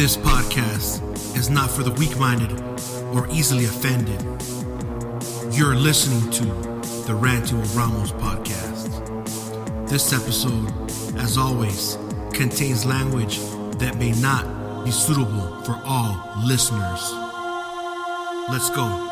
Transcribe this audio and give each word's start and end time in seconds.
This 0.00 0.16
podcast 0.16 1.36
is 1.36 1.50
not 1.50 1.70
for 1.70 1.82
the 1.82 1.90
weak 1.90 2.18
minded 2.18 2.58
or 3.12 3.28
easily 3.28 3.66
offended. 3.66 4.18
You're 5.54 5.74
listening 5.74 6.30
to 6.30 6.44
the 7.06 7.14
with 7.52 7.76
Ramos 7.76 8.10
podcast. 8.12 8.88
This 9.90 10.14
episode, 10.14 10.72
as 11.18 11.36
always, 11.36 11.98
contains 12.32 12.86
language 12.86 13.40
that 13.76 13.98
may 13.98 14.12
not 14.12 14.86
be 14.86 14.90
suitable 14.90 15.62
for 15.64 15.78
all 15.84 16.32
listeners. 16.46 17.12
Let's 18.48 18.70
go. 18.70 19.09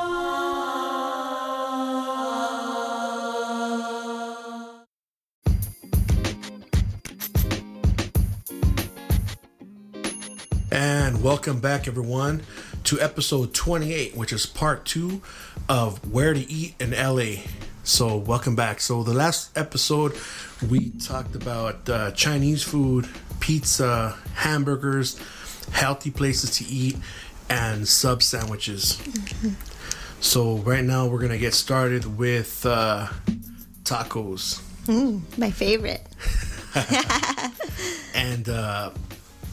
Welcome 11.38 11.60
back, 11.60 11.86
everyone, 11.86 12.42
to 12.82 13.00
episode 13.00 13.54
28, 13.54 14.16
which 14.16 14.32
is 14.32 14.44
part 14.44 14.84
two 14.84 15.22
of 15.68 16.12
Where 16.12 16.34
to 16.34 16.40
Eat 16.50 16.74
in 16.80 16.90
LA. 16.90 17.42
So, 17.84 18.16
welcome 18.16 18.56
back. 18.56 18.80
So, 18.80 19.04
the 19.04 19.14
last 19.14 19.56
episode, 19.56 20.18
we 20.68 20.90
talked 20.90 21.36
about 21.36 21.88
uh, 21.88 22.10
Chinese 22.10 22.64
food, 22.64 23.08
pizza, 23.38 24.16
hamburgers, 24.34 25.16
healthy 25.70 26.10
places 26.10 26.58
to 26.58 26.64
eat, 26.64 26.96
and 27.48 27.86
sub 27.86 28.20
sandwiches. 28.24 29.00
So, 30.18 30.56
right 30.56 30.82
now, 30.82 31.06
we're 31.06 31.20
going 31.20 31.30
to 31.30 31.38
get 31.38 31.54
started 31.54 32.18
with 32.18 32.66
uh, 32.66 33.06
tacos. 33.84 34.60
My 35.38 35.52
favorite. 35.52 36.02
and 38.14 38.48
uh, 38.48 38.90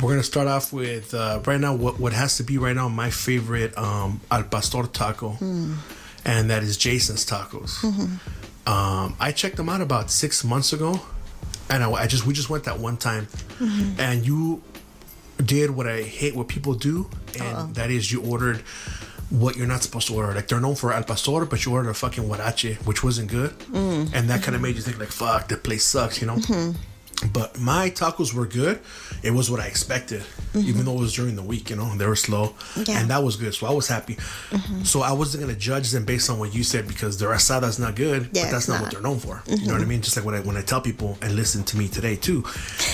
we're 0.01 0.09
gonna 0.11 0.23
start 0.23 0.47
off 0.47 0.73
with 0.73 1.13
uh, 1.13 1.39
right 1.45 1.59
now 1.59 1.73
what 1.73 1.99
what 1.99 2.13
has 2.13 2.37
to 2.37 2.43
be 2.43 2.57
right 2.57 2.75
now 2.75 2.87
my 2.89 3.09
favorite 3.09 3.77
um, 3.77 4.19
al 4.31 4.43
pastor 4.43 4.83
taco, 4.83 5.37
and 6.25 6.49
that 6.49 6.63
is 6.63 6.77
Jason's 6.77 7.25
tacos. 7.25 7.83
Um, 8.67 9.15
I 9.19 9.31
checked 9.31 9.57
them 9.57 9.69
out 9.69 9.81
about 9.81 10.09
six 10.11 10.43
months 10.43 10.73
ago, 10.73 10.99
and 11.69 11.83
I, 11.83 11.91
I 11.91 12.07
just 12.07 12.25
we 12.25 12.33
just 12.33 12.49
went 12.49 12.63
that 12.65 12.79
one 12.79 12.97
time, 12.97 13.27
and 13.99 14.25
you 14.25 14.61
did 15.43 15.71
what 15.71 15.87
I 15.87 16.01
hate 16.01 16.35
what 16.35 16.47
people 16.47 16.73
do, 16.73 17.09
and 17.39 17.75
that 17.75 17.89
is 17.91 18.11
you 18.11 18.21
ordered. 18.21 18.63
What 19.31 19.55
you're 19.57 19.65
not 19.65 19.81
supposed 19.81 20.07
to 20.09 20.13
order, 20.15 20.33
like 20.35 20.47
they're 20.47 20.59
known 20.61 20.75
for 20.75 20.93
al 20.93 21.03
pastor, 21.03 21.45
but 21.45 21.65
you 21.65 21.71
ordered 21.73 21.89
a 21.89 21.93
fucking 21.95 22.23
huarache, 22.25 22.75
which 22.85 23.03
wasn't 23.03 23.31
good, 23.31 23.55
and 23.73 24.29
that 24.29 24.43
kind 24.43 24.55
of 24.55 24.61
made 24.61 24.75
you 24.75 24.81
think 24.83 24.99
like, 24.99 25.09
"Fuck, 25.09 25.47
the 25.47 25.57
place 25.57 25.83
sucks," 25.83 26.21
you 26.21 26.27
know. 26.27 26.37
But 27.31 27.59
my 27.59 27.89
tacos 27.89 28.33
were 28.33 28.45
good. 28.45 28.79
It 29.23 29.31
was 29.31 29.49
what 29.49 29.59
I 29.59 29.65
expected, 29.67 30.21
mm-hmm. 30.21 30.59
even 30.59 30.85
though 30.85 30.95
it 30.95 30.99
was 30.99 31.13
during 31.13 31.35
the 31.35 31.41
week. 31.43 31.69
You 31.69 31.75
know, 31.77 31.95
they 31.95 32.05
were 32.05 32.15
slow, 32.15 32.55
Yeah. 32.75 32.99
and 32.99 33.09
that 33.09 33.23
was 33.23 33.35
good. 33.37 33.53
So 33.53 33.67
I 33.67 33.71
was 33.71 33.87
happy. 33.87 34.15
Mm-hmm. 34.15 34.83
So 34.83 35.01
I 35.01 35.13
wasn't 35.13 35.41
gonna 35.43 35.55
judge 35.57 35.91
them 35.91 36.05
based 36.05 36.29
on 36.29 36.39
what 36.39 36.53
you 36.53 36.63
said 36.63 36.87
because 36.87 37.17
their 37.17 37.33
is 37.33 37.79
not 37.79 37.95
good, 37.95 38.29
Yeah, 38.33 38.43
but 38.45 38.51
that's 38.51 38.67
not, 38.67 38.75
not. 38.75 38.81
what 38.83 38.91
they're 38.91 39.01
known 39.01 39.19
for. 39.19 39.41
You 39.47 39.57
know 39.57 39.63
what 39.63 39.75
I 39.75 39.79
mm-hmm. 39.79 39.89
mean? 39.89 40.01
Just 40.01 40.17
like 40.17 40.25
when 40.25 40.35
I 40.35 40.41
when 40.41 40.57
I 40.57 40.61
tell 40.61 40.81
people 40.81 41.17
and 41.21 41.35
listen 41.35 41.63
to 41.65 41.77
me 41.77 41.87
today 41.87 42.15
too. 42.15 42.43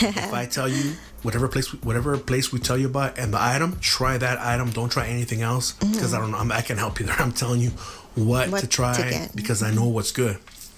if 0.02 0.34
I 0.34 0.46
tell 0.46 0.70
you 0.70 0.94
whatever 1.24 1.48
place 1.48 1.74
whatever 1.84 2.18
place 2.18 2.52
we 2.52 2.60
tell 2.60 2.78
you 2.78 2.88
about 2.88 3.18
and 3.18 3.34
the 3.34 3.42
item, 3.42 3.78
try 3.80 4.18
that 4.18 4.40
item. 4.40 4.70
Don't 4.72 4.92
try 4.92 5.08
anything 5.08 5.42
else 5.42 5.74
because 5.74 6.14
I 6.14 6.20
don't 6.20 6.32
know. 6.32 6.38
I'm, 6.38 6.52
I 6.52 6.62
can 6.62 6.78
help 6.78 7.00
you 7.00 7.06
there. 7.06 7.16
I'm 7.20 7.32
telling 7.32 7.62
you 7.62 7.72
what, 8.16 8.50
What 8.50 8.60
to 8.62 8.68
to 8.68 8.68
try 8.68 9.10
get. 9.10 9.36
because 9.36 9.64
I 9.64 9.72
know 9.72 9.86
what's 9.88 10.12
good. 10.12 10.38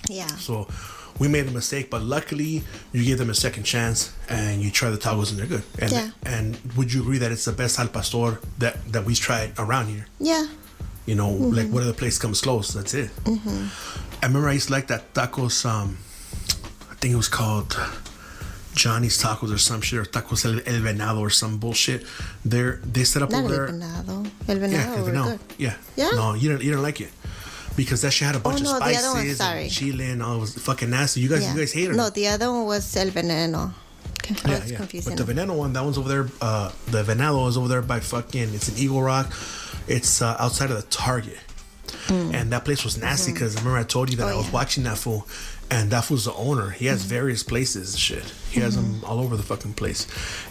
Yeah. 0.09 0.28
So 0.28 0.67
we 1.19 1.28
made 1.28 1.47
a 1.47 1.52
mistake, 1.52 1.89
but 1.89 2.02
luckily 2.02 2.64
you 2.92 3.03
gave 3.06 3.17
them 3.17 3.30
a 3.30 3.36
second 3.36 3.64
chance 3.64 4.11
and 4.30 4.61
you 4.61 4.72
try 4.72 4.89
the 4.89 4.97
tacos 4.97 5.30
and 5.30 5.38
they're 5.39 5.45
good. 5.47 5.64
And 5.80 5.92
Yeah. 5.92 6.09
and 6.25 6.58
would 6.75 6.92
you 6.94 7.02
agree 7.02 7.19
that 7.19 7.31
it's 7.31 7.45
the 7.45 7.52
best 7.53 7.80
al 7.80 7.88
pastor 7.88 8.39
that 8.59 8.75
that 8.92 9.06
we've 9.06 9.19
tried 9.19 9.53
around 9.58 9.88
here? 9.88 10.06
Yeah. 10.19 10.47
You 11.06 11.16
know, 11.16 11.29
Mm-hmm. 11.31 11.56
like 11.57 11.69
what 11.73 11.84
other 11.84 11.94
place 11.94 12.18
comes 12.18 12.41
close? 12.41 12.73
That's 12.73 12.94
it. 12.94 13.09
I 13.25 14.25
remember 14.28 14.50
I 14.50 14.53
used 14.53 14.68
to 14.68 14.73
like 14.73 14.88
that 14.88 15.13
tacos. 15.13 15.66
Um, 15.66 15.97
I 16.91 16.96
think 17.00 17.13
it 17.13 17.18
was 17.18 17.28
called 17.28 17.75
Johnny's 18.75 19.22
Tacos 19.22 19.53
or 19.53 19.57
some 19.59 19.81
shit 19.81 20.00
or 20.00 20.06
Tacos 20.06 20.46
El, 20.46 20.59
El 20.66 20.81
Venado 20.81 21.19
or 21.19 21.29
some 21.29 21.57
bullshit. 21.59 22.06
They're 22.44 22.79
they 22.84 23.03
set 23.03 23.22
up 23.22 23.29
Not 23.31 23.44
over 23.46 23.53
el 23.53 23.57
there. 23.59 23.68
venado. 23.78 24.25
El 24.47 24.57
venado 24.57 24.72
Yeah, 24.72 24.96
El 24.97 25.06
Venado. 25.06 25.40
Yeah. 25.59 25.75
Yeah? 25.96 26.09
No, 26.16 26.34
you 26.34 26.50
didn't. 26.50 26.63
You 26.63 26.72
didn't 26.72 26.84
like 26.84 27.02
it 27.02 27.12
because 27.75 28.01
that 28.01 28.11
shit 28.11 28.25
had 28.28 28.35
a 28.35 28.39
bunch 28.39 28.61
no, 28.61 28.72
of 28.72 28.78
spices 28.78 29.39
one, 29.39 29.57
and 29.57 29.72
chile 29.72 30.09
and 30.11 30.22
all. 30.23 30.38
It 30.38 30.39
was 30.41 30.53
fucking 30.57 30.89
nasty. 30.89 31.22
You 31.22 31.29
guys, 31.29 31.44
Yeah. 31.44 31.53
you 31.53 31.59
guys 31.59 31.73
hated 31.73 31.95
No, 31.95 32.09
the 32.09 32.28
other 32.28 32.51
one 32.51 32.66
was 32.66 32.95
el 32.95 33.07
veneno. 33.07 33.73
Okay, 34.22 34.35
I 34.56 34.59
was 34.59 34.72
confusing. 34.72 35.16
But 35.17 35.25
the 35.25 35.34
Veneno 35.34 35.56
one, 35.57 35.73
that 35.73 35.84
one's 35.84 35.97
over 35.97 36.07
there. 36.07 36.28
Uh, 36.41 36.72
the 36.88 37.03
Venado 37.03 37.45
is 37.50 37.57
over 37.57 37.67
there 37.67 37.81
by 37.81 38.00
fucking. 38.00 38.53
It's 38.53 38.69
in 38.69 38.78
Eagle 38.78 39.01
Rock. 39.01 39.34
It's 39.88 40.22
uh, 40.22 40.38
outside 40.39 40.72
of 40.72 40.78
the 40.78 40.84
Target, 40.84 41.39
and 42.09 42.51
that 42.53 42.63
place 42.63 42.85
was 42.85 42.97
nasty 42.97 43.34
because 43.34 43.56
I 43.57 43.59
remember 43.59 43.79
I 43.79 43.84
told 43.84 44.09
you 44.11 44.17
that 44.17 44.28
Mm. 44.28 44.31
Oh, 44.31 44.34
I 44.34 44.38
was 44.38 44.45
yeah. 44.45 44.51
watching 44.53 44.84
that 44.85 44.97
fool, 44.97 45.28
and 45.73 45.91
that 45.91 46.03
fool's 46.06 46.25
the 46.25 46.34
owner. 46.34 46.69
He 46.69 46.85
has 46.88 47.03
various 47.03 47.44
places 47.44 47.94
and 47.94 48.00
shit. 48.00 48.25
He 48.53 48.59
has 48.61 48.75
them 48.75 48.85
Mm-hmm. 48.85 49.06
all 49.06 49.19
over 49.19 49.35
the 49.35 49.44
fucking 49.51 49.73
place, 49.81 50.01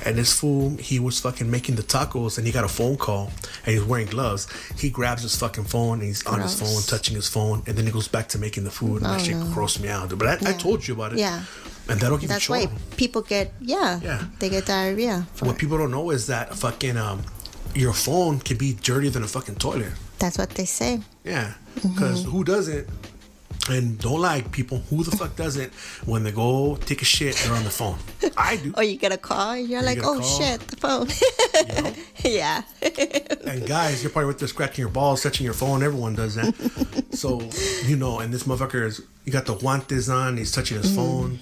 and 0.05 0.17
this 0.17 0.33
fool 0.39 0.77
he 0.79 0.99
was 0.99 1.21
fucking 1.21 1.49
making 1.51 1.77
the 1.77 1.83
tacos, 1.95 2.37
and 2.39 2.47
he 2.47 2.53
got 2.53 2.65
a 2.65 2.69
phone 2.69 2.97
call, 2.97 3.31
and 3.65 3.75
he's 3.75 3.85
wearing 3.85 4.09
gloves. 4.09 4.47
He 4.79 4.91
grabs 4.91 5.23
his 5.23 5.37
fucking 5.37 5.65
phone, 5.65 5.99
and 6.01 6.09
he's 6.11 6.25
on 6.27 6.41
his 6.41 6.55
Gross. 6.55 6.61
phone, 6.73 6.83
touching 6.99 7.15
his 7.15 7.29
phone, 7.29 7.63
and 7.67 7.77
then 7.77 7.85
he 7.87 7.93
goes 7.93 8.09
back 8.09 8.27
to 8.31 8.39
making 8.39 8.65
the 8.65 8.71
food, 8.71 8.97
and 9.03 9.07
that 9.07 9.21
Oh, 9.21 9.25
shit 9.25 9.37
no. 9.37 9.45
grossed 9.55 9.81
me 9.81 9.89
out. 9.89 10.09
But 10.19 10.27
I, 10.29 10.33
I 10.35 10.51
Yeah. 10.53 10.59
told 10.59 10.87
you 10.89 10.95
about 10.95 11.13
it. 11.13 11.19
Yeah. 11.21 11.45
And 11.89 12.01
that'll 12.01 12.19
give 12.19 12.29
That's 12.29 12.49
you 12.49 12.55
why 12.55 12.69
people 12.97 13.23
get 13.23 13.53
yeah. 13.61 14.01
Yeah. 14.03 14.25
They 14.39 14.49
get 14.49 14.67
diarrhea. 14.67 15.27
What 15.41 15.53
it. 15.57 15.59
people 15.59 15.79
don't 15.79 15.91
know 15.91 16.11
is 16.11 16.27
that 16.29 16.55
fucking 16.55 16.97
um, 16.97 17.23
your 17.75 17.93
phone 17.93 18.39
can 18.41 18.57
be 18.57 18.75
dirtier 18.75 19.11
than 19.11 19.23
a 19.25 19.29
fucking 19.29 19.57
toilet. 19.57 19.93
That's 20.19 20.39
what 20.39 20.51
they 20.51 20.65
say. 20.65 21.01
Yeah, 21.25 21.55
because 21.83 22.25
who 22.25 22.45
doesn't? 22.45 22.87
And 23.71 23.97
don't 23.99 24.21
lie, 24.21 24.43
people. 24.43 24.79
Who 24.91 25.05
the 25.05 25.17
fuck 25.17 25.37
doesn't? 25.37 25.73
When 26.05 26.25
they 26.25 26.33
go 26.33 26.77
take 26.77 27.01
a 27.01 27.05
shit, 27.05 27.37
they're 27.37 27.55
on 27.55 27.63
the 27.63 27.71
phone. 27.71 27.97
I 28.37 28.57
do. 28.57 28.75
Or 28.77 28.83
you 28.83 28.97
get 28.97 29.13
a 29.13 29.17
call, 29.17 29.57
you're 29.57 29.83
like, 29.83 29.99
get 29.99 30.05
a 30.05 30.09
oh 30.09 30.19
call. 30.19 30.41
shit, 30.41 30.61
the 30.61 30.77
phone. 30.77 31.09
You 31.55 31.83
know? 31.83 31.95
yeah. 32.25 32.63
And 33.47 33.65
guys, 33.67 34.03
you're 34.03 34.11
probably 34.11 34.27
with 34.27 34.41
there 34.41 34.49
scratching 34.49 34.83
your 34.83 34.91
balls, 34.91 35.23
touching 35.23 35.45
your 35.45 35.55
phone. 35.55 35.85
Everyone 35.85 36.15
does 36.17 36.35
that. 36.35 37.07
so 37.13 37.41
you 37.85 37.97
know, 37.97 38.19
and 38.19 38.35
this 38.35 38.45
motherfucker 38.45 38.85
is. 38.85 39.03
You 39.25 39.33
got 39.33 39.47
the 39.47 39.55
guantes 39.55 40.13
on. 40.13 40.37
He's 40.37 40.51
touching 40.51 40.79
his 40.79 40.91
mm. 40.91 40.97
phone, 40.97 41.39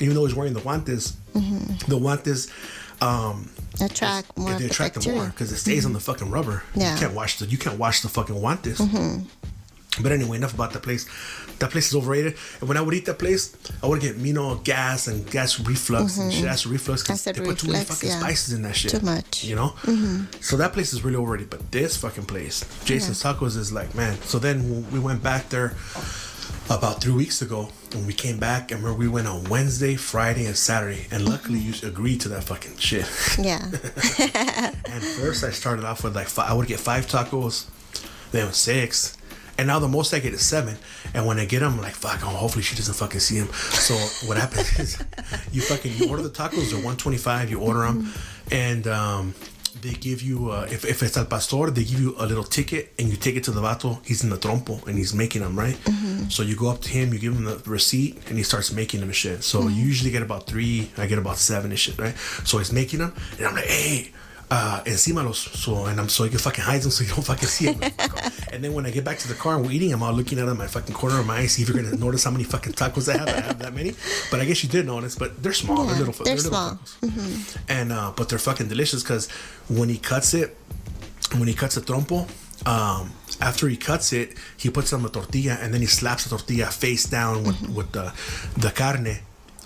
even 0.00 0.14
though 0.14 0.24
he's 0.24 0.36
wearing 0.36 0.52
the 0.52 0.60
guantes. 0.60 1.16
Mm-hmm. 1.34 1.90
The 1.90 1.98
guantes. 1.98 2.52
Um, 3.02 3.50
Attract 3.80 4.38
more. 4.38 4.52
they 4.52 4.58
the 4.58 4.66
attract 4.66 5.02
them 5.02 5.16
more 5.16 5.26
because 5.26 5.50
it 5.50 5.56
stays 5.56 5.84
on 5.84 5.92
the 5.92 5.98
mm-hmm. 5.98 6.12
fucking 6.12 6.30
rubber. 6.30 6.62
Yeah. 6.76 6.94
You 6.94 7.00
can't 7.00 7.14
wash 7.14 7.38
the 7.38 7.46
you 7.46 7.58
can't 7.58 7.76
wash 7.80 8.02
the 8.02 8.08
fucking 8.08 8.36
guantes. 8.36 8.76
Mm-hmm. 8.76 9.24
But 10.02 10.12
anyway, 10.12 10.36
enough 10.36 10.54
about 10.54 10.72
that 10.72 10.82
place. 10.82 11.06
That 11.58 11.70
place 11.70 11.88
is 11.88 11.94
overrated. 11.94 12.36
And 12.60 12.68
when 12.68 12.76
I 12.76 12.80
would 12.80 12.94
eat 12.94 13.06
that 13.06 13.18
place, 13.18 13.56
I 13.82 13.86
would 13.86 14.00
get 14.00 14.16
know 14.18 14.56
gas 14.56 15.06
and 15.06 15.28
gas 15.30 15.60
reflux 15.60 16.18
and 16.18 16.32
shit. 16.32 16.44
Acid 16.44 16.70
reflux 16.70 17.02
because 17.02 17.24
they 17.24 17.30
Acid 17.30 17.44
put 17.44 17.58
too 17.58 17.68
many 17.68 17.78
reflux, 17.80 18.00
fucking 18.00 18.10
yeah. 18.10 18.20
spices 18.20 18.54
in 18.54 18.62
that 18.62 18.76
shit. 18.76 18.90
Too 18.90 19.00
much. 19.00 19.44
You 19.44 19.56
know. 19.56 19.70
Mhm. 19.82 20.26
So 20.42 20.56
that 20.56 20.72
place 20.72 20.92
is 20.92 21.04
really 21.04 21.16
overrated. 21.16 21.50
But 21.50 21.70
this 21.70 21.96
fucking 21.96 22.26
place, 22.26 22.64
Jason's 22.84 23.22
Tacos, 23.22 23.56
is 23.56 23.72
like 23.72 23.94
man. 23.94 24.18
So 24.22 24.38
then 24.38 24.86
we 24.90 24.98
went 24.98 25.22
back 25.22 25.48
there 25.48 25.74
about 26.70 27.00
three 27.00 27.12
weeks 27.12 27.42
ago 27.42 27.68
when 27.92 28.06
we 28.06 28.12
came 28.12 28.38
back 28.38 28.70
and 28.70 28.82
we 28.98 29.08
went 29.08 29.26
on 29.26 29.44
Wednesday, 29.44 29.96
Friday, 29.96 30.46
and 30.46 30.56
Saturday. 30.56 31.06
And 31.10 31.28
luckily 31.28 31.58
you 31.58 31.74
agreed 31.86 32.20
to 32.22 32.28
that 32.30 32.44
fucking 32.44 32.76
shit. 32.78 33.06
Yeah. 33.38 33.60
And 34.86 35.02
first, 35.02 35.42
I 35.44 35.50
started 35.50 35.84
off 35.84 36.04
with 36.04 36.14
like 36.14 36.28
five, 36.28 36.50
I 36.50 36.54
would 36.54 36.68
get 36.68 36.78
five 36.78 37.06
tacos, 37.06 37.66
then 38.30 38.52
six, 38.52 39.16
and 39.58 39.66
now 39.66 39.78
the 39.78 39.88
most 39.88 40.12
I 40.12 40.18
get 40.18 40.32
is 40.32 40.44
seven. 40.44 40.76
And 41.14 41.26
when 41.26 41.38
I 41.38 41.44
get 41.44 41.60
them, 41.60 41.74
I'm 41.74 41.80
like, 41.80 41.94
fuck, 41.94 42.20
oh, 42.22 42.28
hopefully 42.28 42.62
she 42.62 42.76
doesn't 42.76 42.94
fucking 42.94 43.20
see 43.20 43.38
them. 43.38 43.52
So 43.52 43.94
what 44.26 44.36
happens 44.36 44.78
is, 44.78 45.04
you 45.52 45.60
fucking 45.62 45.92
you 45.96 46.10
order 46.10 46.22
the 46.22 46.30
tacos, 46.30 46.70
they're 46.70 46.76
125. 46.76 47.50
You 47.50 47.60
order 47.60 47.80
them, 47.80 48.12
and 48.50 48.86
um, 48.86 49.34
they 49.80 49.92
give 49.92 50.22
you 50.22 50.50
uh, 50.50 50.66
if 50.70 50.84
if 50.84 51.02
it's 51.02 51.16
al 51.16 51.26
pastor, 51.26 51.70
they 51.70 51.84
give 51.84 52.00
you 52.00 52.14
a 52.18 52.26
little 52.26 52.44
ticket, 52.44 52.92
and 52.98 53.08
you 53.08 53.16
take 53.16 53.36
it 53.36 53.44
to 53.44 53.50
the 53.50 53.60
vato. 53.60 54.04
He's 54.04 54.24
in 54.24 54.30
the 54.30 54.38
trompo, 54.38 54.86
and 54.86 54.96
he's 54.98 55.14
making 55.14 55.42
them 55.42 55.58
right. 55.58 55.78
So 56.28 56.42
you 56.42 56.56
go 56.56 56.68
up 56.68 56.80
to 56.82 56.88
him, 56.88 57.12
you 57.12 57.18
give 57.18 57.34
him 57.34 57.44
the 57.44 57.56
receipt, 57.66 58.28
and 58.28 58.38
he 58.38 58.44
starts 58.44 58.72
making 58.72 59.00
them 59.00 59.10
and 59.10 59.16
shit. 59.16 59.44
So 59.44 59.68
you 59.68 59.84
usually 59.84 60.10
get 60.10 60.22
about 60.22 60.46
three. 60.46 60.90
I 60.96 61.06
get 61.06 61.18
about 61.18 61.36
seven 61.36 61.70
and 61.70 61.78
shit, 61.78 61.98
right? 61.98 62.16
So 62.44 62.58
he's 62.58 62.72
making 62.72 63.00
them, 63.00 63.14
and 63.38 63.46
I'm 63.46 63.54
like, 63.54 63.66
hey 63.66 64.12
uh, 64.54 64.82
encima 64.86 65.34
so 65.34 65.86
and 65.86 65.98
I'm 66.00 66.08
so 66.08 66.22
you 66.24 66.30
can 66.30 66.38
fucking 66.38 66.64
hide 66.64 66.82
them 66.82 66.90
so 66.96 67.02
you 67.02 67.10
don't 67.10 67.24
fucking 67.24 67.48
see 67.48 67.72
them. 67.72 67.92
and 68.52 68.62
then 68.62 68.72
when 68.72 68.86
I 68.86 68.90
get 68.90 69.04
back 69.04 69.18
to 69.18 69.28
the 69.28 69.34
car 69.34 69.56
and 69.56 69.64
we're 69.64 69.72
eating, 69.72 69.92
I'm 69.92 70.02
all 70.02 70.12
looking 70.12 70.38
at 70.38 70.46
them 70.46 70.58
my 70.58 70.68
fucking 70.68 70.94
corner 70.94 71.18
of 71.18 71.26
my 71.26 71.38
eye, 71.38 71.46
see 71.46 71.62
if 71.62 71.68
you're 71.68 71.82
gonna 71.82 71.96
notice 71.96 72.24
how 72.24 72.30
many 72.30 72.44
fucking 72.44 72.74
tacos 72.74 73.12
I 73.12 73.18
have. 73.18 73.28
I 73.28 73.40
have 73.40 73.58
that 73.58 73.74
many, 73.74 73.94
but 74.30 74.40
I 74.40 74.44
guess 74.44 74.62
you 74.62 74.70
did 74.70 74.86
notice. 74.86 75.16
But 75.16 75.42
they're 75.42 75.52
small. 75.52 75.84
they're 75.84 75.98
little. 75.98 76.24
they're 76.24 76.36
little 76.36 76.50
small. 76.50 76.70
tacos. 76.74 77.58
And 77.68 77.92
uh, 77.92 78.12
but 78.16 78.28
they're 78.28 78.38
fucking 78.38 78.68
delicious 78.68 79.02
because 79.02 79.28
when 79.68 79.88
he 79.88 79.98
cuts 79.98 80.34
it, 80.34 80.56
when 81.38 81.48
he 81.48 81.54
cuts 81.54 81.74
the 81.74 81.80
trompo. 81.80 82.28
Um, 82.66 83.12
after 83.40 83.68
he 83.68 83.76
cuts 83.76 84.12
it, 84.14 84.38
he 84.56 84.70
puts 84.70 84.92
on 84.94 85.02
the 85.02 85.10
tortilla 85.10 85.58
and 85.60 85.74
then 85.74 85.82
he 85.82 85.86
slaps 85.86 86.24
the 86.24 86.30
tortilla 86.30 86.66
face 86.66 87.04
down 87.04 87.42
with, 87.42 87.60
with 87.68 87.92
the 87.92 88.14
the 88.56 88.70
carne 88.70 89.18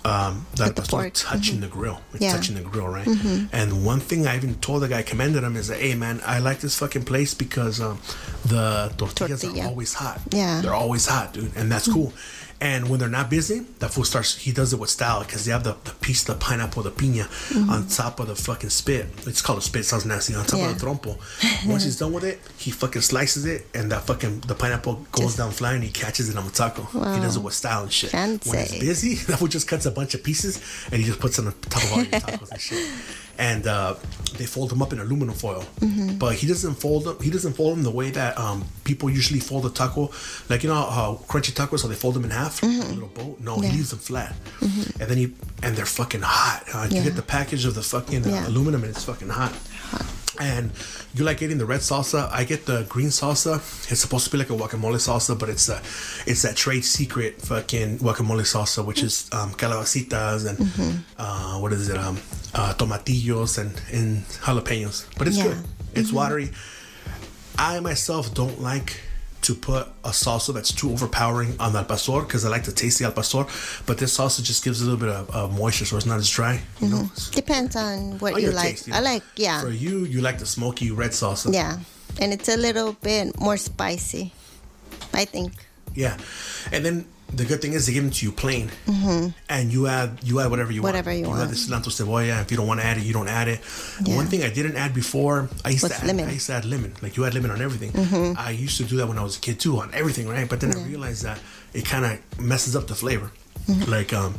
um, 0.05 0.45
that 0.55 0.75
pastor 0.75 0.91
pork. 0.91 1.11
touching 1.13 1.59
the 1.61 1.67
grill, 1.67 1.99
it's 2.13 2.21
Yeah. 2.21 2.31
touching 2.33 2.55
the 2.55 2.61
grill, 2.61 2.87
right? 2.87 3.07
And 3.51 3.85
one 3.85 3.99
thing 3.99 4.27
I 4.27 4.35
even 4.37 4.55
told 4.55 4.81
the 4.83 4.87
guy, 4.87 5.01
commended 5.03 5.43
him, 5.43 5.55
is 5.55 5.67
that, 5.67 5.79
hey 5.79 5.95
man, 5.95 6.21
I 6.25 6.39
like 6.39 6.59
this 6.61 6.77
fucking 6.79 7.03
place 7.05 7.33
because 7.33 7.81
um, 7.81 7.99
the 8.45 8.91
tortillas 8.97 9.41
Tortilla. 9.41 9.63
are 9.65 9.67
always 9.69 9.93
hot. 9.93 10.21
Yeah. 10.31 10.61
they're 10.61 10.73
always 10.73 11.05
hot, 11.07 11.33
dude, 11.33 11.51
and 11.55 11.71
that's 11.71 11.91
cool. 11.91 12.13
And 12.61 12.89
when 12.89 12.99
they're 12.99 13.07
not 13.07 13.29
busy, 13.29 13.59
that 13.79 13.91
fool 13.91 14.03
starts. 14.03 14.35
He 14.35 14.51
does 14.51 14.73
it 14.73 14.79
with 14.79 14.89
style 14.89 15.21
because 15.21 15.45
they 15.45 15.51
have 15.53 15.63
the, 15.63 15.77
the 15.85 15.91
piece 16.01 16.27
of 16.27 16.39
pineapple, 16.41 16.83
the 16.83 16.91
piña, 16.91 17.23
mm-hmm. 17.23 17.69
on 17.69 17.87
top 17.87 18.19
of 18.19 18.27
the 18.27 18.35
fucking 18.35 18.69
spit. 18.69 19.07
It's 19.25 19.41
called 19.41 19.59
a 19.59 19.61
spit. 19.61 19.85
Sounds 19.85 20.05
nasty. 20.05 20.35
On 20.35 20.45
top 20.45 20.59
Yeah. 20.59 20.71
of 20.71 20.79
the 20.79 20.85
trompo. 20.85 21.17
Once 21.69 21.85
he's 21.85 21.97
done 21.97 22.11
with 22.11 22.25
it, 22.25 22.41
he 22.57 22.71
fucking 22.71 23.01
slices 23.01 23.45
it, 23.45 23.67
and 23.73 23.89
that 23.93 24.03
fucking 24.03 24.41
the 24.41 24.55
pineapple 24.55 25.05
goes 25.13 25.25
Just- 25.27 25.37
down 25.37 25.51
flying. 25.51 25.81
He 25.81 25.89
catches 25.89 26.27
it 26.29 26.35
on 26.35 26.45
the 26.45 26.51
taco. 26.51 26.83
He 26.83 27.21
does 27.21 27.37
it 27.37 27.43
with 27.43 27.53
style 27.53 27.83
and 27.83 27.93
shit. 27.93 28.11
When 28.13 28.39
he's 28.39 28.79
busy, 28.79 29.15
that 29.27 29.37
fool 29.39 29.47
just 29.47 29.67
cuts 29.67 29.85
a 29.85 29.91
bunch 29.91 30.13
of 30.15 30.23
pieces 30.23 30.61
and 30.91 30.99
he 30.99 31.07
just 31.07 31.19
puts 31.21 31.39
it 31.39 31.45
on 31.45 31.53
top 31.61 31.83
of 31.83 31.91
all 31.93 31.97
your 31.99 32.07
tacos 32.07 32.51
and 32.51 32.59
shit. 32.59 32.89
And 33.39 33.65
uh, 33.67 33.95
they 34.37 34.45
fold 34.45 34.69
them 34.69 34.81
up 34.81 34.91
in 34.93 34.99
aluminum 34.99 35.33
foil, 35.33 35.63
Mm-hmm. 35.79 36.17
but 36.17 36.35
he 36.35 36.45
doesn't 36.45 36.75
fold 36.75 37.05
them. 37.05 37.17
He 37.21 37.29
doesn't 37.31 37.53
fold 37.53 37.71
them 37.77 37.83
the 37.83 37.89
way 38.01 38.09
that 38.11 38.37
um, 38.37 38.65
people 38.83 39.09
usually 39.09 39.39
fold 39.39 39.65
a 39.65 39.69
taco, 39.69 40.11
like 40.49 40.61
you 40.63 40.69
know 40.69 40.75
how 40.75 41.21
crunchy 41.29 41.53
tacos, 41.53 41.81
how 41.83 41.87
they 41.87 41.95
fold 41.95 42.15
them 42.15 42.25
in 42.25 42.31
half, 42.31 42.61
like 42.61 42.71
a 42.85 42.93
little 42.99 43.07
boat. 43.07 43.39
No, 43.39 43.53
Mm-hmm. 43.55 43.63
Yeah. 43.63 43.69
he 43.69 43.77
leaves 43.77 43.89
them 43.91 43.99
flat, 43.99 44.35
and 44.61 45.07
then 45.09 45.17
he 45.17 45.33
and 45.63 45.71
they're 45.77 45.85
fucking 45.99 46.21
hot. 46.21 46.63
Uh, 46.73 46.87
You 46.91 46.97
Yeah. 46.97 47.03
get 47.05 47.15
the 47.15 47.21
package 47.37 47.63
of 47.65 47.75
the 47.75 47.81
fucking 47.81 48.25
uh, 48.25 48.29
Yeah. 48.29 48.47
aluminum 48.49 48.83
and 48.83 48.91
it's 48.93 49.05
fucking 49.05 49.29
hot. 49.29 49.53
And 50.39 50.71
you 51.13 51.25
like 51.25 51.37
getting 51.39 51.57
the 51.57 51.65
red 51.65 51.81
salsa. 51.81 52.29
I 52.31 52.45
get 52.45 52.65
the 52.65 52.85
green 52.87 53.07
salsa. 53.09 53.57
It's 53.91 53.99
supposed 53.99 54.23
to 54.25 54.31
be 54.31 54.37
like 54.37 54.49
a 54.49 54.53
guacamole 54.53 54.95
salsa, 54.95 55.37
but 55.37 55.49
it's 55.49 55.67
a, 55.67 55.77
it's 56.25 56.43
that 56.43 56.55
trade 56.55 56.85
secret 56.85 57.41
fucking 57.41 57.99
guacamole 57.99 58.41
salsa, 58.47 58.85
which 58.85 59.03
is 59.03 59.29
um, 59.33 59.51
calabacitas 59.53 60.47
and 60.47 60.57
Mm-hmm. 60.57 60.97
uh, 61.17 61.59
what 61.59 61.73
is 61.73 61.89
it, 61.89 61.97
um, 61.97 62.17
uh, 62.53 62.73
tomatillos 62.75 63.57
and, 63.57 63.81
and 63.91 64.23
jalapenos. 64.45 65.05
But 65.17 65.27
it's 65.27 65.37
Yeah. 65.37 65.43
good. 65.43 65.57
It's 65.93 66.07
Mm-hmm. 66.07 66.15
watery. 66.15 66.51
I 67.57 67.81
myself 67.81 68.33
don't 68.33 68.61
like 68.61 69.01
to 69.41 69.55
put 69.55 69.87
a 70.03 70.09
salsa 70.09 70.53
that's 70.53 70.73
too 70.73 70.91
overpowering 70.91 71.55
on 71.59 71.71
the 71.73 71.79
al 71.79 71.85
pastor 71.85 72.21
because 72.21 72.43
I 72.45 72.49
like 72.49 72.63
to 72.63 72.73
taste 72.73 72.99
the 72.99 73.05
al 73.05 73.11
pastor, 73.13 73.45
but 73.85 73.97
this 73.97 74.17
salsa 74.17 74.43
just 74.43 74.63
gives 74.63 74.81
a 74.81 74.85
little 74.85 74.99
bit 74.99 75.09
of, 75.09 75.29
of 75.29 75.57
moisture, 75.57 75.85
so 75.85 75.95
it's 75.97 76.05
not 76.05 76.19
as 76.19 76.29
dry. 76.29 76.61
You 76.81 76.87
know. 76.89 76.97
Mm-hmm. 76.97 77.31
Depends 77.31 77.75
on 77.75 78.19
what 78.19 78.33
Oh, 78.33 78.37
you 78.37 78.51
like. 78.51 78.69
taste, 78.71 78.87
you 78.87 78.93
I 78.93 78.99
like, 78.99 79.23
yeah, 79.37 79.61
For 79.61 79.69
you, 79.69 80.05
you 80.05 80.21
like 80.21 80.39
the 80.39 80.45
smoky 80.45 80.91
red 80.91 81.11
salsa. 81.11 81.53
yeah, 81.53 81.79
and 82.19 82.33
it's 82.33 82.49
a 82.49 82.57
little 82.57 82.93
bit 83.01 83.39
more 83.39 83.57
spicy. 83.57 84.33
I 85.13 85.25
think. 85.25 85.53
Yeah, 85.95 86.17
and 86.71 86.85
then 86.85 87.05
the 87.33 87.45
good 87.45 87.61
thing 87.61 87.73
is 87.73 87.85
they 87.85 87.93
give 87.93 88.03
them 88.03 88.11
to 88.11 88.25
you 88.25 88.31
plain, 88.31 88.69
and 89.49 89.71
you 89.71 89.87
add 89.87 90.19
you 90.23 90.39
add 90.39 90.49
whatever 90.49 90.71
you 90.71 90.81
Mm-hmm. 90.81 90.87
Whatever 90.87 91.09
want. 91.11 91.19
you 91.19 91.25
you 91.25 91.29
want. 91.29 91.41
add 91.43 91.49
the 91.49 91.55
cilantro 91.55 91.91
cebolla. 91.91 92.41
If 92.41 92.51
you 92.51 92.57
don't 92.57 92.67
want 92.67 92.79
to 92.79 92.85
add 92.85 92.97
it, 92.97 93.03
you 93.03 93.13
don't 93.13 93.27
add 93.27 93.47
it. 93.47 93.59
Yeah. 94.03 94.15
One 94.15 94.25
thing 94.27 94.43
I 94.43 94.49
didn't 94.49 94.75
add 94.77 94.93
before, 94.93 95.49
I 95.65 95.69
used 95.69 95.83
Was 95.83 95.91
to 95.93 95.97
add, 95.99 96.07
lemon. 96.07 96.23
Mm-hmm. 96.25 96.29
I 96.29 96.33
used 96.33 96.47
to 96.47 96.53
add 96.53 96.65
lemon. 96.65 96.93
Like 97.01 97.17
you 97.17 97.25
add 97.25 97.33
lemon 97.35 97.51
on 97.51 97.61
everything. 97.61 97.91
I 98.37 98.51
used 98.51 98.77
to 98.77 98.83
do 98.85 98.97
that 98.97 99.07
when 99.07 99.17
I 99.19 99.23
was 99.23 99.37
a 99.37 99.41
kid 99.41 99.59
too, 99.59 99.77
on 99.79 99.93
everything, 99.93 100.27
right? 100.27 100.47
But 100.49 100.61
then 100.61 100.75
I 100.75 100.81
realized 100.85 101.23
that 101.23 101.39
it 101.73 101.85
kind 101.85 102.05
of 102.05 102.39
messes 102.39 102.75
up 102.75 102.87
the 102.87 102.95
flavor. 102.95 103.31
Mm-hmm. 103.67 103.91
Like 103.91 104.13
um, 104.13 104.35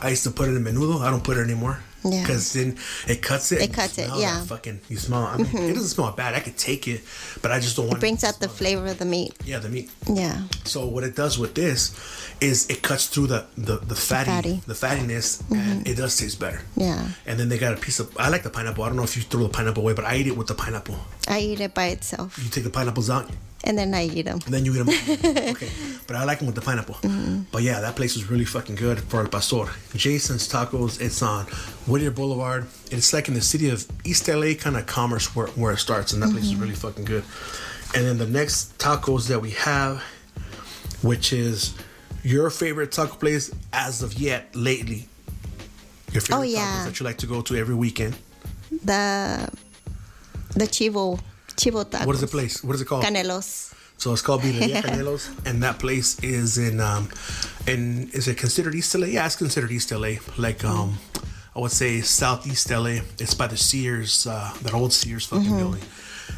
I 0.00 0.10
used 0.10 0.24
to 0.24 0.30
put 0.30 0.48
it 0.48 0.54
in 0.54 0.62
menudo. 0.64 1.00
I 1.00 1.10
don't 1.10 1.24
put 1.24 1.36
it 1.36 1.42
anymore. 1.42 1.80
Yeah. 2.04 2.22
Because 2.22 2.52
then 2.52 2.78
it 3.06 3.22
cuts 3.22 3.52
it. 3.52 3.62
It 3.62 3.72
cuts 3.72 3.98
it, 3.98 4.08
yeah. 4.16 4.36
Mm-hmm. 4.36 4.44
Fucking, 4.46 4.80
you 4.88 4.96
smell. 4.96 5.24
I 5.24 5.36
mean, 5.36 5.46
it 5.46 5.74
doesn't 5.74 5.88
smell 5.88 6.10
bad. 6.12 6.34
I 6.34 6.40
could 6.40 6.56
take 6.56 6.88
it, 6.88 7.02
but 7.42 7.52
I 7.52 7.60
just 7.60 7.76
don't 7.76 7.86
want. 7.86 7.98
It 7.98 8.00
brings 8.00 8.24
out 8.24 8.40
the 8.40 8.48
flavor 8.48 8.86
of 8.86 8.98
the 8.98 9.04
meat. 9.04 9.34
Yeah, 9.44 9.58
the 9.58 9.68
meat. 9.68 9.90
Yeah. 10.08 10.42
So 10.64 10.86
what 10.86 11.04
it 11.04 11.14
does 11.14 11.38
with 11.38 11.54
this 11.54 11.94
is 12.40 12.68
it 12.68 12.82
cuts 12.82 13.06
through 13.06 13.28
the 13.28 13.46
the, 13.56 13.76
the 13.78 13.94
fatty, 13.94 14.60
the, 14.66 14.74
fatty. 14.74 15.02
fattiness 15.02 15.42
and 15.50 15.86
it 15.86 15.96
does 15.96 16.16
taste 16.16 16.40
better. 16.40 16.62
Yeah. 16.76 17.08
And 17.26 17.38
then 17.38 17.48
they 17.48 17.58
got 17.58 17.72
a 17.72 17.76
piece 17.76 18.00
of 18.00 18.16
I 18.18 18.28
like 18.28 18.42
the 18.42 18.50
pineapple. 18.50 18.84
I 18.84 18.88
don't 18.88 18.96
know 18.96 19.04
if 19.04 19.16
you 19.16 19.22
throw 19.22 19.44
the 19.44 19.48
pineapple 19.48 19.82
away, 19.82 19.94
but 19.94 20.04
I 20.04 20.16
eat 20.16 20.26
it 20.26 20.36
with 20.36 20.48
the 20.48 20.54
pineapple. 20.54 20.96
I 21.28 21.38
eat 21.40 21.60
it 21.60 21.74
by 21.74 21.86
itself, 21.86 22.38
You 22.42 22.50
take 22.50 22.64
the 22.64 22.70
pineapples 22.70 23.10
out 23.10 23.30
and 23.64 23.78
then 23.78 23.94
I 23.94 24.06
eat 24.06 24.22
them. 24.22 24.40
and 24.44 24.52
then 24.54 24.64
you 24.64 24.74
eat 24.74 24.84
them. 24.84 24.88
okay. 25.52 25.68
But 26.06 26.16
I 26.16 26.24
like 26.24 26.38
them 26.38 26.46
with 26.46 26.54
the 26.56 26.60
pineapple. 26.62 26.96
Mm-hmm. 26.96 27.42
But 27.52 27.62
yeah, 27.62 27.80
that 27.80 27.94
place 27.96 28.14
was 28.16 28.28
really 28.30 28.44
fucking 28.44 28.74
good 28.76 29.00
for 29.00 29.20
El 29.20 29.28
Pastor. 29.28 29.66
Jason's 29.94 30.48
Tacos. 30.48 31.00
It's 31.00 31.22
on 31.22 31.46
Whittier 31.86 32.10
Boulevard. 32.10 32.66
It's 32.90 33.12
like 33.12 33.28
in 33.28 33.34
the 33.34 33.40
city 33.40 33.70
of 33.70 33.86
East 34.04 34.28
LA, 34.28 34.54
kind 34.54 34.76
of 34.76 34.86
commerce 34.86 35.34
where, 35.36 35.46
where 35.48 35.72
it 35.72 35.78
starts, 35.78 36.12
and 36.12 36.22
that 36.22 36.30
place 36.30 36.44
is 36.44 36.52
mm-hmm. 36.52 36.62
really 36.62 36.74
fucking 36.74 37.04
good. 37.04 37.24
And 37.94 38.06
then 38.06 38.18
the 38.18 38.26
next 38.26 38.78
tacos 38.78 39.28
that 39.28 39.40
we 39.40 39.50
have, 39.52 40.02
which 41.02 41.32
is 41.32 41.74
your 42.24 42.50
favorite 42.50 42.90
taco 42.92 43.14
place 43.16 43.52
as 43.72 44.02
of 44.02 44.14
yet 44.14 44.54
lately. 44.54 45.08
Your 46.12 46.20
favorite 46.20 46.38
Oh, 46.38 46.42
yeah. 46.42 46.58
tacos 46.80 46.84
that 46.86 47.00
you 47.00 47.04
like 47.04 47.18
to 47.18 47.26
go 47.26 47.42
to 47.42 47.56
every 47.56 47.74
weekend. 47.74 48.16
The 48.84 49.48
the 50.54 50.66
chivo 50.66 51.18
What 52.06 52.14
is 52.14 52.20
the 52.20 52.26
place? 52.26 52.62
What 52.64 52.74
is 52.74 52.80
it 52.80 52.86
called? 52.86 53.04
Canelos. 53.04 53.72
So 53.98 54.12
it's 54.12 54.22
called 54.22 54.42
Birreria 54.42 54.82
Canelos, 54.82 55.30
and 55.46 55.62
that 55.62 55.78
place 55.78 56.18
is 56.24 56.58
in 56.58 56.80
um, 56.80 57.08
in 57.66 58.10
is 58.12 58.26
it 58.26 58.36
considered 58.36 58.74
East 58.74 58.94
LA? 58.96 59.06
Yeah, 59.06 59.26
it's 59.26 59.36
considered 59.36 59.70
East 59.70 59.92
LA. 59.92 60.14
Like 60.36 60.64
um, 60.64 60.98
I 61.54 61.60
would 61.60 61.70
say 61.70 62.00
Southeast 62.00 62.70
LA. 62.70 62.98
It's 63.20 63.34
by 63.34 63.46
the 63.46 63.56
Sears, 63.56 64.26
uh, 64.26 64.52
that 64.62 64.74
old 64.74 64.92
Sears 64.92 65.26
fucking 65.26 65.56
building, 65.56 65.82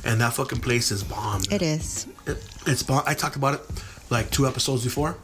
and 0.04 0.20
that 0.20 0.34
fucking 0.34 0.60
place 0.60 0.90
is 0.90 1.02
bomb. 1.02 1.42
It 1.50 1.62
is. 1.62 2.06
It, 2.26 2.36
it's 2.66 2.82
bomb. 2.82 3.02
I 3.06 3.14
talked 3.14 3.36
about 3.36 3.54
it 3.54 3.60
like 4.10 4.30
two 4.30 4.46
episodes 4.46 4.84
before, 4.84 5.16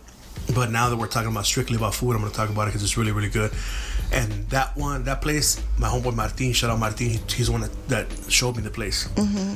but 0.54 0.70
now 0.70 0.88
that 0.88 0.96
we're 0.96 1.08
talking 1.08 1.30
about 1.30 1.44
strictly 1.44 1.76
about 1.76 1.94
food, 1.94 2.12
I'm 2.12 2.22
gonna 2.22 2.32
talk 2.32 2.48
about 2.48 2.62
it 2.62 2.66
because 2.66 2.82
it's 2.82 2.96
really 2.96 3.12
really 3.12 3.28
good. 3.28 3.52
And 4.12 4.30
that 4.50 4.76
one, 4.76 5.04
that 5.04 5.22
place, 5.22 5.62
my 5.78 5.86
homeboy 5.88 6.14
Martin, 6.16 6.52
shout 6.52 6.68
out 6.70 6.78
Martin, 6.80 7.10
he, 7.10 7.20
he's 7.32 7.46
the 7.46 7.52
one 7.52 7.60
that, 7.60 7.88
that 7.88 8.06
showed 8.32 8.56
me 8.56 8.62
the 8.62 8.70
place. 8.70 9.06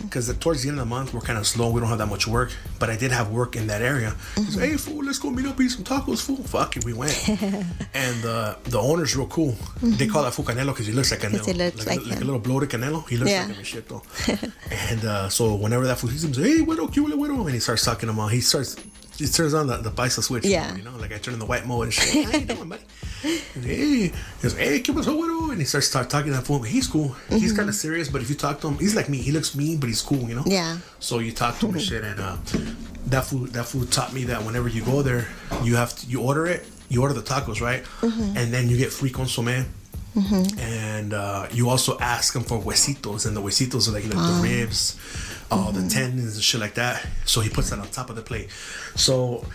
Because 0.03 0.33
towards 0.39 0.63
the 0.63 0.69
end 0.69 0.79
of 0.79 0.87
the 0.87 0.91
month, 0.95 1.13
we're 1.13 1.21
kind 1.21 1.39
of 1.39 1.47
slow. 1.47 1.71
We 1.71 1.81
don't 1.81 1.89
have 1.89 1.99
that 1.99 2.07
much 2.07 2.27
work, 2.29 2.53
but 2.79 2.89
I 2.89 2.97
did 2.97 3.11
have 3.11 3.31
work 3.31 3.57
in 3.57 3.67
that 3.67 3.83
area. 3.83 4.15
He's 4.37 4.57
like, 4.57 4.69
hey, 4.71 4.77
fool, 4.77 5.03
let's 5.05 5.19
go 5.19 5.31
meet 5.31 5.47
up, 5.47 5.61
eat 5.61 5.71
some 5.71 5.83
tacos, 5.85 6.23
fool. 6.25 6.37
Fuck 6.37 6.77
it, 6.77 6.85
we 6.85 6.93
went. 6.93 7.29
and 7.95 8.25
uh, 8.25 8.55
the 8.65 8.79
owner's 8.79 9.17
real 9.17 9.27
cool. 9.27 9.57
They 9.83 10.07
call 10.07 10.23
that 10.23 10.35
fool 10.35 10.45
Canelo 10.45 10.67
because 10.67 10.87
he 10.87 10.93
looks 10.93 11.11
like 11.11 11.21
Canelo. 11.21 11.45
he 11.47 11.53
looks 11.53 11.87
like 11.87 11.99
a, 12.01 12.03
like 12.05 12.21
a 12.21 12.25
little 12.25 12.39
bloated 12.39 12.71
Canelo. 12.71 13.09
He 13.09 13.17
looks 13.17 13.31
Yeah. 13.33 13.41
like 13.41 13.51
him 13.51 13.57
and 13.59 13.67
shit, 13.67 13.89
though. 13.89 14.03
and 14.71 15.05
uh, 15.05 15.29
so 15.29 15.57
whenever 15.57 15.85
that 15.87 15.99
fool 15.99 16.11
sees 16.11 16.23
him, 16.23 16.29
he's 16.31 16.39
like, 16.39 16.49
hey, 16.49 16.61
widow, 16.61 16.87
cute 16.87 17.19
widow, 17.19 17.41
and 17.45 17.55
he 17.55 17.59
starts 17.61 17.85
talking 17.85 18.09
to 18.09 18.15
him. 18.15 18.29
He 18.29 18.41
starts, 18.41 18.77
he 19.19 19.27
turns 19.27 19.55
on 19.55 19.67
the, 19.67 19.77
the 19.79 19.91
paisa 19.91 20.23
switch. 20.23 20.45
Yeah. 20.45 20.75
You 20.77 20.83
know, 20.83 20.97
like 20.97 21.13
I 21.13 21.19
turn 21.19 21.35
on 21.35 21.41
the 21.41 21.47
white 21.47 21.67
mode 21.67 21.85
and 21.85 21.95
shit. 21.95 22.25
How 22.25 22.39
you 22.39 22.45
doing, 22.47 22.69
buddy? 22.69 22.83
Like, 23.25 23.65
hey, 23.65 24.13
he's 24.43 24.55
like, 24.55 24.63
hey, 24.67 24.81
¿qué 24.81 24.93
pasó, 24.95 25.17
güero? 25.17 25.51
And 25.51 25.59
he 25.61 25.65
starts 25.65 25.87
start 25.87 26.11
talking 26.11 26.33
to 26.33 26.39
that 26.39 26.47
fool. 26.47 26.63
He's 26.63 26.87
cool. 26.87 27.15
He's 27.31 27.53
kind 27.53 27.69
of 27.69 27.75
serious, 27.75 28.09
but 28.09 28.21
if 28.21 28.29
you 28.29 28.37
talk 28.37 28.61
to 28.61 28.69
him, 28.69 28.79
he's 28.79 28.95
like 28.95 29.09
me. 29.09 29.19
He 29.19 29.33
looks 29.33 29.55
mean, 29.55 29.79
but 29.81 29.89
he's 29.89 30.03
cool, 30.03 30.29
you 30.29 30.35
know? 30.35 30.43
Yeah. 30.47 30.79
So 31.01 31.21
you 31.21 31.33
talk 31.33 31.59
to 31.61 31.67
him 31.69 31.75
and 31.75 31.83
shit, 31.91 32.05
and 32.05 32.21
uh, 32.21 32.37
that 33.07 33.25
food 33.25 33.51
that 33.55 33.67
food 33.67 33.91
taught 33.93 34.13
me 34.13 34.25
that 34.25 34.43
whenever 34.45 34.69
you 34.69 34.85
go 34.85 35.03
there, 35.03 35.29
you 35.63 35.77
have 35.77 35.95
to 35.97 36.07
you 36.07 36.21
order 36.21 36.47
it, 36.47 36.67
you 36.89 37.01
order 37.03 37.15
the 37.15 37.23
tacos, 37.23 37.61
right, 37.61 37.83
Mm-hmm. 38.03 38.37
and 38.37 38.53
then 38.53 38.69
you 38.69 38.77
get 38.77 38.93
free 38.93 39.11
consomme. 39.11 39.65
Mm-hmm. 40.15 40.59
And 40.61 41.13
uh, 41.13 41.49
you 41.51 41.69
also 41.71 41.99
ask 41.99 42.35
them 42.35 42.45
for 42.45 42.61
huesitos, 42.61 43.27
and 43.27 43.37
the 43.37 43.41
huesitos 43.43 43.89
are 43.89 43.93
like, 43.93 44.05
like 44.05 44.13
the 44.13 44.41
ribs, 44.43 44.97
all 45.55 45.73
the 45.73 45.81
mm-hmm. 45.81 45.89
tendons 45.89 46.35
and 46.35 46.43
shit 46.43 46.61
like 46.61 46.75
that. 46.75 47.07
So 47.25 47.41
he 47.41 47.51
puts 47.51 47.71
that 47.71 47.79
on 47.79 47.89
top 47.89 48.11
of 48.11 48.17
the 48.17 48.23
plate. 48.23 48.51
So 48.95 49.47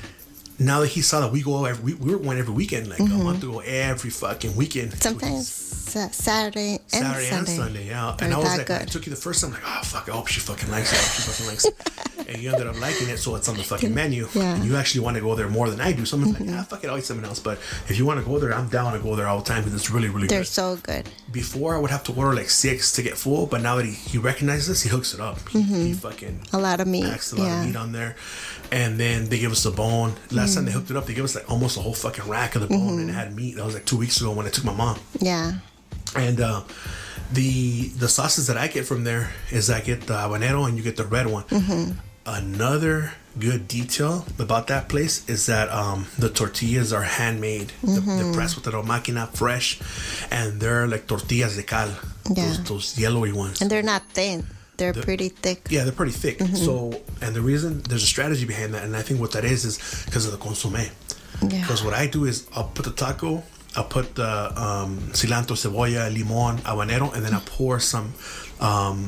now 0.60 0.82
that 0.82 0.88
he 0.88 1.02
saw 1.02 1.22
that 1.22 1.32
we 1.32 1.42
go 1.42 1.66
every, 1.66 1.94
we, 1.94 2.00
we 2.00 2.12
were 2.16 2.22
going 2.22 2.38
every 2.38 2.54
weekend, 2.54 2.90
like 2.90 3.00
a 3.00 3.04
month 3.06 3.44
ago, 3.44 3.60
every 3.60 4.10
fucking 4.10 4.56
weekend. 4.56 4.94
Sometimes 5.02 5.48
sa- 5.50 6.10
Saturday 6.10 6.74
and 6.74 6.82
Saturday 7.06 7.26
Sunday. 7.30 7.38
and 7.38 7.48
Sunday, 7.64 7.88
yeah. 7.88 8.16
They're 8.18 8.28
and 8.28 8.36
I 8.36 8.38
was 8.40 8.58
like, 8.58 8.70
I 8.70 8.84
took 8.86 9.06
you 9.06 9.10
the 9.12 9.16
first 9.22 9.42
time, 9.42 9.52
like, 9.52 9.64
oh 9.66 9.82
fuck, 9.84 10.10
I 10.10 10.12
hope 10.12 10.28
she 10.28 10.40
fucking 10.42 10.70
likes 10.70 10.92
it. 10.92 10.98
I 10.98 11.02
hope 11.02 11.12
she 11.12 11.22
fucking 11.22 11.48
likes 11.48 11.66
it. 11.66 12.28
and 12.30 12.42
you 12.44 12.52
ended 12.52 12.68
up 12.68 12.80
liking 12.80 13.10
it, 13.10 13.18
so 13.18 13.36
it's 13.36 13.48
on 13.50 13.56
the 13.58 13.64
fucking 13.64 13.94
menu. 13.94 14.24
Yeah. 14.24 14.28
Mm-hmm. 14.30 14.40
And 14.62 14.66
you 14.66 14.76
actually 14.76 15.02
want 15.02 15.16
to 15.16 15.22
go 15.22 15.34
there 15.36 15.48
more 15.50 15.70
than 15.70 15.80
I 15.82 15.94
do. 15.94 16.06
Someone's 16.06 16.40
like, 16.40 16.50
ah, 16.52 16.64
fuck 16.64 16.84
it, 16.84 16.90
I'll 16.90 16.98
eat 16.98 17.06
something 17.06 17.26
else. 17.26 17.40
But 17.40 17.58
if 17.88 17.98
you 17.98 18.06
want 18.06 18.20
to 18.20 18.26
go 18.26 18.38
there, 18.38 18.54
I'm 18.54 18.68
down 18.70 18.94
to 18.94 19.00
go 19.00 19.16
there 19.16 19.28
all 19.28 19.40
the 19.40 19.46
time 19.46 19.64
because 19.64 19.74
it's 19.80 19.90
really, 19.90 20.10
really 20.10 20.28
good. 20.28 20.32
They're 20.32 20.40
good. 20.42 20.48
so 20.48 20.76
good. 20.84 21.10
Before 21.32 21.76
I 21.76 21.80
would 21.80 21.90
have 21.92 22.04
to 22.06 22.14
order 22.14 22.36
like 22.36 22.50
six 22.50 22.92
to 22.94 23.02
get 23.02 23.18
full, 23.18 23.46
but 23.48 23.62
now 23.62 23.78
that 23.78 23.86
he, 23.86 23.94
he 23.94 24.18
recognizes 24.18 24.84
he 24.84 24.90
hooks 24.90 25.14
it 25.14 25.20
up. 25.22 25.40
He, 25.50 25.62
he 25.62 25.94
fucking 25.94 26.42
A 26.54 26.60
lot 26.60 26.82
of 26.82 26.88
meat. 26.88 27.06
packs 27.06 27.32
a 27.32 27.38
lot 27.38 27.44
Mm-hmm. 27.46 27.50
yeah. 27.54 27.62
of 27.62 27.68
meat 27.68 27.76
on 27.78 27.92
there. 27.94 28.16
And 28.72 29.00
then 29.00 29.30
they 29.30 29.40
give 29.40 29.52
us 29.52 29.64
the 29.64 29.72
bone. 29.72 30.14
Last 30.32 30.56
time 30.56 30.66
they 30.66 30.72
hooked 30.72 30.92
it 30.92 30.98
up, 30.98 31.06
they 31.06 31.14
gave 31.16 31.24
us 31.24 31.36
like 31.36 31.50
almost 31.50 31.78
a 31.78 31.80
whole 31.82 31.94
fucking 31.96 32.28
rack 32.30 32.56
of 32.56 32.62
the 32.62 32.68
bone 32.68 32.80
Mm-hmm. 32.80 33.00
and 33.00 33.10
it 33.10 33.14
had 33.14 33.36
meat. 33.36 33.56
That 33.56 33.66
was 33.66 33.74
like 33.74 33.86
two 33.86 33.98
weeks 33.98 34.20
ago 34.22 34.32
when 34.32 34.46
I 34.46 34.50
took 34.50 34.64
my 34.66 34.74
mom 34.74 35.00
Yeah. 35.20 35.54
and 36.16 36.40
uh, 36.40 36.62
the 37.34 37.90
the 37.90 38.08
sauces 38.08 38.48
that 38.48 38.58
I 38.58 38.68
get 38.68 38.86
from 38.86 39.04
there 39.04 39.32
is 39.52 39.70
I 39.70 39.82
get 39.82 40.02
the 40.02 40.14
habanero 40.14 40.68
and 40.68 40.78
you 40.78 40.84
get 40.84 40.98
the 40.98 41.06
red 41.06 41.28
one. 41.28 41.46
Another 42.26 43.14
good 43.40 43.68
detail 43.68 44.26
about 44.38 44.68
that 44.68 44.88
place 44.90 45.28
is 45.30 45.46
that 45.48 45.70
um, 45.72 46.06
the 46.20 46.30
tortillas 46.30 46.94
are 46.94 47.02
handmade. 47.02 47.72
The- 47.82 48.02
They're 48.02 48.34
pressed 48.34 48.56
with 48.56 48.66
the 48.66 48.72
máquina, 48.72 49.30
fresh, 49.36 49.80
and 50.30 50.60
they're 50.62 50.86
like 50.88 51.08
tortillas 51.08 51.56
de 51.56 51.64
cal. 51.64 51.90
Yeah. 52.30 52.46
Those, 52.46 52.64
those 52.66 52.98
yellowy 53.00 53.32
ones. 53.32 53.62
And 53.62 53.72
they're 53.72 53.82
not 53.82 54.04
thin. 54.14 54.46
They're 54.80 54.94
pretty 54.94 55.30
thick. 55.30 55.68
Yeah, 55.70 55.84
they're 55.84 55.94
pretty 56.02 56.12
thick. 56.24 56.40
So, 56.56 57.02
and 57.22 57.36
the 57.36 57.42
reason 57.42 57.82
there's 57.90 58.04
a 58.04 58.08
strategy 58.16 58.46
behind 58.46 58.74
that, 58.74 58.84
and 58.84 58.96
I 58.96 59.02
think 59.02 59.20
what 59.20 59.32
that 59.34 59.46
is 59.46 59.66
is 59.66 59.78
because 60.06 60.26
of 60.26 60.32
the 60.32 60.38
consomme. 60.38 60.76
Yeah. 61.42 61.62
Because 61.62 61.84
what 61.84 61.94
I 61.94 62.08
do 62.08 62.26
is 62.26 62.48
I'll 62.56 62.72
put 62.74 62.86
the 62.86 62.92
taco 62.92 63.44
I'll 63.76 63.84
put 63.84 64.16
the 64.16 64.28
um, 64.60 64.98
cilantro, 65.14 65.56
cebolla, 65.56 66.12
limon, 66.12 66.58
habanero, 66.64 67.14
and 67.14 67.24
then 67.24 67.34
I 67.36 67.40
pour 67.46 67.80
some 67.80 68.14
um, 68.60 69.08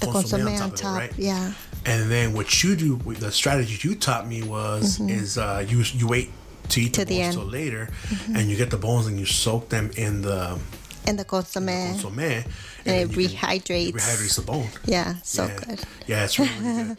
The 0.00 0.06
consomme 0.06 0.46
on 0.48 0.56
top. 0.58 0.72
of 0.72 0.80
it, 0.80 0.84
right? 0.84 1.12
Yeah. 1.16 1.52
And 1.86 2.10
then 2.10 2.34
what 2.34 2.62
you 2.62 2.76
do, 2.76 2.96
with 2.96 3.20
the 3.20 3.32
strategy 3.32 3.78
you 3.88 3.94
taught 3.94 4.26
me 4.28 4.42
was 4.42 5.00
is 5.00 5.38
uh, 5.38 5.64
you 5.66 5.82
you 5.94 6.06
wait 6.08 6.30
to 6.70 6.80
eat 6.80 6.92
Mm-hmm. 6.92 7.00
To 7.00 7.04
the 7.06 7.16
the 7.16 7.22
bones. 7.22 7.36
Mm-hmm. 7.36 7.50
later, 7.50 7.88
and 8.34 8.50
you 8.50 8.56
get 8.56 8.70
the 8.70 8.76
bones 8.76 9.06
and 9.06 9.18
you 9.18 9.24
soak 9.26 9.68
them 9.70 9.90
in 9.96 10.22
the 10.22 10.58
in 11.06 11.16
the 11.16 11.24
consomme. 11.24 11.68
consomme, 11.94 12.44
and, 12.86 12.96
And 13.02 13.10
it 13.10 13.16
you 13.16 13.28
can- 13.28 13.38
rehydrates. 13.38 13.88
it 13.88 13.94
rehydrates 13.94 14.36
the 14.36 14.42
bone. 14.42 14.68
Yeah, 14.84 15.14
so 15.22 15.46
yeah. 15.46 15.56
good. 15.66 15.80
Yeah, 16.06 16.24
it's 16.24 16.38
really, 16.38 16.50
really 16.60 16.84
good. 16.84 16.96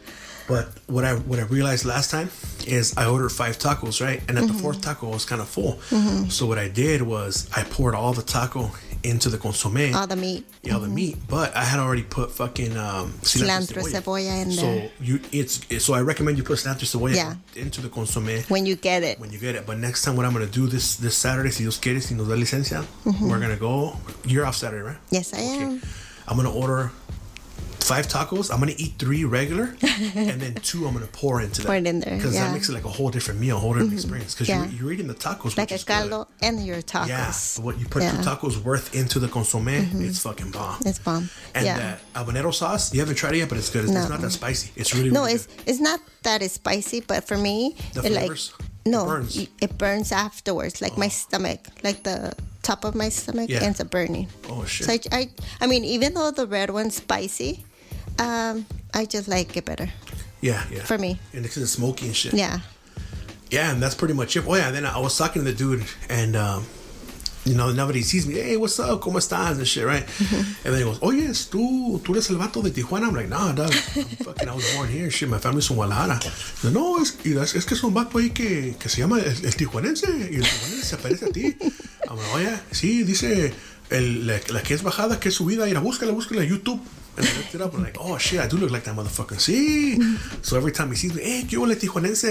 But 0.48 0.68
what 0.86 1.04
I 1.04 1.14
what 1.14 1.38
I 1.38 1.42
realized 1.42 1.84
last 1.84 2.10
time 2.10 2.30
is 2.66 2.96
I 2.96 3.04
ordered 3.06 3.28
five 3.30 3.58
tacos, 3.58 4.00
right? 4.00 4.20
And 4.28 4.38
at 4.38 4.44
Mm-hmm. 4.44 4.56
the 4.56 4.62
fourth 4.62 4.80
taco 4.80 5.08
I 5.10 5.12
was 5.14 5.26
kind 5.26 5.42
of 5.42 5.48
full. 5.48 5.78
So 6.30 6.46
what 6.46 6.58
I 6.58 6.68
did 6.68 7.02
was 7.02 7.48
I 7.54 7.64
poured 7.64 7.94
all 7.94 8.14
the 8.14 8.22
taco 8.22 8.70
into 9.02 9.28
the 9.28 9.38
consomme. 9.38 9.94
All 9.94 10.02
ah, 10.02 10.06
the 10.06 10.16
meat. 10.16 10.46
yeah, 10.62 10.74
all 10.74 10.80
the 10.80 10.86
mm-hmm. 10.86 10.94
meat, 10.94 11.16
but 11.28 11.54
I 11.56 11.64
had 11.64 11.80
already 11.80 12.02
put 12.02 12.30
fucking 12.32 12.76
um, 12.76 13.12
Cilantro, 13.22 13.82
cebolla 13.82 14.42
in 14.42 14.50
so 14.52 14.62
there. 14.62 14.90
you 15.00 15.20
it's 15.32 15.60
it, 15.70 15.80
so 15.80 15.94
I 15.94 16.00
recommend 16.00 16.38
you 16.38 16.44
put 16.44 16.58
cilantro 16.58 16.86
cebolla 16.86 17.14
Yeah. 17.14 17.34
into 17.56 17.80
the 17.80 17.88
consomme 17.88 18.42
When 18.48 18.66
you 18.66 18.76
get 18.76 19.02
it. 19.02 19.18
when 19.20 19.30
you 19.30 19.38
get 19.38 19.54
it. 19.54 19.66
But 19.66 19.78
next 19.78 20.02
time, 20.02 20.16
what 20.16 20.26
I'm 20.26 20.32
gonna 20.32 20.46
do 20.46 20.66
this 20.66 20.96
this 20.96 21.16
Saturday, 21.16 21.50
si 21.50 21.64
Dios 21.64 21.78
quiere, 21.78 22.00
si 22.00 22.14
nos 22.14 22.28
da 22.28 22.34
licencia, 22.34 22.84
mm-hmm. 23.04 23.28
we're 23.28 23.40
gonna 23.40 23.56
go. 23.56 23.96
You're 24.24 24.46
off 24.46 24.56
Saturday, 24.56 24.82
right? 24.82 24.98
Yes, 25.10 25.32
I 25.34 25.40
am. 25.40 25.80
I'm 26.26 26.36
gonna 26.36 26.52
order 26.52 26.90
five 27.88 28.06
tacos. 28.06 28.52
I'm 28.52 28.60
gonna 28.60 28.72
eat 28.76 28.92
three 28.98 29.24
regular, 29.24 29.74
and 30.14 30.40
then 30.40 30.54
two 30.56 30.86
I'm 30.86 30.94
gonna 30.94 31.06
pour 31.06 31.40
into 31.40 31.62
that. 31.62 31.66
Pour 31.66 31.76
it 31.76 31.86
in 31.86 32.00
there, 32.00 32.16
because 32.16 32.32
that 32.32 32.38
yeah. 32.38 32.44
Mm-hmm. 32.46 32.54
makes 32.54 32.68
it 32.68 32.72
like 32.74 32.84
a 32.84 32.88
whole 32.98 33.10
different 33.10 33.40
meal, 33.40 33.56
a 33.56 33.60
whole 33.60 33.72
different 33.74 33.94
experience. 33.94 34.34
Because 34.34 34.48
Yeah. 34.48 34.64
you're, 34.66 34.74
you're 34.82 34.92
eating 34.92 35.08
the 35.08 35.14
tacos, 35.14 35.56
Like 35.56 35.70
a 35.70 35.74
is 35.74 35.84
good. 35.84 36.26
and 36.42 36.64
your 36.64 36.82
tacos. 36.82 37.08
Yeah, 37.08 37.30
so 37.30 37.62
what 37.62 37.78
you 37.80 37.86
put 37.86 38.02
Yeah. 38.02 38.12
Mm-hmm. 38.12 38.22
two 38.22 38.28
tacos 38.30 38.62
worth 38.62 38.94
into 38.94 39.18
the 39.18 39.28
consomme, 39.28 39.68
it's 39.68 40.20
fucking 40.22 40.50
bomb. 40.50 40.80
It's 40.86 40.98
bomb. 40.98 41.28
And 41.54 41.66
that 41.66 42.00
habanero 42.14 42.52
sauce, 42.54 42.92
you 42.94 43.00
haven't 43.00 43.16
tried 43.16 43.34
it 43.34 43.38
yet, 43.38 43.48
but 43.48 43.58
it's 43.58 43.70
good. 43.70 43.84
It's, 43.84 43.94
it's 43.94 44.08
not 44.08 44.20
that 44.20 44.30
spicy. 44.32 44.70
It's 44.76 44.94
really, 44.94 45.10
no, 45.10 45.22
really 45.22 45.34
it's 45.34 45.46
good. 45.46 45.68
it's 45.68 45.80
not 45.80 46.00
that 46.22 46.42
it's 46.42 46.54
spicy, 46.54 47.00
but 47.00 47.26
for 47.26 47.36
me, 47.36 47.74
The 47.94 48.04
it 48.06 48.12
like 48.12 48.32
no, 48.86 49.02
It 49.04 49.06
burns. 49.06 49.38
Oh. 49.38 49.46
it 49.60 49.78
burns 49.78 50.12
afterwards, 50.12 50.80
like 50.80 50.96
my 50.96 51.08
stomach, 51.08 51.60
like 51.82 52.02
the 52.04 52.32
top 52.62 52.84
of 52.84 52.94
my 52.94 53.08
stomach 53.10 53.48
Yeah. 53.50 53.62
ends 53.62 53.80
up 53.80 53.90
burning. 53.90 54.28
Oh 54.48 54.64
shit. 54.64 54.86
So 54.86 54.92
I, 54.92 55.00
I, 55.20 55.30
I 55.60 55.66
mean, 55.66 55.84
even 55.84 56.14
though 56.14 56.30
the 56.30 56.46
red 56.46 56.70
one's 56.70 56.96
spicy, 56.96 57.64
um, 58.18 58.66
I 58.94 59.04
just 59.04 59.28
like 59.28 59.56
it 59.56 59.64
better. 59.64 59.88
yeah, 60.40 60.62
yeah. 60.70 60.84
for 60.84 60.98
me. 60.98 61.18
and 61.32 61.44
it's 61.44 61.54
smoky 61.70 62.06
and 62.06 62.16
shit. 62.16 62.34
Yeah. 62.34 62.60
Yeah, 63.50 63.72
and 63.72 63.82
that's 63.82 63.94
pretty 63.94 64.14
much 64.14 64.36
it. 64.36 64.44
Oh 64.46 64.54
yeah, 64.54 64.68
and 64.68 64.76
then 64.76 64.84
I 64.84 64.98
was 64.98 65.16
talking 65.16 65.42
to 65.44 65.50
the 65.50 65.56
dude, 65.56 65.82
and 66.10 66.36
um, 66.36 66.66
you 67.46 67.54
know, 67.54 67.72
nobody 67.72 68.02
sees 68.02 68.26
me. 68.26 68.34
Hey, 68.34 68.58
what's 68.58 68.78
up? 68.78 69.00
¿Cómo 69.00 69.16
estás? 69.18 69.56
And 69.56 69.66
shit, 69.66 69.86
right? 69.86 70.04
And 70.64 70.74
then 70.74 70.78
he 70.78 70.84
goes, 70.84 70.98
Oh 71.00 71.12
yes, 71.12 71.48
tú, 71.48 71.98
tú 72.04 72.12
eres 72.12 72.28
el 72.28 72.36
vato 72.36 72.62
de 72.62 72.70
Tijuana. 72.70 73.06
I'm 73.06 73.14
like, 73.14 73.28
Nah, 73.30 73.52
dog. 73.52 73.72
I'm 73.72 74.04
fucking, 74.24 74.48
I 74.50 74.54
was 74.54 74.70
born 74.74 74.88
here. 74.90 75.08
Shit, 75.10 75.30
my 75.30 75.38
family's 75.38 75.66
from 75.66 75.76
Guadalajara. 75.76 76.20
No, 76.72 76.98
es, 77.00 77.16
y 77.24 77.38
es, 77.38 77.54
es 77.54 77.64
que 77.64 77.74
es 77.74 77.82
un 77.82 77.94
vato 77.94 78.18
ahí 78.18 78.30
que, 78.30 78.76
que 78.78 78.88
se 78.90 79.00
llama 79.00 79.18
el, 79.20 79.46
el 79.46 79.56
tijuanense 79.56 80.06
y 80.30 80.36
el 80.36 80.42
tijuanense 80.42 80.84
se 80.84 80.96
parece 80.98 81.24
a 81.26 81.32
ti. 81.32 81.56
I'm 82.06 82.16
like, 82.18 82.30
oh 82.34 82.38
yeah, 82.38 82.60
sí, 82.70 83.02
dice 83.02 83.54
el, 83.88 84.26
la, 84.26 84.40
la 84.50 84.62
que 84.62 84.74
es 84.74 84.82
bajada, 84.82 85.18
que 85.18 85.30
es 85.30 85.34
subida. 85.34 85.66
Ir 85.70 85.76
a 85.78 85.80
búscala, 85.80 86.12
búscala 86.12 86.42
en 86.42 86.50
YouTube. 86.50 86.82
And 87.18 87.26
I 87.26 87.36
looked 87.36 87.54
it 87.54 87.60
up. 87.60 87.74
I'm 87.74 87.82
like, 87.82 87.96
oh 88.00 88.16
shit, 88.18 88.38
I 88.40 88.46
do 88.46 88.56
look 88.56 88.70
like 88.70 88.84
that 88.84 88.94
motherfucker. 88.94 89.36
Sí. 89.40 89.98
So 90.42 90.56
every 90.56 90.72
time 90.72 90.90
he 90.90 90.96
sees 90.96 91.12
me, 91.14 91.22
hey, 91.22 91.44
¿qué 91.48 91.58
huele 91.58 91.74
tijuanense? 91.76 92.30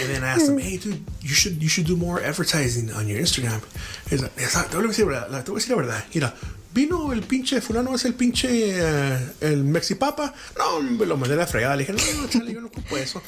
And 0.00 0.08
then 0.08 0.24
I 0.24 0.28
asked 0.28 0.48
him, 0.48 0.58
hey, 0.58 0.78
dude, 0.78 1.04
you 1.20 1.34
should 1.34 1.62
you 1.62 1.68
should 1.68 1.86
do 1.86 1.94
more 1.96 2.20
advertising 2.22 2.90
on 2.92 3.06
your 3.06 3.18
Instagram. 3.20 3.60
He's 4.08 4.22
like, 4.22 4.32
"Esa- 4.38 4.66
te 4.68 4.76
voy 4.76 4.84
a 4.84 4.88
decir 4.88 5.04
la 5.06 5.20
verdad, 5.28 5.44
te 5.44 5.50
voy 5.50 5.58
a 5.58 5.60
decir 5.60 5.70
la 5.70 5.76
verdad. 5.76 6.04
Mira, 6.14 6.34
vino 6.72 7.12
el 7.12 7.20
pinche 7.22 7.60
fulano, 7.60 7.94
es 7.94 8.04
el 8.06 8.14
pinche 8.14 8.48
eh, 8.48 9.18
el 9.42 9.62
mexipapa. 9.64 10.32
No, 10.58 10.80
me 10.80 11.04
lo 11.04 11.16
mandé 11.18 11.34
a 11.34 11.38
la 11.38 11.46
fregada. 11.46 11.76
Le 11.76 11.84
dije, 11.84 11.92
no, 11.92 12.22
no, 12.22 12.28
chale, 12.28 12.52
yo 12.54 12.60
no 12.62 12.68
ocupo 12.68 12.96
eso. 12.96 13.20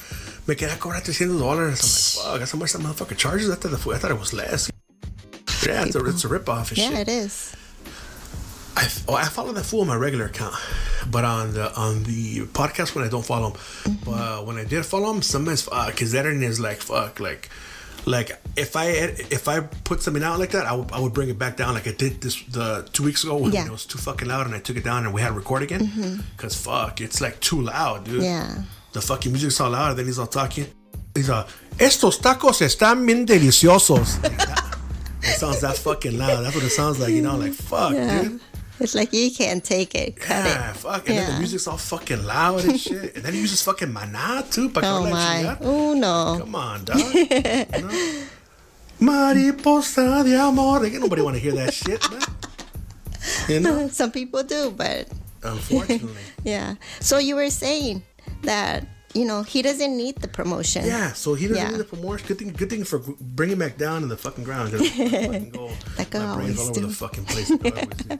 Me 0.47 0.55
quedé 0.55 0.71
a 0.71 0.79
cobrar 0.79 1.03
300 1.03 1.39
dólares. 1.39 1.79
I'm 1.79 2.31
like, 2.31 2.31
fuck, 2.31 2.39
that's 2.39 2.51
how 2.53 2.57
much 2.59 2.71
that 2.73 2.81
motherfucker 2.81 3.15
charges. 3.15 3.49
I 3.51 3.55
thought, 3.55 3.73
I 3.93 3.97
thought 3.99 4.11
it 4.11 4.19
was 4.19 4.33
less. 4.33 4.71
Yeah, 5.65 5.85
it's 5.85 5.95
a, 5.95 6.03
it's 6.05 6.25
a 6.25 6.27
ripoff 6.27 6.69
and 6.69 6.77
Yeah, 6.77 6.89
shit. 6.89 7.07
it 7.07 7.09
is. 7.09 7.53
I 8.75 8.87
oh, 9.07 9.13
I 9.15 9.25
follow 9.25 9.51
that 9.53 9.65
fool 9.65 9.81
on 9.81 9.87
my 9.87 9.95
regular 9.95 10.25
account, 10.25 10.55
but 11.11 11.23
on 11.25 11.53
the 11.53 11.73
on 11.75 12.03
the 12.03 12.41
podcast 12.47 12.95
when 12.95 13.05
I 13.05 13.09
don't 13.09 13.25
follow 13.25 13.49
him, 13.51 13.57
Mm-hmm. 13.57 14.09
but 14.11 14.45
when 14.47 14.57
I 14.57 14.63
did 14.65 14.85
follow 14.85 15.11
him, 15.13 15.21
sometimes 15.21 15.61
fuck 15.63 15.97
his 15.99 16.15
editing 16.15 16.43
is 16.43 16.59
like 16.59 16.77
fuck 16.81 17.19
like. 17.19 17.49
Like 18.05 18.31
if 18.57 18.75
I 18.75 18.87
if 19.31 19.47
I 19.47 19.61
put 19.61 20.01
something 20.03 20.23
out 20.23 20.37
like 20.37 20.51
that, 20.51 20.65
I 20.65 20.73
would, 20.99 21.13
bring 21.13 21.29
it 21.29 21.39
back 21.39 21.55
down 21.55 21.73
like 21.73 21.87
I 21.87 21.93
did 21.93 22.19
this 22.19 22.35
the 22.51 22.85
two 22.91 23.03
weeks 23.03 23.23
ago 23.23 23.37
when 23.37 23.53
Yeah. 23.53 23.61
Mm-hmm. 23.61 23.69
it 23.69 23.71
was 23.71 23.85
too 23.85 23.97
fucking 23.97 24.27
loud 24.27 24.45
and 24.45 24.53
I 24.53 24.59
took 24.59 24.75
it 24.75 24.83
down 24.83 25.05
and 25.05 25.13
we 25.13 25.21
had 25.21 25.29
to 25.29 25.33
record 25.35 25.63
again. 25.63 26.21
Cause 26.35 26.53
fuck, 26.53 26.99
it's 26.99 27.21
like 27.21 27.39
too 27.39 27.61
loud, 27.61 28.03
dude. 28.03 28.23
Yeah. 28.23 28.57
The 28.91 28.99
fucking 28.99 29.31
music's 29.31 29.57
all 29.61 29.69
loud. 29.69 29.91
And 29.91 29.99
Then 29.99 30.05
he's 30.07 30.19
all 30.19 30.27
talking. 30.27 30.65
He's 31.15 31.29
all, 31.29 31.45
estos 31.79 32.19
tacos 32.19 32.61
están 32.61 33.05
bien 33.05 33.25
deliciosos. 33.25 34.21
Like 34.21 34.37
that- 34.47 34.77
it 35.21 35.37
sounds 35.39 35.61
that 35.61 35.77
fucking 35.77 36.17
loud. 36.17 36.43
That's 36.43 36.55
what 36.55 36.65
it 36.65 36.71
sounds 36.71 36.99
like. 36.99 37.11
You 37.13 37.21
know, 37.21 37.37
like 37.37 37.53
fuck, 37.53 37.93
Yeah. 37.93 38.23
dude. 38.23 38.41
It's 38.83 38.93
like 38.95 39.13
you 39.13 39.31
can't 39.31 39.63
take 39.63 39.95
it. 39.95 40.17
Cut 40.17 40.43
Yeah, 40.45 40.71
it. 40.71 40.75
fuck. 40.75 41.07
And 41.07 41.17
then 41.17 41.31
the 41.33 41.39
music's 41.39 41.67
all 41.67 41.77
fucking 41.77 42.25
loud 42.25 42.65
and 42.65 42.79
shit. 42.79 43.15
And 43.15 43.23
then 43.23 43.33
he 43.33 43.39
uses 43.39 43.61
fucking 43.61 43.87
maná 43.89 44.43
too. 44.51 44.69
Pa 44.69 44.81
Oh 44.83 45.09
my. 45.09 45.57
Oh 45.61 45.93
no. 45.93 46.37
Come 46.39 46.55
on, 46.55 46.83
dog. 46.83 46.99
You 46.99 47.65
know? 47.81 48.23
Mariposa 48.99 50.23
de 50.23 50.35
amor. 50.35 50.79
Like, 50.79 50.93
nobody 50.93 51.21
want 51.21 51.35
to 51.35 51.41
hear 51.41 51.53
that 51.53 51.73
shit, 51.73 52.01
man. 52.11 52.21
You 53.47 53.59
know? 53.59 53.87
Some 53.91 54.11
people 54.11 54.43
do, 54.43 54.71
but 54.75 55.07
Unfortunately. 55.43 56.21
yeah. 56.43 56.75
So 56.99 57.17
you 57.17 57.35
were 57.35 57.49
saying 57.49 58.03
that 58.43 58.85
you 59.13 59.25
know 59.25 59.43
he 59.43 59.61
doesn't 59.61 59.95
need 59.95 60.15
the 60.17 60.27
promotion. 60.27 60.85
Yeah, 60.85 61.13
so 61.13 61.33
he 61.35 61.47
doesn't 61.47 61.63
Yeah. 61.71 61.77
need 61.77 61.85
for 61.87 61.95
more. 61.97 62.17
Good 62.17 62.39
thing, 62.39 62.49
good 62.51 62.69
thing 62.69 62.83
for 62.83 62.99
bringing 63.19 63.57
back 63.59 63.77
down 63.77 64.03
in 64.03 64.09
the 64.09 64.17
fucking 64.17 64.43
ground. 64.43 64.71
Fucking 64.73 65.49
go, 65.51 65.71
Like 65.97 66.15
I 66.15 66.19
my 66.25 66.35
brain's 66.35 66.59
all 66.59 66.69
over 66.69 66.79
do. 66.81 66.87
the 66.87 66.93
fucking 66.93 67.25
place. 67.25 67.49
like 67.49 67.77
I 67.77 67.81
always 67.81 67.97
do. 68.07 68.19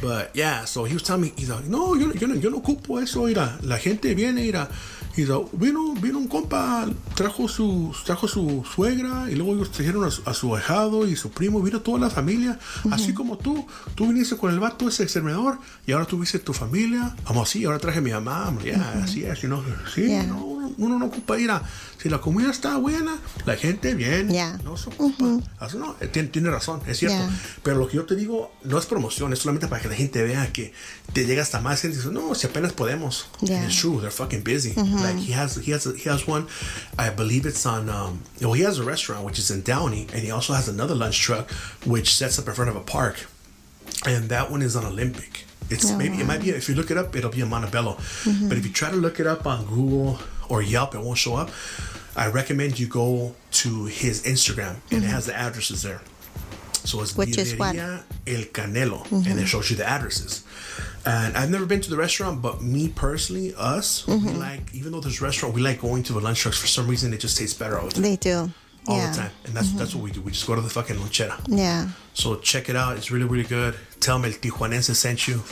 But 0.00 0.30
yeah, 0.34 0.64
so 0.64 0.84
he 0.84 0.94
was 0.94 1.02
telling 1.02 1.22
me, 1.22 1.32
he's 1.36 1.50
like, 1.50 1.64
no, 1.66 1.94
yo, 1.94 2.12
yo, 2.12 2.26
no, 2.26 2.34
yo 2.34 2.50
no 2.50 2.60
ocupo 2.60 3.00
eso, 3.02 3.22
mira, 3.26 3.58
la 3.62 3.78
gente 3.78 4.14
viene, 4.14 4.40
mira, 4.42 4.68
y 5.16 5.22
vino, 5.24 5.94
vino 6.00 6.18
un 6.18 6.26
compa, 6.28 6.86
trajo 7.14 7.46
su, 7.48 7.94
trajo 8.06 8.26
su 8.26 8.64
suegra, 8.74 9.30
y 9.30 9.34
luego 9.34 9.54
ellos 9.54 9.70
trajeron 9.70 10.04
a 10.04 10.10
su, 10.10 10.22
a 10.24 10.32
su 10.34 10.56
ahijado 10.56 11.06
y 11.06 11.16
su 11.16 11.30
primo, 11.30 11.60
vino 11.60 11.80
toda 11.80 11.98
la 11.98 12.10
familia, 12.10 12.58
así 12.90 13.12
como 13.12 13.36
tú, 13.36 13.66
tú 13.94 14.08
viniste 14.08 14.36
con 14.36 14.50
el 14.52 14.58
vato 14.60 14.88
ese 14.88 15.02
exterminador, 15.02 15.58
y 15.86 15.92
ahora 15.92 16.06
tuviste 16.06 16.38
tu 16.38 16.52
familia, 16.54 17.14
vamos 17.24 17.48
así, 17.48 17.64
ahora 17.64 17.78
traje 17.78 17.98
a 17.98 18.02
mi 18.02 18.10
mamá, 18.10 18.50
like, 18.56 18.70
yeah, 18.70 19.00
así 19.04 19.24
es, 19.24 19.40
know, 19.40 19.62
sí, 19.94 20.02
Yeah. 20.06 20.24
no, 20.24 20.72
uno, 20.78 20.98
no 20.98 21.06
ocupa 21.06 21.38
ir 21.38 21.50
a, 21.50 21.62
si 22.00 22.08
la 22.08 22.20
comida 22.20 22.50
está 22.50 22.76
buena, 22.78 23.16
la 23.44 23.56
gente 23.56 23.94
viene, 23.94 24.32
Yeah. 24.32 24.58
no 24.64 24.76
se 24.76 24.88
ocupa, 24.88 25.38
Así 25.58 25.76
no, 25.76 25.94
eh, 26.00 26.06
tiene, 26.08 26.28
tiene 26.28 26.50
razón, 26.50 26.80
es 26.86 26.98
cierto, 26.98 27.22
pero 27.62 27.76
lo 27.78 27.86
que 27.86 27.96
yo 27.96 28.04
te 28.06 28.16
digo 28.16 28.50
no 28.64 28.78
es 28.78 28.86
promoción, 28.86 29.32
es 29.32 29.40
solamente 29.40 29.68
para 29.68 29.82
que 29.82 29.88
la 29.88 29.94
gente 29.94 30.22
vea 30.22 30.50
que 30.52 30.72
te 31.12 31.26
llega 31.26 31.42
hasta 31.42 31.60
más 31.60 31.80
gente 31.82 31.96
y 31.96 32.00
dice, 32.00 32.10
no, 32.12 32.34
si 32.34 32.46
apenas 32.46 32.72
podemos. 32.72 33.26
It's 33.42 33.80
true, 33.80 33.98
they're 33.98 34.10
fucking 34.10 34.42
busy. 34.42 34.72
Like 35.02 35.14
mm-hmm. 35.14 35.24
he 35.24 35.32
has, 35.32 35.56
he 35.56 35.70
has, 35.72 35.84
he 35.84 36.08
has 36.08 36.26
one, 36.26 36.48
I 36.98 37.10
believe 37.10 37.46
it's 37.46 37.64
on, 37.66 37.88
um, 37.88 38.22
well, 38.40 38.52
he 38.52 38.62
has 38.62 38.78
a 38.78 38.84
restaurant 38.84 39.24
which 39.24 39.38
is 39.38 39.50
in 39.50 39.62
Downey, 39.62 40.06
and 40.12 40.22
he 40.22 40.30
also 40.30 40.52
has 40.52 40.68
another 40.68 40.94
lunch 40.94 41.20
truck 41.20 41.50
which 41.84 42.14
sets 42.14 42.38
up 42.38 42.48
in 42.48 42.54
front 42.54 42.70
of 42.70 42.76
a 42.76 42.80
park, 42.80 43.26
and 44.06 44.28
that 44.28 44.50
one 44.50 44.62
is 44.62 44.76
on 44.76 44.84
Olympic. 44.84 45.44
It's 45.70 45.90
Oh, 45.90 45.96
maybe 45.96 46.18
it 46.18 46.26
might 46.26 46.42
be 46.42 46.50
if 46.50 46.68
you 46.68 46.74
look 46.74 46.90
it 46.90 46.98
up, 46.98 47.14
it'll 47.16 47.30
be 47.30 47.40
in 47.40 47.48
Montebello. 47.48 47.94
Mm-hmm. 47.94 48.48
But 48.48 48.58
if 48.58 48.66
you 48.66 48.72
try 48.72 48.90
to 48.90 48.96
look 48.96 49.20
it 49.20 49.26
up 49.26 49.46
on 49.46 49.64
Google 49.66 50.18
or 50.48 50.60
Yelp, 50.60 50.94
it 50.94 51.00
won't 51.00 51.18
show 51.18 51.34
up. 51.34 51.50
I 52.14 52.28
recommend 52.28 52.78
you 52.78 52.86
go 52.86 53.34
to 53.52 53.86
his 53.86 54.22
Instagram, 54.24 54.76
and 54.90 54.92
it 54.92 54.96
mm-hmm. 54.96 55.06
has 55.06 55.26
the 55.26 55.34
addresses 55.34 55.82
there. 55.82 56.02
So 56.84 57.00
it's 57.00 57.16
Which 57.16 57.38
is 57.38 57.56
what? 57.56 57.76
El 57.76 58.42
Canelo, 58.52 59.10
and 59.12 59.38
it 59.38 59.46
shows 59.46 59.70
you 59.70 59.76
the 59.76 59.88
addresses. 59.88 60.44
And 61.04 61.36
I've 61.36 61.50
never 61.50 61.66
been 61.66 61.80
to 61.80 61.90
the 61.90 61.96
restaurant, 61.96 62.42
but 62.42 62.62
me 62.62 62.88
personally, 62.88 63.54
us, 63.56 64.06
we 64.06 64.14
mm-hmm. 64.14 64.38
like 64.38 64.74
even 64.74 64.92
though 64.92 65.00
there's 65.00 65.20
restaurant, 65.20 65.54
we 65.54 65.60
like 65.60 65.80
going 65.80 66.02
to 66.04 66.12
the 66.12 66.20
lunch 66.20 66.40
trucks. 66.40 66.60
For 66.60 66.66
some 66.66 66.86
reason, 66.86 67.12
it 67.12 67.18
just 67.18 67.36
tastes 67.36 67.58
better 67.58 67.78
all 67.78 67.86
the 67.86 67.92
time. 67.92 68.02
They 68.02 68.16
do. 68.16 68.50
All 68.88 68.96
yeah. 68.96 69.10
the 69.10 69.16
time, 69.16 69.30
and 69.44 69.54
that's 69.54 69.72
that's 69.72 69.90
mm-hmm. 69.90 70.00
what 70.00 70.04
we 70.04 70.10
do. 70.10 70.20
We 70.22 70.32
just 70.32 70.46
go 70.46 70.56
to 70.56 70.60
the 70.60 70.68
fucking 70.70 70.96
lonchera. 70.96 71.40
Yeah. 71.46 71.88
So 72.14 72.36
check 72.36 72.68
it 72.68 72.74
out. 72.74 72.96
It's 72.96 73.12
really, 73.12 73.26
really 73.26 73.44
good. 73.44 73.76
Tell 74.00 74.18
them 74.18 74.30
El 74.30 74.36
Tijuanense 74.36 74.92
sent 74.96 75.28
you, 75.28 75.42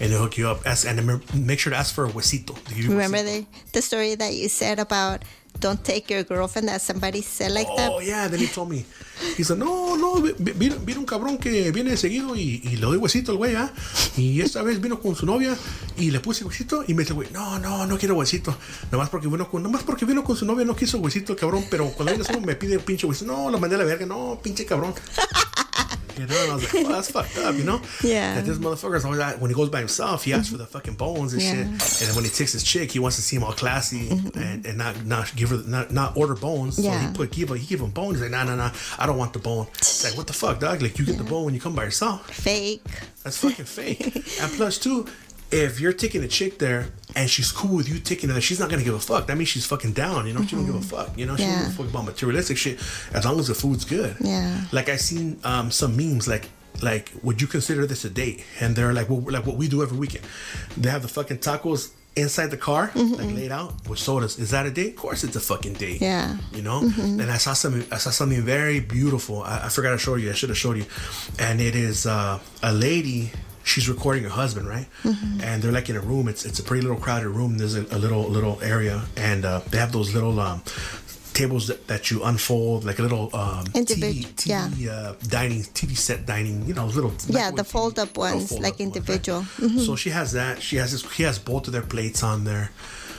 and 0.00 0.10
they'll 0.10 0.20
hook 0.20 0.38
you 0.38 0.48
up. 0.48 0.66
Ask, 0.66 0.86
and 0.86 1.22
make 1.34 1.58
sure 1.58 1.70
to 1.70 1.76
ask 1.76 1.94
for 1.94 2.06
a 2.06 2.08
huesito. 2.08 2.54
They 2.64 2.76
give 2.76 2.84
you 2.84 2.90
Remember 2.90 3.18
huesito. 3.18 3.46
the 3.52 3.72
the 3.72 3.82
story 3.82 4.14
that 4.14 4.32
you 4.32 4.48
said 4.48 4.78
about 4.78 5.22
don't 5.60 5.82
take 5.82 6.08
your 6.08 6.22
girlfriend 6.24 6.68
that 6.68 6.80
somebody 6.80 7.20
said 7.22 7.50
like 7.52 7.68
that. 7.76 7.90
Oh, 7.92 8.00
yeah. 8.00 8.28
Then 8.28 8.40
he 8.40 8.46
told 8.46 8.70
me. 8.70 8.84
He 9.36 9.42
said, 9.42 9.58
no, 9.58 9.96
no, 9.96 10.20
vi- 10.22 10.34
vi- 10.38 10.52
vino, 10.52 10.76
vino 10.84 11.00
un 11.00 11.06
cabrón 11.06 11.38
que 11.38 11.72
viene 11.72 11.96
seguido 11.96 12.36
y, 12.36 12.60
y 12.62 12.76
le 12.76 12.82
doy 12.82 12.96
huesito 12.98 13.32
al 13.32 13.38
güey, 13.38 13.56
¿ah? 13.56 13.72
Y 14.16 14.40
esta 14.40 14.62
vez 14.62 14.80
vino 14.80 15.00
con 15.00 15.16
su 15.16 15.26
novia 15.26 15.56
y 15.96 16.12
le 16.12 16.20
puse 16.20 16.44
huesito 16.44 16.84
y 16.86 16.94
me 16.94 17.02
dice, 17.02 17.14
güey, 17.14 17.28
no, 17.32 17.58
no, 17.58 17.84
no 17.86 17.98
quiero 17.98 18.14
huesito. 18.14 18.56
Nomás 18.92 19.08
porque 19.08 19.26
vino 19.26 19.50
con, 19.50 19.62
nomás 19.64 19.82
porque 19.82 20.04
vino 20.04 20.22
con 20.22 20.36
su 20.36 20.44
novia 20.46 20.64
no 20.64 20.76
quiso 20.76 20.98
huesito 20.98 21.32
el 21.32 21.38
cabrón, 21.38 21.64
pero 21.68 21.86
cuando 21.90 22.12
viene 22.12 22.24
solo 22.24 22.40
me 22.40 22.54
pide 22.54 22.78
pinche 22.78 23.06
huesito. 23.08 23.26
No, 23.32 23.50
lo 23.50 23.58
mandé 23.58 23.74
a 23.74 23.78
la 23.80 23.84
verga. 23.84 24.06
No, 24.06 24.38
pinche 24.40 24.64
cabrón. 24.64 24.94
You 26.18 26.26
know, 26.26 26.42
and 26.42 26.50
I 26.50 26.54
was 26.54 26.74
like, 26.74 26.84
oh, 26.84 26.88
that's 26.88 27.10
fucked 27.10 27.38
up, 27.38 27.54
you 27.54 27.64
know? 27.64 27.80
Yeah. 28.02 28.34
That 28.36 28.44
this 28.44 28.58
motherfucker's 28.58 29.04
always 29.04 29.20
out- 29.20 29.38
when 29.40 29.50
he 29.50 29.54
goes 29.54 29.68
by 29.68 29.78
himself, 29.78 30.24
he 30.24 30.32
asks 30.32 30.48
for 30.48 30.56
the 30.56 30.64
mm-hmm. 30.64 30.72
fucking 30.72 30.94
bones 30.94 31.32
and 31.32 31.42
Yeah. 31.42 31.52
shit. 31.52 31.66
And 31.66 32.08
then 32.08 32.14
when 32.16 32.24
he 32.24 32.30
takes 32.30 32.52
his 32.52 32.62
chick, 32.62 32.90
he 32.90 32.98
wants 32.98 33.16
to 33.16 33.22
seem 33.22 33.44
all 33.44 33.52
classy 33.52 34.08
mm-hmm. 34.08 34.38
and, 34.38 34.66
and 34.66 34.78
not 34.78 35.04
not 35.04 35.34
give 35.36 35.50
her 35.50 35.62
not 35.66 35.92
not 35.92 36.16
order 36.16 36.34
bones. 36.34 36.76
So 36.76 36.82
Yeah. 36.82 37.08
he 37.08 37.14
put 37.14 37.30
give 37.30 37.50
he 37.50 37.66
give 37.66 37.80
him 37.80 37.90
bones. 37.90 38.14
He's 38.14 38.22
like, 38.22 38.30
nah, 38.30 38.44
nah, 38.44 38.56
nah, 38.56 38.72
I 38.98 39.06
don't 39.06 39.18
want 39.18 39.32
the 39.32 39.38
bone. 39.38 39.66
It's 39.78 40.04
like, 40.04 40.16
what 40.16 40.26
the 40.26 40.32
fuck, 40.32 40.58
dog? 40.58 40.82
Like 40.82 40.98
you 40.98 41.04
get 41.04 41.18
the 41.18 41.24
bone 41.24 41.44
when 41.44 41.54
you 41.54 41.60
come 41.60 41.74
by 41.74 41.84
yourself. 41.84 42.28
Fake. 42.30 42.82
That's 43.22 43.38
fucking 43.38 43.64
fake. 43.66 44.16
and 44.40 44.52
plus, 44.52 44.78
too, 44.78 45.06
if 45.50 45.80
you're 45.80 45.92
taking 45.92 46.22
a 46.22 46.28
chick 46.28 46.58
there 46.58 46.88
and 47.16 47.28
she's 47.28 47.50
cool 47.50 47.76
with 47.76 47.88
you 47.88 47.98
taking 47.98 48.28
her 48.30 48.40
she's 48.40 48.60
not 48.60 48.68
gonna 48.70 48.84
give 48.84 48.94
a 48.94 49.00
fuck. 49.00 49.26
That 49.26 49.36
means 49.36 49.48
she's 49.48 49.66
fucking 49.66 49.92
down. 49.92 50.26
You 50.26 50.34
know, 50.34 50.42
she 50.42 50.56
don't 50.56 50.66
give 50.66 50.74
a 50.74 50.80
fuck. 50.80 51.16
You 51.16 51.26
know, 51.26 51.36
she 51.36 51.44
don't 51.44 51.58
give 51.58 51.68
a 51.68 51.70
fuck 51.70 51.86
about 51.86 52.04
materialistic 52.04 52.56
shit 52.56 52.78
as 53.12 53.24
long 53.24 53.38
as 53.40 53.48
the 53.48 53.54
food's 53.54 53.84
good. 53.84 54.16
Yeah. 54.20 54.64
Like 54.72 54.88
I 54.88 54.96
seen 54.96 55.38
um, 55.44 55.70
some 55.70 55.96
memes 55.96 56.28
like. 56.28 56.50
Like, 56.80 57.10
would 57.24 57.42
you 57.42 57.48
consider 57.48 57.86
this 57.86 58.04
a 58.04 58.10
date? 58.10 58.44
And 58.60 58.76
they're 58.76 58.92
like, 58.92 59.10
well, 59.10 59.20
like 59.20 59.44
what 59.44 59.56
we 59.56 59.66
do 59.66 59.82
every 59.82 59.98
weekend. 59.98 60.24
They 60.76 60.90
have 60.90 61.02
the 61.02 61.08
fucking 61.08 61.38
tacos 61.38 61.90
inside 62.14 62.52
the 62.52 62.56
car, 62.56 62.92
like 62.94 63.34
laid 63.34 63.50
out 63.50 63.88
with 63.88 63.98
sodas. 63.98 64.38
Is 64.38 64.50
that 64.52 64.64
a 64.64 64.70
date? 64.70 64.90
Of 64.90 64.96
course, 64.96 65.24
it's 65.24 65.34
a 65.34 65.40
fucking 65.40 65.72
date. 65.72 66.00
Yeah. 66.00 66.36
You 66.52 66.62
know. 66.62 66.82
And 66.96 67.22
I 67.22 67.38
saw 67.38 67.52
some. 67.54 67.84
I 67.90 67.96
saw 67.96 68.10
something 68.10 68.42
very 68.42 68.78
beautiful. 68.78 69.42
I, 69.42 69.62
I 69.64 69.68
forgot 69.70 69.90
to 69.90 69.98
show 69.98 70.14
you. 70.14 70.30
I 70.30 70.34
should 70.34 70.50
have 70.50 70.58
showed 70.58 70.76
you. 70.76 70.84
And 71.40 71.60
it 71.60 71.74
is 71.74 72.06
uh, 72.06 72.38
a 72.62 72.72
lady. 72.72 73.32
She's 73.68 73.88
recording 73.88 74.22
her 74.24 74.30
husband, 74.42 74.66
right? 74.66 74.86
And 75.48 75.62
they're 75.62 75.76
like 75.78 75.88
in 75.90 75.96
a 75.96 76.00
room. 76.00 76.26
It's 76.32 76.44
it's 76.48 76.58
a 76.58 76.62
pretty 76.68 76.82
little 76.86 77.00
crowded 77.06 77.28
room. 77.38 77.58
There's 77.58 77.76
a, 77.76 77.82
a 77.96 77.98
little 78.04 78.24
little 78.36 78.56
area, 78.62 78.96
and 79.16 79.44
uh, 79.44 79.60
they 79.70 79.78
have 79.78 79.92
those 79.92 80.14
little 80.14 80.40
um, 80.40 80.62
tables 81.38 81.68
that, 81.68 81.86
that 81.86 82.10
you 82.10 82.24
unfold, 82.24 82.84
like 82.84 82.98
a 82.98 83.02
little 83.02 83.24
um, 83.34 83.64
TV, 83.66 84.26
TV 84.34 84.88
uh, 84.88 85.14
dining, 85.28 85.62
TV 85.78 85.96
set 85.96 86.26
dining. 86.26 86.66
You 86.66 86.74
know, 86.74 86.86
little 86.86 87.12
Yeah, 87.28 87.50
the 87.50 87.64
fold-up 87.64 88.16
ones, 88.16 88.48
fold-up 88.48 88.62
like 88.62 88.78
ones, 88.78 88.80
right? 88.80 88.80
individual. 88.80 89.40
Mm-hmm. 89.42 89.78
So 89.78 89.96
she 89.96 90.10
has 90.10 90.32
that. 90.32 90.60
She 90.62 90.76
has 90.76 90.92
this. 90.92 91.02
He 91.16 91.22
has 91.24 91.38
both 91.38 91.66
of 91.68 91.72
their 91.72 91.82
plates 91.94 92.22
on 92.22 92.44
there. 92.44 92.70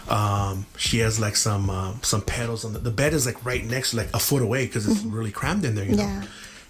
Um, 0.10 0.66
she 0.76 1.00
has 1.00 1.20
like 1.20 1.36
some 1.36 1.70
uh, 1.70 1.94
some 2.02 2.22
pedals 2.22 2.66
on 2.66 2.74
the, 2.74 2.80
the 2.80 2.92
bed 2.92 3.14
is 3.14 3.26
like 3.26 3.46
right 3.46 3.64
next, 3.64 3.94
like 3.94 4.10
a 4.14 4.20
foot 4.20 4.42
away 4.42 4.66
because 4.66 4.88
it's 4.88 5.04
really 5.04 5.32
crammed 5.32 5.64
in 5.64 5.76
there. 5.76 5.86
You 5.86 5.96
know. 5.96 6.04
Mm-hmm. 6.04 6.22
Yeah. 6.24 6.28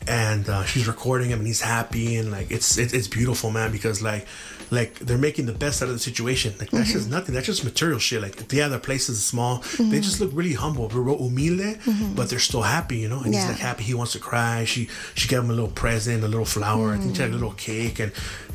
And 0.07 0.49
uh, 0.49 0.63
she's 0.63 0.87
recording 0.87 1.29
him, 1.29 1.39
and 1.39 1.47
he's 1.47 1.61
happy, 1.61 2.15
and 2.15 2.31
like 2.31 2.49
it's 2.51 2.77
it's, 2.77 2.93
it's 2.93 3.07
beautiful, 3.07 3.51
man. 3.51 3.71
Because 3.71 4.01
like 4.01 4.25
like 4.71 4.99
they're 4.99 5.17
making 5.17 5.45
the 5.45 5.53
best 5.53 5.81
out 5.81 5.89
of 5.89 5.95
the 5.95 5.99
situation. 5.99 6.53
Like 6.59 6.69
that's 6.69 6.91
just 6.91 7.05
mm-hmm. 7.05 7.15
nothing. 7.15 7.35
That's 7.35 7.45
just 7.45 7.63
material 7.63 7.99
shit. 7.99 8.21
Like 8.21 8.51
yeah, 8.51 8.67
their 8.67 8.79
place 8.79 9.09
is 9.09 9.23
small. 9.23 9.57
They 9.57 9.65
mm-hmm. 9.65 10.01
just 10.01 10.19
look 10.19 10.31
really 10.33 10.53
humble, 10.53 10.87
real 10.89 11.17
humilde, 11.17 11.79
mm-hmm. 11.79 12.15
but 12.15 12.29
they're 12.29 12.39
still 12.39 12.61
happy, 12.61 12.97
you 12.97 13.09
know. 13.09 13.21
And 13.21 13.33
he's 13.33 13.45
like 13.45 13.57
happy. 13.57 13.83
He 13.83 13.93
wants 13.93 14.13
to 14.13 14.19
cry. 14.19 14.65
She 14.65 14.89
she 15.15 15.27
gave 15.27 15.39
him 15.39 15.49
a 15.49 15.53
little 15.53 15.71
present, 15.71 16.23
a 16.23 16.27
little 16.27 16.45
flower. 16.45 16.93
I 16.93 16.97
think 16.97 17.15
she 17.15 17.21
had 17.21 17.31
a 17.31 17.33
little 17.33 17.53
cake 17.53 17.99
and 17.99 18.11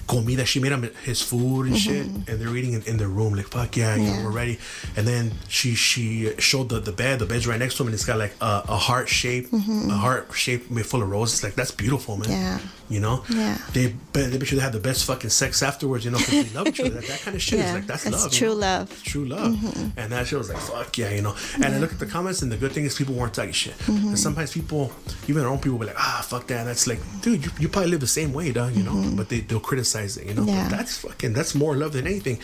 comida. 0.06 0.44
She 0.44 0.61
made 0.61 0.73
him 0.73 0.90
his 1.02 1.21
food 1.23 1.66
and 1.66 1.76
shit, 1.76 2.06
and 2.06 2.26
they're 2.26 2.56
eating 2.56 2.75
in, 2.75 2.83
in 2.83 2.97
their 2.97 3.09
room. 3.09 3.35
Like 3.35 3.49
fuck 3.49 3.76
yeah, 3.76 3.97
you 3.97 4.11
know, 4.11 4.25
we're 4.25 4.30
ready. 4.30 4.59
And 4.97 5.06
then 5.06 5.33
she 5.49 5.75
she 5.75 6.35
showed 6.38 6.68
the, 6.68 6.80
the 6.80 6.92
bed. 6.92 7.18
The 7.18 7.26
bed's 7.26 7.47
right 7.47 7.59
next 7.59 7.76
to 7.76 7.83
him, 7.83 7.88
and 7.88 7.94
it's 7.94 8.04
got 8.04 8.18
like 8.18 8.35
a, 8.40 8.64
a 8.68 8.76
heart 8.76 9.09
shape, 9.09 9.52
a 9.52 9.94
heart 9.94 10.28
shape 10.35 10.71
made 10.71 10.87
full 10.87 11.02
of 11.02 11.11
roses. 11.11 11.42
Like 11.42 11.54
that's 11.54 11.71
beautiful, 11.73 12.16
man. 12.16 12.30
Yeah. 12.30 12.59
You 12.88 13.00
know. 13.00 13.25
Yeah. 13.30 13.59
They 13.73 13.94
they 14.12 14.38
bet 14.38 14.50
you 14.50 14.59
they 14.59 14.62
have 14.62 14.73
the 14.73 14.80
best 14.80 15.04
fucking 15.04 15.30
sex 15.30 15.62
afterwards. 15.62 16.03
You 16.04 16.11
know, 16.12 16.18
'cause 16.18 16.30
they 16.30 16.54
love 16.54 16.66
each 16.68 16.80
other. 16.80 16.90
That, 17.00 17.20
kind 17.20 17.34
of 17.37 17.42
shit 17.42 17.61
is 17.61 17.73
like 17.73 17.87
that's, 17.87 18.04
that's 18.04 18.23
love. 18.25 18.32
you 18.32 18.38
true 18.38 18.49
know? 18.49 18.54
love. 18.54 18.90
Mm-hmm. 18.90 19.11
True 19.11 19.25
love. 19.25 19.92
And 19.96 20.12
that 20.12 20.26
shit 20.26 20.38
was 20.38 20.49
like 20.49 20.58
fuck 20.58 20.96
yeah, 20.99 21.11
you 21.11 21.23
know. 21.23 21.34
And 21.56 21.66
I 21.66 21.78
look 21.78 21.92
at 21.92 21.99
the 21.99 22.06
comments, 22.06 22.42
and 22.42 22.50
the 22.52 22.56
good 22.56 22.73
thing 22.73 22.84
is 22.84 22.94
people 22.96 23.14
weren't 23.14 23.34
talking 23.34 23.52
shit. 23.52 23.76
Mm-hmm. 23.78 24.08
And 24.08 24.18
sometimes 24.18 24.52
people, 24.52 24.92
even 25.28 25.42
their 25.42 25.49
own 25.49 25.58
people, 25.58 25.78
be 25.78 25.87
like, 25.87 25.99
ah, 25.99 26.25
fuck 26.26 26.46
that. 26.49 26.64
That's 26.64 26.87
like, 26.87 27.00
dude, 27.23 27.44
you, 27.44 27.50
you 27.58 27.68
probably 27.68 27.90
live 27.90 28.00
the 28.00 28.06
same 28.06 28.32
way, 28.32 28.52
dog. 28.52 28.75
You 28.75 28.82
know. 28.82 29.12
But 29.16 29.28
they 29.28 29.40
they'll 29.40 29.61
criticize 29.61 30.16
it. 30.16 30.26
You 30.26 30.34
know. 30.34 30.42
Mm-hmm. 30.42 30.50
Yeah. 30.50 30.68
That's 30.68 30.99
fucking 30.99 31.33
that's 31.33 31.55
more 31.55 31.76
love 31.76 31.92
than 31.92 32.07
anything. 32.07 32.38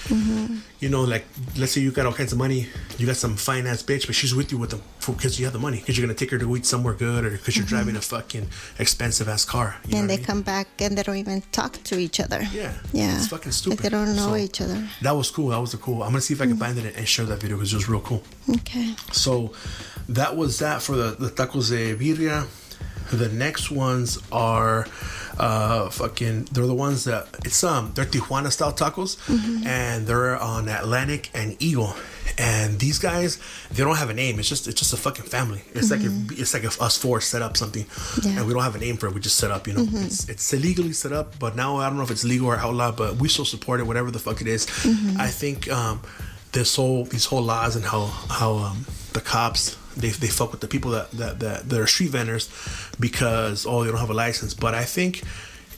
You 0.80 0.88
know, 0.88 1.02
like 1.02 1.24
let's 1.58 1.72
say 1.72 1.80
you 1.80 1.90
got 1.92 2.06
all 2.06 2.12
kinds 2.12 2.32
of 2.32 2.38
money, 2.38 2.66
you 3.00 3.06
got 3.06 3.16
some 3.16 3.36
fine 3.36 3.66
ass 3.66 3.82
bitch, 3.82 4.06
but 4.06 4.14
she's 4.14 4.34
with 4.34 4.52
you 4.52 4.58
with 4.58 4.70
them 4.70 4.82
because 5.06 5.38
you 5.38 5.46
have 5.46 5.52
the 5.52 5.58
money, 5.58 5.78
because 5.78 5.96
you're 5.96 6.06
gonna 6.06 6.16
take 6.16 6.30
her 6.30 6.38
to 6.38 6.56
eat 6.56 6.66
somewhere 6.66 6.94
good, 6.94 7.24
or 7.24 7.30
because 7.30 7.56
you're 7.56 7.64
mm-hmm. 7.64 7.76
driving 7.76 7.96
a 7.96 8.00
fucking 8.00 8.48
expensive 8.78 9.28
ass 9.28 9.44
car. 9.44 9.76
You 9.88 9.96
and 9.96 10.04
I 10.04 10.08
they 10.08 10.16
mean? 10.16 10.26
come 10.26 10.42
back 10.42 10.68
and 10.80 10.96
they 10.96 11.02
don't 11.02 11.16
even 11.16 11.42
talk 11.52 11.82
to 11.84 11.98
each 11.98 12.20
other. 12.20 12.42
Yeah. 12.52 12.72
Yeah. 12.92 13.16
It's 13.16 13.28
fucking 13.28 13.46
Like 13.46 13.54
stupid. 13.54 13.78
they 13.78 13.88
don't 13.88 14.14
know 14.14 14.30
So- 14.30 14.36
each 14.36 14.60
other. 14.60 14.86
That 15.02 15.12
was 15.12 15.30
cool. 15.30 15.48
That 15.48 15.60
was 15.60 15.74
a 15.74 15.78
cool. 15.78 16.02
I'm 16.02 16.10
gonna 16.10 16.20
see 16.20 16.34
if 16.34 16.42
I 16.42 16.46
can 16.46 16.56
mm. 16.56 16.60
find 16.60 16.78
it 16.78 16.94
and 16.94 17.08
share 17.08 17.24
that 17.26 17.40
video 17.40 17.56
because 17.56 17.72
it 17.72 17.76
was 17.76 17.88
real 17.88 18.00
cool. 18.00 18.22
Okay. 18.48 18.94
So 19.12 19.52
that 20.08 20.36
was 20.36 20.58
that 20.58 20.82
for 20.82 20.96
the, 20.96 21.16
the 21.18 21.30
tacos 21.30 21.70
de 21.70 21.94
birria. 21.96 22.46
The 23.10 23.28
next 23.28 23.70
ones 23.70 24.18
are 24.32 24.86
uh 25.38 25.88
fucking 25.90 26.44
they're 26.52 26.66
the 26.66 26.74
ones 26.74 27.04
that 27.04 27.26
it's 27.44 27.64
um 27.64 27.92
they're 27.94 28.04
Tijuana 28.04 28.50
style 28.52 28.72
tacos 28.72 29.16
and 29.66 30.06
they're 30.06 30.36
on 30.38 30.68
Atlantic 30.68 31.30
and 31.34 31.56
Eagle. 31.60 31.94
And 32.38 32.78
these 32.78 32.98
guys, 32.98 33.38
they 33.72 33.82
don't 33.84 33.96
have 33.96 34.08
a 34.10 34.14
name. 34.14 34.38
It's 34.38 34.48
just 34.48 34.66
it's 34.68 34.78
just 34.78 34.92
a 34.92 34.96
fucking 34.96 35.24
family. 35.24 35.62
It's 35.74 35.90
like 35.90 36.00
if, 36.02 36.12
it's 36.38 36.54
like 36.54 36.64
if 36.64 36.80
us 36.80 36.96
four 36.96 37.20
set 37.20 37.42
up 37.42 37.56
something, 37.56 37.84
Yeah. 38.22 38.38
and 38.38 38.46
we 38.46 38.54
don't 38.54 38.62
have 38.62 38.74
a 38.76 38.78
name 38.78 38.96
for 38.96 39.08
it. 39.08 39.14
We 39.14 39.20
just 39.20 39.36
set 39.36 39.50
up. 39.50 39.66
You 39.66 39.74
know, 39.74 39.86
it's 40.06 40.28
it's 40.28 40.52
illegally 40.52 40.92
set 40.92 41.12
up, 41.12 41.38
but 41.38 41.56
now 41.56 41.76
I 41.76 41.88
don't 41.88 41.96
know 41.98 42.04
if 42.04 42.10
it's 42.10 42.24
legal 42.24 42.46
or 42.48 42.56
outlaw. 42.56 42.92
But 42.92 43.16
we 43.16 43.28
still 43.28 43.44
support 43.44 43.80
it, 43.80 43.84
whatever 43.86 44.10
the 44.10 44.18
fuck 44.20 44.40
it 44.40 44.46
is. 44.46 44.66
I 45.18 45.26
think 45.28 45.68
um, 45.70 46.00
this 46.52 46.76
whole 46.76 47.04
these 47.04 47.26
whole 47.26 47.42
laws 47.42 47.76
and 47.76 47.84
how 47.84 48.06
how 48.06 48.52
um, 48.58 48.86
the 49.12 49.20
cops 49.20 49.76
they, 49.96 50.10
they 50.10 50.28
fuck 50.28 50.52
with 50.52 50.60
the 50.60 50.68
people 50.68 50.92
that, 50.92 51.10
that 51.12 51.40
that 51.40 51.68
that 51.68 51.80
are 51.80 51.86
street 51.86 52.10
vendors 52.10 52.48
because 52.98 53.66
oh 53.66 53.84
they 53.84 53.90
don't 53.90 54.00
have 54.00 54.10
a 54.10 54.14
license. 54.14 54.54
But 54.54 54.74
I 54.74 54.84
think 54.84 55.22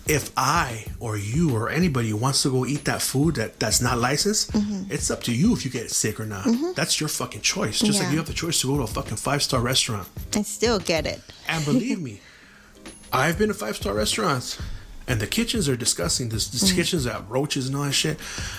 if 0.07 0.33
I 0.37 0.87
or 0.99 1.17
you 1.17 1.55
or 1.55 1.71
anybody 1.71 2.13
wants 2.13 2.43
to 2.43 2.51
go 2.51 2.67
eat 2.67 2.85
that 2.87 3.03
food 3.03 3.37
that 3.37 3.61
that's 3.61 3.81
not 3.81 3.99
licensed, 3.99 4.53
mm-hmm. 4.53 4.91
it's 4.91 5.11
up 5.11 5.23
to 5.25 5.35
you 5.35 5.53
if 5.53 5.65
you 5.65 5.71
get 5.71 5.91
sick 5.91 6.19
or 6.19 6.27
not. 6.27 6.45
Mm-hmm. 6.45 6.73
That's 6.75 7.01
your 7.01 7.09
fucking 7.09 7.43
choice. 7.43 7.81
Just 7.81 8.01
like 8.01 8.11
you 8.11 8.19
have 8.19 8.27
the 8.27 8.33
choice 8.33 8.61
to 8.63 8.67
go 8.67 8.79
to 8.79 8.83
a 8.83 8.87
fucking 8.87 9.17
five 9.17 9.43
star 9.43 9.61
restaurant. 9.61 10.09
And 10.35 10.47
still 10.47 10.79
get 10.79 11.07
it. 11.07 11.21
And 11.49 11.65
believe 11.65 12.01
me, 12.01 12.21
I've 13.13 13.39
been 13.39 13.49
to 13.49 13.55
five 13.55 13.77
star 13.77 13.95
restaurants 13.95 14.61
and 15.07 15.21
the 15.21 15.27
kitchens 15.27 15.69
are 15.69 15.77
disgusting. 15.77 16.29
This, 16.31 16.49
this 16.49 16.73
mm. 16.73 16.77
kitchens 16.77 17.05
have 17.05 17.31
roaches 17.31 17.69
and 17.69 17.77
all 17.77 17.85
that 17.85 17.93
shit. 17.93 18.19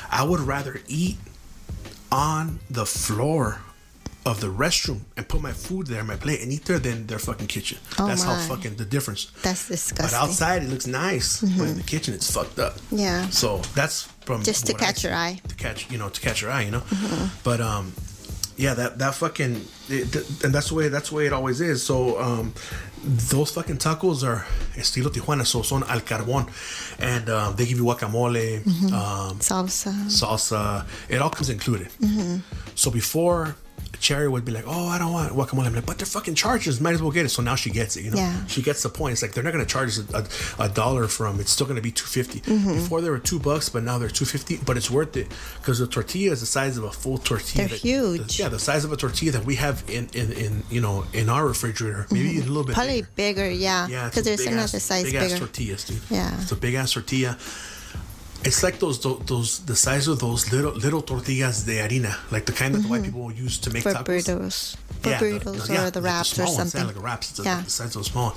I 0.09 0.23
would 0.23 0.41
rather 0.41 0.81
eat 0.87 1.17
on 2.11 2.59
the 2.69 2.85
floor 2.85 3.61
of 4.25 4.39
the 4.39 4.47
restroom 4.47 5.01
and 5.17 5.27
put 5.27 5.41
my 5.41 5.51
food 5.51 5.87
there, 5.87 6.03
my 6.03 6.15
plate, 6.15 6.41
and 6.41 6.51
eat 6.51 6.63
there 6.65 6.79
than 6.79 7.07
their 7.07 7.19
fucking 7.19 7.47
kitchen. 7.47 7.77
Oh 7.99 8.07
That's 8.07 8.23
how 8.23 8.37
fucking 8.37 8.75
the 8.75 8.85
difference. 8.85 9.25
That's 9.41 9.67
disgusting. 9.67 10.05
But 10.05 10.13
outside 10.13 10.63
it 10.63 10.69
looks 10.69 10.87
nice, 10.87 11.41
but 11.41 11.67
in 11.67 11.75
the 11.77 11.83
kitchen 11.83 12.13
it's 12.13 12.31
fucked 12.31 12.57
up. 12.59 12.75
Yeah. 12.91 13.27
So 13.29 13.57
that's 13.75 14.03
from 14.25 14.43
Just 14.43 14.65
to 14.67 14.73
what 14.73 14.81
I 14.81 14.85
catch 14.85 15.03
your 15.03 15.13
eye. 15.13 15.41
To 15.47 15.55
catch, 15.55 15.91
you 15.91 15.97
know, 15.97 16.09
to 16.09 16.21
catch 16.21 16.41
your 16.41 16.51
eye, 16.51 16.61
you 16.61 16.71
know. 16.71 16.83
But 17.43 17.59
um, 17.59 17.91
yeah, 18.55 18.73
that 18.75 18.97
that 18.99 19.15
fucking, 19.15 19.65
it, 19.89 20.11
th- 20.13 20.25
and 20.43 20.53
that's 20.53 20.69
the 20.69 20.75
way 20.75 20.87
that's 20.87 21.09
the 21.09 21.15
way 21.15 21.25
it 21.25 21.33
always 21.33 21.59
is. 21.59 21.83
So 21.83 22.17
um, 22.21 22.53
those 23.03 23.51
fucking 23.51 23.77
tacos 23.79 24.23
are 24.25 24.45
estilo 24.77 25.09
Tijuana, 25.09 25.45
so 25.45 25.63
son 25.63 25.83
al 25.89 25.99
carbón, 25.99 26.47
and 26.99 27.29
um, 27.29 27.55
they 27.57 27.65
give 27.65 27.77
you 27.77 27.83
guacamole, 27.83 28.65
um, 28.93 29.39
Salsa. 29.39 29.91
salsa. 30.07 30.85
It 31.09 31.21
all 31.21 31.29
comes 31.29 31.49
included. 31.49 31.89
So 32.75 32.89
before. 32.89 33.57
Cherry 34.03 34.27
would 34.27 34.43
be 34.43 34.51
like, 34.51 34.65
"Oh, 34.67 34.87
I 34.87 34.99
don't 34.99 35.13
want 35.13 35.31
guacamole." 35.31 35.65
I'm 35.65 35.73
like, 35.73 35.85
"But 35.85 35.97
they're 35.97 36.05
fucking 36.05 36.35
charges. 36.35 36.81
Might 36.81 36.93
as 36.93 37.01
well 37.01 37.11
get 37.11 37.25
it." 37.25 37.29
So 37.29 37.41
now 37.41 37.55
she 37.55 37.69
gets 37.69 37.95
it. 37.95 38.03
You 38.03 38.11
know, 38.11 38.17
Yeah. 38.17 38.45
she 38.47 38.61
gets 38.61 38.83
the 38.83 38.89
point. 38.89 39.13
It's 39.13 39.21
like 39.21 39.31
they're 39.33 39.43
not 39.43 39.53
going 39.53 39.65
to 39.65 39.71
charge 39.71 39.97
us 39.97 40.03
a, 40.13 40.61
a, 40.61 40.65
a 40.65 40.69
dollar 40.69 41.07
from. 41.07 41.39
It's 41.39 41.51
still 41.51 41.65
going 41.65 41.77
to 41.77 41.81
be 41.81 41.91
two 41.91 42.05
mm-hmm. 42.05 42.73
Before 42.75 42.99
they 43.01 43.09
were 43.09 43.17
two 43.17 43.39
bucks, 43.39 43.69
but 43.69 43.81
now 43.83 43.97
they're 43.97 44.09
two 44.09 44.25
fifty. 44.25 44.57
But 44.57 44.75
it's 44.75 44.91
worth 44.91 45.15
it 45.15 45.27
because 45.59 45.79
the 45.79 45.87
tortilla 45.87 46.33
is 46.33 46.41
the 46.41 46.45
size 46.45 46.77
of 46.77 46.83
a 46.83 46.91
full 46.91 47.17
tortilla. 47.17 47.67
They're 47.67 47.77
that- 47.77 47.79
huge. 47.79 48.39
yeah, 48.39 48.49
the 48.49 48.59
size 48.59 48.83
of 48.83 48.91
a 48.91 48.97
tortilla 48.97 49.31
that 49.31 49.45
we 49.45 49.55
have 49.55 49.83
in 49.89 50.09
in, 50.13 50.31
in 50.33 50.63
you 50.69 50.81
know 50.81 51.05
in 51.13 51.29
our 51.29 51.47
refrigerator. 51.47 52.05
Maybe 52.11 52.25
mm-hmm. 52.27 52.37
even 52.37 52.49
a 52.49 52.51
little 52.51 52.65
bit. 52.65 52.75
Probably 52.75 53.01
bigger. 53.15 53.33
bigger, 53.33 53.49
yeah. 53.49 53.87
Yeah, 53.87 54.09
Because 54.09 54.25
there's 54.25 54.45
another 54.45 54.79
size 54.79 55.03
big 55.03 55.13
bigger. 55.13 55.33
ass 55.33 55.39
tortillas, 55.39 55.85
dude. 55.85 56.01
Yeah. 56.09 56.41
it's 56.41 56.51
a 56.51 56.55
big 56.55 56.73
ass 56.75 56.91
tortilla. 56.91 57.37
It's 58.45 58.61
like 58.61 58.77
those, 58.79 58.99
those 59.01 59.59
the 59.65 59.75
size 59.75 60.07
of 60.07 60.19
those 60.19 60.51
little 60.51 60.73
little 60.73 61.01
tortillas 61.01 61.63
de 61.63 61.77
harina, 61.77 62.13
like 62.31 62.45
the 62.45 62.51
kind 62.51 62.75
that 62.75 62.79
the 62.79 62.87
white 62.89 63.03
people 63.03 63.31
use 63.31 63.57
to 63.59 63.71
make 63.71 63.83
for 63.83 63.93
tacos. 63.93 64.03
burritos. 64.05 64.75
For 65.01 65.09
Yeah, 65.09 65.19
burritos 65.19 65.67
the- 65.67 65.73
yeah, 65.73 65.85
or 65.87 65.91
the 65.91 66.01
like 66.01 66.11
wraps 66.11 66.29
small 66.29 66.47
or 66.47 66.57
ones, 66.57 66.71
something. 66.71 66.81
Yeah, 66.89 66.93
like 66.95 67.03
wraps. 67.03 67.29
It's 67.31 67.45
Yeah. 67.45 67.61
the 67.61 67.69
size 67.69 67.95
of 67.95 68.05
small, 68.05 68.35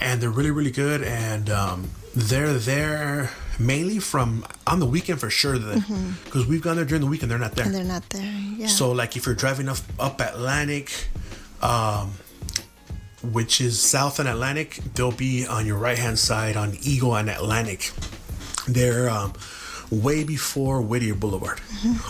and 0.00 0.20
they're 0.20 0.30
really 0.30 0.50
really 0.50 0.70
good. 0.70 1.02
And 1.02 1.50
um, 1.50 1.90
they're 2.14 2.54
there 2.54 3.30
mainly 3.58 3.98
from 3.98 4.44
on 4.66 4.80
the 4.80 4.86
weekend 4.86 5.20
for 5.20 5.28
sure. 5.30 5.58
Because 6.24 6.46
we've 6.46 6.62
gone 6.62 6.76
there 6.76 6.86
during 6.86 7.02
the 7.02 7.10
weekend, 7.10 7.30
they're 7.30 7.38
not 7.38 7.54
there. 7.54 7.66
Mm-hmm. 7.66 7.76
And 7.76 7.90
they're 7.90 7.94
not 8.00 8.08
there. 8.10 8.34
Yeah. 8.56 8.66
So 8.68 8.90
like 8.92 9.16
if 9.18 9.26
you're 9.26 9.34
driving 9.34 9.68
up 9.68 9.78
up 9.98 10.20
Atlantic, 10.20 11.08
um, 11.60 12.12
which 13.22 13.60
is 13.60 13.78
South 13.80 14.18
and 14.18 14.28
Atlantic. 14.28 14.80
They'll 14.94 15.12
be 15.12 15.46
on 15.46 15.66
your 15.66 15.78
right 15.78 15.98
hand 15.98 16.18
side 16.18 16.56
on 16.56 16.76
Eagle 16.82 17.14
and 17.16 17.28
Atlantic. 17.30 17.92
They're 18.68 19.08
um, 19.10 19.32
way 19.90 20.24
before 20.24 20.80
Whittier 20.80 21.14
Boulevard 21.14 21.60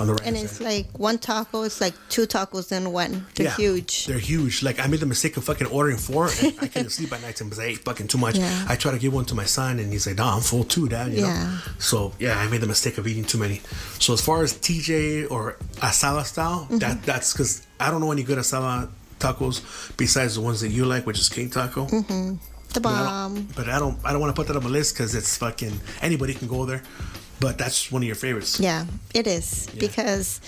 on 0.00 0.06
the 0.06 0.12
right 0.14 0.22
Mm-hmm. 0.22 0.28
And 0.28 0.36
it's 0.36 0.58
side. 0.58 0.64
like 0.64 0.98
one 0.98 1.18
taco. 1.18 1.62
It's 1.62 1.80
like 1.80 1.94
two 2.08 2.26
tacos 2.26 2.70
in 2.70 2.92
one. 2.92 3.26
They're 3.34 3.50
huge. 3.50 4.06
They're 4.06 4.18
huge. 4.20 4.62
Like 4.62 4.78
I 4.78 4.86
made 4.86 5.00
the 5.00 5.06
mistake 5.06 5.36
of 5.36 5.44
fucking 5.44 5.66
ordering 5.68 5.96
four, 5.96 6.28
and 6.42 6.54
I 6.60 6.68
couldn't 6.68 6.90
sleep 6.98 7.12
at 7.12 7.22
night 7.22 7.38
because 7.38 7.58
I 7.58 7.64
ate 7.64 7.78
fucking 7.78 8.06
too 8.08 8.18
much. 8.18 8.36
Yeah. 8.38 8.66
I 8.68 8.76
tried 8.76 8.92
to 8.92 8.98
give 8.98 9.12
one 9.12 9.24
to 9.26 9.34
my 9.34 9.44
son, 9.46 9.78
and 9.80 9.92
he's 9.92 10.06
like, 10.06 10.16
"No, 10.16 10.26
I'm 10.26 10.42
full 10.42 10.62
too, 10.64 10.88
dad." 10.88 11.12
You 11.12 11.22
Yeah. 11.22 11.42
know. 11.44 11.58
So 11.78 12.12
yeah, 12.20 12.38
I 12.38 12.46
made 12.48 12.60
the 12.60 12.66
mistake 12.68 12.98
of 12.98 13.06
eating 13.08 13.24
too 13.24 13.38
many. 13.38 13.60
So 13.98 14.12
as 14.12 14.20
far 14.20 14.42
as 14.44 14.52
TJ 14.54 15.28
or 15.30 15.56
asada 15.76 16.24
style, 16.24 16.66
Mm-hmm. 16.66 16.78
that 16.78 17.02
that's 17.02 17.32
because 17.32 17.66
I 17.80 17.90
don't 17.90 18.00
know 18.00 18.12
any 18.12 18.22
good 18.22 18.38
asada 18.38 18.88
tacos 19.18 19.96
besides 19.96 20.34
the 20.36 20.40
ones 20.40 20.60
that 20.60 20.68
you 20.68 20.84
like, 20.84 21.04
which 21.06 21.18
is 21.18 21.28
King 21.28 21.48
Taco. 21.50 21.86
The 22.72 22.80
But 22.80 22.94
I 22.94 23.04
don't, 23.04 23.56
but 23.56 23.68
I 23.68 23.78
don't, 23.78 23.98
I 24.04 24.12
don't 24.12 24.20
want 24.20 24.34
to 24.34 24.38
put 24.40 24.48
that 24.48 24.56
on 24.56 24.62
my 24.62 24.70
list 24.70 24.94
because 24.94 25.14
it's 25.14 25.36
fucking 25.36 25.78
anybody 26.00 26.34
can 26.34 26.48
go 26.48 26.64
there. 26.64 26.82
But 27.40 27.58
that's 27.58 27.90
one 27.90 28.02
of 28.02 28.06
your 28.06 28.16
favorites. 28.16 28.60
Yeah, 28.60 28.86
it 29.14 29.26
is 29.26 29.68
because 29.78 30.40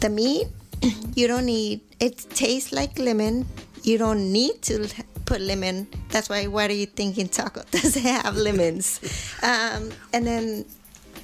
the 0.00 0.08
meat 0.08 0.48
you 1.14 1.26
don't 1.28 1.46
need. 1.46 1.80
It 2.00 2.18
tastes 2.30 2.72
like 2.72 2.98
lemon. 2.98 3.46
You 3.82 3.98
don't 3.98 4.32
need 4.32 4.62
to 4.62 4.88
put 5.24 5.40
lemon. 5.40 5.86
That's 6.10 6.28
why. 6.28 6.46
What 6.46 6.70
are 6.70 6.74
you 6.74 6.86
thinking? 6.86 7.28
Taco 7.28 7.62
doesn't 7.70 8.02
have 8.02 8.36
lemons. 8.36 9.00
Um, 9.42 9.92
and 10.12 10.26
then 10.26 10.64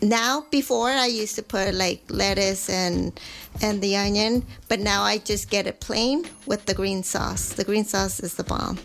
now, 0.02 0.44
before 0.50 0.90
I 0.90 1.06
used 1.06 1.36
to 1.36 1.42
put 1.42 1.74
like 1.74 2.02
lettuce 2.08 2.68
and 2.68 3.18
and 3.62 3.80
the 3.80 3.96
onion, 3.96 4.44
but 4.68 4.80
now 4.80 5.02
I 5.02 5.18
just 5.18 5.50
get 5.50 5.66
it 5.66 5.80
plain 5.80 6.24
with 6.46 6.66
the 6.66 6.74
green 6.74 7.02
sauce. 7.02 7.50
The 7.50 7.64
green 7.64 7.84
sauce 7.84 8.20
is 8.20 8.34
the 8.34 8.44
bomb. 8.44 8.78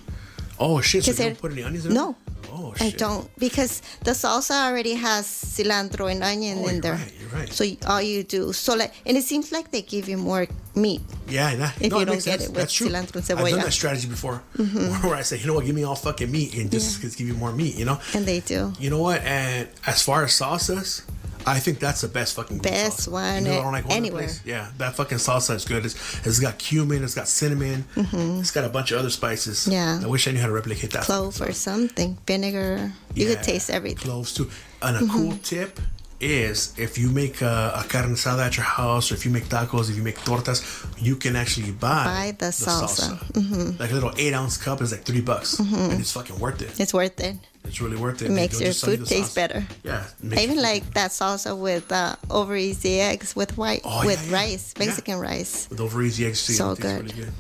Oh 0.59 0.81
shit! 0.81 1.03
So 1.03 1.11
you 1.11 1.17
don't 1.17 1.39
put 1.39 1.51
any 1.51 1.63
onions 1.63 1.85
in 1.85 1.93
no, 1.93 2.11
it? 2.11 2.15
Oh 2.49 2.73
I 2.79 2.91
don't 2.91 3.29
because 3.37 3.81
the 4.03 4.11
salsa 4.11 4.55
already 4.69 4.93
has 4.93 5.25
cilantro 5.27 6.09
and 6.09 6.23
onion 6.23 6.59
Oh, 6.63 6.67
in 6.67 6.81
there. 6.81 6.93
right, 6.93 7.13
you're 7.19 7.29
right. 7.29 7.49
So 7.51 7.65
all 7.85 8.01
you 8.01 8.23
do 8.23 8.53
so 8.53 8.73
like, 8.75 8.93
and 9.05 9.17
it 9.17 9.23
seems 9.23 9.51
like 9.51 9.69
they 9.71 9.81
give 9.81 10.07
you 10.07 10.17
more 10.17 10.47
meat. 10.73 11.01
Yeah, 11.27 11.55
that, 11.57 11.81
If 11.81 11.91
no, 11.91 11.99
you 11.99 12.05
don't 12.05 12.15
get 12.15 12.23
sense. 12.23 12.43
it 12.45 12.49
with 12.49 12.55
That's 12.55 12.73
true. 12.73 12.87
cilantro 12.87 13.15
and 13.15 13.17
I've 13.17 13.27
done 13.27 13.37
cebolla. 13.37 13.51
Mm-hmm. 13.51 13.61
that 13.65 13.73
strategy 13.73 14.07
before, 14.07 14.35
where 15.03 15.15
I 15.15 15.21
say, 15.23 15.37
you 15.39 15.45
know 15.47 15.53
what, 15.55 15.65
give 15.65 15.75
me 15.75 15.83
all 15.83 15.95
fucking 15.95 16.31
meat 16.31 16.55
and 16.55 16.71
just, 16.71 17.01
just 17.01 17.17
give 17.17 17.27
you 17.27 17.33
more 17.33 17.51
meat. 17.51 17.75
You 17.75 17.85
know, 17.85 17.99
And 18.15 18.25
they 18.25 18.39
do. 18.39 18.71
you 18.79 18.89
know 18.89 19.01
what? 19.01 19.21
And 19.23 19.67
as 19.85 20.01
far 20.01 20.23
as 20.23 20.31
salsas, 20.31 21.01
I 21.47 21.59
think 21.59 21.79
that's 21.79 22.01
the 22.01 22.07
best 22.07 22.35
fucking 22.35 22.59
Best 22.59 23.03
sauce. 23.03 23.07
one 23.07 23.45
You 23.45 23.51
know, 23.51 23.59
I 23.59 23.63
don't 23.63 23.71
like 23.73 23.89
anywhere. 23.89 24.29
Yeah, 24.45 24.69
that 24.77 24.95
fucking 24.95 25.17
salsa 25.17 25.55
is 25.55 25.65
good. 25.65 25.85
It's, 25.85 25.95
it's 26.27 26.39
got 26.39 26.57
cumin, 26.59 27.03
it's 27.03 27.15
got 27.15 27.27
cinnamon, 27.27 27.85
it's 27.95 28.51
got 28.51 28.65
a 28.65 28.69
bunch 28.69 28.91
of 28.91 28.99
other 28.99 29.09
spices. 29.09 29.59
Mm-hmm. 29.61 29.71
Yeah. 29.71 29.99
I 30.03 30.07
wish 30.07 30.27
I 30.27 30.31
knew 30.31 30.39
how 30.39 30.47
to 30.47 30.53
replicate 30.53 30.91
that. 30.91 31.03
Clove 31.03 31.41
or 31.41 31.53
something, 31.53 32.17
vinegar. 32.27 32.91
You 33.15 33.27
Yeah, 33.27 33.35
could 33.35 33.43
taste 33.43 33.69
everything. 33.69 33.97
Mm-hmm. 33.99 34.09
Cloves 34.09 34.33
too. 34.33 34.49
And 34.81 34.97
a 34.97 35.07
cool 35.11 35.37
tip 35.41 35.79
is 36.19 36.73
if 36.79 36.97
you 36.97 37.09
make 37.11 37.41
a, 37.41 37.73
a 37.75 37.83
carne 37.87 38.13
asada 38.13 38.45
at 38.47 38.57
your 38.57 38.65
house, 38.65 39.11
or 39.11 39.15
if 39.15 39.23
you 39.25 39.31
make 39.31 39.45
tacos, 39.45 39.89
if 39.89 39.95
you 39.95 40.03
make 40.03 40.17
tortas, 40.17 40.59
you 40.99 41.15
can 41.15 41.35
actually 41.35 41.71
buy, 41.71 42.05
Buy 42.05 42.35
the 42.37 42.47
salsa. 42.47 43.17
Mm-hmm. 43.33 43.77
Like 43.79 43.91
a 43.91 43.93
little 43.93 44.11
eight 44.17 44.33
ounce 44.33 44.57
cup 44.57 44.81
is 44.81 44.91
like 44.91 45.03
three 45.03 45.21
bucks, 45.21 45.59
and 45.59 45.99
it's 45.99 46.11
fucking 46.11 46.39
worth 46.39 46.61
it. 46.61 46.79
It's 46.79 46.93
worth 46.93 47.19
it. 47.19 47.37
It's 47.67 47.81
really 47.81 47.97
worth 47.97 48.21
it. 48.21 48.25
It 48.27 48.31
makes 48.31 48.59
your 48.59 48.69
just 48.69 48.79
sell 48.81 48.91
you 48.91 48.97
food 48.97 49.07
taste 49.07 49.25
sauce. 49.27 49.35
better. 49.35 49.65
Yeah. 49.83 50.05
I 50.31 50.41
even 50.41 50.55
your- 50.55 50.63
like 50.63 50.93
that 50.93 51.11
salsa 51.11 51.57
with 51.57 51.91
uh, 51.91 52.15
over 52.29 52.55
easy 52.55 52.99
eggs 53.01 53.35
with 53.35 53.57
white 53.57 53.81
Oh, 53.83 54.05
with 54.05 54.23
yeah, 54.25 54.31
yeah. 54.31 54.43
rice, 54.43 54.73
Yeah. 54.77 54.85
Mexican 54.85 55.19
rice. 55.19 55.67
with 55.69 55.79
over 55.81 56.01
easy 56.01 56.25
eggs. 56.25 56.45
too, 56.45 56.53
So 56.53 56.75
good. 56.75 57.01
Really 57.11 57.13
good. 57.25 57.33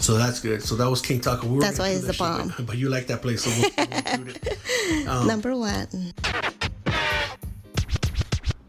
So 0.00 0.18
that's 0.18 0.40
good. 0.40 0.62
So 0.62 0.76
that 0.76 0.88
was 0.90 1.00
King 1.00 1.20
Taco. 1.20 1.46
We 1.46 1.58
That's 1.60 1.78
why 1.78 1.88
it's 1.88 2.00
that 2.02 2.06
the 2.08 2.12
shit, 2.12 2.18
bomb. 2.18 2.52
But, 2.56 2.66
but 2.66 2.76
you 2.78 2.88
like 2.90 3.06
that 3.06 3.22
place, 3.22 3.44
so 3.44 3.50
we'll, 3.50 3.70
we'll 4.18 4.28
it. 4.28 4.58
Um, 5.08 5.26
Number 5.26 5.56
one. 5.56 6.12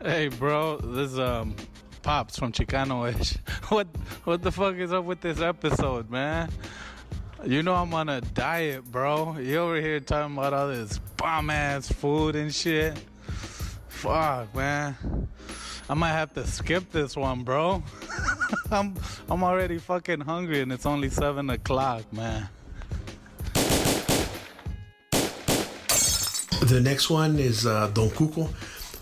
Hey, 0.01 0.27
bro, 0.29 0.77
this 0.77 1.11
is 1.11 1.19
um 1.19 1.55
pops 2.01 2.37
from 2.37 2.51
Chicano 2.51 3.07
Ish. 3.19 3.37
What 3.69 3.87
what 4.23 4.41
the 4.41 4.51
fuck 4.51 4.75
is 4.75 4.93
up 4.93 5.03
with 5.05 5.19
this 5.21 5.41
episode, 5.41 6.09
man? 6.09 6.49
You 7.45 7.61
know 7.61 7.75
I'm 7.75 7.93
on 7.93 8.09
a 8.09 8.19
diet, 8.21 8.83
bro. 8.91 9.37
You 9.37 9.57
over 9.59 9.79
here 9.79 9.99
talking 9.99 10.35
about 10.35 10.53
all 10.53 10.69
this 10.69 10.97
bomb 11.17 11.49
ass 11.49 11.91
food 11.91 12.35
and 12.35 12.53
shit. 12.53 12.97
Fuck, 13.89 14.53
man. 14.55 14.95
I 15.89 15.93
might 15.93 16.11
have 16.11 16.33
to 16.33 16.45
skip 16.47 16.91
this 16.91 17.15
one, 17.15 17.43
bro. 17.43 17.83
I'm 18.71 18.95
I'm 19.29 19.43
already 19.43 19.77
fucking 19.77 20.21
hungry 20.21 20.61
and 20.61 20.71
it's 20.73 20.85
only 20.85 21.09
seven 21.09 21.49
o'clock, 21.49 22.11
man. 22.11 22.49
The 26.61 26.81
next 26.81 27.09
one 27.09 27.39
is 27.39 27.65
uh, 27.65 27.89
Don 27.93 28.09
Cuco, 28.09 28.47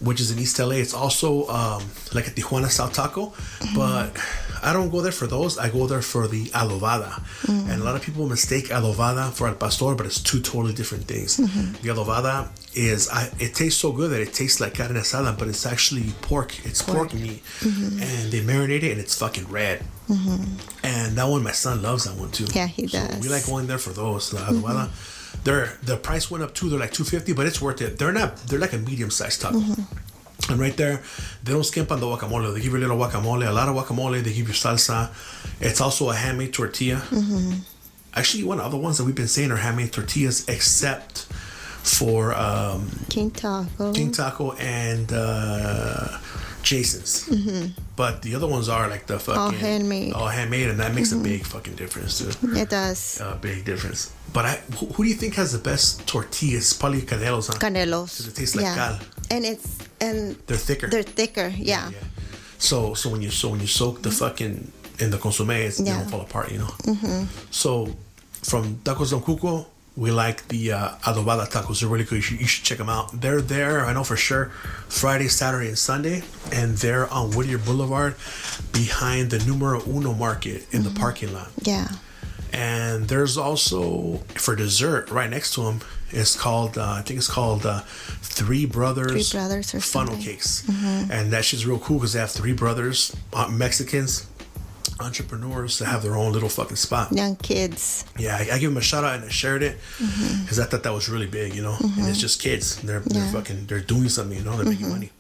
which 0.02 0.20
is 0.22 0.30
in 0.30 0.40
East 0.40 0.60
LA. 0.60 0.76
It's 0.76 0.94
also 0.94 1.48
um, 1.48 1.84
like 2.14 2.28
a 2.28 2.32
Tijuana 2.32 2.68
style 2.68 2.90
taco, 2.90 3.34
but 3.74 4.12
I 4.64 4.74
don't 4.74 4.90
go 4.90 5.02
there 5.02 5.12
for 5.12 5.28
those. 5.28 5.58
I 5.58 5.70
go 5.70 5.88
there 5.88 6.02
for 6.02 6.28
the 6.28 6.46
adobada. 6.48 7.12
Mm. 7.44 7.70
And 7.70 7.82
a 7.82 7.84
lot 7.86 7.96
of 7.96 8.02
people 8.02 8.28
mistake 8.28 8.66
adobada 8.66 9.32
for 9.34 9.48
al 9.48 9.56
pastor, 9.56 9.96
but 9.96 10.06
it's 10.06 10.22
two 10.22 10.42
totally 10.42 10.74
different 10.74 11.06
things. 11.06 11.38
Mm-hmm. 11.38 11.74
The 11.84 11.90
adobada 11.94 12.50
is, 12.76 13.10
I, 13.10 13.30
it 13.40 13.56
tastes 13.56 13.80
so 13.80 13.92
good 13.92 14.12
that 14.12 14.22
it 14.22 14.34
tastes 14.34 14.60
like 14.60 14.76
carne 14.76 14.96
asada, 14.96 15.38
but 15.38 15.48
it's 15.48 15.66
actually 15.66 16.12
pork. 16.22 16.66
It's 16.66 16.82
pork, 16.82 17.14
meat. 17.14 17.44
Mm-hmm. 17.60 18.02
And 18.02 18.32
they 18.32 18.42
marinate 18.42 18.84
it 18.84 18.92
and 18.92 19.00
it's 19.00 19.18
fucking 19.18 19.48
red. 19.50 19.84
Mm-hmm. 20.10 20.86
And 20.86 21.18
that 21.18 21.28
one, 21.28 21.44
my 21.44 21.52
son 21.52 21.82
loves 21.82 22.06
that 22.06 22.16
one 22.20 22.32
too. 22.32 22.46
Yeah, 22.54 22.68
he 22.68 22.88
So 22.88 23.00
does. 23.00 23.22
we 23.24 23.30
like 23.30 23.46
going 23.46 23.68
there 23.68 23.78
for 23.80 23.92
those. 23.92 24.32
The 24.32 24.38
adobada. 24.38 24.90
They're 25.44 25.78
the 25.84 25.98
price 25.98 26.32
went 26.32 26.44
up 26.44 26.54
too. 26.54 26.70
They're 26.70 26.80
like 26.80 26.94
two 26.94 27.04
fifty, 27.04 27.34
but 27.34 27.46
it's 27.46 27.62
worth 27.62 27.82
it. 27.82 28.00
They're 28.00 28.14
not. 28.14 28.38
They're 28.48 28.58
like 28.60 28.74
a 28.74 28.78
medium 28.78 29.12
sized 29.12 29.42
taco. 29.42 29.62
And 30.50 30.60
right 30.60 30.76
there, 30.78 31.02
they 31.44 31.54
don't 31.54 31.64
skimp 31.64 31.92
on 31.92 32.00
the 32.00 32.06
guacamole. 32.06 32.54
They 32.54 32.62
give 32.62 32.72
you 32.74 32.78
a 32.78 32.86
little 32.86 32.98
guacamole, 32.98 33.48
a 33.48 33.52
lot 33.52 33.68
of 33.68 33.76
guacamole. 33.76 34.22
They 34.22 34.34
give 34.34 34.48
you 34.48 34.54
salsa. 34.54 35.10
It's 35.60 35.82
also 35.82 36.10
a 36.10 36.16
handmade 36.16 36.54
tortilla. 36.54 37.02
Actually, 38.14 38.44
one 38.44 38.60
of 38.60 38.72
the 38.72 38.78
ones 38.78 38.98
that 38.98 39.06
we've 39.06 39.16
been 39.16 39.28
saying 39.28 39.52
are 39.52 39.58
handmade 39.58 39.92
tortillas, 39.92 40.48
except 40.48 41.24
for 41.84 42.34
um, 42.36 42.90
King 43.10 43.32
Taco. 43.32 43.94
King 43.94 44.12
Taco 44.12 44.54
and 44.54 45.12
uh, 45.14 46.18
Jason's. 46.64 47.30
But 47.96 48.22
the 48.24 48.36
other 48.36 48.48
ones 48.48 48.68
are 48.68 48.90
like 48.90 49.08
the 49.08 49.20
fucking 49.20 49.42
all 49.42 49.52
handmade. 49.52 50.14
all 50.14 50.28
handmade, 50.28 50.70
and 50.70 50.80
that 50.80 50.94
makes 50.94 51.12
a 51.12 51.18
big 51.18 51.46
fucking 51.46 51.76
difference, 51.76 52.20
dude. 52.20 52.58
It 52.58 52.70
does. 52.70 53.22
A 53.22 53.38
big 53.40 53.64
difference. 53.66 54.12
But 54.34 54.46
I, 54.46 54.56
who, 54.78 54.88
who 54.88 55.04
do 55.04 55.10
you 55.10 55.16
think 55.16 55.36
has 55.36 55.54
the 55.54 55.60
best 55.60 56.06
tortillas? 56.08 56.74
Probably 56.74 57.02
Canelos, 57.02 57.48
huh? 57.48 57.60
Canelos. 57.60 58.28
it 58.28 58.36
tastes 58.36 58.56
like 58.56 58.66
yeah. 58.66 58.76
cal. 58.76 59.00
And 59.32 59.46
it's 59.46 59.78
and 60.02 60.36
They're 60.48 60.58
thicker. 60.58 60.88
they're 60.88 61.04
thicker. 61.04 61.48
Yeah. 61.48 61.90
yeah. 61.90 61.98
So 62.58 62.94
so 62.94 63.10
when 63.10 63.22
you 63.22 63.32
so 63.32 63.50
when 63.50 63.60
you 63.60 63.68
soak 63.68 64.02
the 64.02 64.12
fucking 64.12 64.72
in 65.00 65.12
the 65.12 65.18
consomme, 65.18 65.52
it's, 65.52 65.78
they 65.78 65.86
Yeah. 65.86 66.00
don't 66.00 66.10
fall 66.10 66.22
apart, 66.22 66.52
you 66.52 66.60
know. 66.60 66.74
Mm-hmm. 66.86 67.24
So 67.52 67.96
from 68.44 68.78
Tacos 68.84 69.12
Don 69.12 69.22
Cuco, 69.22 69.66
we 69.98 70.12
like 70.12 70.48
the 70.50 70.72
uh, 70.74 70.90
adobada 71.04 71.50
tacos. 71.50 71.80
They're 71.82 71.90
really 71.90 72.04
good. 72.06 72.16
You 72.18 72.22
should, 72.22 72.40
you 72.40 72.48
should 72.48 72.64
check 72.66 72.78
them 72.78 72.90
out. 72.90 73.20
They're 73.22 73.42
there, 73.42 73.86
I 73.86 73.94
know 73.94 74.04
for 74.04 74.16
sure, 74.18 74.46
Friday, 74.90 75.28
Saturday, 75.28 75.68
and 75.70 75.78
Sunday, 75.78 76.22
and 76.54 76.78
they're 76.78 77.08
on 77.12 77.32
Whittier 77.32 77.58
Boulevard, 77.58 78.16
behind 78.74 79.32
the 79.32 79.40
Numero 79.46 79.82
Uno 79.88 80.14
Market 80.14 80.66
in 80.74 80.84
the 80.84 80.92
parking 80.92 81.34
lot. 81.34 81.50
Yeah. 81.64 81.88
And 82.54 83.08
there's 83.10 83.38
also 83.38 84.18
for 84.36 84.56
dessert 84.56 85.10
right 85.12 85.30
next 85.30 85.54
to 85.56 85.64
them. 85.64 85.80
It's 86.16 86.36
called 86.36 86.78
uh, 86.78 86.94
I 87.00 87.02
think 87.02 87.18
it's 87.18 87.28
called 87.28 87.66
uh, 87.66 87.82
Three 88.22 88.66
Brothers. 88.66 89.30
Three 89.32 89.40
Brothers 89.40 89.76
or 89.76 89.80
funnel 89.82 90.14
something. 90.14 90.32
cakes, 90.34 90.64
and 91.12 91.32
that 91.34 91.44
shit's 91.46 91.66
real 91.66 91.80
cool 91.80 91.98
because 91.98 92.14
they 92.14 92.20
have 92.20 92.32
three 92.32 92.54
brothers, 92.54 93.16
uh, 93.34 93.48
Mexicans, 93.50 94.28
entrepreneurs 95.00 95.80
that 95.80 95.86
have 95.86 96.04
their 96.04 96.16
own 96.16 96.32
little 96.32 96.50
fucking 96.50 96.78
spot. 96.78 97.12
Young 97.12 97.36
kids. 97.36 98.06
Yeah, 98.18 98.36
I, 98.38 98.56
I 98.56 98.60
give 98.60 98.72
them 98.72 98.78
a 98.78 98.82
shout 98.82 99.04
out 99.04 99.16
and 99.16 99.26
I 99.26 99.30
shared 99.30 99.62
it 99.64 99.78
because 100.42 100.60
I 100.60 100.66
thought 100.66 100.84
that 100.84 100.94
was 100.94 101.10
really 101.10 101.28
big, 101.28 101.54
you 101.54 101.62
know. 101.62 101.76
And 101.82 102.08
it's 102.08 102.20
just 102.20 102.42
kids. 102.42 102.78
They're 102.82 103.02
they're 103.02 103.32
fucking 103.32 103.66
they're 103.68 103.82
doing 103.82 104.10
something, 104.10 104.38
you 104.38 104.44
know. 104.44 104.56
They're 104.56 104.66
making 104.72 104.90
money. 104.90 105.12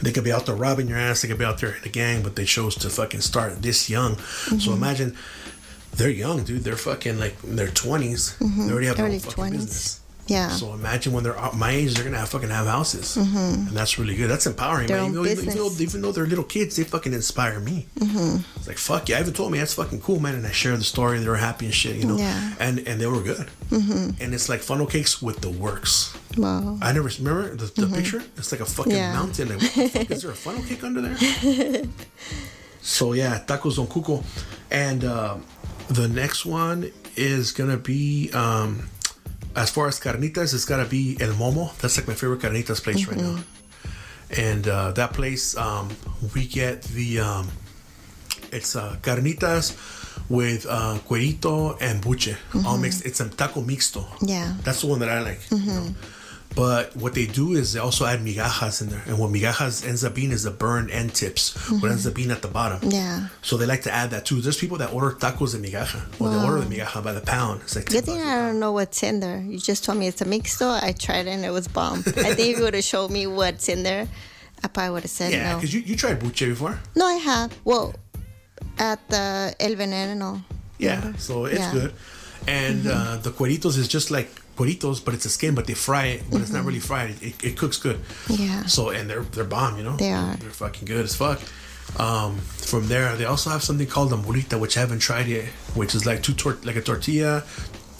They 0.00 0.12
could 0.12 0.22
be 0.22 0.30
out 0.32 0.46
there 0.46 0.54
robbing 0.54 0.86
your 0.86 0.98
ass. 0.98 1.22
They 1.22 1.28
could 1.28 1.38
be 1.38 1.44
out 1.44 1.58
there 1.58 1.74
in 1.74 1.82
a 1.84 1.88
gang, 1.88 2.22
but 2.22 2.36
they 2.36 2.44
chose 2.44 2.76
to 2.76 2.88
fucking 2.90 3.20
start 3.20 3.62
this 3.62 3.90
young. 3.90 4.16
So 4.60 4.72
imagine 4.72 5.16
they're 5.96 6.10
young, 6.10 6.44
dude. 6.44 6.64
They're 6.64 6.76
fucking 6.76 7.18
like 7.18 7.36
in 7.44 7.56
their 7.56 7.68
20s. 7.68 8.38
They 8.38 8.72
already 8.72 8.86
have 8.86 8.96
their 8.96 9.06
own 9.06 9.10
Early 9.12 9.18
fucking 9.20 9.44
20s. 9.44 9.50
business. 9.52 10.00
Yeah. 10.28 10.50
So 10.50 10.74
imagine 10.74 11.14
when 11.14 11.24
they're 11.24 11.34
my 11.56 11.70
age, 11.70 11.94
they're 11.94 12.04
gonna 12.04 12.18
have 12.18 12.28
fucking 12.28 12.50
have 12.50 12.66
houses, 12.66 13.16
and 13.16 13.68
that's 13.68 13.98
really 13.98 14.14
good. 14.14 14.28
That's 14.28 14.44
empowering, 14.46 14.86
Their 14.88 14.98
man. 14.98 15.06
Even 15.12 15.22
though, 15.22 15.30
even, 15.30 15.56
though, 15.56 15.70
even 15.80 16.02
though 16.02 16.12
they're 16.12 16.26
little 16.26 16.44
kids, 16.44 16.76
they 16.76 16.84
fucking 16.84 17.14
inspire 17.14 17.60
me. 17.60 17.86
It's 17.96 18.66
like 18.68 18.76
fuck 18.76 19.08
yeah. 19.08 19.16
I 19.16 19.20
even 19.22 19.32
told 19.32 19.52
me 19.52 19.58
that's 19.58 19.72
fucking 19.72 20.02
cool, 20.02 20.20
man. 20.20 20.34
And 20.34 20.46
I 20.46 20.50
shared 20.50 20.80
the 20.80 20.84
story. 20.84 21.18
They 21.18 21.26
were 21.26 21.36
happy 21.36 21.64
and 21.64 21.74
shit, 21.74 21.96
you 21.96 22.04
know. 22.04 22.18
Yeah. 22.18 22.52
And 22.60 22.80
and 22.86 23.00
they 23.00 23.06
were 23.06 23.22
good. 23.22 23.48
Mm-hmm. 23.70 24.22
And 24.22 24.34
it's 24.34 24.50
like 24.50 24.60
funnel 24.60 24.84
cakes 24.86 25.22
with 25.22 25.40
the 25.40 25.48
works. 25.50 26.14
Wow. 26.36 26.76
I 26.82 26.92
never 26.92 27.08
remember 27.08 27.54
the, 27.56 27.72
the 27.80 27.86
picture. 27.86 28.22
It's 28.36 28.52
like 28.52 28.60
a 28.60 28.66
fucking 28.66 28.92
Yeah. 28.92 29.14
mountain. 29.14 29.48
Like, 29.48 29.62
what 29.62 29.74
the 29.74 29.88
fuck, 29.88 30.10
is 30.10 30.22
there 30.22 30.32
a 30.32 30.34
funnel 30.34 30.62
cake 30.62 30.84
under 30.84 31.00
there? 31.00 31.84
so 32.82 33.14
yeah, 33.14 33.42
tacos 33.46 33.76
Don 33.76 33.86
Cuco, 33.86 34.22
and 34.70 35.04
uh, 35.04 35.36
The 35.90 36.08
next 36.08 36.44
one 36.46 36.90
is 37.16 37.52
gonna 37.52 37.76
be 37.78 38.30
um, 38.32 38.88
as 39.56 39.70
far 39.70 39.88
as 39.88 39.98
carnitas, 39.98 40.54
it's 40.54 40.64
gotta 40.64 40.84
be 40.84 41.16
El 41.20 41.32
Momo. 41.32 41.76
That's 41.78 41.96
like 41.96 42.06
my 42.08 42.14
favorite 42.14 42.40
carnitas 42.40 42.82
place 42.82 43.06
right 43.06 43.16
now. 43.16 43.38
And 44.36 44.68
uh, 44.68 44.92
that 44.92 45.14
place, 45.14 45.56
um, 45.56 45.88
we 46.34 46.46
get 46.46 46.82
the 46.82 47.20
um, 47.20 47.48
it's 48.52 48.76
uh, 48.76 48.96
carnitas 49.02 49.72
with 50.28 50.66
uh, 50.68 50.98
cuerito 51.08 51.76
and 51.80 52.02
buche 52.02 52.36
all 52.66 52.76
mixed. 52.76 53.06
It's 53.06 53.20
a 53.20 53.28
taco 53.30 53.62
mixto. 53.62 54.04
Yeah. 54.20 54.54
That's 54.62 54.82
the 54.82 54.86
one 54.88 54.98
that 55.00 55.08
I 55.08 55.20
like. 55.22 55.40
you 55.50 55.58
know. 55.58 55.94
But 56.58 56.84
what 56.96 57.14
they 57.14 57.26
do 57.26 57.52
is 57.60 57.72
they 57.74 57.78
also 57.88 58.04
add 58.04 58.18
migajas 58.18 58.82
in 58.82 58.88
there, 58.88 59.02
and 59.06 59.16
what 59.20 59.30
migajas 59.30 59.86
ends 59.86 60.02
up 60.02 60.12
being 60.20 60.32
is 60.32 60.42
the 60.42 60.50
burned 60.50 60.90
end 60.90 61.14
tips. 61.14 61.54
What 61.80 61.90
ends 61.92 62.04
up 62.08 62.14
being 62.14 62.32
at 62.32 62.42
the 62.42 62.48
bottom. 62.48 62.80
Yeah. 62.90 63.28
So 63.42 63.56
they 63.56 63.64
like 63.74 63.82
to 63.82 63.92
add 63.92 64.10
that 64.10 64.26
too. 64.26 64.40
There's 64.40 64.58
people 64.58 64.76
that 64.78 64.92
order 64.92 65.12
tacos 65.14 65.52
de 65.54 65.58
migaja, 65.66 66.00
or 66.20 66.30
they 66.30 66.40
order 66.44 66.60
the 66.64 66.66
migaja 66.74 66.98
by 67.04 67.12
the 67.12 67.20
pound. 67.20 67.60
It's 67.62 67.76
like 67.76 67.86
Good 67.86 68.04
thing. 68.06 68.20
I 68.20 68.36
don't 68.48 68.58
know 68.58 68.72
what's 68.72 69.00
in 69.04 69.20
there. 69.20 69.38
You 69.40 69.58
just 69.60 69.84
told 69.84 69.98
me 69.98 70.08
it's 70.08 70.20
a 70.20 70.24
mixto. 70.26 70.66
I 70.82 70.90
tried 70.92 71.26
it 71.28 71.34
and 71.36 71.44
it 71.44 71.50
was 71.50 71.68
bomb. 71.68 71.98
I 72.06 72.34
think 72.34 72.50
if 72.52 72.58
you 72.58 72.64
would 72.64 72.74
have 72.74 72.84
showed 72.84 73.10
me 73.12 73.26
what's 73.28 73.68
in 73.68 73.84
there, 73.84 74.08
I 74.64 74.66
probably 74.68 74.90
would 74.94 75.02
have 75.04 75.10
said 75.20 75.30
Yeah, 75.32 75.50
no. 75.52 75.56
because 75.58 75.72
you, 75.72 75.80
you 75.82 75.94
tried 75.94 76.18
buche 76.18 76.40
before. 76.54 76.74
No, 76.96 77.06
I 77.06 77.14
have. 77.30 77.56
Well, 77.64 77.94
at 78.78 78.98
the 79.08 79.54
El 79.60 79.74
Veneno. 79.76 80.42
Yeah, 80.78 80.96
Remember? 80.98 81.18
so 81.18 81.44
it's 81.44 81.60
Yeah. 81.60 81.72
good. 81.72 81.92
And 82.48 82.86
uh, 82.86 83.16
the 83.22 83.30
cueritos 83.30 83.78
is 83.78 83.86
just 83.86 84.10
like 84.10 84.30
cueritos, 84.58 85.04
but 85.04 85.14
it's 85.14 85.24
a 85.24 85.30
skin, 85.30 85.54
but 85.54 85.66
they 85.66 85.74
fry 85.74 86.06
it, 86.06 86.22
but 86.30 86.40
it's 86.40 86.50
not 86.50 86.64
really 86.64 86.80
fried. 86.80 87.10
It, 87.10 87.22
it, 87.22 87.44
it 87.44 87.56
cooks 87.56 87.78
good. 87.78 88.00
Yeah. 88.28 88.66
So 88.66 88.90
and 88.90 89.08
they're 89.08 89.22
they're 89.22 89.44
bomb, 89.44 89.78
you 89.78 89.84
know. 89.84 89.96
They 89.96 90.12
are. 90.12 90.34
They're 90.36 90.50
fucking 90.50 90.86
good 90.86 91.04
as 91.04 91.14
fuck. 91.14 91.40
Um, 91.98 92.36
from 92.38 92.88
there, 92.88 93.16
they 93.16 93.24
also 93.24 93.50
have 93.50 93.62
something 93.62 93.86
called 93.86 94.10
the 94.10 94.18
mulita, 94.18 94.60
which 94.60 94.76
I 94.76 94.80
haven't 94.80 94.98
tried 94.98 95.26
yet, 95.26 95.46
which 95.74 95.94
is 95.94 96.04
like 96.04 96.22
two 96.22 96.34
tor- 96.34 96.58
like 96.64 96.76
a 96.76 96.82
tortilla, 96.82 97.44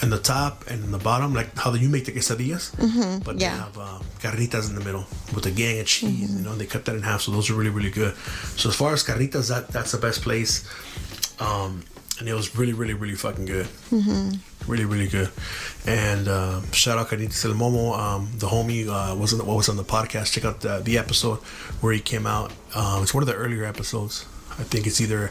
in 0.02 0.10
the 0.10 0.18
top 0.18 0.64
and 0.68 0.84
in 0.84 0.90
the 0.90 0.98
bottom, 0.98 1.34
like 1.34 1.56
how 1.56 1.72
you 1.74 1.88
make 1.88 2.04
the 2.04 2.12
quesadillas. 2.12 2.70
Mm-hmm. 2.76 3.24
But 3.24 3.40
yeah. 3.40 3.50
they 3.50 3.56
have 3.56 3.78
uh, 3.78 3.98
carnitas 4.20 4.68
in 4.68 4.74
the 4.74 4.84
middle 4.84 5.06
with 5.34 5.46
a 5.46 5.50
gang 5.50 5.80
of 5.80 5.86
cheese. 5.86 6.34
You 6.36 6.44
know, 6.44 6.54
they 6.54 6.66
cut 6.66 6.84
that 6.84 6.94
in 6.96 7.02
half, 7.02 7.22
so 7.22 7.32
those 7.32 7.50
are 7.50 7.54
really 7.54 7.70
really 7.70 7.90
good. 7.90 8.14
So 8.56 8.68
as 8.68 8.76
far 8.76 8.92
as 8.92 9.04
carnitas, 9.04 9.48
that 9.48 9.68
that's 9.68 9.92
the 9.92 9.98
best 9.98 10.22
place. 10.22 10.68
Um, 11.40 11.82
and 12.18 12.28
it 12.28 12.34
was 12.34 12.56
really, 12.56 12.72
really, 12.72 12.94
really 12.94 13.14
fucking 13.14 13.46
good. 13.46 13.66
Mm-hmm. 13.90 14.70
Really, 14.70 14.84
really 14.84 15.08
good. 15.08 15.30
And 15.86 16.28
uh, 16.28 16.60
shout 16.72 16.98
out 16.98 17.08
Carnitas 17.08 17.44
El 17.44 17.52
Momo. 17.52 17.96
Um, 17.98 18.28
the 18.36 18.48
homie 18.48 18.86
uh, 18.88 19.14
wasn't 19.16 19.44
what 19.46 19.56
was 19.56 19.68
on 19.68 19.76
the 19.76 19.84
podcast. 19.84 20.32
Check 20.32 20.44
out 20.44 20.60
the, 20.60 20.80
the 20.80 20.98
episode 20.98 21.38
where 21.80 21.92
he 21.92 22.00
came 22.00 22.26
out. 22.26 22.52
Um, 22.74 23.02
it's 23.02 23.14
one 23.14 23.22
of 23.22 23.26
the 23.28 23.34
earlier 23.34 23.64
episodes. 23.64 24.26
I 24.58 24.64
think 24.64 24.86
it's 24.86 25.00
either 25.00 25.30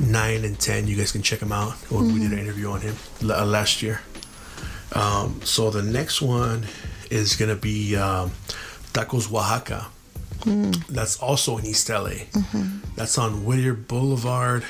nine 0.00 0.44
and 0.44 0.58
ten. 0.58 0.86
You 0.88 0.96
guys 0.96 1.12
can 1.12 1.22
check 1.22 1.40
him 1.40 1.52
out. 1.52 1.72
When 1.90 2.12
We 2.12 2.20
did 2.20 2.32
an 2.32 2.38
interview 2.38 2.68
on 2.70 2.80
him 2.82 2.96
l- 3.22 3.32
uh, 3.32 3.46
last 3.46 3.80
year. 3.82 4.00
Um, 4.92 5.40
so 5.42 5.70
the 5.70 5.82
next 5.82 6.20
one 6.20 6.66
is 7.10 7.36
gonna 7.36 7.54
be 7.56 7.96
um, 7.96 8.32
Tacos 8.92 9.32
Oaxaca. 9.32 9.86
That's 10.88 11.18
also 11.18 11.58
in 11.58 11.66
East 11.66 11.88
LA. 11.88 12.26
That's 12.94 13.16
on 13.18 13.44
Whittier 13.44 13.74
Boulevard, 13.74 14.64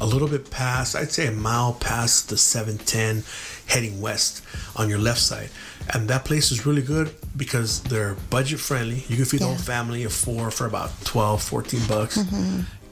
a 0.00 0.06
little 0.06 0.28
bit 0.28 0.50
past, 0.50 0.96
I'd 0.96 1.12
say 1.12 1.26
a 1.26 1.32
mile 1.32 1.74
past 1.74 2.28
the 2.30 2.36
710, 2.36 3.24
heading 3.66 4.00
west 4.00 4.42
on 4.76 4.88
your 4.88 4.98
left 4.98 5.20
side. 5.20 5.50
And 5.92 6.08
that 6.08 6.24
place 6.24 6.50
is 6.52 6.64
really 6.66 6.82
good 6.82 7.14
because 7.36 7.82
they're 7.82 8.14
budget 8.30 8.60
friendly. 8.60 9.04
You 9.08 9.16
can 9.16 9.24
feed 9.24 9.40
the 9.40 9.46
whole 9.46 9.56
family 9.56 10.04
of 10.04 10.12
four 10.12 10.50
for 10.50 10.66
about 10.66 10.90
12, 11.04 11.42
14 11.42 11.80
bucks. 11.88 12.18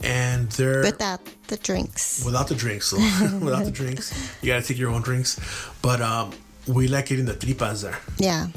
And 0.01 0.49
they're 0.51 0.81
Without 0.83 1.21
the 1.47 1.57
drinks. 1.57 2.23
without 2.25 2.47
the 2.47 2.55
drinks, 2.55 2.91
without 3.41 3.65
the 3.65 3.71
drinks, 3.71 4.13
you 4.41 4.47
gotta 4.47 4.65
take 4.65 4.77
your 4.77 4.91
own 4.91 5.01
drinks. 5.01 5.39
But 5.81 5.99
um, 6.01 6.31
we 6.67 6.87
like 6.87 7.07
getting 7.07 7.25
the 7.25 7.33
tripas 7.33 7.81
there 7.83 7.97
Yeah. 8.17 8.47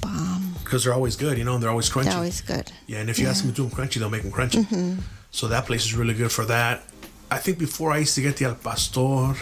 Bomb. 0.00 0.54
because 0.64 0.84
they're 0.84 0.94
always 0.94 1.16
good, 1.16 1.38
you 1.38 1.44
know, 1.44 1.54
and 1.54 1.62
they're 1.62 1.70
always 1.70 1.88
crunchy. 1.90 2.04
They're 2.04 2.14
always 2.14 2.40
good. 2.40 2.70
Yeah, 2.86 2.98
and 2.98 3.10
if 3.10 3.18
you 3.18 3.26
ask 3.28 3.42
them 3.44 3.52
to 3.52 3.56
do 3.56 3.68
them 3.68 3.76
crunchy, 3.76 3.94
they'll 4.00 4.10
make 4.10 4.22
them 4.22 4.32
crunchy. 4.32 4.64
Mm-hmm. 4.64 5.00
So 5.30 5.48
that 5.48 5.66
place 5.66 5.84
is 5.84 5.94
really 5.94 6.14
good 6.14 6.32
for 6.32 6.44
that. 6.46 6.82
I 7.30 7.38
think 7.38 7.58
before 7.58 7.92
I 7.92 7.98
used 7.98 8.14
to 8.14 8.22
get 8.22 8.36
the 8.36 8.46
Al 8.46 8.54
Pastor, 8.54 9.34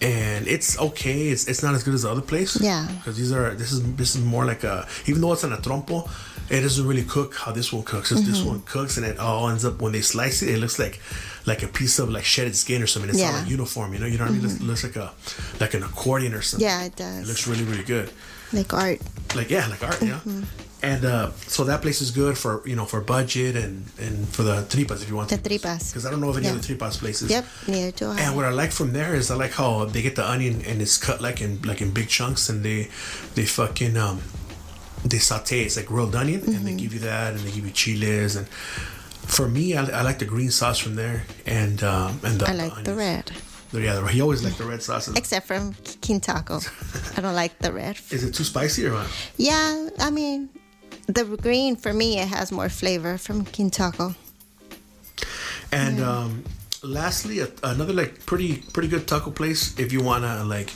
and 0.00 0.48
it's 0.48 0.78
okay. 0.80 1.28
It's, 1.28 1.46
it's 1.46 1.62
not 1.62 1.74
as 1.74 1.84
good 1.84 1.94
as 1.94 2.02
the 2.02 2.10
other 2.10 2.20
place. 2.22 2.60
Yeah. 2.60 2.88
because 2.96 3.16
these 3.16 3.32
are 3.32 3.54
this 3.54 3.70
is 3.72 3.94
this 3.96 4.16
is 4.16 4.22
more 4.24 4.44
like 4.44 4.64
a 4.64 4.86
even 5.06 5.20
though 5.20 5.32
it's 5.32 5.44
on 5.44 5.52
a 5.52 5.58
trompo, 5.58 6.08
it 6.50 6.60
doesn't 6.62 6.86
really 6.86 7.04
cook 7.04 7.36
how 7.36 7.52
this 7.52 7.72
one 7.72 7.84
cooks. 7.84 8.12
Mm-hmm. 8.12 8.28
This 8.30 8.42
one 8.42 8.62
cooks 8.62 8.96
and 8.96 9.06
it 9.06 9.18
all 9.18 9.48
ends 9.48 9.64
up 9.64 9.80
when 9.80 9.92
they 9.92 10.00
slice 10.00 10.42
it, 10.42 10.48
it 10.50 10.58
looks 10.58 10.78
like 10.78 11.00
like 11.46 11.62
a 11.62 11.68
piece 11.68 11.98
of 12.00 12.08
like 12.10 12.24
shedded 12.24 12.56
skin 12.56 12.82
or 12.82 12.86
something. 12.88 13.10
It's 13.10 13.18
not 13.20 13.24
Yeah. 13.26 13.30
Mm-hmm. 13.32 13.42
like 13.42 13.50
uniform, 13.50 13.92
you 13.94 14.00
know. 14.00 14.06
You 14.06 14.18
know 14.18 14.24
what 14.24 14.30
I 14.30 14.34
mean? 14.34 14.44
It 14.44 14.48
looks, 14.48 14.60
looks 14.60 14.84
like 14.84 14.96
a 14.96 15.12
like 15.60 15.74
an 15.74 15.84
accordion 15.84 16.34
or 16.34 16.42
something. 16.42 16.66
Yeah, 16.68 16.82
it 16.84 16.96
does. 16.96 17.20
It 17.22 17.28
looks 17.28 17.46
really 17.46 17.64
really 17.64 17.84
good 17.84 18.10
like 18.52 18.72
art. 18.74 19.00
like 19.36 19.50
yeah, 19.50 19.68
like 19.68 19.82
art, 19.84 20.02
yeah. 20.02 20.18
Mm-hmm. 20.82 20.92
And 20.92 21.04
uh, 21.04 21.30
so 21.46 21.64
that 21.64 21.80
place 21.80 22.00
is 22.00 22.10
good 22.10 22.36
for 22.36 22.60
you 22.66 22.74
know 22.76 22.84
for 22.84 23.00
budget 23.00 23.54
and 23.56 23.86
and 24.00 24.28
for 24.28 24.42
the 24.42 24.62
tripas 24.68 25.02
if 25.02 25.08
you 25.08 25.16
want 25.16 25.28
The 25.30 25.38
tripas. 25.38 25.90
because 25.92 26.04
I 26.06 26.10
don't 26.10 26.20
know 26.20 26.28
of 26.30 26.36
any 26.36 26.46
Yeah. 26.46 26.52
other 26.54 26.60
tripas 26.60 26.98
places. 26.98 27.30
Yep, 27.30 27.44
neither 27.68 27.92
do 27.92 28.10
I. 28.10 28.18
And 28.20 28.34
what 28.36 28.44
I 28.44 28.50
like 28.50 28.72
from 28.72 28.92
there 28.92 29.14
is 29.14 29.30
I 29.30 29.36
like 29.36 29.52
how 29.52 29.84
they 29.84 30.02
get 30.02 30.16
the 30.16 30.28
onion 30.28 30.62
and 30.66 30.82
it's 30.82 30.98
cut 30.98 31.20
like 31.20 31.40
in 31.40 31.62
like 31.62 31.80
in 31.80 31.90
big 31.92 32.08
chunks 32.08 32.48
and 32.48 32.64
they 32.64 32.88
they 33.36 33.44
fucking 33.46 33.96
um 33.96 34.20
they 35.04 35.18
saute 35.18 35.62
it's 35.66 35.76
like 35.76 35.86
grilled 35.86 36.14
onion 36.16 36.40
and 36.40 36.48
Mm-hmm. 36.54 36.64
they 36.66 36.74
give 36.74 36.92
you 36.94 37.00
that 37.00 37.34
and 37.34 37.40
they 37.44 37.50
give 37.52 37.64
you 37.66 37.72
chiles 37.72 38.36
and 38.36 38.46
for 39.36 39.46
me 39.48 39.76
I, 39.76 39.82
I 40.00 40.02
like 40.02 40.18
the 40.18 40.24
green 40.34 40.50
sauce 40.50 40.78
from 40.78 40.94
there 40.96 41.24
and 41.46 41.82
um 41.82 42.20
and 42.24 42.40
the 42.40 42.48
I 42.48 42.54
like 42.54 42.74
the 42.84 42.92
onions. 42.92 42.98
red. 42.98 43.82
yeah 43.82 43.94
the, 43.98 44.06
he 44.08 44.20
always 44.20 44.42
like 44.44 44.56
the 44.58 44.64
red 44.64 44.82
sauces 44.82 45.14
Except 45.20 45.46
from 45.46 45.74
King 46.02 46.20
Taco. 46.20 46.58
I 47.16 47.20
don't 47.20 47.34
like 47.34 47.58
the 47.58 47.72
red. 47.72 47.96
is 48.10 48.22
it 48.24 48.32
too 48.34 48.44
spicy 48.44 48.86
or 48.86 48.92
what 48.94 49.06
Yeah, 49.38 49.88
I 50.00 50.10
mean, 50.10 50.50
the 51.14 51.24
green 51.36 51.76
for 51.76 51.92
me, 51.92 52.18
it 52.18 52.28
has 52.28 52.52
more 52.52 52.68
flavor 52.68 53.18
from 53.18 53.44
King 53.44 53.70
Taco. 53.70 54.14
And 55.70 56.00
um, 56.00 56.44
lastly, 56.82 57.40
a, 57.40 57.48
another 57.62 57.92
like 57.92 58.26
pretty 58.26 58.62
pretty 58.72 58.88
good 58.88 59.06
taco 59.06 59.30
place 59.30 59.78
if 59.78 59.92
you 59.92 60.02
wanna 60.02 60.44
like 60.44 60.70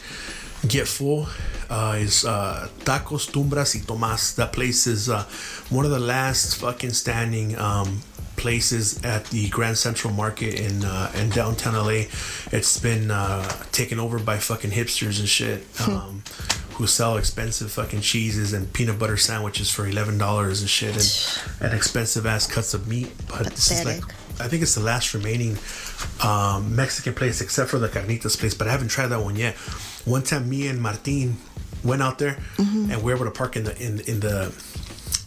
get 0.66 0.88
full 0.88 1.28
uh, 1.68 1.96
is 1.98 2.24
uh, 2.24 2.68
Tacos 2.80 3.30
Tumbras 3.30 3.74
y 3.74 3.82
Tomás. 3.82 4.36
That 4.36 4.52
place 4.52 4.86
is 4.86 5.08
uh, 5.08 5.24
one 5.70 5.84
of 5.84 5.90
the 5.90 6.00
last 6.00 6.56
fucking 6.60 6.90
standing 6.90 7.58
um, 7.58 8.00
places 8.36 9.02
at 9.04 9.26
the 9.26 9.48
Grand 9.48 9.76
Central 9.76 10.12
Market 10.12 10.58
in 10.60 10.84
uh, 10.84 11.12
in 11.14 11.30
downtown 11.30 11.74
LA. 11.74 12.04
It's 12.52 12.78
been 12.78 13.10
uh, 13.10 13.48
taken 13.72 13.98
over 13.98 14.18
by 14.18 14.38
fucking 14.38 14.70
hipsters 14.70 15.18
and 15.18 15.28
shit. 15.28 15.64
Um, 15.86 16.22
who 16.76 16.86
sell 16.86 17.16
expensive 17.16 17.70
fucking 17.72 18.02
cheeses 18.02 18.52
and 18.52 18.70
peanut 18.72 18.98
butter 18.98 19.16
sandwiches 19.16 19.70
for 19.70 19.86
eleven 19.86 20.18
dollars 20.18 20.60
and 20.60 20.68
shit 20.70 20.94
and, 20.94 21.66
and 21.70 21.74
expensive 21.76 22.26
ass 22.26 22.46
cuts 22.46 22.74
of 22.74 22.86
meat. 22.86 23.10
But 23.28 23.46
this 23.46 23.70
is 23.70 23.84
like 23.84 24.02
I 24.38 24.48
think 24.48 24.62
it's 24.62 24.74
the 24.74 24.82
last 24.82 25.14
remaining 25.14 25.56
um, 26.22 26.76
Mexican 26.76 27.14
place 27.14 27.40
except 27.40 27.70
for 27.70 27.78
the 27.78 27.88
carnitas 27.88 28.38
place, 28.38 28.54
but 28.54 28.68
I 28.68 28.72
haven't 28.72 28.88
tried 28.88 29.08
that 29.08 29.20
one 29.20 29.36
yet. 29.36 29.54
One 30.04 30.22
time, 30.22 30.48
me 30.48 30.68
and 30.68 30.80
Martin 30.80 31.38
went 31.82 32.02
out 32.02 32.18
there, 32.18 32.36
Mm-hmm. 32.56 32.90
and 32.90 33.02
we 33.02 33.12
were 33.12 33.16
able 33.16 33.24
to 33.24 33.30
park 33.30 33.56
in 33.56 33.64
the 33.64 33.74
in 33.82 34.00
in 34.00 34.20
the 34.20 34.52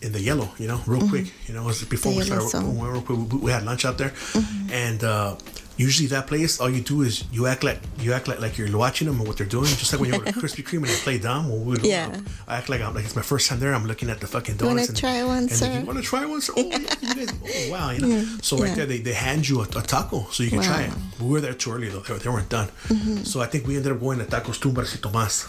in 0.01 0.11
the 0.13 0.21
yellow, 0.21 0.49
you 0.59 0.67
know, 0.67 0.79
real 0.85 1.05
quick. 1.09 1.33
You 1.47 1.53
know, 1.55 1.63
it 1.63 1.65
was 1.65 1.83
before 1.83 2.11
Mm-hmm. 2.13 2.29
The 2.29 2.35
we 2.43 2.47
started. 2.49 2.67
Mm-hmm. 2.67 2.79
when 2.79 2.93
we, 2.93 2.99
were- 2.99 3.25
we, 3.37 3.37
we 3.45 3.51
had 3.51 3.63
lunch 3.65 3.83
out 3.85 3.97
there, 3.97 4.13
and 4.71 5.03
uh, 5.03 5.35
usually 5.79 6.07
that 6.09 6.27
place, 6.27 6.59
all 6.59 6.69
you 6.69 6.81
do 6.81 7.01
is 7.03 7.23
you 7.31 7.47
act 7.47 7.63
like 7.63 7.79
you 7.99 8.11
act 8.11 8.27
like, 8.27 8.41
like 8.41 8.57
you're 8.57 8.77
watching 8.77 9.07
them 9.07 9.17
and 9.19 9.27
what 9.27 9.37
they're 9.37 9.47
doing, 9.47 9.65
just 9.65 9.93
like 9.93 10.01
when 10.01 10.11
you 10.11 10.19
go 10.19 10.25
to 10.25 10.39
Krispy 10.41 10.63
Kreme 10.63 10.83
and 10.83 10.89
you 10.89 10.97
play 10.97 11.17
dumb. 11.17 11.47
Well, 11.49 11.59
we 11.59 11.77
Yeah. 11.89 12.19
I 12.47 12.57
act 12.57 12.67
like 12.69 12.81
I'm 12.81 12.93
like 12.93 13.05
it's 13.05 13.15
my 13.15 13.21
first 13.21 13.47
time 13.47 13.59
there. 13.59 13.73
I'm 13.73 13.87
looking 13.87 14.09
at 14.09 14.19
the 14.19 14.27
fucking 14.27 14.57
donuts. 14.57 14.89
wanna 14.89 14.99
try 14.99 15.23
one, 15.23 15.37
and 15.37 15.51
sir? 15.51 15.79
You 15.79 15.85
want 15.85 15.97
to 15.97 16.03
try 16.03 16.25
one, 16.25 16.41
sir? 16.41 16.53
Oh, 16.57 16.61
yeah, 16.61 16.77
guys, 16.79 17.31
oh 17.31 17.71
wow, 17.71 17.89
you 17.91 18.01
know. 18.01 18.25
So 18.41 18.57
right 18.57 18.67
yeah. 18.69 18.75
there, 18.75 18.85
they, 18.87 18.97
they 18.99 19.13
hand 19.13 19.47
you 19.47 19.61
a, 19.61 19.63
a 19.63 19.81
taco 19.93 20.27
so 20.31 20.43
you 20.43 20.49
can 20.49 20.61
try 20.61 20.81
it. 20.83 20.93
We 21.21 21.29
were 21.29 21.41
there 21.41 21.53
too 21.53 21.71
early 21.71 21.87
though; 21.87 22.01
they, 22.01 22.17
they 22.17 22.29
weren't 22.29 22.49
done. 22.49 22.69
So 23.23 23.39
I 23.39 23.45
think 23.45 23.65
we 23.65 23.77
ended 23.77 23.93
up 23.93 24.01
going 24.01 24.19
to 24.19 24.25
Tacos 24.25 24.59
Tumbras 24.59 24.93
y 24.93 24.99
Tomás. 24.99 25.47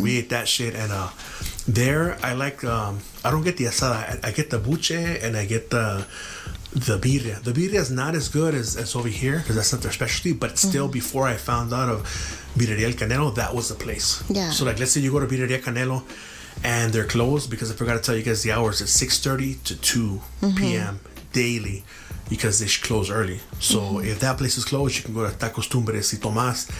We 0.00 0.16
ate 0.18 0.30
that 0.30 0.48
shit, 0.48 0.74
and 0.74 0.90
uh, 0.90 1.10
there 1.68 2.16
I 2.22 2.32
like. 2.32 2.64
Um, 2.64 3.00
I 3.24 3.30
don't 3.30 3.44
get 3.44 3.58
the 3.58 3.64
asada. 3.64 4.24
I, 4.24 4.28
I 4.28 4.30
get 4.32 4.48
the 4.48 4.58
buche 4.58 4.92
and 4.92 5.36
I 5.36 5.44
get 5.44 5.68
the 5.68 6.06
the 6.76 6.98
birria. 6.98 7.42
The 7.42 7.52
birria 7.52 7.80
is 7.80 7.90
not 7.90 8.14
as 8.14 8.28
good 8.28 8.54
as, 8.54 8.76
as 8.76 8.94
over 8.94 9.08
here 9.08 9.38
because 9.38 9.56
that's 9.56 9.72
not 9.72 9.82
their 9.82 9.92
specialty. 9.92 10.32
But 10.32 10.58
still, 10.58 10.84
mm-hmm. 10.84 10.92
before 10.92 11.26
I 11.26 11.34
found 11.34 11.72
out 11.72 11.88
of 11.88 12.02
Birreria 12.56 12.84
El 12.84 12.92
Canelo, 12.92 13.34
that 13.34 13.54
was 13.54 13.68
the 13.68 13.74
place. 13.74 14.22
Yeah. 14.28 14.50
So 14.50 14.64
like, 14.64 14.78
let's 14.78 14.92
say 14.92 15.00
you 15.00 15.10
go 15.10 15.20
to 15.20 15.26
Birreria 15.26 15.60
Canelo. 15.60 16.02
And 16.64 16.90
they're 16.90 17.04
closed 17.04 17.50
because 17.50 17.70
I 17.70 17.74
forgot 17.74 17.94
to 17.94 18.00
tell 18.00 18.16
you 18.16 18.22
guys 18.22 18.42
the 18.42 18.52
hours. 18.52 18.80
It's 18.80 18.90
six 18.90 19.18
thirty 19.20 19.56
to 19.64 19.76
2 19.76 20.20
mm-hmm. 20.40 20.56
p.m. 20.56 21.00
daily 21.34 21.84
because 22.30 22.60
they 22.60 22.66
should 22.66 22.82
close 22.82 23.10
early. 23.10 23.40
So 23.60 23.80
mm-hmm. 23.80 24.08
if 24.08 24.20
that 24.20 24.38
place 24.38 24.56
is 24.56 24.64
closed, 24.64 24.96
you 24.96 25.02
can 25.04 25.12
go 25.12 25.28
to 25.28 25.36
Tacos 25.36 25.68
Tumbras 25.68 26.14
y 26.14 26.18
Tomás, 26.18 26.70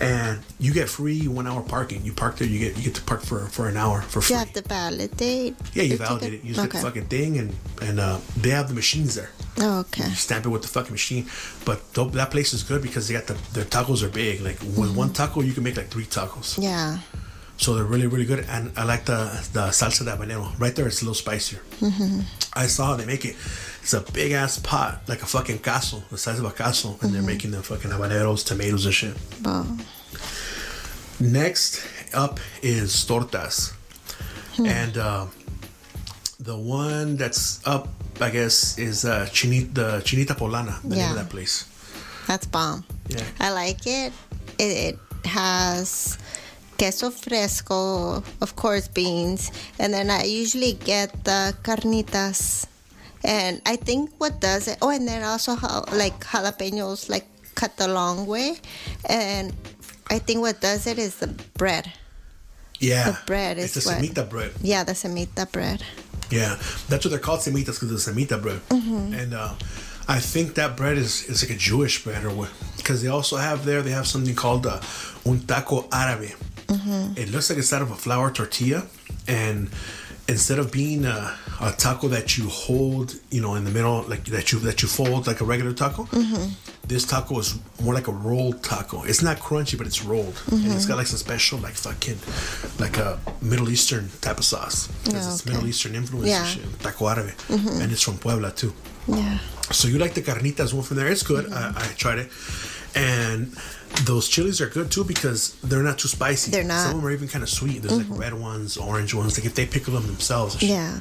and 0.00 0.40
you 0.58 0.72
get 0.72 0.88
free 0.88 1.28
one 1.28 1.46
hour 1.46 1.62
parking. 1.62 2.04
You 2.04 2.12
park 2.12 2.36
there, 2.36 2.48
you 2.48 2.58
get 2.58 2.76
you 2.76 2.84
get 2.84 2.94
to 2.96 3.02
park 3.02 3.22
for 3.22 3.46
for 3.46 3.68
an 3.68 3.76
hour 3.76 4.02
for 4.02 4.20
free. 4.20 4.34
You 4.34 4.38
have 4.40 4.52
to 4.54 4.62
validate. 4.62 5.56
yeah, 5.74 5.82
you 5.84 5.96
validate 5.96 6.34
it. 6.34 6.44
You 6.44 6.54
just 6.54 6.70
get 6.70 6.80
the 6.80 6.86
fucking 6.86 7.06
thing, 7.06 7.38
and 7.38 7.54
and 7.80 8.00
uh, 8.00 8.18
they 8.36 8.50
have 8.50 8.68
the 8.68 8.74
machines 8.74 9.14
there. 9.14 9.30
Oh, 9.58 9.80
okay. 9.80 10.08
You 10.08 10.14
stamp 10.14 10.46
it 10.46 10.48
with 10.48 10.62
the 10.62 10.68
fucking 10.68 10.92
machine. 10.92 11.26
But 11.64 11.92
th- 11.94 12.12
that 12.12 12.30
place 12.30 12.54
is 12.54 12.62
good 12.62 12.80
because 12.82 13.08
they 13.08 13.14
got 13.14 13.26
the 13.26 13.34
their 13.52 13.64
tacos 13.64 14.02
are 14.02 14.08
big. 14.08 14.40
Like 14.40 14.60
with 14.76 14.96
one 14.96 15.12
taco, 15.12 15.42
you 15.42 15.52
can 15.52 15.62
make 15.62 15.76
like 15.76 15.88
three 15.88 16.06
tacos. 16.06 16.58
Yeah. 16.62 16.98
So 17.62 17.74
they're 17.76 17.84
really, 17.94 18.08
really 18.08 18.24
good. 18.26 18.44
And 18.48 18.72
I 18.76 18.82
like 18.84 19.04
the 19.04 19.20
the 19.52 19.70
salsa 19.70 20.04
de 20.04 20.10
habanero. 20.10 20.50
Right 20.58 20.74
there, 20.74 20.86
it's 20.88 21.00
a 21.02 21.04
little 21.04 21.14
spicier. 21.14 21.60
I 22.54 22.66
saw 22.66 22.86
how 22.86 22.96
they 22.96 23.06
make 23.06 23.24
it. 23.24 23.36
It's 23.82 23.94
a 23.94 24.00
big 24.12 24.32
ass 24.32 24.58
pot, 24.58 25.00
like 25.08 25.22
a 25.22 25.26
fucking 25.26 25.60
castle, 25.60 26.02
the 26.10 26.18
size 26.18 26.38
of 26.40 26.44
a 26.44 26.50
castle. 26.50 26.98
and 27.02 27.14
they're 27.14 27.22
making 27.34 27.52
the 27.52 27.62
fucking 27.62 27.90
habaneros, 27.92 28.44
tomatoes, 28.44 28.84
and 28.86 28.94
shit. 28.94 29.16
Well, 29.44 29.66
Next 31.20 31.80
up 32.14 32.40
is 32.62 32.90
tortas, 33.06 33.72
and 34.58 34.96
uh, 34.98 35.26
the 36.40 36.56
one 36.56 37.16
that's 37.16 37.64
up, 37.66 37.88
I 38.20 38.30
guess, 38.30 38.76
is 38.78 39.04
uh, 39.04 39.26
chinita, 39.30 39.72
the 39.74 39.88
chinita 40.02 40.34
polana, 40.36 40.80
the 40.82 40.88
name 40.88 40.98
Yeah. 40.98 41.10
of 41.10 41.16
that 41.16 41.30
place. 41.30 41.64
that's 42.26 42.46
bomb. 42.46 42.84
Yeah. 43.08 43.22
I 43.38 43.50
like 43.52 43.86
it. 43.86 44.12
It, 44.58 44.94
it 44.94 44.98
has 45.26 46.18
queso 46.78 47.10
fresco, 47.10 48.22
of 48.40 48.56
course, 48.56 48.88
beans, 48.88 49.50
and 49.78 49.92
then 49.94 50.10
I 50.10 50.24
usually 50.24 50.72
get 50.74 51.24
the 51.24 51.54
carnitas. 51.62 52.66
And 53.24 53.62
I 53.66 53.76
think 53.76 54.10
what 54.18 54.40
does 54.40 54.66
it? 54.66 54.78
Oh, 54.82 54.90
and 54.90 55.06
then 55.06 55.22
also 55.22 55.54
how 55.54 55.84
like 55.92 56.18
jalapenos, 56.24 57.08
like 57.08 57.26
cut 57.54 57.76
the 57.76 57.86
long 57.88 58.26
way, 58.26 58.56
and 59.08 59.52
I 60.10 60.18
think 60.18 60.40
what 60.40 60.60
does 60.60 60.86
it 60.86 60.98
is 60.98 61.16
the 61.16 61.28
bread. 61.54 61.92
Yeah, 62.80 63.12
The 63.12 63.18
bread 63.26 63.58
it's 63.58 63.76
is 63.76 63.84
the 63.84 63.90
what- 63.92 64.02
semita 64.02 64.28
bread. 64.28 64.52
Yeah, 64.60 64.82
the 64.82 64.92
semita 64.92 65.50
bread. 65.52 65.84
Yeah, 66.30 66.56
that's 66.88 67.04
what 67.04 67.10
they're 67.10 67.18
called 67.20 67.40
semitas 67.40 67.78
because 67.78 67.92
it's 67.92 68.08
semita 68.08 68.40
bread. 68.42 68.60
Mm-hmm. 68.70 69.12
And 69.14 69.34
uh, 69.34 69.54
I 70.08 70.18
think 70.18 70.54
that 70.54 70.76
bread 70.76 70.98
is, 70.98 71.28
is 71.28 71.42
like 71.44 71.54
a 71.54 71.58
Jewish 71.58 72.02
bread 72.02 72.24
or 72.24 72.30
what? 72.30 72.50
Because 72.78 73.02
they 73.02 73.08
also 73.08 73.36
have 73.36 73.64
there, 73.64 73.82
they 73.82 73.90
have 73.92 74.06
something 74.08 74.34
called 74.34 74.66
uh, 74.66 74.80
un 75.26 75.38
taco 75.46 75.82
árabe. 75.90 76.34
Mm-hmm. 76.72 77.18
It 77.20 77.30
looks 77.30 77.50
like 77.50 77.58
it's 77.58 77.72
out 77.72 77.82
of 77.82 77.90
a 77.90 77.94
flour 77.96 78.30
tortilla. 78.30 78.84
And 79.28 79.70
instead 80.28 80.58
of 80.58 80.70
being 80.72 81.04
a, 81.04 81.36
a 81.60 81.72
taco 81.72 82.08
that 82.08 82.36
you 82.38 82.48
hold, 82.48 83.14
you 83.30 83.40
know, 83.42 83.54
in 83.54 83.64
the 83.64 83.70
middle, 83.70 84.02
like 84.02 84.24
that 84.26 84.52
you 84.52 84.58
that 84.60 84.82
you 84.82 84.88
fold 84.88 85.26
like 85.26 85.40
a 85.40 85.44
regular 85.44 85.72
taco, 85.72 86.04
Mm-hmm. 86.04 86.44
this 86.88 87.04
taco 87.04 87.38
is 87.38 87.54
more 87.82 87.94
like 87.94 88.08
a 88.08 88.12
rolled 88.12 88.62
taco. 88.62 89.02
It's 89.04 89.22
not 89.22 89.36
crunchy, 89.38 89.76
but 89.78 89.86
it's 89.86 90.02
rolled. 90.04 90.34
Mm-hmm. 90.34 90.64
And 90.66 90.72
it's 90.74 90.86
got 90.86 90.96
like 90.96 91.06
some 91.08 91.18
special, 91.18 91.58
like 91.58 91.74
fucking, 91.74 92.18
like 92.84 92.96
a 92.98 93.18
Middle 93.40 93.68
Eastern 93.70 94.08
type 94.20 94.38
of 94.38 94.44
sauce. 94.44 94.88
'Cause 95.04 95.14
Oh, 95.14 95.18
it's 95.32 95.40
okay. 95.42 95.50
Middle 95.52 95.68
Eastern 95.68 95.94
influence 95.94 96.28
Yeah. 96.28 96.44
Mm-hmm. 96.44 96.70
shit 96.72 96.80
taco 96.80 97.04
árabe, 97.06 97.34
and 97.82 97.92
it's 97.92 98.02
from 98.02 98.16
Puebla 98.18 98.50
too. 98.52 98.72
Yeah. 99.06 99.38
So 99.70 99.88
you 99.88 99.98
like 99.98 100.14
the 100.14 100.22
carnitas 100.22 100.72
one 100.72 100.82
from 100.84 100.96
there? 100.98 101.08
It's 101.08 101.22
good. 101.24 101.44
Mm-hmm. 101.46 101.78
I, 101.78 101.82
I 101.84 101.86
tried 102.02 102.18
it, 102.24 102.28
and 102.94 103.54
those 104.04 104.28
chilies 104.28 104.60
are 104.60 104.68
good 104.68 104.90
too 104.90 105.04
because 105.04 105.54
they're 105.62 105.82
not 105.82 105.98
too 105.98 106.08
spicy. 106.08 106.50
They're 106.50 106.64
not. 106.64 106.74
Mm-hmm. 106.74 106.86
Some 106.88 106.96
of 106.96 107.02
them 107.02 107.06
are 107.08 107.12
even 107.12 107.28
kind 107.28 107.42
of 107.42 107.48
sweet. 107.50 107.82
There's 107.82 107.96
like 107.96 108.18
red 108.18 108.34
ones, 108.34 108.76
orange 108.76 109.14
ones. 109.14 109.38
Like 109.38 109.46
if 109.46 109.54
they 109.54 109.66
pickle 109.66 109.94
them 109.94 110.06
themselves. 110.06 110.62
Yeah. 110.62 111.00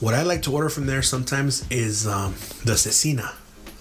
What 0.00 0.14
I 0.14 0.22
like 0.22 0.42
to 0.42 0.52
order 0.52 0.68
from 0.68 0.86
there 0.86 1.02
sometimes 1.02 1.64
is 1.70 2.06
um, 2.06 2.32
the 2.64 2.72
cecina. 2.72 3.32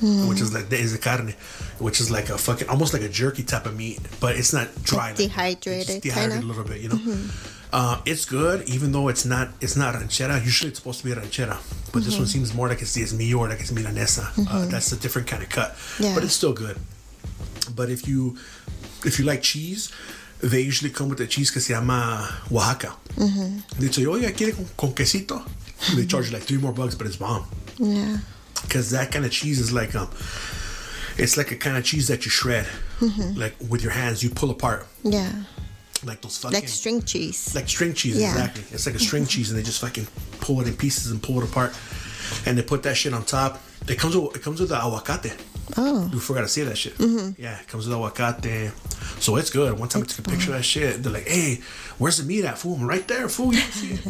Mm. 0.01 0.27
Which 0.29 0.41
is 0.41 0.51
like 0.51 0.69
the 0.69 0.77
is 0.77 0.93
the 0.93 0.97
carne, 0.97 1.35
which 1.77 1.99
is 1.99 2.09
like 2.09 2.29
a 2.29 2.37
fucking 2.37 2.67
almost 2.69 2.91
like 2.91 3.03
a 3.03 3.09
jerky 3.09 3.43
type 3.43 3.67
of 3.67 3.77
meat, 3.77 3.99
but 4.19 4.35
it's 4.35 4.51
not 4.51 4.67
dry. 4.83 5.09
like- 5.09 5.17
dehydrated, 5.17 5.89
it's 5.97 5.99
dehydrated 5.99 6.39
kinda? 6.41 6.45
a 6.45 6.47
little 6.47 6.63
bit, 6.63 6.81
you 6.81 6.89
know. 6.89 7.29
Uh, 7.71 8.01
it's 8.05 8.25
good, 8.25 8.67
even 8.67 8.91
though 8.91 9.09
it's 9.09 9.25
not 9.25 9.49
it's 9.61 9.75
not 9.77 9.93
ranchera. 9.93 10.43
Usually 10.43 10.69
it's 10.69 10.79
supposed 10.79 10.99
to 11.01 11.05
be 11.05 11.11
ranchera, 11.11 11.55
but 11.93 12.03
this 12.03 12.17
one 12.17 12.25
seems 12.25 12.51
more 12.53 12.67
like 12.67 12.81
it's 12.81 12.97
it's 12.97 13.13
mío 13.13 13.37
or 13.39 13.47
like 13.49 13.59
it's 13.59 13.71
milanesa. 13.71 14.25
Uh, 14.49 14.65
that's 14.65 14.91
a 14.91 14.97
different 14.97 15.27
kind 15.27 15.43
of 15.43 15.49
cut, 15.49 15.77
Yeah. 15.99 16.15
but 16.15 16.23
it's 16.23 16.33
still 16.33 16.51
good. 16.53 16.77
But 17.75 17.89
if 17.89 18.07
you 18.07 18.37
if 19.05 19.19
you 19.19 19.25
like 19.25 19.41
cheese, 19.41 19.91
they 20.41 20.61
usually 20.61 20.89
come 20.91 21.09
with 21.09 21.19
a 21.21 21.27
cheese 21.27 21.51
que 21.51 21.61
se 21.61 21.73
llama 21.73 22.27
Oaxaca. 22.51 22.95
Mm-hmm. 23.15 23.79
They 23.79 23.91
say, 23.91 24.05
oye, 24.05 24.31
¿quiere 24.31 24.53
con, 24.55 24.65
con 24.77 24.93
quesito? 24.93 25.43
They 25.95 26.05
charge 26.05 26.27
you 26.27 26.33
like 26.33 26.43
three 26.43 26.57
more 26.57 26.71
bucks, 26.73 26.95
but 26.95 27.07
it's 27.07 27.15
bomb. 27.15 27.45
Yeah. 27.77 28.17
Because 28.61 28.91
that 28.91 29.11
kind 29.11 29.25
of 29.25 29.31
cheese 29.31 29.59
is 29.59 29.71
like 29.73 29.95
um, 29.95 30.09
it's 31.17 31.37
like 31.37 31.51
a 31.51 31.55
kind 31.55 31.77
of 31.77 31.83
cheese 31.83 32.07
that 32.07 32.25
you 32.25 32.31
shred, 32.31 32.65
mm-hmm. 32.99 33.39
like 33.39 33.55
with 33.69 33.81
your 33.83 33.91
hands, 33.91 34.23
you 34.23 34.29
pull 34.29 34.51
apart, 34.51 34.85
Yeah. 35.03 35.31
like 36.05 36.21
those 36.21 36.37
fucking 36.37 36.59
Like 36.59 36.69
string 36.69 37.01
cheese. 37.01 37.53
like 37.55 37.67
string 37.67 37.93
cheese, 37.93 38.17
Yeah. 38.17 38.31
exactly. 38.31 38.63
It's 38.71 38.85
like 38.85 38.95
a 38.95 38.99
string 38.99 39.23
mm-hmm. 39.23 39.29
cheese, 39.29 39.49
and 39.49 39.57
they 39.59 39.63
just 39.63 39.81
fucking 39.81 40.07
pull 40.39 40.61
it 40.61 40.67
in 40.67 40.75
pieces 40.75 41.11
and 41.11 41.21
pull 41.21 41.41
it 41.41 41.49
apart, 41.49 41.73
and 42.45 42.57
they 42.57 42.61
put 42.63 42.83
that 42.83 42.95
shit 42.95 43.13
on 43.13 43.23
top. 43.23 43.61
It 43.87 43.97
comes 43.97 44.15
with 44.15 44.35
it 44.35 44.43
comes 44.43 44.59
with 44.59 44.69
the 44.69 44.75
aguacate. 44.75 45.35
Oh. 45.77 46.09
You 46.11 46.19
forgot 46.19 46.41
to 46.41 46.47
say 46.47 46.63
that 46.63 46.77
shit. 46.77 46.93
Yeah, 47.37 47.59
it 47.59 47.67
comes 47.67 47.87
with 47.87 47.95
aguacate, 47.97 48.71
so 49.21 49.37
it's 49.37 49.49
good. 49.49 49.77
One 49.79 49.87
time 49.87 50.01
I 50.03 50.05
took 50.05 50.25
a 50.25 50.29
picture 50.29 50.51
of 50.51 50.57
that 50.57 50.63
shit. 50.63 51.01
They're 51.01 51.13
like, 51.13 51.27
"Hey, 51.27 51.61
where's 51.97 52.17
the 52.17 52.23
meat 52.25 52.43
at, 52.45 52.57
fool? 52.57 52.75
I'm 52.75 52.87
right 52.87 53.07
there, 53.07 53.29
fool. 53.29 53.53
You 53.53 53.61
see 53.61 53.93
it." 53.93 54.01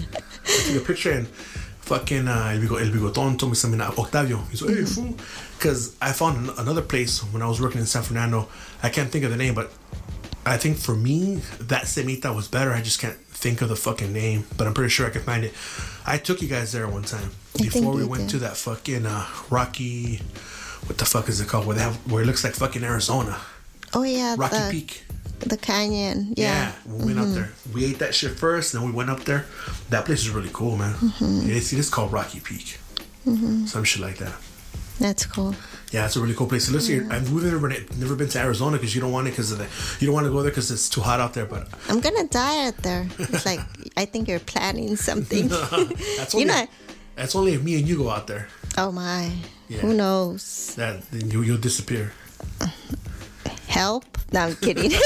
I 0.46 0.72
took 0.74 0.82
a 0.82 0.86
picture 0.86 1.12
and 1.12 1.28
fucking 1.28 2.28
uh, 2.28 2.52
el, 2.54 2.60
bigo, 2.62 2.80
el 2.82 2.92
bigotón 2.92 3.38
told 3.38 3.52
me 3.52 3.56
something. 3.56 3.80
Octavio, 3.82 4.38
he's 4.50 4.62
like, 4.64 4.76
"Hey, 4.76 4.86
fool," 4.86 5.16
because 5.58 5.96
I 6.02 6.14
found 6.14 6.50
an- 6.50 6.56
another 6.58 6.82
place 6.82 7.20
when 7.32 7.42
I 7.44 7.48
was 7.48 7.62
working 7.62 7.80
in 7.80 7.86
San 7.86 8.04
Fernando. 8.04 8.48
I 8.82 8.90
can't 8.90 9.12
think 9.12 9.24
of 9.26 9.32
the 9.32 9.38
name, 9.38 9.54
but 9.54 9.72
I 10.46 10.58
think 10.58 10.78
for 10.78 10.96
me 10.96 11.42
that 11.60 11.84
semita 11.84 12.36
was 12.36 12.48
better. 12.48 12.72
I 12.72 12.82
just 12.82 13.00
can't 13.00 13.18
think 13.18 13.62
of 13.62 13.70
the 13.70 13.76
fucking 13.76 14.12
name, 14.12 14.46
but 14.58 14.66
I'm 14.66 14.74
pretty 14.74 14.90
sure 14.90 15.06
I 15.06 15.12
can 15.12 15.22
find 15.22 15.44
it. 15.44 15.54
I 16.08 16.18
took 16.18 16.42
you 16.42 16.48
guys 16.48 16.72
there 16.72 16.88
one 16.88 17.04
time 17.04 17.30
I 17.60 17.64
before 17.64 17.94
we 17.94 18.02
you 18.02 18.08
went 18.08 18.24
did. 18.24 18.30
to 18.32 18.38
that 18.40 18.58
fucking 18.58 19.06
uh, 19.06 19.28
Rocky. 19.52 20.22
What 20.88 20.98
the 20.98 21.06
fuck 21.06 21.30
is 21.30 21.40
it 21.40 21.48
called? 21.48 21.66
Where 21.66 21.76
they 21.76 21.84
have 21.84 21.96
where 22.12 22.24
it 22.24 22.26
looks 22.26 22.44
like 22.44 22.54
fucking 22.54 22.84
Arizona, 22.84 23.38
Oh 23.94 24.04
yeah. 24.04 24.36
Rocky 24.38 24.58
the, 24.58 24.68
Peak. 24.72 25.04
The 25.40 25.58
canyon. 25.58 26.34
Yeah, 26.38 26.46
Yeah. 26.46 26.72
Mm-hmm. 26.72 27.00
we 27.00 27.14
went 27.14 27.20
up 27.20 27.34
there. 27.34 27.52
We 27.74 27.86
ate 27.86 28.00
that 28.00 28.14
shit 28.16 28.32
first, 28.32 28.74
then 28.74 28.84
we 28.84 28.92
went 28.92 29.10
up 29.10 29.22
there. 29.22 29.46
That 29.90 30.06
place 30.06 30.22
is 30.22 30.30
really 30.30 30.52
cool, 30.54 30.78
man. 30.78 30.94
Mm-hmm. 30.94 31.50
It 31.50 31.56
is, 31.56 31.74
it 31.74 31.80
is 31.80 31.90
called 31.90 32.12
Rocky 32.12 32.40
Peak, 32.40 32.78
some 33.26 33.84
shit 33.84 34.02
like 34.02 34.18
that. 34.18 34.34
That's 35.00 35.26
cool. 35.26 35.56
Yeah, 35.92 36.06
it's 36.06 36.16
a 36.16 36.22
really 36.22 36.36
cool 36.36 36.46
place. 36.48 36.68
So 36.68 36.74
listen, 36.74 37.12
I've 37.12 37.32
we've 37.34 37.44
never 37.44 37.68
been, 37.68 37.86
never 37.98 38.16
been 38.16 38.30
to 38.30 38.40
Arizona 38.40 38.78
because 38.78 38.94
you 38.94 39.02
don't 39.02 39.12
want 39.12 39.28
it 39.28 39.32
because 39.32 39.52
of 39.52 39.58
the 39.58 39.68
you 40.00 40.06
don't 40.08 40.14
want 40.14 40.26
to 40.28 40.32
go 40.32 40.42
there 40.44 40.52
because 40.52 40.70
it's 40.70 40.88
too 40.90 41.02
hot 41.02 41.20
out 41.20 41.34
there. 41.34 41.46
But 41.46 41.68
I'm 41.90 42.00
gonna 42.00 42.28
die 42.28 42.68
out 42.68 42.78
there. 42.78 43.08
It's 43.18 43.46
like 43.46 43.60
I 43.98 44.06
think 44.06 44.28
you're 44.28 44.40
planning 44.40 44.96
something. 44.96 45.48
that's 46.18 46.34
you 46.36 46.46
know. 46.46 46.68
that's 47.16 47.36
only 47.36 47.54
if 47.56 47.64
me 47.64 47.80
and 47.80 47.88
you 47.90 47.98
go 47.98 48.10
out 48.10 48.28
there. 48.28 48.48
Oh 48.78 48.92
my. 48.92 49.32
Yeah. 49.72 49.80
Who 49.80 49.94
knows? 49.94 50.76
That 50.76 51.00
then 51.12 51.32
you 51.32 51.44
you'll 51.44 51.58
disappear. 51.58 52.12
Help? 53.68 54.04
No, 54.34 54.42
I'm 54.42 54.56
kidding. 54.58 54.92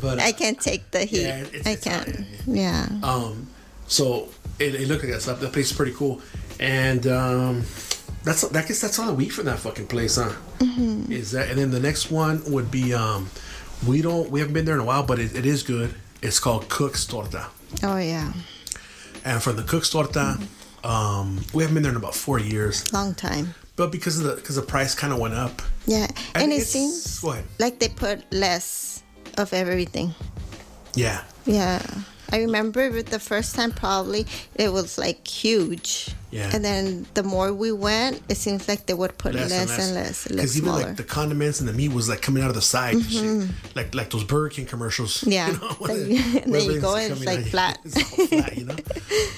but 0.00 0.18
I 0.18 0.32
can't 0.32 0.58
take 0.60 0.90
the 0.90 1.04
heat. 1.04 1.22
Yeah, 1.22 1.38
it's- 1.40 1.66
I 1.66 1.70
it's 1.70 1.84
can't. 1.84 2.26
Yeah. 2.46 2.88
um, 3.02 3.46
so 3.86 4.28
it, 4.58 4.74
it 4.74 4.88
looked 4.88 5.04
like 5.04 5.12
that 5.12 5.22
stuff. 5.22 5.38
That 5.40 5.52
place 5.52 5.70
is 5.70 5.76
pretty 5.76 5.92
cool, 5.92 6.20
and 6.58 7.06
um, 7.06 7.62
that's 8.24 8.42
I 8.44 8.62
guess 8.66 8.80
that's 8.80 8.98
all 8.98 9.16
I 9.16 9.22
eat 9.22 9.30
from 9.32 9.44
that 9.46 9.58
fucking 9.60 9.86
place, 9.86 10.16
huh? 10.16 10.32
Mm-hmm. 10.58 11.12
Is 11.12 11.30
that 11.32 11.48
and 11.50 11.58
then 11.58 11.70
the 11.70 11.80
next 11.80 12.10
one 12.10 12.42
would 12.50 12.70
be 12.70 12.92
um, 12.94 13.30
we 13.86 14.02
don't 14.02 14.30
we 14.30 14.40
haven't 14.40 14.54
been 14.54 14.64
there 14.64 14.74
in 14.74 14.80
a 14.80 14.84
while, 14.84 15.04
but 15.04 15.18
it, 15.20 15.34
it 15.36 15.46
is 15.46 15.62
good. 15.62 15.94
It's 16.22 16.38
called 16.40 16.68
Cook's 16.68 17.04
Torta, 17.06 17.46
Oh 17.82 17.98
yeah. 17.98 18.32
and 19.24 19.42
from 19.42 19.56
the 19.56 19.62
Cook's 19.64 19.90
Torta, 19.90 20.38
um, 20.84 21.40
we 21.54 21.62
haven't 21.62 21.74
been 21.74 21.82
there 21.82 21.92
in 21.92 21.96
about 21.96 22.14
four 22.14 22.38
years, 22.38 22.92
Long 22.92 23.14
time. 23.14 23.54
but 23.76 23.90
because 23.92 24.18
of 24.18 24.24
the 24.24 24.34
because 24.36 24.56
the 24.56 24.62
price 24.62 24.94
kind 24.94 25.12
of 25.12 25.18
went 25.18 25.34
up. 25.34 25.62
Yeah. 25.86 26.06
I 26.34 26.42
And 26.42 26.52
it 26.52 26.66
seems 26.66 27.22
ahead. 27.24 27.44
like 27.58 27.78
they 27.78 27.88
put 27.88 28.30
less 28.32 29.02
of 29.38 29.52
everything. 29.52 30.14
Yeah, 30.94 31.22
Yeah. 31.46 31.80
I 32.32 32.38
remember 32.38 33.02
the 33.02 33.18
first 33.18 33.54
time 33.54 33.72
probably 33.72 34.26
it 34.54 34.72
was 34.72 34.96
like 34.98 35.26
huge. 35.26 36.14
Yeah. 36.32 36.50
And 36.54 36.64
then 36.64 37.06
the 37.14 37.22
more 37.22 37.52
we 37.52 37.70
went, 37.72 38.22
it 38.28 38.36
seems 38.38 38.66
like 38.66 38.86
they 38.86 38.94
would 38.94 39.18
put 39.18 39.34
less, 39.34 39.52
and 39.52 39.68
less, 39.68 39.92
less, 39.94 40.28
Because 40.28 40.56
even 40.56 40.64
smaller. 40.70 40.80
Mm-hmm. 40.80 40.88
like 40.88 40.96
the 40.96 41.04
condiments 41.04 41.60
and 41.60 41.68
the 41.68 41.74
meat 41.74 41.92
was 41.92 42.08
like 42.08 42.22
coming 42.22 42.42
out 42.42 42.48
of 42.48 42.54
the 42.56 42.62
side, 42.62 43.00
shit. 43.02 43.48
like 43.76 43.94
like 43.94 44.08
those 44.10 44.24
Burger 44.24 44.48
King 44.48 44.66
commercials. 44.66 45.22
Yeah. 45.26 45.50
you 45.50 45.58
know, 45.58 45.66
Like, 45.68 45.78
where- 45.80 45.96
and 46.42 46.50
where 46.52 46.60
then 46.60 46.70
you 46.70 46.80
go 46.80 46.96
it's 46.96 47.24
like 47.24 47.38
out- 47.40 47.44
flat. 47.54 47.78
It's 47.84 47.96
all 48.18 48.26
flat, 48.26 48.56
you 48.56 48.64
know. 48.64 48.76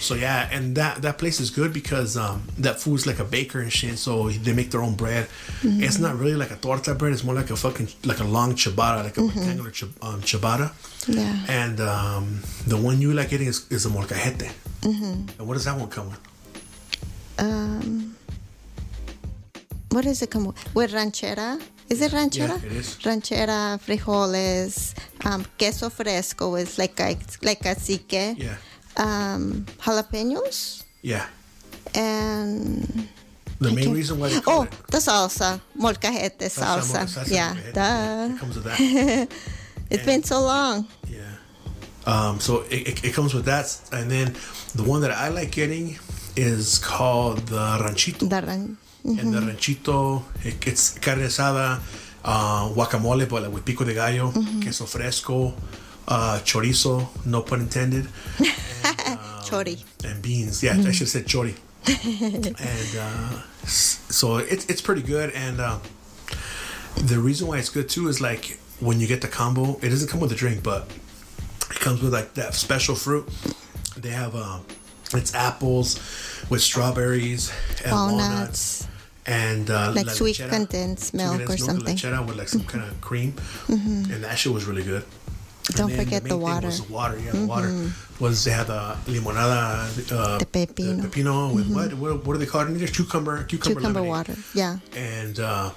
so 0.00 0.14
yeah, 0.14 0.48
and 0.52 0.76
that 0.76 1.02
that 1.02 1.18
place 1.18 1.40
is 1.40 1.50
good 1.50 1.72
because 1.72 2.16
um, 2.16 2.42
that 2.58 2.78
food's 2.80 3.06
like 3.10 3.18
a 3.18 3.24
baker 3.24 3.60
and 3.60 3.72
shit. 3.72 3.98
So 3.98 4.30
they 4.30 4.52
make 4.52 4.70
their 4.70 4.82
own 4.82 4.94
bread. 4.94 5.26
Mm-hmm. 5.62 5.82
It's 5.82 5.98
not 5.98 6.16
really 6.18 6.36
like 6.36 6.52
a 6.52 6.56
torta 6.56 6.94
bread. 6.94 7.12
It's 7.12 7.24
more 7.24 7.34
like 7.34 7.50
a 7.50 7.56
fucking 7.56 7.88
like 8.04 8.20
a 8.20 8.24
long 8.36 8.54
ciabatta, 8.54 9.02
like 9.04 9.16
a 9.16 9.20
Mm-hmm. 9.24 9.38
rectangular 9.40 9.70
chib- 9.72 9.98
um, 10.06 10.20
ciabatta. 10.22 10.70
Yeah. 11.08 11.36
And 11.48 11.80
um, 11.80 12.40
the 12.66 12.76
one 12.76 13.00
you 13.00 13.12
like 13.12 13.32
eating 13.32 13.48
is, 13.48 13.66
is 13.70 13.84
a 13.86 13.88
molcajete. 13.90 14.48
Mm-hmm. 14.82 15.38
And 15.38 15.48
what 15.48 15.54
does 15.54 15.64
that 15.64 15.76
one 15.78 15.88
come 15.88 16.10
with? 16.10 16.20
Um, 17.38 18.16
what 19.90 20.06
is 20.06 20.22
it 20.22 20.30
come 20.30 20.46
with? 20.46 20.74
With 20.74 20.92
ranchera 20.92 21.60
Is 21.90 22.00
it 22.00 22.12
ranchera? 22.12 22.60
Yeah, 22.60 22.66
it 22.66 22.72
is. 22.72 22.96
Ranchera, 23.02 23.78
frijoles, 23.78 24.94
um, 25.24 25.44
queso 25.58 25.90
fresco 25.90 26.54
is 26.56 26.78
like 26.78 26.98
a, 27.00 27.16
like 27.42 27.60
cacique. 27.60 28.36
Yeah. 28.38 28.56
Um, 28.96 29.66
jalapenos 29.80 30.84
Yeah. 31.02 31.26
and 31.94 33.08
The 33.60 33.70
main 33.72 33.92
reason 33.92 34.18
why 34.18 34.28
they 34.28 34.40
call 34.40 34.60
oh, 34.60 34.62
it 34.64 34.72
the 34.90 34.98
salsa, 34.98 35.60
molcajete 35.78 36.48
salsa. 36.50 37.06
salsa, 37.06 37.30
yeah, 37.30 37.54
duh. 37.72 38.34
It 38.34 38.38
comes 38.38 38.54
with 38.56 38.64
that. 38.64 39.28
It's 39.90 40.04
been 40.06 40.22
so 40.24 40.40
long. 40.40 40.88
Yeah. 41.08 41.33
Um, 42.06 42.38
so 42.40 42.62
it, 42.70 42.88
it, 42.88 43.04
it 43.04 43.14
comes 43.14 43.32
with 43.34 43.46
that, 43.46 43.76
and 43.92 44.10
then 44.10 44.34
the 44.74 44.82
one 44.84 45.00
that 45.02 45.10
I 45.10 45.28
like 45.28 45.50
getting 45.52 45.96
is 46.36 46.78
called 46.78 47.38
the 47.48 47.78
ranchito. 47.82 48.26
The 48.26 48.42
ran- 48.42 48.76
And 49.04 49.32
the 49.32 49.40
ranchito, 49.40 50.22
it, 50.42 50.66
it's 50.66 50.98
carne 50.98 51.20
asada, 51.20 51.80
uh, 52.24 52.68
guacamole, 52.74 53.28
but 53.28 53.42
like 53.42 53.52
with 53.52 53.64
pico 53.64 53.84
de 53.84 53.94
gallo, 53.94 54.32
queso 54.62 54.84
fresco, 54.86 55.54
uh, 56.08 56.40
chorizo, 56.44 57.08
no 57.26 57.42
pun 57.42 57.60
intended, 57.60 58.06
chori. 59.44 59.82
and 60.04 60.20
beans. 60.22 60.62
Yeah, 60.62 60.72
I 60.72 60.90
should 60.92 61.00
have 61.00 61.08
said 61.08 61.26
chori. 61.26 61.54
and 61.86 62.96
uh, 62.98 63.42
so 63.66 64.36
it's 64.38 64.64
it's 64.66 64.80
pretty 64.80 65.02
good. 65.02 65.30
And 65.34 65.60
uh, 65.60 65.78
the 66.96 67.18
reason 67.18 67.46
why 67.46 67.58
it's 67.58 67.68
good 67.70 67.88
too 67.88 68.08
is 68.08 68.20
like 68.20 68.58
when 68.80 69.00
you 69.00 69.06
get 69.06 69.20
the 69.20 69.28
combo, 69.28 69.78
it 69.82 69.88
doesn't 69.90 70.08
come 70.08 70.20
with 70.20 70.32
a 70.32 70.34
drink, 70.34 70.62
but 70.62 70.88
it 71.74 71.80
comes 71.80 72.00
with 72.02 72.12
like 72.12 72.34
that 72.34 72.54
special 72.54 72.94
fruit. 72.94 73.28
They 73.96 74.10
have 74.10 74.34
um, 74.34 74.64
it's 75.12 75.34
apples 75.34 75.96
with 76.50 76.60
strawberries 76.62 77.52
and 77.84 77.92
walnuts. 77.92 78.22
Walnuts. 78.30 78.88
And 79.26 79.70
uh, 79.70 79.92
Like 79.94 80.10
sweet 80.10 80.36
lechera. 80.36 80.50
condensed 80.50 81.08
Sweet 81.10 81.18
milk 81.22 81.34
or 81.34 81.38
condensed 81.56 81.64
something. 82.02 82.26
with 82.26 82.36
like 82.36 82.48
some 82.48 82.64
kind 82.64 82.84
of 82.84 83.00
cream, 83.00 83.32
and 83.68 84.22
that 84.22 84.36
shit 84.38 84.52
was 84.52 84.64
really 84.66 84.82
good. 84.82 85.04
Don't 85.70 85.90
forget 85.90 86.22
the 86.24 86.28
thing 86.30 86.40
water. 86.42 86.66
Was 86.66 86.84
the 86.84 86.92
water, 86.92 87.18
yeah, 87.18 87.30
the 87.32 87.46
water 87.46 87.90
was 88.20 88.44
they 88.44 88.50
had 88.50 88.66
the 88.66 88.96
limonada, 89.06 89.88
uh, 90.12 90.36
The 90.38 90.44
pepino. 90.44 91.00
the 91.00 91.08
pepino 91.08 91.54
with 91.54 91.72
what, 91.74 91.94
what? 91.94 92.26
What 92.26 92.32
do 92.34 92.38
they 92.38 92.44
call 92.44 92.60
it? 92.62 92.68
in 92.68 92.86
Cucumber, 92.86 93.44
cucumber, 93.44 93.46
Cucumber 93.80 93.80
lemonade. 94.00 94.08
water. 94.10 94.36
Yeah. 94.54 94.76
And 94.94 95.40
uh, 95.40 95.70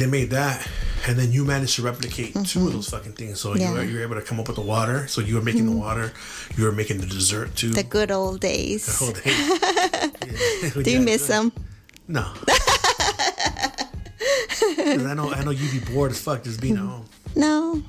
they 0.00 0.06
made 0.06 0.30
that, 0.30 0.66
and 1.06 1.18
then 1.18 1.32
you 1.32 1.44
managed 1.44 1.76
to 1.76 1.82
replicate 1.82 2.34
two 2.34 2.40
of 2.40 2.44
mm-hmm. 2.44 2.70
those 2.70 2.88
fucking 2.90 3.12
things. 3.12 3.40
So 3.40 3.54
you, 3.54 3.70
were, 3.72 3.84
you 3.84 3.96
were 3.96 4.02
able 4.02 4.16
to 4.16 4.22
come 4.22 4.40
up 4.40 4.48
with 4.48 4.56
the 4.56 4.62
water. 4.62 5.06
So 5.06 5.20
you 5.20 5.36
were 5.36 5.42
making 5.42 5.66
the 5.66 5.72
mm-hmm. 5.72 5.80
water, 5.80 6.12
you 6.56 6.64
were 6.64 6.72
making 6.72 6.98
the 6.98 7.06
dessert 7.06 7.54
too. 7.54 7.70
The 7.70 7.82
good 7.82 8.10
old 8.10 8.40
days. 8.40 8.86
The 8.86 9.04
whole 9.04 9.12
day. 9.12 10.10
Yeah. 10.26 10.82
Do 10.82 10.90
you 10.90 11.00
miss 11.12 11.28
them? 11.28 11.52
No. 12.08 12.32
I 14.78 15.14
know, 15.14 15.32
I 15.32 15.44
know 15.44 15.50
you'd 15.50 15.72
be 15.72 15.92
bored 15.92 16.10
as 16.10 16.20
fuck 16.20 16.42
just 16.42 16.60
being 16.60 16.74
at 16.74 16.80
mm-hmm. 16.80 16.90
home. 16.90 17.06
No. 17.34 17.82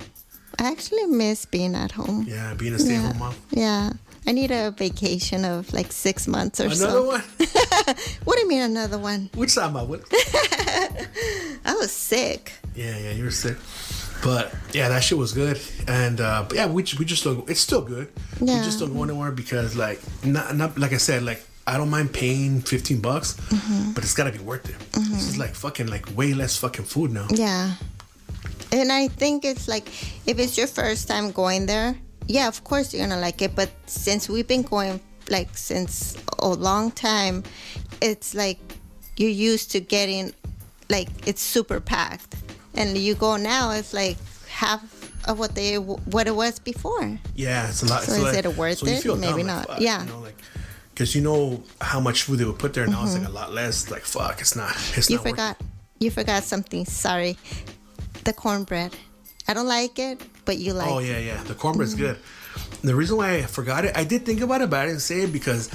I 0.60 0.72
actually 0.72 1.06
miss 1.06 1.46
being 1.46 1.76
at 1.76 1.92
home. 1.92 2.26
Yeah, 2.28 2.54
being 2.56 2.74
a 2.74 2.80
stay-at-home 2.80 3.20
mom. 3.20 3.36
Yeah. 3.52 3.92
I 4.28 4.34
need 4.34 4.52
a 4.52 4.72
vacation 4.72 5.46
of 5.46 5.72
like 5.74 5.92
six 5.92 6.28
months 6.28 6.60
or 6.60 6.66
Another 6.66 6.76
so. 6.76 6.90
Another 6.90 7.08
one? 7.08 7.24
What 8.26 8.36
do 8.36 8.42
you 8.42 8.48
mean 8.50 8.62
another 8.62 8.98
one? 9.00 9.30
Which 9.36 9.56
time 9.56 9.78
I 9.78 9.84
what? 9.84 10.02
I 11.66 11.74
was 11.80 11.92
sick. 11.92 12.52
Yeah, 12.76 12.98
yeah, 12.98 13.12
you 13.12 13.24
were 13.24 13.32
sick. 13.32 13.58
But 14.24 14.54
yeah, 14.74 14.90
that 14.90 15.04
shit 15.04 15.18
was 15.18 15.32
good, 15.32 15.60
and 15.88 16.20
uh, 16.20 16.46
but 16.48 16.58
yeah, 16.58 16.66
we 16.68 16.84
we 17.00 17.06
just 17.06 17.24
don't. 17.24 17.48
It's 17.50 17.60
still 17.62 17.82
good. 17.82 18.10
We 18.42 18.48
just 18.48 18.80
don't 18.80 18.94
go 18.94 19.04
anywhere 19.04 19.32
because 19.32 19.76
like 19.76 20.00
not 20.24 20.56
not 20.56 20.78
like 20.78 20.92
I 20.92 20.98
said 20.98 21.24
like 21.24 21.42
I 21.68 21.78
don't 21.78 21.90
mind 21.90 22.12
paying 22.14 22.62
fifteen 22.62 23.00
bucks, 23.00 23.36
Mm-hmm. 23.50 23.94
but 23.94 24.04
it's 24.04 24.14
gotta 24.16 24.32
be 24.32 24.40
worth 24.40 24.68
it. 24.70 24.76
This 24.94 25.30
is 25.30 25.38
like 25.38 25.54
fucking 25.56 25.88
like 25.88 26.06
way 26.18 26.34
less 26.34 26.58
fucking 26.58 26.86
food 26.86 27.12
now. 27.12 27.28
Yeah. 27.30 27.74
And 28.72 28.92
I 28.92 29.08
think 29.08 29.46
it's 29.46 29.68
like 29.68 29.88
if 30.28 30.40
it's 30.40 30.58
your 30.58 30.68
first 30.68 31.08
time 31.08 31.32
going 31.32 31.68
there, 31.68 31.96
yeah, 32.28 32.48
of 32.48 32.64
course 32.64 32.94
you're 32.94 33.06
gonna 33.08 33.20
like 33.20 33.42
it. 33.42 33.56
But 33.56 33.70
since 33.86 34.30
we've 34.30 34.48
been 34.48 34.64
going 34.64 35.00
like 35.30 35.58
since 35.58 36.18
a 36.40 36.48
long 36.48 36.92
time, 36.92 37.44
it's 38.02 38.36
like 38.36 38.60
you're 39.18 39.30
used 39.30 39.72
to 39.72 39.80
getting 39.80 40.34
like 40.90 41.10
it's 41.26 41.42
super 41.42 41.80
packed, 41.80 42.36
and 42.76 42.98
you 42.98 43.16
go 43.16 43.38
now, 43.38 43.72
it's 43.72 43.94
like 43.94 44.18
half 44.50 44.82
of 45.28 45.40
what 45.40 45.56
they 45.56 45.76
what 45.78 46.28
it 46.28 46.36
was 46.36 46.60
before. 46.60 47.20
Yeah, 47.36 47.70
it's 47.70 47.84
a 47.84 47.86
lot. 47.88 48.04
So 48.04 48.12
it's 48.14 48.20
is 48.20 48.24
like, 48.24 48.46
it 48.46 48.58
worth 48.58 48.80
so 48.80 48.86
it? 48.88 49.20
Maybe 49.20 49.44
not. 49.44 49.70
Like, 49.70 49.78
fuck, 49.78 49.82
Yeah. 49.82 50.04
you 50.04 50.10
know, 50.10 50.20
like 50.20 50.42
because 50.90 51.14
you 51.14 51.22
know 51.22 51.64
how 51.80 52.00
much 52.00 52.24
food 52.24 52.40
they 52.40 52.46
would 52.46 52.58
put 52.58 52.74
there. 52.74 52.88
Now 52.88 53.04
it's 53.04 53.14
like 53.14 53.24
mm-hmm. 53.24 53.32
a 53.32 53.36
lot 53.36 53.54
less. 53.54 53.92
Like 53.92 54.04
fuck, 54.04 54.42
it's 54.42 54.56
not. 54.56 54.76
It's 54.96 55.10
You 55.10 55.18
not 55.18 55.26
worth 55.26 55.32
forgot. 55.32 55.58
You 56.00 56.12
forgot 56.12 56.44
something. 56.44 56.86
Sorry, 56.86 57.38
the 58.24 58.34
cornbread. 58.34 58.96
I 59.48 59.54
don't 59.54 59.68
like 59.68 59.98
it, 60.00 60.22
but 60.46 60.58
you 60.58 60.74
oh, 60.74 60.76
like. 60.76 60.90
Oh 60.90 61.00
yeah, 61.00 61.20
yeah. 61.20 61.42
The 61.44 61.54
cornbread's 61.54 61.96
good. 61.96 62.18
The 62.82 62.96
reason 62.96 63.18
why 63.18 63.36
I 63.36 63.42
forgot 63.44 63.86
it, 63.86 63.96
I 63.96 64.04
did 64.04 64.26
think 64.26 64.42
about 64.42 64.62
it, 64.62 64.70
but 64.70 64.80
I 64.80 64.86
didn't 64.88 65.02
say 65.02 65.22
it 65.22 65.32
because 65.32 65.70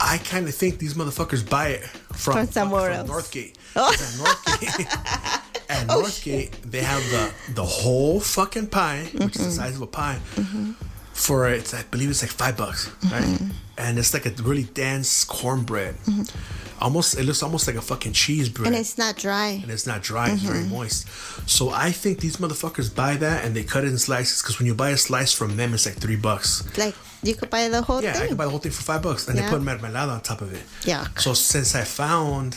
I 0.00 0.18
kind 0.18 0.46
of 0.48 0.54
think 0.54 0.78
these 0.78 0.94
motherfuckers 0.94 1.48
buy 1.48 1.68
it 1.68 1.84
from, 2.12 2.34
From 2.34 2.46
somewhere 2.48 2.94
from 2.94 3.10
else. 3.10 3.28
Northgate. 3.28 3.54
Oh. 3.74 3.92
At 3.92 3.98
Northgate, 3.98 5.70
at 5.70 5.86
oh, 5.88 6.02
Northgate, 6.02 6.50
they 6.62 6.82
have 6.82 7.02
the 7.10 7.32
the 7.54 7.64
whole 7.64 8.20
fucking 8.20 8.68
pie, 8.68 9.08
which 9.14 9.36
is 9.36 9.42
the 9.42 9.42
mm-hmm. 9.42 9.50
size 9.50 9.76
of 9.76 9.82
a 9.82 9.86
pie, 9.86 10.18
mm-hmm. 10.34 10.72
For 11.16 11.48
it's 11.48 11.72
I 11.74 11.82
believe 11.90 12.10
it's 12.10 12.22
like 12.22 12.30
five 12.30 12.56
bucks, 12.56 12.90
right? 13.10 13.24
Mm-hmm. 13.24 13.50
And 13.78 13.98
it's 13.98 14.12
like 14.14 14.26
a 14.26 14.30
really 14.42 14.64
dense 14.64 15.24
cornbread. 15.24 15.94
Mm-hmm. 16.06 16.82
Almost, 16.82 17.18
it 17.18 17.24
looks 17.24 17.42
almost 17.42 17.66
like 17.66 17.76
a 17.76 17.80
fucking 17.80 18.12
cheese 18.12 18.48
bread 18.50 18.66
And 18.68 18.76
it's 18.76 18.98
not 18.98 19.16
dry. 19.16 19.48
and 19.62 19.70
it's 19.70 19.86
not 19.86 20.02
dry; 20.02 20.30
it's 20.30 20.42
very 20.42 20.60
mm-hmm. 20.60 20.74
moist. 20.74 21.08
So 21.48 21.70
I 21.70 21.90
think 21.90 22.20
these 22.20 22.36
motherfuckers 22.36 22.94
buy 22.94 23.16
that 23.16 23.44
and 23.44 23.56
they 23.56 23.64
cut 23.64 23.84
it 23.84 23.88
in 23.88 23.98
slices 23.98 24.42
because 24.42 24.58
when 24.58 24.66
you 24.66 24.74
buy 24.74 24.90
a 24.90 24.96
slice 24.96 25.32
from 25.32 25.56
them, 25.56 25.72
it's 25.74 25.86
like 25.86 25.96
three 25.96 26.16
bucks. 26.16 26.62
Like 26.76 26.94
you 27.22 27.34
could 27.34 27.48
buy 27.50 27.68
the 27.68 27.80
whole 27.80 28.02
Yeah, 28.02 28.10
I 28.10 28.12
thing. 28.18 28.28
can 28.28 28.36
buy 28.36 28.44
the 28.44 28.50
whole 28.50 28.58
thing 28.60 28.72
for 28.72 28.82
five 28.82 29.02
bucks, 29.02 29.26
and 29.26 29.36
Yeah. 29.38 29.44
they 29.48 29.50
put 29.56 29.62
mermelada 29.62 30.12
on 30.12 30.20
top 30.20 30.42
of 30.42 30.52
it. 30.52 30.62
Yeah. 30.84 31.06
So 31.16 31.32
since 31.32 31.74
I 31.74 31.84
found 31.84 32.56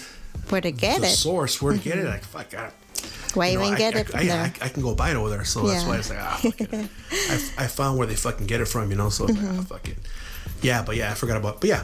Where 0.49 0.61
to 0.61 0.71
get 0.71 0.99
the 0.99 1.07
it? 1.07 1.11
source, 1.11 1.61
where 1.61 1.73
to 1.73 1.79
get 1.79 1.97
it, 1.97 2.05
like 2.05 2.23
fuck, 2.25 2.53
I, 2.53 2.71
Why 3.35 3.49
you 3.49 3.57
know, 3.59 3.63
even 3.65 3.75
I, 3.75 3.77
get 3.77 3.95
I, 3.95 3.99
it 3.99 4.15
I, 4.15 4.23
there? 4.25 4.41
I, 4.61 4.65
I 4.65 4.69
can 4.69 4.81
go 4.81 4.95
buy 4.95 5.11
it 5.11 5.15
over 5.15 5.29
there. 5.29 5.45
So 5.45 5.67
that's 5.67 5.85
why 5.85 5.97
it's 5.97 6.09
like 6.09 6.19
ah. 6.19 6.41
I, 7.11 7.63
I 7.63 7.67
found 7.67 7.97
where 7.97 8.07
they 8.07 8.15
fucking 8.15 8.47
get 8.47 8.59
it 8.61 8.67
from, 8.67 8.89
you 8.91 8.97
know. 8.97 9.09
So 9.09 9.25
it's 9.25 9.33
Mm-hmm. 9.37 9.57
like, 9.57 9.59
ah, 9.59 9.63
fuck 9.63 9.87
it. 9.89 9.97
Yeah, 10.61 10.81
but 10.83 10.95
yeah, 10.97 11.11
I 11.11 11.13
forgot 11.13 11.37
about. 11.37 11.61
But 11.61 11.69
yeah, 11.69 11.83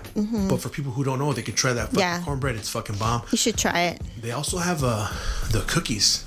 but 0.49 0.57
for 0.57 0.69
people 0.69 0.91
who 0.91 1.03
don't 1.03 1.19
know, 1.19 1.31
they 1.33 1.43
can 1.43 1.53
try 1.55 1.73
that 1.73 1.89
fucking 1.89 1.99
Mm-hmm. 2.01 2.19
Yeah. 2.19 2.25
cornbread. 2.25 2.55
It's 2.55 2.69
fucking 2.69 2.97
bomb. 2.97 3.21
you 3.31 3.37
should 3.37 3.57
try 3.57 3.81
it. 3.93 4.01
They 4.21 4.31
also 4.31 4.57
have 4.57 4.83
uh 4.83 5.07
the 5.51 5.61
cookies. 5.67 6.23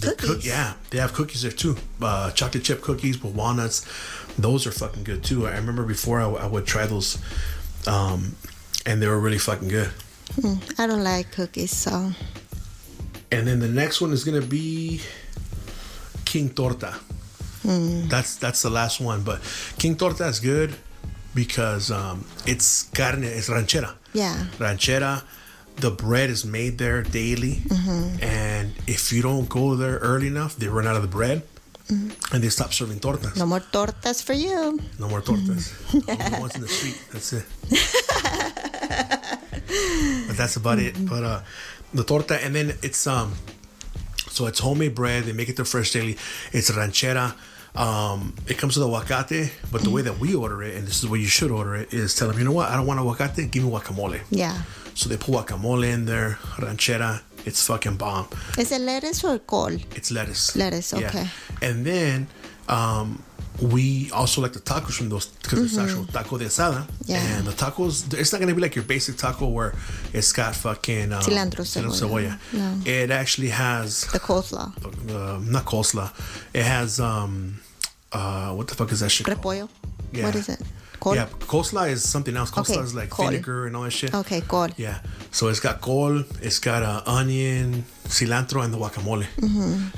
The 0.00 0.08
cook- 0.08 0.18
Cookies? 0.18 0.46
yeah, 0.46 0.72
they 0.90 0.98
have 0.98 1.12
cookies 1.12 1.42
there 1.42 1.52
too. 1.52 1.76
Uh, 2.00 2.32
chocolate 2.32 2.64
chip 2.64 2.80
cookies 2.80 3.22
with 3.22 3.34
walnuts. 3.34 3.86
Those 4.36 4.66
are 4.66 4.72
fucking 4.72 5.04
good 5.04 5.22
too. 5.22 5.46
I 5.46 5.54
remember 5.56 5.84
before 5.84 6.20
I 6.20 6.46
would 6.46 6.66
try 6.66 6.86
those, 6.86 7.18
um, 7.86 8.34
and 8.86 9.00
they 9.00 9.06
were 9.06 9.20
really 9.20 9.38
fucking 9.38 9.68
good. 9.68 9.90
I 10.78 10.86
don't 10.88 11.04
like 11.04 11.30
cookies, 11.30 11.70
so 11.70 12.10
And 13.32 13.46
then 13.46 13.60
the 13.60 13.68
next 13.68 14.00
one 14.00 14.12
is 14.12 14.24
gonna 14.24 14.42
be 14.42 15.00
King 16.24 16.50
Torta. 16.50 16.94
That's 18.08 18.36
that's 18.36 18.60
the 18.62 18.70
last 18.70 19.00
one, 19.00 19.22
but 19.22 19.40
King 19.78 19.96
Torta 19.96 20.26
is 20.26 20.38
good 20.40 20.74
because 21.34 21.90
um, 21.90 22.24
it's 22.46 22.84
carne, 22.94 23.24
it's 23.24 23.48
ranchera. 23.48 23.94
yeah. 24.12 24.46
ranchera. 24.58 25.22
The 25.76 25.90
bread 25.90 26.28
is 26.28 26.44
made 26.44 26.76
there 26.76 27.02
daily, 27.02 27.62
and 28.20 28.72
if 28.86 29.10
you 29.10 29.22
don't 29.22 29.48
go 29.48 29.74
there 29.74 29.96
early 29.98 30.26
enough, 30.26 30.56
they 30.56 30.68
run 30.68 30.86
out 30.86 30.96
of 30.96 31.02
the 31.02 31.08
bread, 31.08 31.42
and 31.88 32.42
they 32.42 32.50
stop 32.50 32.74
serving 32.74 33.00
tortas. 33.00 33.36
No 33.38 33.46
more 33.46 33.60
tortas 33.60 34.22
for 34.22 34.34
you. 34.34 34.78
No 34.98 35.08
more 35.08 35.22
tortas. 35.22 35.72
Only 36.08 36.40
ones 36.40 36.54
in 36.56 36.60
the 36.60 36.68
street. 36.68 37.00
That's 37.10 37.32
it. 37.32 37.44
but 40.28 40.36
that's 40.36 40.56
about 40.56 40.78
it. 40.78 40.94
But 41.08 41.24
uh, 41.24 41.40
the 41.94 42.04
torta, 42.04 42.42
and 42.44 42.54
then 42.54 42.74
it's 42.82 43.06
um, 43.06 43.34
so 44.28 44.46
it's 44.46 44.60
homemade 44.60 44.94
bread. 44.94 45.24
They 45.24 45.32
make 45.32 45.48
it 45.48 45.56
there 45.56 45.64
fresh 45.64 45.92
daily. 45.92 46.16
It's 46.52 46.70
ranchera. 46.70 47.34
Um, 47.74 48.34
it 48.46 48.58
comes 48.58 48.76
with 48.76 48.86
the 48.86 48.92
aguacate, 48.92 49.50
but 49.70 49.80
the 49.82 49.90
way 49.90 50.02
that 50.02 50.18
we 50.18 50.34
order 50.34 50.62
it, 50.62 50.76
and 50.76 50.86
this 50.86 50.96
is 50.96 51.02
the 51.02 51.08
way 51.08 51.20
you 51.20 51.26
should 51.26 51.50
order 51.50 51.74
it, 51.74 51.94
is 51.94 52.14
tell 52.14 52.28
them, 52.28 52.38
you 52.38 52.44
know 52.44 52.52
what, 52.52 52.68
I 52.68 52.76
don't 52.76 52.86
want 52.86 53.00
aguacate, 53.00 53.50
give 53.50 53.64
me 53.64 53.70
guacamole. 53.70 54.20
Yeah. 54.30 54.60
So 54.94 55.08
they 55.08 55.16
put 55.16 55.34
guacamole 55.34 55.90
in 55.90 56.04
there, 56.04 56.38
ranchera. 56.56 57.22
It's 57.44 57.66
fucking 57.66 57.96
bomb. 57.96 58.28
Is 58.58 58.70
it 58.70 58.82
lettuce 58.82 59.24
or 59.24 59.38
col? 59.38 59.72
It's 59.96 60.10
lettuce. 60.12 60.54
Lettuce, 60.54 60.94
okay. 60.94 61.26
And 61.60 61.84
then 61.84 62.28
um, 62.68 63.22
we 63.60 64.10
also 64.12 64.40
like 64.40 64.52
the 64.54 64.60
tacos 64.60 64.94
from 64.96 65.08
those 65.08 65.26
because 65.26 65.60
it's 65.64 65.78
actual 65.78 66.04
taco 66.06 66.38
de 66.38 66.46
asada. 66.46 66.82
Mm-hmm. 66.86 67.12
Yeah. 67.12 67.38
And 67.38 67.46
the 67.46 67.52
tacos, 67.52 68.12
it's 68.14 68.32
not 68.32 68.40
gonna 68.40 68.54
be 68.54 68.60
like 68.60 68.74
your 68.74 68.84
basic 68.84 69.16
taco 69.16 69.46
where 69.48 69.74
it's 70.12 70.32
got 70.32 70.54
fucking 70.56 71.12
um, 71.12 71.20
Cilantro, 71.22 71.62
cebolla. 71.64 72.38
No. 72.52 72.80
It 72.90 73.10
actually 73.10 73.48
has 73.50 74.06
The 74.12 74.18
coleslaw. 74.20 74.72
uh, 75.14 75.38
not 75.50 75.64
coleslaw. 75.64 76.10
It 76.54 76.64
has 76.64 76.98
um, 77.00 77.60
uh, 78.12 78.52
what 78.54 78.68
the 78.68 78.74
fuck 78.74 78.90
is 78.92 79.00
that 79.00 79.10
shit? 79.10 79.26
Repollo. 79.26 79.68
Yeah. 80.12 80.24
What 80.24 80.34
is 80.34 80.48
it? 80.48 80.60
Col. 81.02 81.16
Yeah, 81.16 81.26
coleslaw 81.52 81.90
is 81.90 82.08
something 82.08 82.36
else. 82.36 82.52
Coleslaw 82.52 82.76
Okay, 82.76 82.84
is 82.90 82.94
like 82.94 83.10
col. 83.10 83.26
vinegar 83.26 83.66
and 83.66 83.74
all 83.76 83.82
that 83.82 83.90
shit. 83.90 84.14
Okay, 84.14 84.40
col. 84.40 84.68
Yeah. 84.76 85.00
So 85.32 85.48
it's 85.48 85.58
got 85.58 85.80
col, 85.80 86.20
it's 86.40 86.60
got 86.60 86.84
uh, 86.84 87.02
onion, 87.18 87.84
cilantro, 88.06 88.62
and 88.64 88.72
the 88.72 88.78
guacamole, 88.78 89.26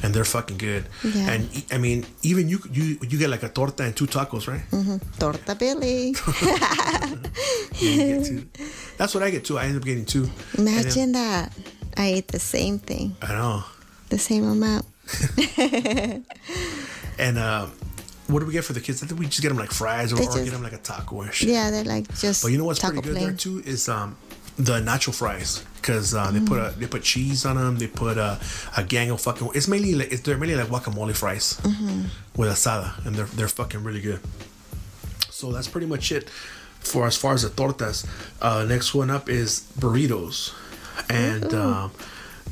and 0.02 0.14
they're 0.14 0.24
fucking 0.24 0.56
good. 0.56 0.84
Mm-hmm. 1.02 1.18
Yeah. 1.18 1.30
And 1.32 1.64
I 1.70 1.76
mean, 1.76 2.06
even 2.22 2.48
you 2.48 2.58
you 2.72 2.96
you 3.10 3.18
get 3.18 3.28
like 3.28 3.42
a 3.42 3.50
torta 3.50 3.82
and 3.84 3.94
two 3.94 4.06
tacos, 4.06 4.48
right? 4.48 4.62
Mm-hmm. 4.70 4.96
Torta 5.20 5.54
get 7.80 8.24
two. 8.24 8.46
That's 8.96 9.14
what 9.14 9.22
I 9.22 9.30
get 9.30 9.44
too. 9.44 9.58
I 9.58 9.66
end 9.66 9.76
up 9.76 9.84
getting 9.84 10.06
two. 10.06 10.24
And 10.56 10.66
then- 10.66 10.78
Imagine 10.80 11.12
that. 11.12 11.52
I 11.96 12.06
ate 12.16 12.28
the 12.28 12.40
same 12.40 12.78
thing, 12.78 13.14
I 13.22 13.28
know. 13.38 13.62
the 14.08 14.18
same 14.18 14.44
amount. 14.48 14.86
And 17.16 17.38
uh, 17.38 17.68
what 18.26 18.40
do 18.40 18.46
we 18.46 18.52
get 18.52 18.64
for 18.64 18.72
the 18.72 18.80
kids? 18.80 19.02
I 19.02 19.06
think 19.06 19.20
we 19.20 19.26
just 19.26 19.42
get 19.42 19.48
them 19.50 19.58
like 19.58 19.70
fries 19.72 20.12
or, 20.12 20.16
or 20.16 20.20
get 20.44 20.50
them 20.52 20.62
like 20.62 20.72
a 20.72 20.78
taco 20.78 21.16
or 21.16 21.30
shit. 21.32 21.48
Yeah, 21.50 21.70
they're 21.70 21.84
like 21.84 22.08
just. 22.16 22.42
But 22.42 22.52
you 22.52 22.58
know 22.58 22.64
what's 22.64 22.80
pretty 22.80 23.00
good 23.00 23.12
plain. 23.16 23.24
there 23.28 23.32
too 23.36 23.62
is 23.64 23.88
um, 23.88 24.16
the 24.56 24.80
nacho 24.80 25.14
fries 25.14 25.64
because 25.76 26.14
uh, 26.14 26.30
they 26.30 26.40
put 26.40 26.58
a, 26.58 26.74
they 26.78 26.86
put 26.86 27.02
cheese 27.02 27.44
on 27.44 27.56
them. 27.56 27.78
They 27.78 27.86
put 27.88 28.16
a, 28.16 28.38
a 28.76 28.82
gang 28.84 29.10
of 29.10 29.20
fucking. 29.20 29.50
It's 29.54 29.68
mainly 29.68 29.94
like 29.94 30.12
it's, 30.12 30.22
they're 30.22 30.38
mainly 30.38 30.56
like 30.56 30.68
guacamole 30.68 31.14
fries 31.14 31.60
Mm-hmm. 31.62 32.04
with 32.40 32.48
asada, 32.50 33.04
and 33.06 33.14
they're 33.14 33.26
they're 33.26 33.48
fucking 33.48 33.82
really 33.84 34.00
good. 34.00 34.20
So 35.30 35.52
that's 35.52 35.68
pretty 35.68 35.86
much 35.86 36.12
it 36.12 36.30
for 36.80 37.06
as 37.06 37.16
far 37.16 37.34
as 37.34 37.42
the 37.42 37.48
tortas. 37.50 38.06
Uh, 38.40 38.64
next 38.64 38.94
one 38.94 39.10
up 39.10 39.28
is 39.28 39.66
burritos, 39.78 40.54
and 41.10 41.52
um, 41.52 41.90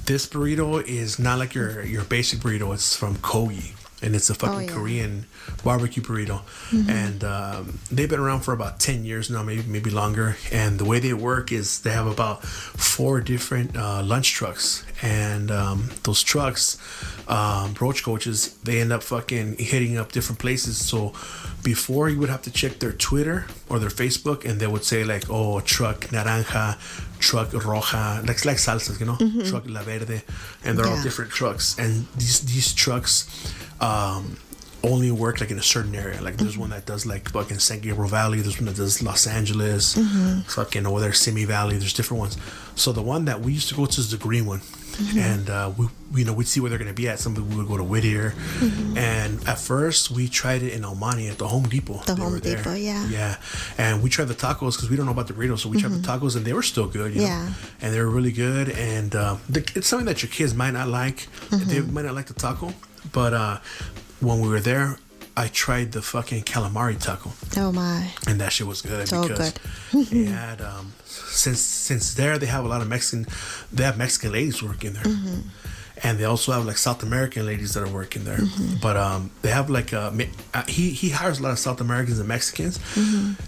this 0.06 0.26
burrito 0.26 0.82
is 0.84 1.18
not 1.18 1.38
like 1.38 1.54
your 1.54 1.82
your 1.84 2.04
basic 2.04 2.40
burrito. 2.40 2.74
It's 2.74 2.96
from 2.96 3.16
Kogi, 3.16 3.72
and 4.02 4.14
it's 4.16 4.28
a 4.30 4.34
fucking 4.34 4.56
Oh, 4.56 4.60
yeah. 4.60 4.72
Korean 4.72 5.26
barbecue 5.64 6.02
burrito, 6.02 6.42
and 6.88 7.22
um, 7.24 7.78
they've 7.90 8.08
been 8.08 8.20
around 8.20 8.40
for 8.40 8.52
about 8.52 8.80
ten 8.80 9.04
years 9.04 9.30
now, 9.30 9.42
maybe 9.42 9.62
maybe 9.66 9.90
longer. 9.90 10.36
And 10.50 10.78
the 10.78 10.84
way 10.84 10.98
they 10.98 11.14
work 11.14 11.52
is 11.52 11.80
they 11.80 11.90
have 11.92 12.06
about 12.06 12.44
four 12.44 13.20
different 13.20 13.76
uh, 13.76 14.02
lunch 14.02 14.32
trucks, 14.32 14.84
and 15.02 15.50
um, 15.50 15.90
those 16.04 16.22
trucks, 16.22 16.78
um, 17.28 17.74
roach 17.80 18.02
coaches, 18.02 18.54
they 18.64 18.80
end 18.80 18.92
up 18.92 19.02
fucking 19.02 19.56
hitting 19.58 19.96
up 19.98 20.12
different 20.12 20.38
places. 20.38 20.76
So 20.84 21.12
before 21.62 22.08
you 22.08 22.18
would 22.18 22.28
have 22.30 22.42
to 22.42 22.50
check 22.50 22.78
their 22.80 22.92
Twitter 22.92 23.46
or 23.68 23.78
their 23.78 23.90
Facebook, 23.90 24.44
and 24.44 24.60
they 24.60 24.66
would 24.66 24.84
say 24.84 25.04
like, 25.04 25.24
"Oh, 25.30 25.60
truck 25.60 26.06
naranja." 26.12 26.78
Truck 27.22 27.50
roja, 27.50 28.26
like 28.26 28.44
like 28.44 28.56
salsas, 28.56 28.98
you 28.98 29.06
know, 29.06 29.16
truck 29.48 29.62
la 29.68 29.82
verde, 29.82 30.22
and 30.64 30.76
they're 30.76 30.88
all 30.88 31.00
different 31.04 31.30
trucks. 31.30 31.78
And 31.78 32.08
these 32.16 32.40
these 32.40 32.72
trucks, 32.74 33.28
um, 33.80 34.38
only 34.84 35.10
work 35.10 35.40
like 35.40 35.50
in 35.50 35.58
a 35.58 35.62
certain 35.62 35.94
area. 35.94 36.20
Like 36.20 36.36
there's 36.36 36.58
one 36.58 36.70
that 36.70 36.86
does 36.86 37.06
like 37.06 37.28
fucking 37.30 37.58
San 37.60 37.80
Gabriel 37.80 38.08
Valley. 38.08 38.40
There's 38.40 38.58
one 38.58 38.66
that 38.66 38.76
does 38.76 39.02
Los 39.02 39.26
Angeles, 39.26 39.94
fucking 40.46 40.86
over 40.86 41.00
there 41.00 41.12
Simi 41.12 41.44
Valley. 41.44 41.76
There's 41.76 41.92
different 41.92 42.20
ones. 42.20 42.36
So 42.74 42.92
the 42.92 43.02
one 43.02 43.26
that 43.26 43.40
we 43.40 43.52
used 43.52 43.68
to 43.68 43.74
go 43.74 43.86
to 43.86 44.00
is 44.00 44.10
the 44.10 44.16
green 44.16 44.46
one, 44.46 44.60
and 45.16 45.48
uh, 45.50 45.72
we 45.76 45.86
you 46.14 46.24
know 46.24 46.32
we'd 46.32 46.48
see 46.48 46.58
where 46.60 46.70
they're 46.70 46.78
gonna 46.78 46.92
be 46.94 47.08
at. 47.08 47.18
Some 47.20 47.34
people 47.34 47.56
would 47.58 47.68
go 47.68 47.76
to 47.76 47.84
Whittier, 47.84 48.34
and 48.96 49.46
at 49.46 49.58
first 49.58 50.10
we 50.10 50.26
tried 50.28 50.62
it 50.62 50.72
in 50.72 50.84
Almani 50.84 51.28
at 51.28 51.38
the 51.38 51.46
Home 51.48 51.64
Depot. 51.64 51.98
The 52.06 52.14
They 52.14 52.22
Home 52.22 52.32
were 52.32 52.40
there. 52.40 52.56
Depot, 52.56 52.74
yeah. 52.74 53.06
yeah. 53.08 53.36
And 53.78 54.02
we 54.02 54.08
tried 54.10 54.28
the 54.28 54.34
tacos 54.34 54.76
because 54.76 54.90
we 54.90 54.96
don't 54.96 55.06
know 55.06 55.12
about 55.12 55.28
the 55.28 55.34
burritos, 55.34 55.60
so 55.60 55.68
we 55.68 55.80
tried 55.80 55.92
the 55.92 55.98
tacos 56.06 56.34
and 56.36 56.44
they 56.44 56.52
were 56.54 56.62
still 56.62 56.86
good. 56.88 57.14
You 57.14 57.20
know? 57.20 57.26
Yeah. 57.26 57.52
and 57.80 57.94
they 57.94 58.00
were 58.00 58.10
really 58.10 58.32
good. 58.32 58.70
And 58.70 59.14
uh, 59.14 59.36
the, 59.48 59.60
it's 59.76 59.86
something 59.86 60.06
that 60.06 60.22
your 60.22 60.30
kids 60.30 60.54
might 60.54 60.72
not 60.72 60.88
like. 60.88 61.28
They 61.50 61.80
might 61.80 62.04
not 62.06 62.14
like 62.14 62.26
the 62.26 62.34
taco, 62.34 62.72
but 63.12 63.34
uh, 63.34 63.58
when 64.26 64.40
we 64.40 64.48
were 64.48 64.60
there, 64.60 64.98
I 65.36 65.48
tried 65.48 65.92
the 65.92 66.02
fucking 66.02 66.42
calamari 66.44 66.98
taco, 67.00 67.30
Oh 67.56 67.72
my. 67.72 68.10
and 68.28 68.40
that 68.40 68.52
shit 68.52 68.66
was 68.66 68.82
good 68.82 69.08
So 69.08 69.22
because 69.22 69.54
they 70.10 70.24
had 70.24 70.60
um, 70.60 70.92
since 71.06 71.60
since 71.60 72.14
there 72.14 72.38
they 72.38 72.46
have 72.56 72.64
a 72.64 72.68
lot 72.68 72.80
of 72.82 72.88
Mexican, 72.88 73.26
they 73.72 73.84
have 73.84 73.96
Mexican 73.96 74.30
ladies 74.32 74.62
working 74.62 74.92
there. 74.94 75.04
And 76.04 76.18
they 76.18 76.24
also 76.24 76.50
have 76.52 76.64
like 76.66 76.78
South 76.78 77.02
American 77.04 77.46
ladies 77.46 77.74
that 77.74 77.82
are 77.86 77.94
working 78.00 78.24
there, 78.24 78.40
but 78.82 78.96
um, 78.96 79.30
they 79.42 79.50
have 79.50 79.70
like 79.70 79.92
uh, 79.94 80.10
he 80.66 80.90
he 80.90 81.10
hires 81.10 81.38
a 81.38 81.42
lot 81.44 81.52
of 81.52 81.60
South 81.60 81.80
Americans 81.80 82.18
and 82.18 82.26
Mexicans, 82.28 82.80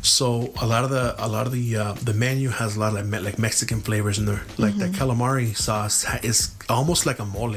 so 0.03 0.53
a 0.63 0.67
lot 0.67 0.85
of 0.85 0.91
the 0.91 1.15
a 1.19 1.27
lot 1.29 1.47
of 1.47 1.53
the 1.53 1.77
uh, 1.77 1.93
the 1.95 2.15
menu 2.15 2.51
has 2.51 2.77
a 2.77 2.81
lot 2.81 2.95
of 2.97 3.11
like, 3.11 3.23
like 3.23 3.39
Mexican 3.39 3.81
flavors 3.81 4.19
in 4.21 4.27
there. 4.27 4.43
Like 4.57 4.77
the 4.79 4.87
calamari 4.99 5.57
sauce 5.57 6.07
is 6.23 6.55
almost 6.69 7.07
like 7.07 7.19
a 7.19 7.25
mole. 7.25 7.57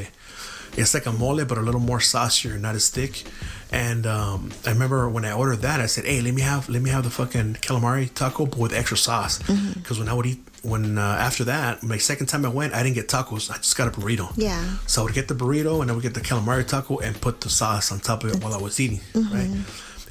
It's 0.76 0.94
like 0.94 1.06
a 1.06 1.12
mole, 1.12 1.44
but 1.44 1.58
a 1.58 1.60
little 1.60 1.80
more 1.80 2.00
saucier, 2.00 2.58
not 2.58 2.74
as 2.74 2.88
thick. 2.88 3.24
And 3.70 4.06
um, 4.06 4.50
I 4.64 4.70
remember 4.70 5.08
when 5.08 5.24
I 5.24 5.32
ordered 5.32 5.56
that, 5.62 5.80
I 5.80 5.86
said, 5.86 6.04
"Hey, 6.04 6.20
let 6.20 6.32
me 6.34 6.42
have 6.42 6.68
let 6.68 6.80
me 6.80 6.90
have 6.90 7.04
the 7.04 7.10
fucking 7.10 7.54
calamari 7.54 8.12
taco, 8.12 8.46
but 8.46 8.58
with 8.58 8.72
extra 8.72 8.96
sauce." 8.96 9.38
Because 9.74 9.98
when 9.98 10.08
I 10.08 10.14
would 10.14 10.26
eat, 10.26 10.40
when 10.62 10.96
uh, 10.96 11.02
after 11.20 11.44
that, 11.44 11.82
my 11.82 11.98
second 11.98 12.26
time 12.28 12.46
I 12.46 12.48
went, 12.48 12.74
I 12.74 12.82
didn't 12.82 12.94
get 12.94 13.08
tacos. 13.08 13.50
I 13.50 13.56
just 13.56 13.76
got 13.76 13.88
a 13.88 13.90
burrito. 13.90 14.32
Yeah. 14.36 14.76
So 14.86 15.02
I 15.02 15.04
would 15.04 15.14
get 15.14 15.28
the 15.28 15.34
burrito 15.34 15.82
and 15.82 15.90
I 15.90 15.94
would 15.94 16.02
get 16.02 16.14
the 16.14 16.20
calamari 16.20 16.66
taco 16.66 16.98
and 16.98 17.20
put 17.20 17.42
the 17.42 17.50
sauce 17.50 17.92
on 17.92 18.00
top 18.00 18.24
of 18.24 18.34
it 18.34 18.42
while 18.42 18.54
I 18.54 18.58
was 18.58 18.80
eating, 18.80 19.00
right? 19.14 19.50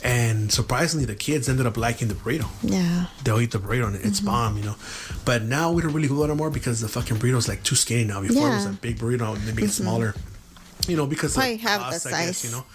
And 0.04 0.52
surprisingly, 0.52 1.06
the 1.06 1.16
kids 1.16 1.50
ended 1.50 1.66
up 1.66 1.76
liking 1.78 2.08
the 2.08 2.14
burrito. 2.14 2.48
Yeah. 2.62 3.08
They'll 3.24 3.42
eat 3.42 3.52
the 3.52 3.58
burrito 3.58 3.88
and 3.88 3.96
it's 3.96 4.20
bomb, 4.20 4.58
you 4.58 4.64
know. 4.64 4.76
But 5.26 5.42
now 5.44 5.72
we 5.72 5.82
don't 5.82 5.94
really 5.94 6.08
go 6.08 6.24
anymore 6.24 6.52
because 6.52 6.82
the 6.82 6.88
fucking 6.88 7.18
burrito's 7.18 7.48
like 7.48 7.64
too 7.64 7.76
skinny 7.76 8.04
now. 8.04 8.22
Before 8.22 8.48
it 8.48 8.56
was 8.56 8.66
a 8.68 8.70
big 8.70 8.98
burrito 9.00 9.36
and 9.36 9.42
they 9.48 9.54
make 9.54 9.66
it 9.66 9.72
smaller, 9.72 10.14
you 10.88 10.98
know, 10.98 11.06
because 11.08 11.32
of 11.36 11.42
Probably 11.42 11.58
have 11.58 11.80
the 11.82 11.86
I 11.88 12.26
guess, 12.26 12.38
size. 12.38 12.46
you 12.46 12.52
know. 12.58 12.66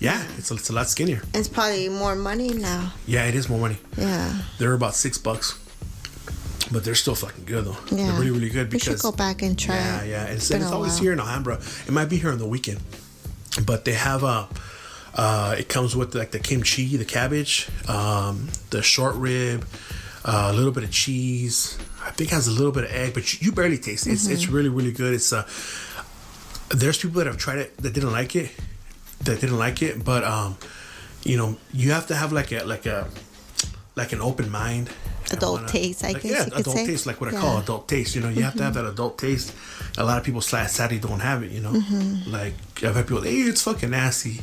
Yeah, 0.00 0.24
it's 0.36 0.50
a, 0.50 0.54
it's 0.54 0.70
a 0.70 0.72
lot 0.72 0.88
skinnier. 0.88 1.22
It's 1.34 1.48
probably 1.48 1.88
more 1.88 2.14
money 2.14 2.50
now. 2.54 2.92
Yeah, 3.06 3.24
it 3.26 3.34
is 3.34 3.48
more 3.48 3.58
money. 3.58 3.78
Yeah. 3.96 4.32
They're 4.58 4.72
about 4.74 4.94
six 4.94 5.18
bucks, 5.18 5.58
but 6.70 6.84
they're 6.84 6.94
still 6.94 7.16
fucking 7.16 7.46
good 7.46 7.64
though. 7.64 7.76
Yeah. 7.90 8.06
They're 8.12 8.20
really 8.20 8.30
really 8.30 8.48
good 8.50 8.72
We 8.72 8.78
should 8.78 9.00
go 9.00 9.10
back 9.12 9.42
and 9.42 9.58
try. 9.58 9.74
Yeah, 9.74 10.04
yeah. 10.04 10.24
And 10.26 10.34
it's, 10.36 10.50
it's 10.50 10.70
always 10.70 10.92
while. 10.94 11.02
here 11.02 11.12
in 11.14 11.20
Alhambra. 11.20 11.54
It 11.86 11.90
might 11.90 12.08
be 12.08 12.16
here 12.16 12.30
on 12.30 12.38
the 12.38 12.46
weekend, 12.46 12.80
but 13.66 13.84
they 13.84 13.94
have 13.94 14.22
a. 14.22 14.48
Uh, 15.14 15.56
it 15.58 15.68
comes 15.68 15.96
with 15.96 16.14
like 16.14 16.30
the 16.30 16.38
kimchi, 16.38 16.96
the 16.96 17.04
cabbage, 17.04 17.68
um, 17.88 18.46
the 18.70 18.82
short 18.82 19.16
rib, 19.16 19.66
uh, 20.24 20.50
a 20.52 20.56
little 20.56 20.70
bit 20.70 20.84
of 20.84 20.92
cheese. 20.92 21.76
I 22.04 22.10
think 22.12 22.30
it 22.30 22.34
has 22.34 22.46
a 22.46 22.52
little 22.52 22.70
bit 22.70 22.84
of 22.84 22.92
egg, 22.92 23.14
but 23.14 23.32
you, 23.32 23.46
you 23.46 23.52
barely 23.52 23.78
taste 23.78 24.06
it. 24.06 24.12
It's, 24.12 24.24
Mm-hmm. 24.24 24.32
it's 24.34 24.48
really 24.48 24.68
really 24.68 24.92
good. 24.92 25.14
It's 25.14 25.32
uh, 25.32 25.42
there's 26.70 26.98
people 26.98 27.18
that 27.18 27.26
have 27.26 27.38
tried 27.38 27.58
it 27.58 27.76
that 27.78 27.94
didn't 27.94 28.12
like 28.12 28.36
it, 28.36 28.50
that 29.24 29.40
didn't 29.40 29.58
like 29.58 29.82
it, 29.82 30.04
but 30.04 30.24
um, 30.24 30.56
you 31.24 31.36
know, 31.36 31.56
you 31.72 31.92
have 31.92 32.06
to 32.08 32.14
have 32.14 32.32
like 32.32 32.52
a 32.52 32.64
like 32.64 32.86
a 32.86 33.08
like 33.96 34.12
an 34.12 34.20
open 34.20 34.50
mind. 34.50 34.90
Adult 35.32 35.60
wanna- 35.60 35.72
taste, 35.72 36.04
I 36.04 36.12
like, 36.12 36.22
guess 36.22 36.32
Yeah, 36.32 36.44
you 36.44 36.50
could 36.50 36.60
adult 36.60 36.76
taste, 36.76 37.06
like 37.06 37.20
what 37.20 37.34
I 37.34 37.40
call 37.40 37.58
adult 37.58 37.88
taste. 37.88 38.14
You 38.14 38.22
know, 38.22 38.28
you 38.28 38.42
have 38.42 38.54
to 38.56 38.62
have 38.62 38.74
that 38.74 38.84
mm-hmm. 38.84 38.92
adult 38.92 39.18
taste. 39.18 39.54
A 39.96 40.04
lot 40.04 40.18
of 40.18 40.24
people 40.24 40.40
sadly 40.40 40.98
don't 40.98 41.20
have 41.20 41.42
it. 41.42 41.50
You 41.50 41.60
know, 41.60 41.72
mm-hmm. 41.72 42.30
like 42.30 42.54
I've 42.82 42.94
had 42.94 43.06
people, 43.06 43.22
hey, 43.22 43.36
it's 43.36 43.62
fucking 43.62 43.90
nasty, 43.90 44.40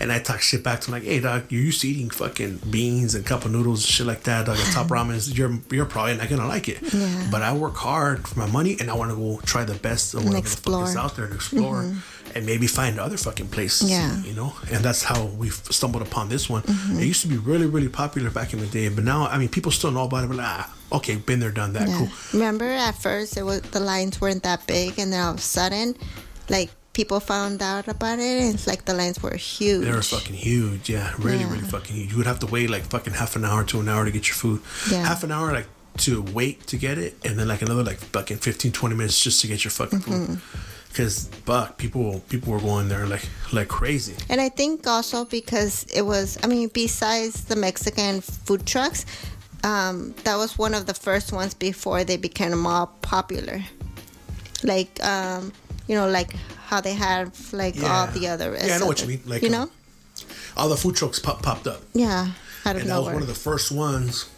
and 0.00 0.10
I 0.10 0.18
talk 0.18 0.40
shit 0.40 0.62
back 0.62 0.80
to 0.80 0.86
them 0.86 1.00
like, 1.00 1.04
hey, 1.04 1.20
dog, 1.20 1.44
you're 1.50 1.62
used 1.62 1.80
to 1.82 1.88
eating 1.88 2.10
fucking 2.10 2.60
beans 2.70 3.14
and 3.14 3.24
cup 3.24 3.44
of 3.44 3.52
noodles 3.52 3.84
and 3.84 3.88
shit 3.88 4.06
like 4.06 4.24
that. 4.24 4.46
Dog, 4.46 4.58
top 4.72 4.86
ramen, 4.88 5.36
you're 5.36 5.58
you're 5.70 5.86
probably 5.86 6.16
not 6.16 6.28
gonna 6.28 6.48
like 6.48 6.68
it. 6.68 6.78
Yeah. 6.92 7.28
But 7.30 7.42
I 7.42 7.52
work 7.54 7.76
hard 7.76 8.26
for 8.26 8.38
my 8.38 8.46
money, 8.46 8.76
and 8.80 8.90
I 8.90 8.94
want 8.94 9.10
to 9.10 9.16
go 9.16 9.40
try 9.44 9.64
the 9.64 9.74
best 9.74 10.14
of 10.14 10.24
whatever 10.24 10.48
the 10.48 10.56
fuck 10.56 10.88
is 10.88 10.96
out 10.96 11.16
there 11.16 11.26
and 11.26 11.34
explore. 11.34 11.82
Mm-hmm. 11.82 11.98
And 12.36 12.44
maybe 12.46 12.66
find 12.66 13.00
other 13.00 13.16
fucking 13.16 13.48
places, 13.48 13.90
Yeah. 13.90 14.20
you 14.22 14.34
know, 14.34 14.52
and 14.72 14.84
that's 14.84 15.02
how 15.02 15.24
we 15.40 15.48
stumbled 15.50 16.02
upon 16.02 16.28
this 16.28 16.50
one. 16.50 16.62
Mm-hmm. 16.62 17.00
It 17.00 17.06
used 17.06 17.22
to 17.22 17.28
be 17.28 17.38
really, 17.38 17.66
really 17.66 17.88
popular 17.88 18.30
back 18.30 18.52
in 18.52 18.58
the 18.60 18.66
day, 18.66 18.88
but 18.90 19.04
now, 19.04 19.26
I 19.26 19.38
mean, 19.38 19.48
people 19.48 19.72
still 19.72 19.90
know 19.90 20.04
about 20.04 20.24
it. 20.24 20.28
But 20.28 20.40
ah, 20.40 20.74
okay, 20.98 21.16
been 21.16 21.40
there, 21.40 21.50
done 21.50 21.72
that. 21.72 21.88
Yeah. 21.88 21.96
Cool. 21.98 22.08
Remember 22.34 22.66
at 22.88 22.94
first 23.06 23.36
it 23.40 23.42
was 23.42 23.60
the 23.76 23.80
lines 23.80 24.20
weren't 24.20 24.42
that 24.42 24.66
big 24.66 24.98
and 24.98 25.12
then 25.12 25.20
all 25.24 25.32
of 25.32 25.38
a 25.38 25.40
sudden 25.40 25.94
like 26.48 26.70
people 26.92 27.20
found 27.20 27.60
out 27.62 27.88
about 27.88 28.18
it 28.18 28.36
and 28.42 28.54
it's 28.54 28.66
like 28.66 28.84
the 28.84 28.94
lines 28.94 29.22
were 29.22 29.34
huge. 29.36 29.84
They 29.84 29.92
were 29.92 30.02
fucking 30.02 30.36
huge, 30.36 30.88
yeah, 30.90 31.12
really, 31.18 31.38
Yeah. 31.40 31.52
really 31.52 31.64
fucking 31.76 31.96
huge. 31.96 32.10
You 32.12 32.16
would 32.18 32.26
have 32.26 32.40
to 32.40 32.46
wait 32.46 32.68
like 32.70 32.84
fucking 32.84 33.14
half 33.14 33.34
an 33.36 33.44
hour 33.44 33.64
to 33.64 33.80
an 33.80 33.88
hour 33.88 34.04
to 34.04 34.10
get 34.10 34.28
your 34.28 34.36
food. 34.36 34.60
Yeah. 34.90 35.04
Half 35.06 35.24
an 35.24 35.32
hour 35.32 35.52
like 35.52 35.68
to 36.04 36.20
wait 36.22 36.66
to 36.66 36.76
get 36.76 36.98
it, 36.98 37.16
and 37.24 37.38
then 37.38 37.48
like 37.48 37.62
another 37.62 37.82
like 37.82 37.98
fucking 38.12 38.36
15, 38.38 38.70
20 38.72 38.94
minutes 38.94 39.18
just 39.24 39.40
to 39.40 39.46
get 39.46 39.64
your 39.64 39.70
fucking 39.70 40.00
Mm-hmm. 40.00 40.24
food. 40.34 40.40
Because 40.96 41.26
buck 41.44 41.76
people 41.76 42.22
people 42.30 42.54
were 42.54 42.58
going 42.58 42.88
there 42.88 43.06
like 43.06 43.28
like 43.52 43.68
crazy. 43.68 44.14
And 44.30 44.40
I 44.40 44.48
think 44.48 44.86
also 44.86 45.26
because 45.26 45.84
it 45.94 46.00
was, 46.00 46.38
I 46.42 46.46
mean, 46.46 46.70
besides 46.72 47.44
the 47.44 47.56
Mexican 47.56 48.22
food 48.22 48.64
trucks, 48.64 49.04
um, 49.62 50.14
that 50.24 50.36
was 50.36 50.56
one 50.56 50.72
of 50.72 50.86
the 50.86 50.94
first 50.94 51.34
ones 51.34 51.52
before 51.52 52.02
they 52.02 52.16
became 52.16 52.56
more 52.56 52.86
popular. 53.02 53.60
Like, 54.62 55.04
um, 55.04 55.52
you 55.86 55.94
know, 55.96 56.08
like 56.08 56.32
how 56.68 56.80
they 56.80 56.94
have 56.94 57.52
like 57.52 57.76
all 57.82 58.06
the 58.06 58.28
other. 58.28 58.56
Yeah, 58.56 58.76
I 58.76 58.78
know 58.78 58.86
what 58.86 59.02
you 59.02 59.08
mean. 59.08 59.20
Like, 59.26 59.42
you 59.42 59.48
um, 59.48 59.52
know, 59.52 59.70
All 60.56 60.70
the 60.70 60.78
food 60.78 60.96
trucks 60.96 61.18
pop, 61.18 61.42
popped 61.42 61.66
up, 61.66 61.82
yeah, 61.92 62.32
out 62.64 62.76
of 62.76 62.80
and 62.80 62.90
that 62.90 62.96
was 63.02 63.12
one 63.12 63.20
of 63.20 63.28
the 63.28 63.34
first 63.34 63.70
ones 63.70 64.30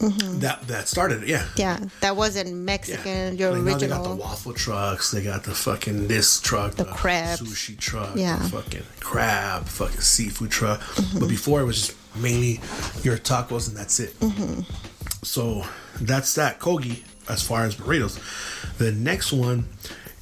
that 0.00 0.66
that 0.68 0.88
started 0.88 1.22
it. 1.22 1.28
Yeah. 1.28 1.38
Mm-hmm. 1.42 1.60
yeah, 1.60 1.80
that 2.00 2.16
wasn't 2.16 2.48
Yeah. 2.48 2.54
Mexican. 2.54 3.36
Your 3.38 3.52
Like 3.52 3.62
now 3.62 3.78
they 3.78 3.88
got 3.88 4.02
the 4.04 4.14
waffle 4.14 4.52
trucks. 4.52 5.10
They 5.10 5.22
got 5.22 5.44
the 5.44 5.54
fucking 5.54 6.08
this 6.08 6.40
truck, 6.40 6.74
the, 6.74 6.84
crab 6.84 7.38
sushi 7.38 7.78
truck, 7.78 8.10
Yeah. 8.14 8.36
Mm-hmm. 8.36 8.42
the 8.44 8.62
fucking 8.62 8.82
crab, 9.00 9.66
fucking 9.66 10.00
seafood 10.00 10.50
truck. 10.50 10.80
But 11.18 11.28
before 11.28 11.60
it 11.60 11.64
was 11.64 11.86
just 11.88 11.96
mainly 12.16 12.60
your 13.02 13.16
tacos, 13.18 13.68
and 13.68 13.76
that's 13.76 14.00
it. 14.00 14.14
So 15.22 15.64
that's 16.00 16.34
that 16.34 16.60
kogi 16.60 17.02
as 17.28 17.42
far 17.42 17.64
as 17.64 17.74
burritos. 17.74 18.18
The 18.78 18.92
next 18.92 19.32
one 19.32 19.68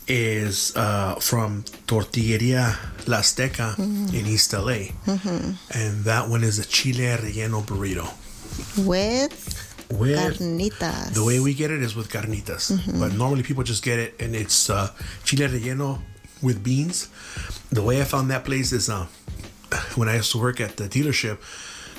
is 0.07 0.75
uh, 0.77 1.14
from 1.16 1.64
Tortilleria 1.87 2.77
La 3.09 3.18
Azteca 3.18 3.79
in 3.79 4.27
East 4.27 4.53
LA, 4.53 4.93
and 5.07 6.05
that 6.05 6.29
one 6.29 6.45
is 6.45 6.59
a 6.59 6.64
chile 6.66 7.05
relleno 7.05 7.62
burrito. 7.64 8.07
With 8.87 9.63
With 9.91 10.39
carnitas. 10.39 11.14
the 11.14 11.24
way 11.24 11.41
we 11.41 11.55
get 11.55 11.70
it 11.70 11.82
is 11.82 11.95
with 11.95 12.11
carnitas, 12.11 12.72
but 12.99 13.12
normally 13.12 13.43
people 13.43 13.62
just 13.62 13.82
get 13.82 13.99
it 13.99 14.14
and 14.20 14.35
it's 14.35 14.70
uh, 14.70 14.91
chile 15.24 15.47
relleno 15.47 16.01
with 16.43 16.62
beans. 16.62 17.09
The 17.70 17.82
way 17.82 18.01
I 18.01 18.05
found 18.05 18.30
that 18.30 18.45
place 18.45 18.72
is 18.72 18.89
uh, 18.89 19.07
when 19.95 20.09
I 20.09 20.16
used 20.16 20.32
to 20.32 20.39
work 20.39 20.61
at 20.61 20.76
the 20.76 20.85
dealership. 20.85 21.39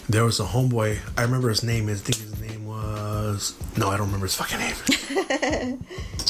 There 0.07 0.23
was 0.23 0.39
a 0.39 0.43
homeboy. 0.43 0.99
I 1.17 1.23
remember 1.23 1.49
his 1.49 1.63
name. 1.63 1.89
I 1.89 1.95
think 1.95 2.17
his 2.17 2.39
name 2.39 2.67
was 2.67 3.55
no, 3.75 3.89
I 3.89 3.97
don't 3.97 4.07
remember 4.07 4.27
his 4.27 4.35
fucking 4.35 4.59
name. 4.59 5.83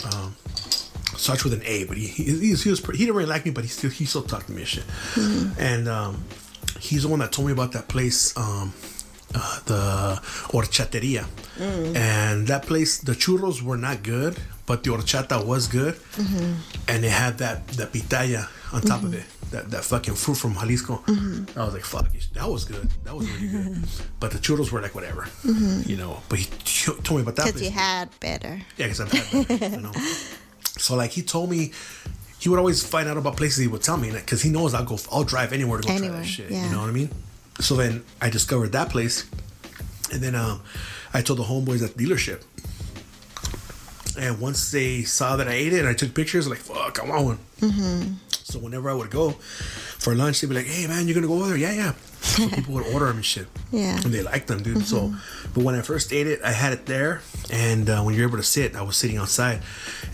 um, 0.14 0.36
starts 1.18 1.44
with 1.44 1.54
an 1.54 1.62
A, 1.66 1.84
but 1.86 1.98
he 1.98 2.08
he, 2.08 2.24
he, 2.40 2.52
was, 2.52 2.64
he 2.64 2.70
was 2.70 2.80
pretty, 2.80 3.00
he 3.00 3.06
didn't 3.06 3.18
really 3.18 3.30
like 3.30 3.46
me, 3.46 3.52
but 3.52 3.64
he 3.64 3.70
still 3.70 3.90
he 3.90 4.06
still 4.06 4.24
talked 4.24 4.48
to 4.48 4.54
me 4.54 4.62
and 4.62 4.68
shit. 4.68 4.86
And 5.60 5.90
um, 5.90 6.24
he's 6.80 7.04
the 7.04 7.10
one 7.10 7.20
that 7.20 7.32
told 7.32 7.48
me 7.48 7.52
about 7.52 7.74
that 7.74 7.88
place. 7.88 8.36
Um, 8.38 8.74
uh, 9.36 9.60
the 9.66 10.20
horchateria 10.52 11.26
mm. 11.58 11.96
and 11.96 12.48
that 12.48 12.64
place 12.64 12.98
the 13.00 13.14
churros 13.14 13.62
were 13.62 13.78
not 13.78 14.04
good 14.04 14.38
but 14.66 14.84
the 14.84 14.90
horchata 14.90 15.46
was 15.46 15.68
good 15.68 15.96
mm-hmm. 15.96 16.54
and 16.88 17.06
it 17.06 17.12
had 17.12 17.38
that 17.38 17.68
that 17.80 17.92
pitaya 17.92 18.48
on 18.74 18.82
top 18.82 19.04
of 19.04 19.10
mm-hmm. 19.10 19.20
it 19.20 19.52
that, 19.52 19.70
that 19.70 19.84
fucking 19.84 20.16
fruit 20.16 20.36
from 20.36 20.54
Jalisco 20.56 20.96
mm-hmm. 21.06 21.60
I 21.60 21.66
was 21.66 21.74
like 21.74 21.84
fuck 21.84 22.08
that 22.34 22.50
was 22.50 22.66
good 22.66 22.90
that 23.04 23.16
was 23.16 23.30
really 23.32 23.48
good 23.48 23.84
but 24.20 24.32
the 24.32 24.40
churros 24.40 24.72
were 24.72 24.82
like 24.82 24.96
whatever 24.96 25.28
you 25.86 25.98
know 25.98 26.22
but 26.30 26.40
he 26.40 26.46
told 27.04 27.20
me 27.20 27.22
about 27.22 27.36
that 27.38 27.46
Because 27.46 27.62
you 27.62 27.72
had 27.72 28.10
better. 28.20 28.62
Yeah, 28.78 28.88
because 28.88 29.02
I've 29.02 29.12
had 29.12 29.48
better. 29.48 29.76
you 29.76 29.82
know. 29.82 29.92
So 30.78 30.98
like 30.98 31.12
he 31.12 31.22
told 31.22 31.50
me, 31.50 31.72
he 32.38 32.50
would 32.50 32.60
always 32.60 32.86
find 32.86 33.08
out 33.08 33.16
about 33.16 33.38
places. 33.38 33.60
He 33.60 33.68
would 33.68 33.82
tell 33.82 33.96
me 33.96 34.12
because 34.12 34.42
he 34.42 34.50
knows 34.50 34.74
I'll 34.74 34.84
go, 34.84 34.98
I'll 35.10 35.24
drive 35.24 35.54
anywhere 35.54 35.80
to 35.80 35.88
go 35.88 35.98
try 35.98 36.08
that 36.10 36.26
shit. 36.26 36.52
yeah. 36.52 36.66
You 36.66 36.72
know 36.72 36.82
what 36.82 36.90
I 36.90 36.92
mean? 36.92 37.10
So 37.60 37.76
then 37.76 38.04
I 38.22 38.30
discovered 38.30 38.72
that 38.74 38.90
place, 38.90 39.30
and 40.12 40.22
then 40.22 40.36
um, 40.36 40.62
I 41.14 41.22
told 41.22 41.40
the 41.40 41.44
homeboys 41.44 41.84
at 41.84 41.96
the 41.96 42.06
dealership. 42.06 42.44
And 44.18 44.40
once 44.40 44.72
they 44.72 45.04
saw 45.04 45.36
that 45.36 45.48
I 45.48 45.54
ate 45.54 45.74
it, 45.74 45.80
and 45.80 45.88
I 45.88 45.94
took 45.94 46.14
pictures. 46.14 46.48
Like 46.48 46.60
fuck, 46.60 47.00
I 47.00 47.08
want 47.08 47.26
one. 47.26 47.40
Mm-hmm. 47.60 48.14
So 48.30 48.60
whenever 48.60 48.90
I 48.90 48.94
would 48.94 49.10
go 49.10 49.32
for 49.32 50.16
lunch, 50.16 50.42
they'd 50.42 50.48
be 50.48 50.56
like, 50.56 50.68
"Hey 50.68 50.88
man, 50.88 51.08
you're 51.08 51.16
gonna 51.16 51.28
go 51.28 51.36
over 51.36 51.50
there?" 51.50 51.58
Yeah, 51.58 51.74
yeah. 51.74 51.94
So 52.22 52.48
people 52.56 52.74
would 52.76 52.88
order 52.88 53.08
them 53.08 53.18
and 53.18 53.26
shit. 53.26 53.48
Yeah. 53.72 53.96
And 53.96 54.14
they 54.14 54.22
liked 54.22 54.48
them, 54.48 54.64
dude. 54.64 54.86
So, 54.86 55.14
but 55.54 55.64
when 55.64 55.76
I 55.76 55.82
first 55.82 56.14
ate 56.14 56.28
it, 56.28 56.42
I 56.44 56.52
had 56.52 56.74
it 56.74 56.86
there, 56.86 57.22
and 57.52 57.90
uh, 57.90 58.02
when 58.04 58.16
you're 58.16 58.28
able 58.28 58.38
to 58.38 58.44
sit, 58.44 58.76
I 58.76 58.82
was 58.82 58.96
sitting 58.96 59.18
outside, 59.18 59.62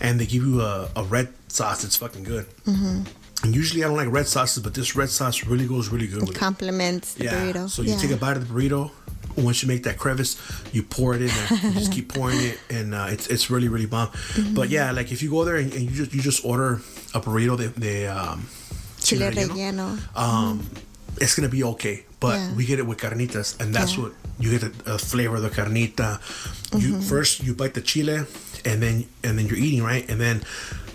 and 0.00 0.18
they 0.18 0.26
give 0.26 0.44
you 0.44 0.60
a, 0.62 0.88
a 0.96 1.04
red 1.04 1.28
sauce. 1.48 1.84
It's 1.84 1.96
fucking 1.96 2.24
good. 2.24 2.46
Mm-hmm. 2.64 3.04
Usually 3.44 3.82
I 3.84 3.88
don't 3.88 3.96
like 3.96 4.10
red 4.10 4.26
sauces, 4.28 4.62
but 4.62 4.74
this 4.74 4.94
red 4.94 5.10
sauce 5.10 5.44
really 5.44 5.66
goes 5.66 5.88
really 5.88 6.06
good 6.06 6.20
with 6.22 6.30
it. 6.30 6.36
Compliments 6.38 7.14
the 7.14 7.24
Yeah. 7.24 7.32
burrito. 7.34 7.68
So 7.68 7.82
you 7.82 7.90
yeah. 7.92 7.98
take 7.98 8.10
a 8.12 8.16
bite 8.16 8.36
of 8.36 8.46
the 8.46 8.54
burrito. 8.54 8.90
Once 9.36 9.62
you 9.62 9.68
make 9.68 9.82
that 9.84 9.96
crevice, 9.98 10.36
you 10.72 10.82
pour 10.82 11.14
it 11.14 11.22
in 11.22 11.28
there. 11.28 11.48
you 11.62 11.72
just 11.72 11.90
keep 11.92 12.12
pouring 12.14 12.38
it, 12.40 12.58
and 12.70 12.94
uh, 12.94 13.06
it's 13.10 13.26
it's 13.28 13.48
really 13.50 13.68
really 13.68 13.86
bomb. 13.86 14.08
Mm-hmm. 14.08 14.54
But 14.54 14.68
yeah, 14.68 14.92
like 14.92 15.10
if 15.10 15.22
you 15.22 15.30
go 15.30 15.44
there 15.44 15.56
and, 15.56 15.72
and 15.72 15.82
you 15.82 15.90
just 15.90 16.12
you 16.14 16.20
just 16.20 16.44
order 16.44 16.82
a 17.14 17.20
burrito, 17.20 17.56
they, 17.56 17.66
they 17.68 18.06
um, 18.06 18.46
Chile 19.00 19.30
relleno. 19.32 19.98
um, 20.16 20.60
it's 21.18 21.34
gonna 21.34 21.48
be 21.48 21.64
okay. 21.64 22.04
But 22.20 22.36
Yeah. 22.38 22.54
we 22.54 22.66
get 22.66 22.78
it 22.78 22.86
with 22.86 22.98
carnitas, 22.98 23.58
and 23.58 23.74
that's 23.74 23.96
what 23.98 24.12
you 24.38 24.50
get 24.56 24.62
a, 24.86 24.94
a 24.94 24.98
flavor 24.98 25.36
of 25.36 25.42
the 25.42 25.50
carnita. 25.50 26.20
You 26.78 27.00
first 27.00 27.42
you 27.42 27.54
bite 27.54 27.72
the 27.74 27.80
chile, 27.80 28.26
and 28.66 28.82
then 28.82 29.06
and 29.24 29.38
then 29.38 29.46
you're 29.48 29.58
eating 29.58 29.82
right, 29.82 30.04
and 30.10 30.20
then 30.20 30.42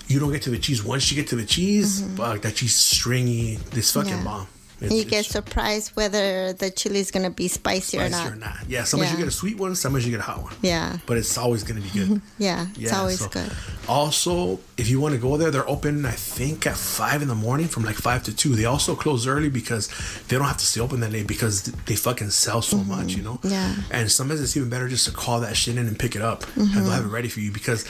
you 0.08 0.20
don't 0.20 0.32
get 0.32 0.42
to 0.44 0.50
the 0.50 0.58
cheese. 0.60 0.84
Once 0.84 1.12
you 1.12 1.16
get 1.18 1.28
to 1.30 1.36
the 1.36 1.46
cheese, 1.46 2.04
fuck, 2.16 2.42
that 2.42 2.56
cheese 2.56 2.72
is 2.72 2.76
stringy. 2.78 3.56
This 3.72 3.92
fucking 3.92 4.10
Yeah. 4.12 4.24
bomb. 4.24 4.48
And 4.80 4.92
you 4.94 5.06
get 5.06 5.26
surprised 5.26 5.94
whether 5.96 6.54
the 6.54 6.70
chili 6.70 7.00
is 7.00 7.10
gonna 7.10 7.32
be 7.32 7.48
spicy, 7.48 7.98
or 7.98 8.08
spicy 8.10 8.12
not. 8.26 8.32
or 8.32 8.36
not. 8.36 8.58
Yeah, 8.68 8.84
sometimes 8.84 9.12
you 9.12 9.18
get 9.18 9.28
a 9.28 9.32
sweet 9.32 9.58
one, 9.58 9.74
sometimes 9.76 10.06
you 10.06 10.12
get 10.12 10.20
a 10.20 10.24
hot 10.24 10.44
one. 10.44 10.54
Yeah. 10.62 10.98
But 11.08 11.18
it's 11.18 11.36
always 11.36 11.64
gonna 11.64 11.82
be 11.82 11.90
good. 11.90 12.22
Yeah, 12.38 12.68
it's 12.78 12.94
always 12.94 13.18
so- 13.18 13.28
good. 13.30 13.52
Also, 13.88 14.60
if 14.78 14.88
you 14.88 15.00
want 15.00 15.16
to 15.16 15.20
go 15.20 15.36
there, 15.38 15.50
they're 15.50 15.68
open. 15.68 16.06
I 16.06 16.12
think 16.12 16.68
at 16.68 16.78
five 16.78 17.24
in 17.24 17.28
the 17.28 17.34
morning, 17.36 17.68
from 17.68 17.86
like 17.86 17.96
five 17.96 18.22
to 18.26 18.36
two. 18.36 18.54
They 18.56 18.66
also 18.66 18.96
close 18.96 19.26
early 19.26 19.50
because 19.50 19.90
they 20.28 20.36
don't 20.38 20.46
have 20.46 20.58
to 20.58 20.66
stay 20.66 20.80
open 20.82 21.00
that 21.00 21.12
late 21.12 21.26
because 21.26 21.64
they 21.88 21.96
fucking 21.96 22.30
sell 22.30 22.62
so 22.62 22.78
much, 22.78 23.16
you 23.16 23.24
know. 23.24 23.36
Mm-hmm. 23.38 23.50
Yeah. 23.50 23.76
And 23.90 24.12
sometimes 24.12 24.42
it's 24.42 24.56
even 24.56 24.70
better 24.70 24.88
just 24.88 25.06
to 25.06 25.12
call 25.12 25.40
that 25.40 25.58
shit 25.58 25.78
in 25.78 25.88
and 25.88 25.98
pick 25.98 26.16
it 26.16 26.22
up, 26.22 26.44
and 26.56 26.68
Mm-hmm. 26.68 26.78
and 26.78 26.86
they'll 26.86 26.94
have 26.94 27.06
it 27.06 27.10
ready 27.10 27.30
for 27.30 27.40
you. 27.40 27.52
Because 27.52 27.84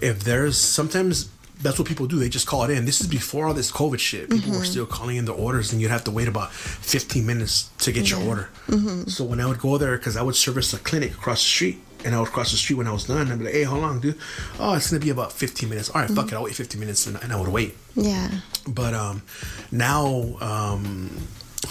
if 0.00 0.24
there's 0.24 0.56
sometimes 0.56 1.28
that's 1.62 1.78
what 1.78 1.86
people 1.88 2.06
do. 2.06 2.18
They 2.18 2.28
just 2.28 2.46
call 2.46 2.64
it 2.64 2.70
in. 2.70 2.84
This 2.86 3.00
is 3.00 3.06
before 3.06 3.46
all 3.46 3.54
this 3.54 3.70
COVID 3.70 3.98
shit. 3.98 4.30
People 4.30 4.50
Mm-hmm. 4.50 4.58
were 4.58 4.64
still 4.64 4.86
calling 4.86 5.16
in 5.16 5.24
their 5.26 5.34
orders, 5.34 5.72
and 5.72 5.80
you'd 5.80 5.90
have 5.90 6.04
to 6.04 6.10
wait 6.10 6.28
about 6.28 6.52
15 6.52 7.24
minutes 7.26 7.70
to 7.78 7.92
get 7.92 8.10
your 8.10 8.20
order. 8.22 8.48
Mm-hmm. 8.68 9.08
So 9.08 9.24
when 9.24 9.40
I 9.40 9.46
would 9.46 9.58
go 9.60 9.76
there, 9.78 9.96
because 9.98 10.16
I 10.16 10.22
would 10.22 10.36
service 10.36 10.72
a 10.72 10.78
clinic 10.78 11.12
across 11.12 11.42
the 11.42 11.48
street, 11.48 11.78
and 12.04 12.14
I 12.14 12.20
would 12.20 12.30
cross 12.30 12.50
the 12.50 12.56
street 12.56 12.76
when 12.76 12.86
I 12.86 12.92
was 12.92 13.04
done, 13.04 13.30
I'd 13.30 13.38
be 13.38 13.44
like, 13.44 13.52
"Hey, 13.54 13.64
how 13.64 13.76
long, 13.76 14.00
dude? 14.00 14.16
Oh, 14.58 14.72
it's 14.74 14.90
gonna 14.90 15.04
be 15.04 15.10
about 15.10 15.32
15 15.32 15.68
minutes. 15.68 15.90
All 15.90 16.00
right, 16.00 16.10
fuck 16.10 16.28
it, 16.28 16.34
I'll 16.34 16.44
wait 16.44 16.54
15 16.54 16.80
minutes," 16.80 17.06
and, 17.06 17.16
and 17.22 17.30
I 17.32 17.36
would 17.38 17.48
wait. 17.48 17.76
Yeah. 17.94 18.30
But 18.66 18.94
um, 18.94 19.22
now, 19.70 20.36
um, 20.40 21.10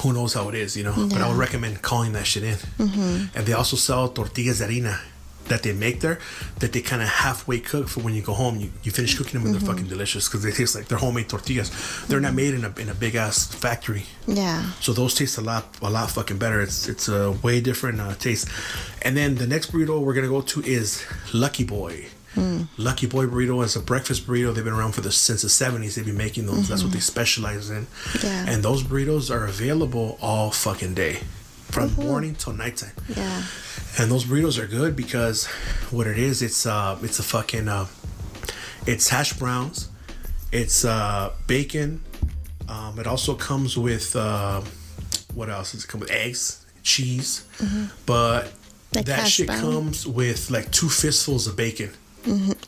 who 0.04 0.14
knows 0.14 0.34
how 0.36 0.48
it 0.50 0.56
is, 0.56 0.78
you 0.78 0.84
know? 0.84 0.94
But 1.10 1.20
I 1.22 1.28
would 1.28 1.38
recommend 1.38 1.82
calling 1.82 2.14
that 2.14 2.28
shit 2.28 2.44
in. 2.44 2.56
Mm-hmm. 2.78 3.36
And 3.38 3.46
they 3.48 3.54
also 3.54 3.76
sell 3.76 4.08
tortillas 4.10 4.60
de 4.60 4.66
harina 4.68 5.00
that 5.50 5.64
they 5.64 5.74
make 5.74 6.00
there 6.02 6.20
that 6.60 6.72
they 6.74 6.82
kind 6.82 7.02
of 7.02 7.08
halfway 7.10 7.60
cook 7.60 7.88
for 7.88 8.00
when 8.02 8.14
you 8.16 8.22
go 8.22 8.34
home. 8.34 8.60
You, 8.60 8.70
you 8.84 8.92
finish 8.92 9.16
cooking 9.18 9.34
them 9.34 9.46
and 9.46 9.56
Mm-hmm. 9.56 9.66
they're 9.66 9.76
fucking 9.76 9.90
delicious 9.90 10.28
because 10.28 10.44
they 10.44 10.52
taste 10.52 10.76
like 10.76 10.88
they're 10.88 10.98
homemade 10.98 11.28
tortillas. 11.30 11.70
They're 12.08 12.20
not 12.22 12.34
made 12.34 12.54
in 12.54 12.64
a, 12.66 12.74
in 12.80 12.90
a 12.90 12.94
big 12.94 13.16
ass 13.16 13.48
factory. 13.54 14.04
Yeah. 14.28 14.72
So 14.80 14.94
those 14.94 15.14
taste 15.16 15.38
a 15.38 15.42
lot, 15.42 15.66
a 15.82 15.90
lot 15.90 16.10
fucking 16.12 16.38
better. 16.38 16.62
It's 16.62 16.88
it's 16.88 17.08
a 17.10 17.32
way 17.44 17.62
different 17.62 18.00
uh, 18.00 18.16
taste. 18.16 18.48
And 19.02 19.16
then 19.18 19.36
the 19.36 19.48
next 19.48 19.72
burrito 19.72 20.02
we're 20.02 20.14
gonna 20.14 20.28
go 20.28 20.42
to 20.42 20.62
is 20.64 21.04
Lucky 21.34 21.64
Boy. 21.64 22.06
Lucky 22.78 23.06
Boy 23.08 23.26
burrito 23.26 23.62
is 23.66 23.76
a 23.76 23.82
breakfast 23.82 24.26
burrito. 24.26 24.54
They've 24.54 24.64
been 24.64 24.74
around 24.74 24.94
for 24.94 25.02
the 25.02 25.12
since 25.12 25.42
the 25.42 25.50
seventies. 25.50 25.96
They've 25.96 26.06
been 26.06 26.16
making 26.16 26.46
those. 26.46 26.70
That's 26.70 26.84
what 26.84 26.94
they 26.94 27.00
specialize 27.02 27.70
in. 27.70 27.88
Yeah. 28.24 28.46
And 28.48 28.64
those 28.64 28.82
burritos 28.84 29.30
are 29.30 29.44
available 29.46 30.18
all 30.22 30.50
fucking 30.52 30.94
day, 30.94 31.20
from 31.72 31.94
morning 31.96 32.36
till 32.36 32.54
nighttime. 32.54 32.92
Yeah. 33.08 33.44
And 33.98 34.12
those 34.12 34.26
burritos 34.26 34.58
are 34.62 34.68
good 34.68 34.96
because 34.96 35.46
what 35.92 36.08
it 36.08 36.18
is, 36.18 36.42
it's 36.42 36.66
uh, 36.66 36.98
it's 37.02 37.20
a 37.20 37.24
fucking 37.24 37.68
uh, 37.68 37.86
it's 38.86 39.10
hash 39.10 39.34
browns, 39.34 39.90
it's 40.52 40.86
uh, 40.86 41.32
bacon. 41.48 42.02
Um, 42.68 43.00
it 43.00 43.08
also 43.08 43.34
comes 43.36 43.78
with 43.78 44.16
uh, 44.16 44.62
what 45.34 45.50
else? 45.50 45.72
Does 45.72 45.84
it 45.84 45.88
come 45.88 46.02
with 46.02 46.12
eggs, 46.12 46.66
cheese, 46.84 47.46
but 48.06 48.44
Mm-hmm. 48.90 48.96
Like 48.98 49.06
that 49.06 49.28
shit 49.28 49.46
brown? 49.46 49.62
comes 49.62 50.08
with 50.08 50.50
like 50.50 50.72
two 50.72 50.90
fistfuls 50.90 51.46
of 51.46 51.56
bacon, 51.56 51.92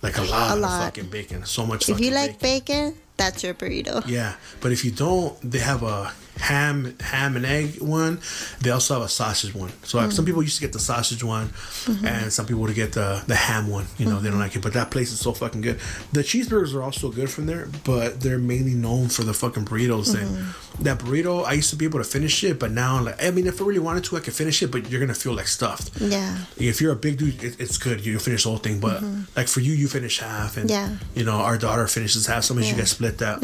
like 0.04 0.20
a 0.20 0.22
lot, 0.22 0.56
A 0.56 0.64
of 0.64 0.84
fucking 0.84 1.10
bacon. 1.10 1.46
So 1.46 1.66
much. 1.66 1.90
If 1.90 2.00
you 2.00 2.12
like 2.12 2.40
bacon. 2.40 2.92
bacon, 2.92 2.98
that's 3.18 3.44
your 3.44 3.56
burrito. 3.56 4.06
Yeah, 4.08 4.36
but 4.60 4.72
if 4.72 4.86
you 4.86 4.92
don't, 4.92 5.36
they 5.42 5.58
have 5.58 5.82
a 5.82 6.14
ham 6.38 6.96
ham 7.00 7.36
and 7.36 7.46
egg 7.46 7.82
one. 7.82 8.20
They 8.62 8.70
also 8.72 8.96
have 8.96 9.04
a 9.04 9.10
sausage 9.10 9.54
one. 9.54 9.72
So 9.84 10.00
like, 10.00 10.12
some 10.12 10.26
mm. 10.26 10.30
people 10.30 10.44
used 10.44 10.56
to 10.56 10.62
get 10.62 10.74
the 10.74 10.80
sausage 10.80 11.24
one, 11.24 11.50
mm-hmm. 11.50 12.06
and 12.06 12.34
some 12.34 12.46
people 12.46 12.62
would 12.64 12.74
get 12.76 12.94
the 12.94 13.24
the 13.28 13.36
ham 13.36 13.70
one. 13.70 13.86
You 13.98 14.06
know, 14.06 14.20
they 14.20 14.30
don't 14.30 14.34
mm-hmm. 14.34 14.40
like 14.42 14.56
it, 14.56 14.62
but 14.62 14.74
that 14.74 14.92
place 14.92 15.12
is 15.12 15.20
so 15.20 15.34
fucking 15.34 15.62
good. 15.62 15.80
The 16.14 16.22
cheeseburgers 16.22 16.74
are 16.74 16.82
also 16.82 17.12
good 17.12 17.30
from 17.30 17.46
there, 17.46 17.68
but 17.84 18.22
they're 18.22 18.40
mainly 18.40 18.74
known 18.74 19.10
for 19.10 19.24
the 19.24 19.34
fucking 19.34 19.66
burritos. 19.66 20.16
And 20.20 20.30
mm-hmm. 20.30 20.84
that 20.84 21.00
burrito, 21.00 21.46
I 21.46 21.54
used 21.54 21.70
to 21.70 21.76
be 21.76 21.86
able 21.86 22.00
to 22.00 22.06
finish 22.06 22.44
it, 22.44 22.60
but 22.60 22.72
now 22.72 23.02
like 23.02 23.24
I 23.24 23.32
mean, 23.32 23.48
if 23.48 23.62
I 23.62 23.66
really 23.66 23.80
wanted 23.80 24.04
to, 24.06 24.18
I 24.18 24.22
could 24.22 24.34
finish 24.34 24.64
it, 24.64 24.72
but 24.72 24.90
you're 24.90 25.00
gonna 25.00 25.14
feel 25.14 25.34
like 25.34 25.48
stuffed. 25.48 26.02
Yeah. 26.02 26.38
If 26.58 26.82
you're 26.82 26.94
a 26.94 26.96
big 26.96 27.18
dude, 27.18 27.44
it, 27.44 27.60
it's 27.60 27.78
good. 27.78 28.06
You 28.06 28.18
finish 28.20 28.44
the 28.44 28.50
whole 28.50 28.58
thing, 28.58 28.80
but 28.80 29.04
like 29.36 29.48
for 29.48 29.60
you, 29.60 29.74
you 29.74 29.88
finish 29.88 30.20
half, 30.20 30.58
and 30.58 30.72
Mm-hmm. 30.72 30.94
Yeah. 30.94 30.98
you 31.16 31.26
know 31.26 31.38
our 31.38 31.58
daughter 31.58 31.88
finishes 31.88 32.28
half. 32.28 32.44
Sometimes 32.44 32.68
you 32.68 32.74
Yeah. 32.76 32.82
guys 32.82 32.92
split 32.92 33.18
that. 33.20 33.42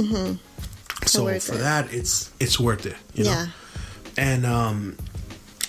So 1.09 1.25
for 1.25 1.33
it. 1.33 1.41
that, 1.59 1.93
it's 1.93 2.31
it's 2.39 2.59
worth 2.59 2.85
it. 2.85 2.95
You 3.13 3.25
know? 3.25 3.31
Yeah. 3.31 3.47
And 4.17 4.45
um, 4.45 4.97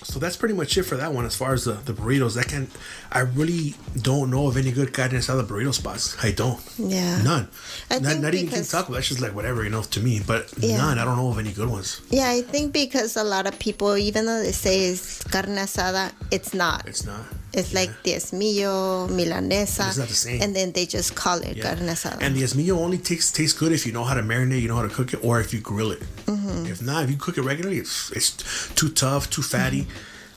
so 0.03 0.19
that's 0.19 0.37
pretty 0.37 0.55
much 0.55 0.79
it 0.79 0.85
for 0.85 0.97
that 0.97 1.13
one. 1.13 1.27
As 1.27 1.37
far 1.37 1.53
as 1.53 1.65
the, 1.65 1.73
the 1.73 1.93
burritos, 1.93 2.39
I 2.39 2.45
can 2.45 2.69
I 3.13 3.21
really 3.21 3.75
don't 4.01 4.31
know 4.31 4.47
of 4.47 4.57
any 4.57 4.73
good 4.73 4.95
carne 4.95 5.11
asada 5.11 5.47
burrito 5.47 5.75
spots. 5.75 6.17
I 6.23 6.31
don't. 6.31 6.61
Yeah. 6.79 7.21
None. 7.23 7.49
I 7.91 7.99
not 7.99 8.03
think 8.13 8.23
not 8.23 8.35
even 8.35 8.47
King 8.47 8.47
because- 8.49 8.71
Taco. 8.71 8.93
That's 8.95 9.09
just 9.09 9.21
like 9.21 9.35
whatever 9.35 9.63
you 9.65 9.71
know 9.71 9.83
to 9.83 10.01
me. 10.01 10.21
But 10.27 10.53
Yeah. 10.59 10.79
none. 10.79 10.99
I 10.99 11.05
don't 11.05 11.17
know 11.17 11.29
of 11.31 11.39
any 11.39 11.53
good 11.53 11.69
ones. 11.69 12.01
Yeah, 12.11 12.31
I 12.31 12.41
think 12.43 12.73
because 12.73 13.17
a 13.17 13.25
lot 13.25 13.47
of 13.47 13.59
people, 13.59 13.97
even 13.99 14.25
though 14.27 14.43
they 14.43 14.53
say 14.53 14.87
it's 14.87 15.23
carne 15.25 15.57
asada, 15.57 16.13
it's 16.31 16.55
not. 16.55 16.87
It's 16.89 17.05
not. 17.05 17.25
It's 17.53 17.73
Yeah. 17.73 17.81
like 17.81 17.91
diezmillo, 18.05 19.09
milanesa, 19.09 19.89
It's 19.89 19.97
not 19.99 20.09
the 20.09 20.15
same. 20.15 20.43
and 20.43 20.55
then 20.55 20.73
they 20.73 20.87
just 20.87 21.15
call 21.15 21.39
it 21.39 21.57
Yeah. 21.57 21.65
carne 21.75 21.89
asada. 21.89 22.19
And 22.21 22.37
the 22.37 22.43
esmillo 22.43 22.77
only 22.79 22.99
tastes 22.99 23.33
tastes 23.33 23.59
good 23.59 23.73
if 23.73 23.87
you 23.87 23.93
know 23.93 24.05
how 24.05 24.15
to 24.15 24.23
marinate, 24.23 24.61
you 24.63 24.69
know 24.69 24.77
how 24.77 24.83
to 24.83 24.95
cook 24.95 25.13
it, 25.15 25.21
or 25.23 25.41
if 25.41 25.53
you 25.55 25.61
grill 25.61 25.91
it. 25.93 26.03
Mm-hmm. 26.27 26.67
If 26.67 26.83
not, 26.83 27.05
if 27.05 27.11
you 27.11 27.17
cook 27.17 27.39
it 27.39 27.43
regularly, 27.43 27.79
it's 27.79 28.11
it's 28.15 28.35
too 28.75 28.91
tough, 28.91 29.31
too 29.31 29.43
fatty. 29.43 29.87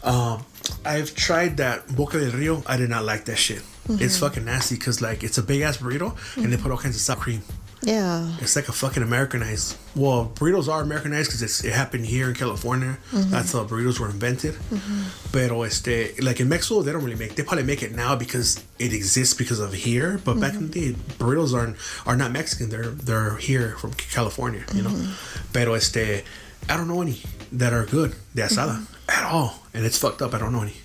Um, 0.04 0.46
I've 0.86 1.14
tried 1.16 1.58
that 1.58 1.94
Boca 1.96 2.20
del 2.20 2.32
Rio. 2.32 2.64
I 2.66 2.78
did 2.78 2.90
not 2.90 3.04
like 3.06 3.26
that 3.26 3.38
shit. 3.38 3.62
It's 3.90 4.18
fucking 4.18 4.46
nasty 4.46 4.76
because 4.76 5.02
like 5.02 5.22
it's 5.24 5.38
a 5.38 5.44
big 5.44 5.62
ass 5.62 5.78
burrito 5.78 6.16
and 6.38 6.52
they 6.52 6.58
put 6.58 6.72
all 6.72 6.78
kinds 6.78 6.96
of 6.96 7.02
sour 7.02 7.18
cream. 7.18 7.42
Yeah. 7.84 8.32
It's 8.40 8.56
like 8.56 8.68
a 8.68 8.72
fucking 8.72 9.02
Americanized. 9.02 9.78
Well, 9.96 10.32
burritos 10.36 10.72
are 10.72 10.82
Americanized 10.82 11.30
because 11.30 11.66
it 11.66 11.74
happened 11.74 12.06
here 12.06 12.30
in 12.30 12.36
California. 12.36 12.98
Mm-hmm. 13.12 13.32
That's 13.32 13.54
how 13.54 13.66
burritos 13.66 14.00
were 14.00 14.10
invented. 14.10 14.54
Mm-hmm. 14.54 15.32
Pero 15.32 15.64
este, 15.64 16.22
like 16.22 16.40
in 16.40 16.48
Mexico, 16.48 16.82
they 16.82 16.92
don't 16.92 17.04
really 17.04 17.18
make. 17.18 17.36
They 17.36 17.44
probably 17.44 17.64
make 17.64 17.82
it 17.82 17.94
now 17.94 18.16
because 18.16 18.64
it 18.78 18.94
exists 18.94 19.34
because 19.34 19.60
of 19.60 19.74
here. 19.74 20.20
But 20.24 20.40
back 20.40 20.54
in 20.54 20.70
the 20.70 20.80
mm-hmm. 20.94 21.02
day, 21.02 21.16
burritos 21.18 21.54
aren't 21.54 21.78
are 22.06 22.16
not 22.16 22.32
Mexican. 22.32 22.70
They're 22.70 22.92
they're 22.92 23.38
here 23.38 23.76
from 23.78 23.94
California. 23.94 24.64
You 24.74 24.84
know. 24.84 25.14
Pero 25.52 25.74
este, 25.74 26.24
I 26.70 26.78
don't 26.78 26.88
know 26.88 27.02
any 27.02 27.22
that 27.52 27.74
are 27.74 27.86
good 27.86 28.16
de 28.36 28.44
asada 28.44 28.86
at 29.10 29.26
all, 29.26 29.60
and 29.74 29.86
it's 29.86 29.98
fucked 29.98 30.22
up. 30.22 30.34
I 30.34 30.38
don't 30.38 30.54
know 30.54 30.62
any. 30.62 30.76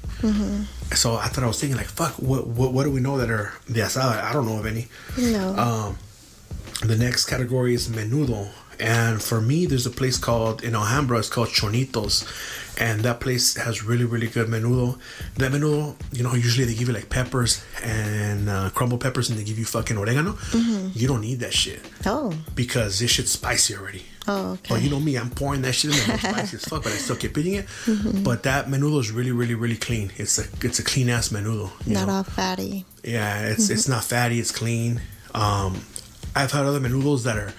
So 0.94 1.16
I 1.16 1.26
thought 1.28 1.44
I 1.44 1.46
was 1.46 1.60
thinking 1.60 1.76
like, 1.76 1.86
fuck, 1.88 2.14
what 2.14 2.46
what, 2.46 2.72
what 2.72 2.84
do 2.84 2.90
we 2.90 3.00
know 3.00 3.18
that 3.18 3.30
are 3.30 3.52
de 3.70 3.80
asada? 3.80 4.22
I 4.22 4.32
don't 4.32 4.46
know 4.46 4.58
of 4.58 4.66
any. 4.66 4.88
No. 5.18 5.56
Um, 5.56 5.98
the 6.82 6.96
next 6.96 7.26
category 7.26 7.74
is 7.74 7.88
menudo. 7.88 8.48
And 8.78 9.22
for 9.22 9.40
me, 9.40 9.64
there's 9.64 9.86
a 9.86 9.90
place 9.90 10.18
called 10.18 10.62
in 10.62 10.74
Alhambra. 10.74 11.18
It's 11.18 11.30
called 11.30 11.48
Chonitos, 11.48 12.26
and 12.78 13.00
that 13.02 13.20
place 13.20 13.56
has 13.56 13.82
really, 13.82 14.04
really 14.04 14.26
good 14.26 14.48
menudo. 14.48 14.98
That 15.36 15.52
menudo, 15.52 15.96
you 16.12 16.22
know, 16.22 16.34
usually 16.34 16.66
they 16.66 16.74
give 16.74 16.88
you 16.88 16.94
like 16.94 17.08
peppers 17.08 17.64
and 17.82 18.50
uh, 18.50 18.68
crumbled 18.74 19.00
peppers, 19.00 19.30
and 19.30 19.38
they 19.38 19.44
give 19.44 19.58
you 19.58 19.64
fucking 19.64 19.96
oregano. 19.96 20.36
You 20.52 21.08
don't 21.08 21.22
need 21.22 21.40
that 21.40 21.54
shit 21.54 21.80
oh. 22.04 22.34
because 22.54 22.98
this 22.98 23.12
shit's 23.12 23.30
spicy 23.30 23.74
already. 23.76 24.02
Oh, 24.28 24.52
okay. 24.52 24.74
Oh, 24.74 24.76
you 24.76 24.90
know 24.90 25.00
me, 25.00 25.16
I'm 25.16 25.30
pouring 25.30 25.62
that 25.62 25.72
shit 25.72 25.98
in 25.98 26.08
there, 26.08 26.18
spicy 26.32 26.56
as 26.56 26.64
fuck, 26.66 26.82
but 26.82 26.92
I 26.92 26.96
still 26.96 27.16
keep 27.16 27.38
eating 27.38 27.54
it. 27.54 27.66
Mm-hmm. 27.86 28.24
But 28.24 28.42
that 28.42 28.66
menudo 28.66 29.00
is 29.00 29.10
really, 29.10 29.32
really, 29.32 29.54
really 29.54 29.76
clean. 29.76 30.12
It's 30.16 30.38
a, 30.38 30.44
it's 30.60 30.78
a 30.80 30.84
clean 30.84 31.08
ass 31.08 31.30
menudo. 31.30 31.70
you 31.86 31.94
Not 31.94 32.08
know? 32.08 32.14
all 32.14 32.24
fatty. 32.24 32.84
Yeah, 33.02 33.46
it's 33.46 33.70
it's 33.70 33.88
not 33.88 34.04
fatty. 34.04 34.38
It's 34.38 34.50
clean. 34.50 35.00
Um, 35.32 35.80
I've 36.36 36.52
had 36.52 36.64
other 36.66 36.80
menudos 36.80 37.24
that 37.24 37.36
are, 37.36 37.52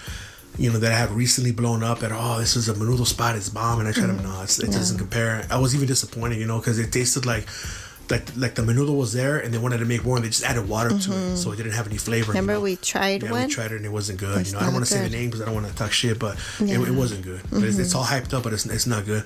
you 0.56 0.72
know, 0.72 0.78
that 0.78 0.92
have 0.92 1.14
recently 1.14 1.52
blown 1.52 1.82
up. 1.82 2.02
And 2.02 2.12
oh, 2.14 2.38
this 2.38 2.56
is 2.56 2.68
a 2.68 2.74
menudo 2.74 3.06
spot. 3.06 3.36
It's 3.36 3.48
bomb. 3.48 3.80
And 3.80 3.88
I 3.88 3.92
try 3.92 4.06
them. 4.06 4.22
no, 4.22 4.42
it's, 4.42 4.58
it 4.58 4.70
doesn't 4.72 4.98
compare. 4.98 5.44
I 5.50 5.58
was 5.58 5.74
even 5.74 5.86
disappointed, 5.86 6.38
you 6.38 6.46
know, 6.46 6.58
because 6.58 6.78
it 6.78 6.90
tasted 6.92 7.26
like. 7.26 7.46
Like, 8.10 8.24
like 8.38 8.54
the 8.54 8.62
menudo 8.62 8.96
was 8.96 9.12
there 9.12 9.38
and 9.38 9.52
they 9.52 9.58
wanted 9.58 9.78
to 9.80 9.84
make 9.84 10.02
more 10.02 10.16
and 10.16 10.24
they 10.24 10.30
just 10.30 10.42
added 10.42 10.66
water 10.66 10.88
to 10.88 10.94
it 11.12 11.36
so 11.36 11.52
it 11.52 11.56
didn't 11.56 11.72
have 11.72 11.86
any 11.86 11.98
flavor. 11.98 12.32
you 12.32 12.38
Remember 12.40 12.54
know? 12.54 12.60
we 12.62 12.76
tried 12.76 13.22
yeah, 13.22 13.30
one? 13.30 13.48
we 13.48 13.52
tried 13.52 13.70
it 13.70 13.76
and 13.76 13.84
it 13.84 13.92
wasn't 13.92 14.18
good. 14.18 14.38
It's 14.40 14.48
you 14.52 14.54
know, 14.56 14.60
I 14.62 14.64
don't 14.64 14.72
want 14.72 14.86
to 14.86 14.90
say 14.90 15.02
the 15.06 15.10
name 15.14 15.26
because 15.26 15.42
I 15.42 15.44
don't 15.44 15.52
want 15.54 15.66
to 15.66 15.74
talk 15.74 15.92
shit, 15.92 16.18
but 16.18 16.36
it, 16.38 16.40
Yeah. 16.68 16.76
Mm-hmm. 16.76 16.86
it 16.94 16.96
wasn't 16.96 17.22
good. 17.22 17.42
But 17.52 17.64
it's, 17.64 17.76
it's 17.76 17.94
all 17.94 18.04
hyped 18.04 18.32
up, 18.32 18.44
but 18.44 18.54
it's, 18.54 18.64
it's 18.64 18.86
not 18.86 19.04
good. 19.04 19.24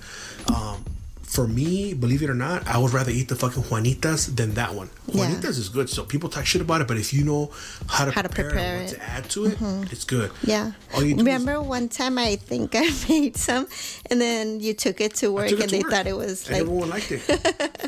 Um, 0.52 0.84
for 1.32 1.48
me, 1.48 1.94
believe 1.94 2.22
it 2.22 2.28
or 2.28 2.34
not, 2.34 2.68
I 2.68 2.76
would 2.76 2.92
rather 2.92 3.10
eat 3.10 3.28
the 3.28 3.36
fucking 3.36 3.62
Juanitas 3.62 4.36
than 4.36 4.52
that 4.52 4.74
one. 4.74 4.90
Yeah. 5.06 5.30
Juanitas 5.30 5.56
is 5.58 5.70
good, 5.70 5.88
so 5.88 6.04
people 6.04 6.28
talk 6.28 6.44
shit 6.44 6.60
about 6.60 6.82
it, 6.82 6.88
but 6.88 6.98
if 6.98 7.14
you 7.14 7.24
know 7.24 7.50
how 7.88 8.04
to, 8.04 8.10
How 8.10 8.20
to 8.20 8.28
prepare, 8.28 8.50
prepare 8.50 8.82
what 8.82 8.92
it. 8.92 8.98
Mm-hmm. 8.98 9.00
to 9.00 9.10
add 9.10 9.30
to 9.30 9.44
it, 9.46 9.92
it's 9.92 10.04
good. 10.04 10.30
Yeah. 10.44 10.72
Do 10.94 11.02
is- 11.06 11.14
Remember 11.14 11.62
one 11.62 11.88
time 11.88 12.18
I 12.18 12.36
think 12.36 12.74
I 12.74 12.90
made 13.08 13.38
some 13.38 13.66
and 14.10 14.20
then 14.20 14.60
you 14.60 14.74
took 14.74 15.00
it 15.00 15.14
to 15.16 15.32
work 15.32 15.50
it 15.50 15.58
and 15.58 15.70
to 15.70 15.76
they 15.76 15.82
work, 15.82 15.90
thought 15.90 16.06
it 16.06 16.16
was 16.18 16.44
and 16.48 16.52
like 16.52 16.60
everyone 16.60 16.90
liked 16.90 17.10
it. 17.10 17.22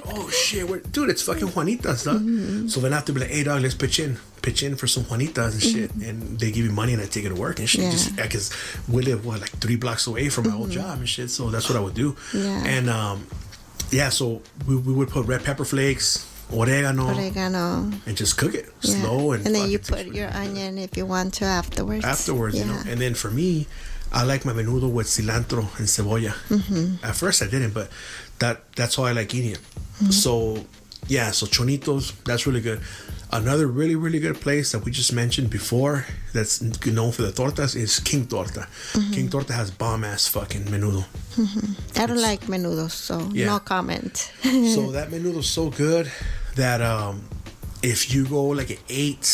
oh 0.06 0.30
shit, 0.30 0.90
dude, 0.92 1.10
it's 1.10 1.20
fucking 1.20 1.48
Juanitas, 1.48 2.06
dog. 2.06 2.22
Mm-hmm. 2.22 2.68
So 2.68 2.80
then 2.80 2.92
I 2.94 2.96
have 2.96 3.04
to 3.04 3.12
be 3.12 3.20
like, 3.20 3.30
hey, 3.30 3.42
dog, 3.44 3.60
let's 3.60 3.74
pitch 3.74 3.98
in, 4.00 4.16
pitch 4.44 4.62
in 4.62 4.76
for 4.76 4.86
some 4.86 5.04
Juanitas 5.08 5.52
and 5.56 5.62
shit, 5.62 5.90
and 6.06 6.38
they 6.38 6.50
give 6.52 6.64
me 6.68 6.72
money 6.72 6.92
and 6.92 7.02
I 7.02 7.06
take 7.06 7.24
it 7.24 7.30
to 7.34 7.40
work 7.46 7.58
and 7.58 7.68
shit. 7.68 7.80
Mm-hmm. 7.80 8.18
Yeah. 8.18 8.28
Just 8.28 8.50
because 8.52 8.86
we 8.94 9.02
live 9.02 9.24
what 9.26 9.40
like 9.40 9.50
three 9.64 9.76
blocks 9.76 10.06
away 10.06 10.28
from 10.28 10.48
my 10.48 10.54
old 10.54 10.70
job 10.70 10.98
and 10.98 11.08
shit, 11.08 11.30
so 11.30 11.50
that's 11.50 11.66
what 11.68 11.76
I 11.78 11.82
would 11.86 11.94
do. 11.94 12.12
Mm-hmm. 12.12 12.38
Yeah. 12.48 12.74
And 12.74 12.86
um, 12.90 13.26
yeah, 13.90 14.10
so 14.10 14.42
we, 14.66 14.76
we 14.76 14.92
would 14.92 15.08
put 15.08 15.26
red 15.26 15.42
pepper 15.44 15.64
flakes, 15.64 16.26
oregano, 16.52 17.06
oregano. 17.14 17.90
and 18.06 18.14
just 18.16 18.36
cook 18.36 18.54
it 18.54 18.66
Yeah. 18.82 19.00
slow 19.00 19.32
and. 19.32 19.46
and 19.46 19.54
then 19.54 19.70
you 19.70 19.78
put 19.78 20.06
your 20.06 20.28
onion 20.34 20.78
if 20.78 20.96
you 20.96 21.06
want 21.06 21.34
to 21.40 21.44
afterwards. 21.44 22.04
afterwards, 22.04 22.58
you 22.58 22.64
know. 22.66 22.80
And 22.86 23.00
then 23.00 23.14
for 23.14 23.30
me, 23.30 23.66
I 24.12 24.22
like 24.24 24.44
my 24.44 24.52
menudo 24.52 24.90
with 24.92 25.06
cilantro 25.08 25.64
and 25.78 25.88
cebolla. 25.88 26.32
Mm-hmm. 26.48 27.04
At 27.04 27.16
first, 27.16 27.42
I 27.42 27.46
didn't, 27.46 27.72
but 27.74 27.88
that 28.38 28.60
that's 28.76 28.96
how 28.96 29.04
I 29.04 29.12
like 29.12 29.34
eating 29.34 29.52
it. 29.52 29.58
Mm-hmm. 29.58 30.10
So, 30.10 30.58
yeah, 31.08 31.30
so 31.32 31.46
chonitos, 31.46 32.12
that's 32.24 32.46
really 32.46 32.60
good. 32.60 32.80
Another 33.34 33.66
really 33.66 33.96
really 33.96 34.20
good 34.20 34.40
place 34.40 34.70
that 34.72 34.84
we 34.84 34.90
just 34.92 35.12
mentioned 35.12 35.50
before 35.50 36.06
that's 36.32 36.62
known 36.86 37.10
for 37.10 37.22
the 37.22 37.32
tortas 37.32 37.74
is 37.74 37.98
King 37.98 38.26
Torta. 38.28 38.68
Mm-hmm. 38.92 39.12
King 39.12 39.28
Torta 39.28 39.52
has 39.52 39.70
bomb 39.72 40.04
ass 40.04 40.28
fucking 40.28 40.64
menudo. 40.66 41.04
I 42.00 42.06
don't 42.06 42.22
like 42.22 42.42
menudo, 42.42 42.88
so 42.88 43.28
Yeah. 43.32 43.46
no 43.46 43.58
comment. 43.58 44.16
so 44.74 44.92
that 44.96 45.10
menudo's 45.10 45.48
so 45.48 45.68
good 45.70 46.10
that 46.54 46.80
um, 46.80 47.24
if 47.82 48.14
you 48.14 48.24
go 48.26 48.44
like 48.44 48.70
at 48.70 48.78
eight 48.88 49.24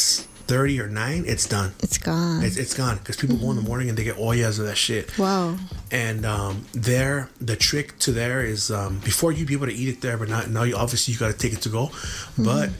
thirty 0.46 0.80
or 0.80 0.88
nine, 0.88 1.24
it's 1.26 1.46
done. 1.46 1.72
it's 1.80 1.98
gone. 1.98 2.42
It's, 2.42 2.56
it's 2.56 2.74
gone 2.74 2.96
because 2.98 3.16
people 3.16 3.36
go 3.36 3.50
in 3.50 3.56
the 3.56 3.62
morning 3.62 3.88
and 3.90 3.98
they 3.98 4.04
get 4.04 4.16
ollas 4.16 4.58
of 4.58 4.64
that 4.66 4.76
shit. 4.78 5.16
wow. 5.18 5.56
And 5.92 6.24
um, 6.24 6.64
there, 6.72 7.28
the 7.40 7.54
trick 7.54 7.98
to 8.00 8.12
there 8.12 8.40
is 8.44 8.70
um, 8.70 8.98
before 9.04 9.30
you 9.30 9.44
be 9.44 9.52
able 9.54 9.66
to 9.66 9.74
eat 9.74 9.88
it 9.88 10.00
there, 10.00 10.16
but 10.16 10.28
not 10.30 10.48
now. 10.48 10.62
You 10.62 10.76
obviously 10.76 11.12
you 11.12 11.20
got 11.20 11.30
to 11.32 11.38
take 11.38 11.52
it 11.52 11.60
to 11.62 11.68
go, 11.68 11.90
but 12.38 12.70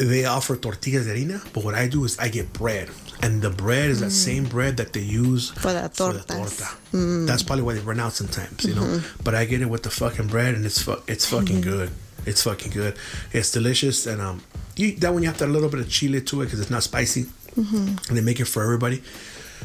they 0.00 0.24
offer 0.24 0.56
tortillas 0.56 1.06
de 1.06 1.12
harina. 1.14 1.40
But 1.52 1.64
what 1.64 1.74
I 1.74 1.86
do 1.88 2.04
is 2.04 2.18
I 2.18 2.28
get 2.28 2.52
bread, 2.52 2.88
and 3.22 3.42
the 3.42 3.50
bread 3.50 3.90
is 3.90 4.00
that 4.00 4.10
same 4.10 4.44
bread 4.44 4.76
that 4.78 4.92
they 4.92 5.00
use 5.00 5.50
For 5.50 5.72
the 5.72 5.88
tortas. 5.88 6.26
torta. 6.26 7.26
That's 7.26 7.42
probably 7.42 7.64
why 7.64 7.74
they 7.74 7.80
run 7.80 8.00
out 8.00 8.12
sometimes, 8.12 8.64
you 8.64 8.74
know. 8.74 9.00
But 9.24 9.34
I 9.34 9.44
get 9.44 9.60
it 9.60 9.66
with 9.68 9.82
the 9.82 9.90
fucking 9.90 10.28
bread, 10.28 10.54
and 10.54 10.64
it's 10.64 10.80
fu- 10.82 11.02
it's 11.06 11.26
fucking 11.26 11.60
good. 11.60 11.90
It's 12.26 12.42
fucking 12.42 12.72
good. 12.72 12.94
It's 13.32 13.50
delicious, 13.52 14.06
and 14.06 14.20
um, 14.20 14.42
you 14.76 14.96
that 14.96 15.12
one 15.12 15.22
you 15.22 15.28
have 15.28 15.38
to 15.38 15.44
add 15.44 15.50
a 15.50 15.52
little 15.52 15.68
bit 15.70 15.80
of 15.80 15.88
chile 15.88 16.20
to 16.20 16.42
it 16.42 16.46
because 16.46 16.60
it's 16.60 16.70
not 16.70 16.82
spicy, 16.82 17.26
and 17.56 17.98
they 18.16 18.20
make 18.22 18.40
it 18.40 18.46
for 18.46 18.62
everybody. 18.62 19.02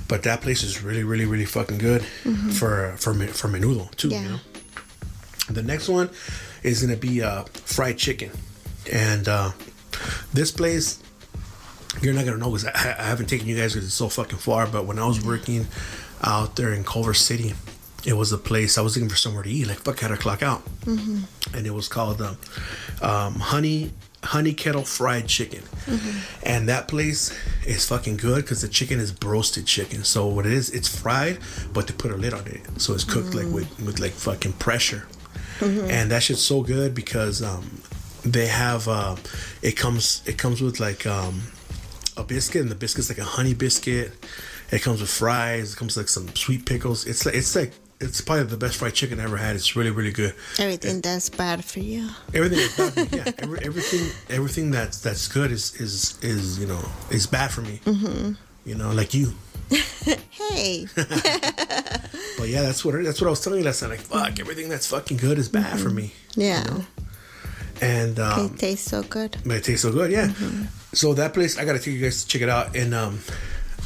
But 0.07 0.23
that 0.23 0.41
place 0.41 0.61
is 0.63 0.83
really, 0.83 1.03
really, 1.03 1.25
really 1.25 1.45
fucking 1.45 1.77
good 1.79 2.03
for 2.59 2.93
for 2.97 3.13
me- 3.13 3.27
for 3.39 3.47
menudo 3.47 3.89
too. 3.95 4.09
Yeah. 4.09 4.21
You 4.23 4.29
know. 4.29 4.39
The 5.49 5.63
next 5.63 5.87
one 5.89 6.09
is 6.63 6.81
gonna 6.81 6.97
be 6.97 7.21
uh, 7.21 7.43
fried 7.65 7.97
chicken, 7.97 8.31
and 8.91 9.27
uh, 9.27 9.51
this 10.33 10.51
place 10.51 11.01
you're 12.01 12.13
not 12.13 12.25
gonna 12.25 12.37
know 12.37 12.51
because 12.51 12.65
I, 12.65 12.95
I 12.99 13.03
haven't 13.03 13.27
taken 13.27 13.47
you 13.47 13.55
guys 13.55 13.73
because 13.73 13.87
it's 13.87 13.95
so 13.95 14.09
fucking 14.09 14.37
far. 14.39 14.67
But 14.67 14.85
when 14.85 14.99
I 14.99 15.07
was 15.07 15.23
working 15.25 15.67
out 16.23 16.55
there 16.55 16.73
in 16.73 16.83
Culver 16.83 17.13
City, 17.13 17.53
it 18.05 18.13
was 18.13 18.31
a 18.31 18.37
place 18.37 18.77
I 18.77 18.81
was 18.81 18.95
looking 18.95 19.09
for 19.09 19.15
somewhere 19.15 19.43
to 19.43 19.49
eat. 19.49 19.67
Like 19.67 19.79
fuck, 19.79 19.99
had 19.99 20.09
to 20.09 20.17
clock 20.17 20.43
out, 20.43 20.61
and 21.53 21.65
it 21.65 21.73
was 21.73 21.87
called 21.87 22.21
um, 22.21 22.37
um, 23.01 23.35
Honey 23.35 23.91
Honey 24.23 24.53
Kettle 24.53 24.83
Fried 24.83 25.27
Chicken, 25.27 25.63
and 26.43 26.67
that 26.67 26.87
place 26.87 27.31
is 27.65 27.87
fucking 27.87 28.17
good 28.17 28.43
because 28.43 28.61
the 28.61 28.67
chicken 28.67 28.99
is 28.99 29.13
roasted 29.23 29.65
chicken. 29.65 30.03
So 30.03 30.27
what 30.27 30.45
it 30.45 30.51
is, 30.51 30.69
it's 30.71 30.87
fried, 30.87 31.39
but 31.73 31.87
they 31.87 31.93
put 31.93 32.11
a 32.11 32.17
lid 32.17 32.33
on 32.33 32.45
it, 32.47 32.61
so 32.81 32.93
it's 32.93 33.03
cooked 33.05 33.33
like 33.33 33.47
with 33.47 33.69
with 33.79 33.99
like 33.99 34.11
fucking 34.11 34.53
pressure, 34.53 35.07
and 35.89 36.11
that 36.11 36.23
shit's 36.23 36.41
so 36.41 36.61
good 36.61 36.93
because 36.93 37.41
um, 37.41 37.81
they 38.25 38.47
have 38.47 38.87
uh, 38.87 39.15
it 39.61 39.73
comes 39.77 40.21
it 40.25 40.37
comes 40.37 40.61
with 40.61 40.79
like 40.79 41.05
um, 41.05 41.41
a 42.17 42.23
biscuit, 42.23 42.61
and 42.61 42.71
the 42.71 42.75
biscuit's 42.75 43.09
like 43.09 43.19
a 43.19 43.23
honey 43.23 43.53
biscuit. 43.53 44.11
It 44.71 44.81
comes 44.81 44.99
with 44.99 45.09
fries. 45.09 45.73
It 45.73 45.77
comes 45.77 45.95
with 45.95 46.05
like 46.05 46.09
some 46.09 46.35
sweet 46.35 46.65
pickles. 46.65 47.05
It's 47.05 47.25
like 47.25 47.35
it's 47.35 47.55
like 47.55 47.71
it's 48.01 48.19
probably 48.21 48.45
the 48.45 48.57
best 48.57 48.77
fried 48.77 48.93
chicken 48.93 49.19
I 49.19 49.23
ever 49.23 49.37
had. 49.37 49.55
It's 49.55 49.75
really 49.75 49.91
really 49.91 50.11
good. 50.11 50.33
Everything 50.59 51.01
that's 51.01 51.29
bad 51.29 51.63
for 51.63 51.79
you. 51.79 52.09
Everything 52.33 52.59
is 52.59 52.75
bad. 52.75 52.93
For 52.93 52.99
me. 52.99 53.07
Yeah, 53.11 53.31
every, 53.37 53.59
everything 53.63 54.09
everything 54.29 54.71
that's 54.71 54.99
that's 55.01 55.27
good 55.27 55.51
is 55.51 55.79
is 55.79 56.17
is 56.23 56.59
you 56.59 56.67
know 56.67 56.83
is 57.11 57.27
bad 57.27 57.51
for 57.51 57.61
me. 57.61 57.79
Mm-hmm. 57.85 58.33
You 58.65 58.75
know, 58.75 58.91
like 58.91 59.13
you. 59.13 59.33
Hey. 60.29 60.85
But 62.37 62.49
yeah, 62.49 62.63
that's 62.63 62.83
what 62.83 63.01
that's 63.01 63.21
what 63.21 63.27
I 63.27 63.29
was 63.29 63.41
telling 63.41 63.59
you 63.59 63.65
last 63.65 63.81
night. 63.81 63.91
Like, 63.91 63.99
fuck, 64.01 64.39
everything 64.39 64.67
that's 64.67 64.87
fucking 64.87 65.17
good 65.17 65.37
is 65.37 65.47
bad 65.47 65.79
for 65.79 65.89
me. 65.89 66.11
Yeah. 66.35 66.81
And 67.81 68.19
um, 68.19 68.45
it 68.45 68.59
tastes 68.59 68.89
so 68.89 69.03
good. 69.03 69.37
But 69.45 69.57
it 69.57 69.63
tastes 69.63 69.81
so 69.83 69.91
good, 69.91 70.11
yeah. 70.11 70.31
So 70.93 71.13
that 71.15 71.33
place, 71.33 71.57
I 71.57 71.65
gotta 71.65 71.79
take 71.79 71.93
you 71.95 72.01
guys 72.01 72.23
to 72.23 72.27
check 72.27 72.41
it 72.41 72.49
out. 72.49 72.75
And 72.75 72.93
um, 72.93 73.19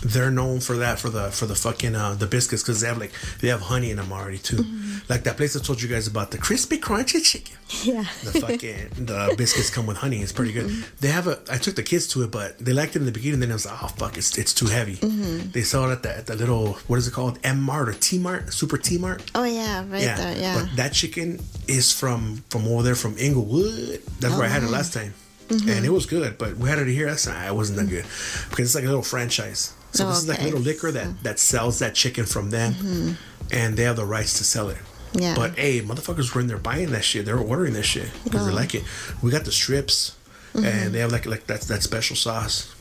they're 0.04 0.32
known 0.32 0.60
for 0.60 0.78
that 0.78 1.00
for 1.00 1.10
the 1.10 1.32
for 1.32 1.46
the 1.46 1.56
fucking 1.56 1.96
uh, 1.96 2.14
the 2.14 2.28
biscuits 2.28 2.64
because 2.64 2.82
they 2.82 2.88
have 2.88 2.98
like 2.98 3.12
they 3.42 3.50
have 3.50 3.62
honey 3.62 3.92
in 3.92 3.98
them 3.98 4.12
already 4.12 4.38
too. 4.38 4.64
Like 5.10 5.24
that 5.24 5.38
place 5.38 5.56
I 5.56 5.60
told 5.60 5.82
you 5.82 5.90
guys 5.90 6.08
about 6.08 6.32
the 6.32 6.38
crispy 6.38 6.78
crunchy 6.78 7.24
chicken. 7.24 7.58
Yeah. 7.84 8.06
The 8.24 8.40
fucking 8.40 9.06
the 9.06 9.34
biscuits 9.38 9.70
come 9.70 9.86
with 9.86 9.98
honey. 9.98 10.20
It's 10.22 10.32
pretty 10.32 10.54
good. 10.54 10.70
They 11.02 11.10
have 11.10 11.28
a. 11.28 11.40
I 11.52 11.58
took 11.58 11.76
the 11.76 11.84
kids 11.84 12.08
to 12.10 12.24
it, 12.24 12.32
but 12.32 12.58
they 12.60 12.74
liked 12.74 12.96
it 12.96 13.00
in 13.00 13.06
the 13.06 13.12
beginning. 13.12 13.40
Then 13.40 13.52
I 13.52 13.54
was 13.54 13.66
like, 13.66 13.84
oh 13.84 13.88
fuck, 13.88 14.18
it's 14.18 14.38
it's 14.38 14.54
too 14.54 14.68
heavy. 14.68 14.96
They 14.96 15.62
sell 15.62 15.90
it 15.90 15.94
at 15.94 16.04
the, 16.04 16.18
at 16.18 16.26
the 16.28 16.36
little 16.36 16.74
what 16.88 16.98
is 16.98 17.08
it 17.08 17.14
called 17.14 17.40
M 17.44 17.62
Mart 17.62 17.90
or 17.90 17.94
T 17.94 18.20
Mart, 18.20 18.54
Super 18.54 18.78
T 18.78 18.98
Mart. 18.98 19.30
Oh 19.36 19.44
yeah, 19.44 19.80
right 19.80 20.02
there. 20.02 20.38
Yeah. 20.38 20.62
But 20.62 20.76
that 20.78 20.94
chicken 20.94 21.40
is 21.68 21.92
from 21.92 22.44
from 22.50 22.68
over 22.68 22.84
there 22.84 22.96
from 22.96 23.18
Inglewood. 23.18 24.02
That's 24.20 24.36
where 24.36 24.46
I 24.46 24.50
had 24.50 24.64
it 24.64 24.70
last 24.70 24.94
time. 24.94 25.14
Mm-hmm. 25.50 25.70
And 25.70 25.86
it 25.86 25.90
was 25.90 26.06
good, 26.06 26.38
but 26.38 26.58
we 26.58 26.70
had 26.70 26.78
it 26.78 26.88
here. 26.88 27.08
That's 27.08 27.26
not. 27.26 27.48
It 27.48 27.56
wasn't 27.56 27.80
that 27.80 27.90
good 27.90 28.06
because 28.50 28.68
it's 28.68 28.76
like 28.76 28.84
a 28.84 28.88
little 28.88 29.02
franchise. 29.02 29.74
So 29.92 30.06
Oh, 30.06 30.10
this 30.10 30.20
is 30.24 30.28
like 30.30 30.40
a 30.42 30.44
little 30.44 30.60
liquor 30.60 30.92
that 30.92 31.24
that 31.24 31.40
sells 31.40 31.80
that 31.80 31.96
chicken 31.96 32.26
from 32.26 32.50
them, 32.52 32.74
Mm-hmm. 32.74 33.12
and 33.52 33.76
they 33.76 33.84
have 33.84 33.96
the 33.96 34.06
rights 34.06 34.38
to 34.38 34.44
sell 34.44 34.70
it. 34.70 34.78
Yeah. 35.14 35.34
But 35.36 35.58
hey, 35.58 35.82
motherfuckers 35.82 36.34
were 36.36 36.42
in 36.42 36.48
there 36.48 36.58
buying 36.60 36.92
that 36.92 37.04
shit. 37.04 37.26
They 37.26 37.34
were 37.34 37.40
ordering 37.42 37.74
that 37.74 37.84
shit 37.86 38.10
because 38.24 38.46
they 38.46 38.54
like 38.54 38.76
it. 38.76 38.84
We 39.24 39.32
got 39.32 39.46
the 39.46 39.52
strips, 39.52 40.16
Mm-hmm. 40.54 40.66
and 40.66 40.94
they 40.94 41.00
have 41.00 41.12
like 41.12 41.26
like 41.26 41.46
that 41.48 41.62
that 41.62 41.82
special 41.84 42.16
sauce. 42.16 42.74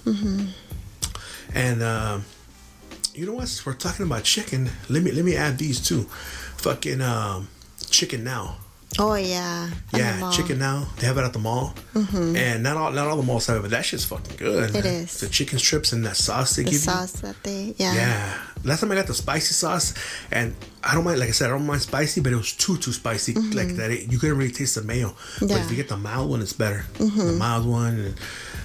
And 1.55 1.83
um, 1.83 2.25
you 3.15 3.27
know 3.27 3.33
what? 3.33 3.63
We're 3.65 3.73
talking 3.75 4.05
about 4.07 4.25
chicken. 4.25 4.71
Let 4.89 5.03
me 5.03 5.11
let 5.13 5.25
me 5.25 5.35
add 5.37 5.59
these 5.59 5.81
too. 5.81 6.03
Fucking 6.59 7.01
um, 7.01 7.49
chicken 7.91 8.25
now. 8.25 8.57
Oh 8.99 9.15
yeah. 9.15 9.71
Yeah, 9.95 10.31
chicken 10.33 10.59
now. 10.59 10.87
They 10.99 11.07
have 11.07 11.19
it 11.19 11.23
at 11.23 11.33
the 11.33 11.39
mall, 11.39 11.75
and 11.95 12.63
not 12.63 12.77
all 12.77 12.91
not 12.91 13.07
all 13.07 13.17
the 13.17 13.23
malls 13.23 13.47
have 13.47 13.59
it, 13.59 13.61
but 13.63 13.71
that 13.71 13.85
shit's 13.85 14.05
fucking 14.05 14.37
good. 14.37 14.71
It 14.75 14.85
man. 14.85 14.87
is. 14.87 15.21
the 15.21 15.29
chicken 15.29 15.59
strips 15.59 15.93
and 15.93 16.05
that 16.07 16.17
sauce 16.17 16.57
they 16.57 16.63
The 16.65 16.71
give 16.71 16.81
sauce 16.81 17.13
that 17.21 17.37
they 17.43 17.75
yeah. 17.77 17.95
Yeah, 17.95 18.39
last 18.65 18.81
time 18.81 18.91
I 18.91 18.95
got 18.95 19.07
the 19.07 19.15
spicy 19.15 19.53
sauce, 19.53 19.95
and 20.33 20.55
I 20.83 20.95
don't 20.95 21.05
mind. 21.05 21.21
Like 21.21 21.29
I 21.29 21.33
said, 21.33 21.47
I 21.47 21.51
don't 21.51 21.67
mind 21.67 21.83
spicy, 21.83 22.23
but 22.23 22.33
it 22.33 22.37
was 22.37 22.55
too 22.55 22.77
too 22.79 22.93
spicy. 22.93 23.35
Like 23.35 23.69
that, 23.77 23.91
it, 23.91 24.11
you 24.11 24.19
couldn't 24.19 24.39
really 24.39 24.53
taste 24.53 24.75
the 24.77 24.83
mayo. 24.83 25.09
But 25.09 25.15
Mm-hmm. 25.15 25.47
Yeah. 25.49 25.57
Mm-hmm. 25.57 25.65
if 25.65 25.71
you 25.71 25.77
get 25.77 25.89
the 25.89 25.97
mild 25.99 26.31
one, 26.31 26.41
it's 26.41 26.55
better. 26.55 26.85
The 26.99 27.37
mild 27.39 27.67
one, 27.67 27.95
and 27.99 28.15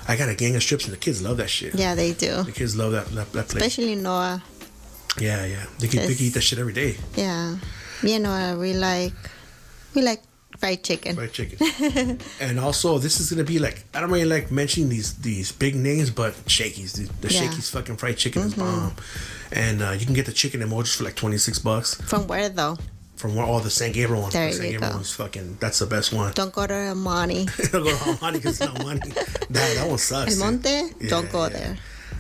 I 0.08 0.16
got 0.16 0.30
a 0.30 0.36
gang 0.36 0.56
of 0.56 0.64
strips, 0.64 0.86
and 0.86 0.94
the 0.94 0.98
kids 1.00 1.22
love 1.22 1.38
that 1.38 1.50
shit. 1.50 1.76
Yeah, 1.76 1.96
they 1.96 2.14
do. 2.14 2.44
The 2.44 2.52
kids 2.54 2.76
love 2.78 2.94
that 2.94 3.08
that, 3.08 3.32
that 3.34 3.50
place. 3.50 3.64
Especially 3.64 3.96
Noah. 3.96 4.42
Yeah, 5.20 5.46
yeah. 5.46 5.66
They 5.80 5.88
can, 5.90 6.08
they 6.08 6.16
can 6.16 6.26
eat 6.26 6.34
that 6.34 6.42
shit 6.42 6.58
every 6.60 6.74
day. 6.74 6.98
Yeah. 7.16 7.58
Me 8.02 8.16
and 8.16 8.24
Noah 8.24 8.58
we 8.58 8.74
like 8.74 9.14
we 9.96 10.02
like 10.02 10.22
fried 10.58 10.84
chicken. 10.84 11.16
fried 11.16 11.34
chicken. 11.34 12.20
and 12.40 12.60
also, 12.60 12.98
this 12.98 13.20
is 13.20 13.30
gonna 13.32 13.44
be 13.44 13.60
like 13.60 13.84
I 13.94 14.00
don't 14.02 14.12
really 14.12 14.26
like 14.26 14.52
mentioning 14.52 14.90
these 14.90 15.14
these 15.16 15.52
big 15.52 15.76
names, 15.76 16.10
but 16.10 16.34
Shakey's 16.48 16.94
the, 16.94 17.12
the 17.28 17.34
Yeah. 17.34 17.42
Shakey's 17.42 17.70
fucking 17.70 17.98
fried 17.98 18.18
chicken 18.18 18.44
is 18.44 18.54
bomb. 18.56 18.94
And 19.52 19.82
uh, 19.84 19.92
you 19.92 20.06
can 20.06 20.16
get 20.16 20.26
the 20.26 20.32
chicken 20.34 20.62
and 20.62 20.72
Mojos 20.72 20.96
for 20.98 21.04
like 21.04 21.16
twenty 21.16 21.38
six 21.38 21.60
bucks 21.60 21.96
From 22.02 22.28
where 22.28 22.50
though? 22.50 22.78
from 23.16 23.36
where 23.36 23.46
all 23.46 23.60
the 23.62 23.70
San 23.70 23.92
Gabriel 23.94 24.24
one. 24.24 24.32
There 24.32 24.48
the 24.48 24.54
San 24.54 24.72
Gabriel 24.72 24.90
go. 24.92 24.96
one's 24.98 25.14
fucking 25.14 25.58
that's 25.60 25.80
the 25.80 25.86
best 25.86 26.12
one. 26.12 26.34
Don't 26.34 26.52
go 26.52 26.68
to 26.68 26.74
Amani. 26.92 27.46
Don't 27.72 27.84
go 27.84 27.96
to 27.96 28.04
Almani 28.10 28.40
because 28.40 28.60
it's 28.60 28.74
not 28.74 28.84
money. 28.84 29.00
That 29.50 29.76
that 29.78 29.88
one 29.88 29.98
sucks. 30.00 30.34
El. 30.42 30.46
Monte? 30.52 30.70
Yeah, 30.70 31.10
Don't 31.10 31.32
go 31.32 31.44
yeah. 31.44 31.50
there. 31.50 31.78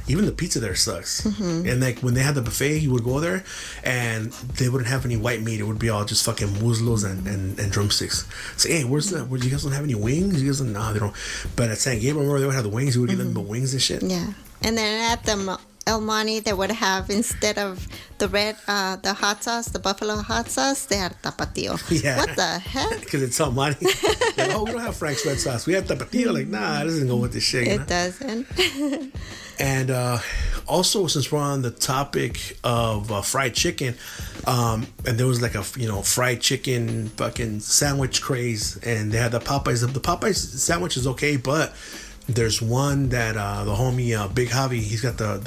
Even 0.07 0.25
the 0.25 0.31
pizza 0.31 0.59
there 0.59 0.75
sucks. 0.75 1.21
Mm-hmm. 1.21 1.67
And 1.67 1.81
like 1.81 1.99
when 1.99 2.13
they 2.13 2.21
had 2.21 2.35
the 2.35 2.41
buffet, 2.41 2.79
you 2.79 2.91
would 2.91 3.03
go 3.03 3.19
there, 3.19 3.43
and 3.83 4.31
they 4.31 4.69
wouldn't 4.69 4.89
have 4.89 5.05
any 5.05 5.17
white 5.17 5.41
meat. 5.41 5.59
It 5.59 5.63
would 5.63 5.79
be 5.79 5.89
all 5.89 6.05
just 6.05 6.25
fucking 6.25 6.49
muslos 6.49 7.09
and, 7.09 7.27
and, 7.27 7.57
and 7.59 7.71
drumsticks. 7.71 8.27
Say, 8.57 8.79
hey, 8.79 8.83
where's 8.83 9.09
the? 9.09 9.23
Where, 9.25 9.39
you 9.39 9.49
guys 9.49 9.63
don't 9.63 9.71
have 9.71 9.83
any 9.83 9.95
wings? 9.95 10.41
You 10.41 10.49
guys 10.49 10.59
don't? 10.59 10.73
Nah, 10.73 10.93
they 10.93 10.99
don't. 10.99 11.15
But 11.55 11.69
at 11.69 11.77
San 11.77 11.99
Gabriel, 11.99 12.21
remember 12.21 12.39
they 12.39 12.45
would 12.47 12.55
have 12.55 12.63
the 12.63 12.69
wings. 12.69 12.95
You 12.95 13.01
would 13.01 13.09
give 13.09 13.19
them 13.19 13.33
the 13.33 13.39
wings 13.39 13.73
and 13.73 13.81
shit. 13.81 14.01
Mm-hmm. 14.01 14.09
Yeah. 14.09 14.33
And 14.61 14.77
then 14.77 15.11
at 15.11 15.23
the 15.23 15.59
El 15.85 16.01
Monte, 16.01 16.39
they 16.39 16.53
would 16.53 16.71
have 16.71 17.09
instead 17.09 17.57
of 17.57 17.87
the 18.17 18.27
red, 18.29 18.55
uh, 18.67 18.95
the 18.97 19.13
hot 19.13 19.43
sauce, 19.43 19.67
the 19.67 19.79
buffalo 19.79 20.15
hot 20.17 20.49
sauce, 20.49 20.85
they 20.85 20.95
had 20.97 21.21
tapatio. 21.21 21.77
Yeah. 22.03 22.17
What 22.17 22.35
the 22.35 22.59
heck? 22.59 22.99
Because 23.01 23.21
it's 23.21 23.39
El 23.39 23.51
money. 23.51 23.75
like, 24.37 24.53
oh, 24.55 24.63
we 24.63 24.71
don't 24.71 24.81
have 24.81 24.95
Frank's 24.95 25.25
red 25.25 25.39
sauce. 25.39 25.65
We 25.65 25.73
have 25.73 25.85
tapatio. 25.85 26.33
Like, 26.33 26.47
nah, 26.47 26.81
it 26.81 26.85
doesn't 26.85 27.07
go 27.07 27.17
with 27.17 27.33
this 27.33 27.43
shit. 27.43 27.67
know? 27.67 27.73
It 27.73 27.87
doesn't. 27.87 28.47
And 29.59 29.91
uh, 29.91 30.19
also, 30.67 31.05
since 31.07 31.31
we're 31.31 31.39
on 31.39 31.61
the 31.61 31.71
topic 31.71 32.57
of 32.63 33.11
uh, 33.11 33.21
fried 33.21 33.53
chicken, 33.53 33.95
um, 34.47 34.87
and 35.05 35.17
there 35.17 35.27
was 35.27 35.41
like 35.41 35.55
a 35.55 35.63
you 35.77 35.87
know 35.87 36.01
fried 36.01 36.41
chicken 36.41 37.09
fucking 37.09 37.59
sandwich 37.59 38.21
craze, 38.21 38.77
and 38.77 39.11
they 39.11 39.17
had 39.17 39.31
the 39.31 39.39
Popeyes. 39.39 39.81
The 39.93 39.99
Popeyes 39.99 40.37
sandwich 40.37 40.97
is 40.97 41.05
okay, 41.07 41.37
but 41.37 41.73
there's 42.27 42.61
one 42.61 43.09
that 43.09 43.35
uh, 43.37 43.63
the 43.65 43.73
homie 43.73 44.17
uh, 44.17 44.27
Big 44.27 44.49
Javi, 44.49 44.79
he's 44.79 45.01
got 45.01 45.17
the, 45.17 45.37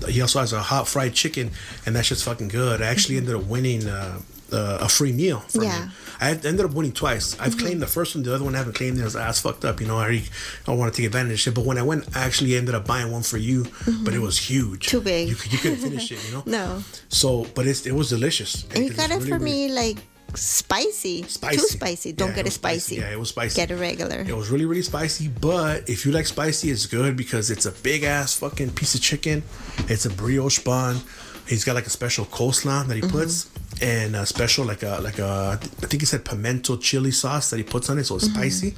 the 0.00 0.10
he 0.10 0.20
also 0.22 0.40
has 0.40 0.52
a 0.52 0.60
hot 0.62 0.88
fried 0.88 1.14
chicken, 1.14 1.50
and 1.86 1.94
that 1.96 2.04
shit's 2.06 2.22
fucking 2.22 2.48
good. 2.48 2.80
I 2.82 2.86
actually 2.86 3.16
ended 3.18 3.34
up 3.34 3.44
winning. 3.44 3.86
Uh, 3.86 4.20
uh, 4.52 4.78
a 4.82 4.88
free 4.88 5.10
meal 5.10 5.40
from 5.40 5.64
Yeah. 5.64 5.72
him. 5.86 5.90
I 6.20 6.30
ended 6.30 6.60
up 6.60 6.72
winning 6.74 6.92
twice. 6.92 7.36
I've 7.40 7.58
claimed 7.58 7.82
the 7.82 7.88
first 7.88 8.14
one, 8.14 8.22
the 8.22 8.32
other 8.32 8.44
one 8.44 8.54
I 8.54 8.58
haven't 8.58 8.74
claimed. 8.74 8.98
It 8.98 9.02
was 9.02 9.16
ass 9.16 9.40
fucked 9.40 9.64
up. 9.64 9.80
You 9.80 9.88
know, 9.88 9.96
I 9.98 10.02
already, 10.04 10.24
I 10.68 10.74
want 10.74 10.92
to 10.94 10.96
take 10.96 11.06
advantage 11.06 11.32
of 11.32 11.40
shit. 11.40 11.54
But 11.54 11.64
when 11.64 11.76
I 11.76 11.82
went, 11.82 12.14
I 12.16 12.20
actually 12.24 12.54
ended 12.54 12.72
up 12.76 12.86
buying 12.86 13.10
one 13.10 13.22
for 13.22 13.36
you, 13.38 13.66
but 14.04 14.14
it 14.14 14.20
was 14.20 14.38
huge. 14.38 14.86
Too 14.86 15.00
big. 15.00 15.28
You, 15.30 15.34
could- 15.34 15.52
you 15.52 15.58
couldn't 15.58 15.78
finish 15.88 16.12
it. 16.12 16.24
You 16.28 16.34
know. 16.34 16.42
No. 16.46 16.82
So, 17.08 17.46
but 17.56 17.66
it's, 17.66 17.84
it 17.84 17.92
was 17.94 18.10
delicious. 18.10 18.64
And 18.74 18.84
you 18.84 18.92
got 18.92 19.10
it 19.10 19.16
really, 19.16 19.30
for 19.30 19.38
me 19.40 19.72
like 19.72 19.96
spicy. 20.34 21.22
Spicy. 21.24 21.56
Too 21.56 21.62
spicy. 21.68 22.12
Don't 22.12 22.30
Yeah, 22.30 22.34
get 22.36 22.46
it 22.46 22.48
it 22.48 22.52
spicy. 22.52 22.96
spicy. 22.96 23.00
Yeah, 23.00 23.12
it 23.12 23.18
was 23.18 23.28
spicy. 23.30 23.56
Get 23.56 23.70
it 23.70 23.76
regular. 23.76 24.20
It 24.26 24.36
was 24.36 24.50
really, 24.50 24.64
really 24.66 24.82
spicy. 24.82 25.28
But 25.28 25.88
if 25.88 26.04
you 26.06 26.12
like 26.12 26.26
spicy, 26.26 26.70
it's 26.70 26.86
good 26.86 27.16
because 27.16 27.50
it's 27.50 27.66
a 27.66 27.72
big 27.72 28.02
ass 28.04 28.34
fucking 28.38 28.70
piece 28.70 28.94
of 28.94 29.00
chicken. 29.00 29.42
It's 29.88 30.06
a 30.06 30.10
brioche 30.10 30.58
bun. 30.60 31.00
He's 31.46 31.64
got 31.64 31.74
like 31.74 31.86
a 31.86 31.90
special 31.90 32.24
coleslaw 32.24 32.86
that 32.86 32.94
he 32.96 33.02
Mm-hmm. 33.02 33.10
puts, 33.18 33.50
and 33.82 34.16
a 34.16 34.24
special 34.24 34.64
like 34.64 34.82
a 34.82 34.98
like 35.02 35.18
a 35.18 35.58
I 35.60 35.86
think 35.86 36.00
he 36.00 36.06
said 36.06 36.24
pimento 36.24 36.76
chili 36.78 37.10
sauce 37.10 37.50
that 37.50 37.58
he 37.58 37.62
puts 37.62 37.90
on 37.90 37.98
it, 37.98 38.04
so 38.04 38.16
it's 38.16 38.28
Mm-hmm. 38.28 38.34
spicy. 38.34 38.74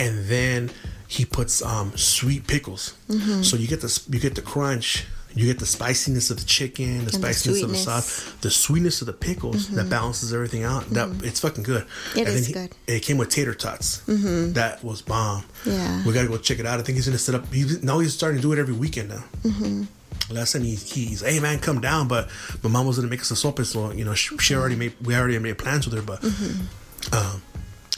And 0.00 0.24
then 0.26 0.70
he 1.06 1.26
puts 1.26 1.60
um 1.62 1.92
sweet 1.96 2.46
pickles. 2.46 2.94
Mm-hmm. 3.10 3.42
So 3.42 3.56
you 3.58 3.68
get 3.68 3.82
the 3.82 4.02
you 4.10 4.18
get 4.20 4.34
the 4.34 4.42
crunch. 4.42 5.04
You 5.34 5.46
get 5.46 5.58
the 5.58 5.66
spiciness 5.66 6.30
of 6.30 6.38
the 6.38 6.44
chicken, 6.44 6.98
the 7.00 7.04
the 7.06 7.12
spiciness 7.12 7.62
of 7.62 7.70
the 7.70 7.76
sauce, 7.76 8.32
the 8.42 8.50
sweetness 8.50 9.00
of 9.00 9.06
the 9.06 9.12
pickles 9.12 9.68
that 9.68 9.88
balances 9.88 10.32
everything 10.34 10.62
out. 10.62 10.88
That 10.90 11.08
it's 11.24 11.40
fucking 11.40 11.64
good. 11.64 11.84
Mm-hmm. 11.84 12.18
It 12.18 12.28
and 12.28 12.36
is 12.36 12.46
he- 12.48 12.52
good. 12.52 12.70
It 12.86 13.00
came 13.02 13.16
with 13.18 13.30
tater 13.30 13.54
tots. 13.54 14.02
Mm-hmm. 14.06 14.52
That 14.52 14.84
was 14.84 15.00
bomb. 15.02 15.44
Yeah. 15.64 16.04
we 16.06 16.12
gotta 16.12 16.28
go 16.28 16.36
check 16.38 16.58
it 16.58 16.66
out. 16.66 16.80
I 16.80 16.82
think 16.82 16.96
he's 16.96 17.06
gonna 17.06 17.18
set 17.18 17.34
up. 17.34 17.52
He, 17.52 17.64
now 17.82 17.98
he's 18.00 18.12
starting 18.14 18.38
to 18.38 18.42
do 18.42 18.52
it 18.52 18.58
every 18.58 18.74
weekend 18.74 19.08
now. 19.10 19.24
Mm-hmm. 19.42 20.34
Last 20.34 20.52
time 20.52 20.62
he, 20.62 20.74
he's 20.74 21.20
hey 21.22 21.40
man 21.40 21.58
come 21.58 21.80
down, 21.80 22.08
but 22.08 22.28
my 22.62 22.68
mom 22.70 22.86
was 22.86 22.96
gonna 22.96 23.08
make 23.08 23.20
us 23.22 23.30
a 23.30 23.34
sopa, 23.34 23.64
so 23.64 23.90
you 23.92 24.04
know 24.04 24.14
she, 24.14 24.36
she 24.38 24.54
already 24.54 24.76
made 24.76 24.92
we 25.02 25.14
already 25.16 25.38
made 25.38 25.58
plans 25.58 25.86
with 25.86 25.94
her, 25.96 26.02
but 26.02 26.20
Mm-hmm. 26.20 27.14
um, 27.14 27.42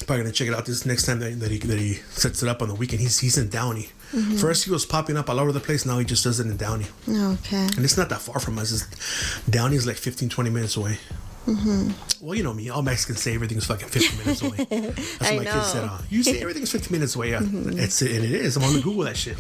probably 0.07 0.23
gonna 0.25 0.33
check 0.33 0.49
it 0.49 0.55
out 0.55 0.67
this 0.67 0.85
next 0.87 1.07
time 1.07 1.19
that, 1.21 1.39
that 1.41 1.51
he 1.51 1.59
that 1.59 1.79
he 1.79 1.95
sets 2.11 2.43
it 2.43 2.49
up 2.49 2.63
on 2.63 2.69
the 2.69 2.75
weekend. 2.75 3.01
He's 3.01 3.19
he's 3.19 3.37
in 3.39 3.49
Downey. 3.49 3.89
Mm-hmm. 4.15 4.37
First 4.37 4.65
he 4.65 4.71
was 4.71 4.87
popping 4.87 5.17
up 5.17 5.29
all 5.29 5.41
over 5.41 5.51
the 5.53 5.61
place. 5.61 5.85
Now 5.85 5.99
he 5.99 6.05
just 6.05 6.23
does 6.25 6.39
it 6.41 6.47
in 6.47 6.57
Downey, 6.57 6.87
Okay. 7.09 7.57
and 7.57 7.79
it's 7.85 7.97
not 7.97 8.09
that 8.11 8.21
far 8.21 8.39
from 8.39 8.59
us. 8.59 8.71
It's, 8.73 9.41
Downey 9.51 9.75
is 9.77 9.87
like 9.87 9.97
15, 9.97 10.29
20 10.29 10.51
minutes 10.51 10.77
away. 10.77 10.99
Mm-hmm. 11.47 12.25
Well, 12.25 12.35
you 12.35 12.43
know 12.43 12.55
me. 12.55 12.71
All 12.71 12.81
Mexicans 12.83 13.21
say 13.21 13.35
everything's 13.35 13.67
fucking 13.67 13.89
15 13.89 14.19
minutes 14.19 14.43
away. 14.43 14.57
That's 14.71 15.21
what 15.21 15.33
I 15.33 15.37
my 15.37 15.45
kids 15.45 15.67
said. 15.67 15.83
know. 15.83 15.89
Mm-hmm. 15.89 16.03
Uh, 16.05 16.07
you 16.09 16.23
say 16.23 16.41
everything's 16.41 16.73
15 16.73 16.91
minutes 16.93 17.15
away. 17.17 17.31
Yeah, 17.31 17.41
it's 17.43 18.01
and 18.01 18.11
it 18.11 18.33
is. 18.33 18.57
I'm 18.57 18.65
on 18.65 18.73
the 18.75 18.81
Google 18.81 19.05
that 19.05 19.17
shit. 19.17 19.37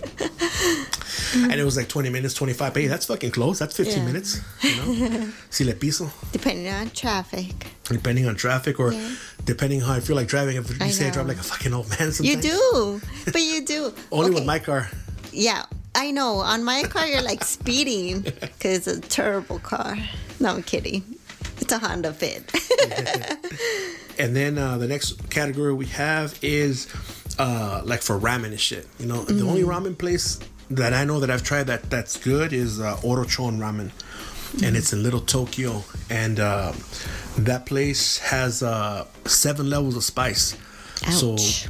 and 1.34 1.54
it 1.60 1.64
was 1.64 1.76
like 1.76 1.88
20 1.88 2.10
minutes, 2.10 2.34
25. 2.34 2.74
Hey, 2.74 2.86
that's 2.86 3.06
fucking 3.06 3.30
close. 3.30 3.58
That's 3.58 3.76
15 3.76 3.96
Yeah. 3.98 4.04
minutes. 4.04 4.40
You 4.62 4.76
know, 4.76 5.28
si 5.50 5.64
le 5.64 5.72
piso. 5.74 6.10
Depending 6.32 6.68
on 6.72 6.90
traffic. 6.90 7.52
Depending 7.84 8.26
on 8.26 8.36
traffic 8.36 8.78
or 8.78 8.92
Yeah. 8.92 9.14
depending 9.44 9.80
how 9.80 9.94
I 9.94 10.00
feel 10.00 10.16
like 10.16 10.28
driving. 10.28 10.56
If 10.56 10.68
you 10.70 10.76
I 10.80 10.90
say 10.90 11.08
I 11.08 11.10
drive 11.10 11.26
like 11.28 11.38
a 11.38 11.42
fucking 11.42 11.72
old 11.72 11.88
man, 11.90 12.12
sometimes 12.12 12.28
You 12.28 12.36
do. 12.52 13.00
But 13.32 13.40
you 13.40 13.64
do. 13.64 13.94
Only 14.12 14.30
with 14.30 14.44
my 14.44 14.58
car. 14.58 14.90
Yeah, 15.32 15.64
I 15.94 16.10
know. 16.10 16.36
On 16.40 16.62
my 16.62 16.82
car, 16.82 17.06
you're 17.06 17.22
like 17.22 17.44
speeding 17.44 18.20
because 18.20 18.86
it's 18.86 18.98
a 18.98 19.00
terrible 19.00 19.58
car. 19.58 19.96
No, 20.38 20.50
I'm 20.50 20.62
kidding. 20.62 21.02
A 21.72 21.78
Honda 21.78 22.12
Fit. 22.12 22.50
And 24.18 24.34
then 24.36 24.58
uh, 24.58 24.78
the 24.78 24.86
next 24.86 25.28
category 25.30 25.74
we 25.74 25.86
have 25.86 26.38
is 26.40 26.86
uh, 27.38 27.82
like 27.84 28.00
for 28.02 28.18
ramen 28.18 28.46
and 28.46 28.60
shit. 28.60 28.86
You 28.98 29.06
know, 29.06 29.24
the 29.24 29.44
only 29.44 29.62
ramen 29.62 29.98
place 29.98 30.38
that 30.70 30.92
I 30.92 31.04
know 31.04 31.20
that 31.20 31.30
I've 31.30 31.42
tried 31.42 31.64
that 31.64 31.90
that's 31.90 32.16
good 32.16 32.52
is 32.52 32.80
uh, 32.80 32.96
Orochon 32.98 33.58
Ramen, 33.58 33.90
and 34.64 34.76
it's 34.76 34.92
in 34.92 35.02
Little 35.02 35.20
Tokyo. 35.20 35.82
And 36.10 36.38
uh, 36.38 36.72
that 37.38 37.66
place 37.66 38.18
has 38.18 38.62
uh, 38.62 39.06
seven 39.24 39.68
levels 39.68 39.96
of 39.96 40.04
spice. 40.04 40.56
So 41.10 41.32
Ouch. 41.32 41.68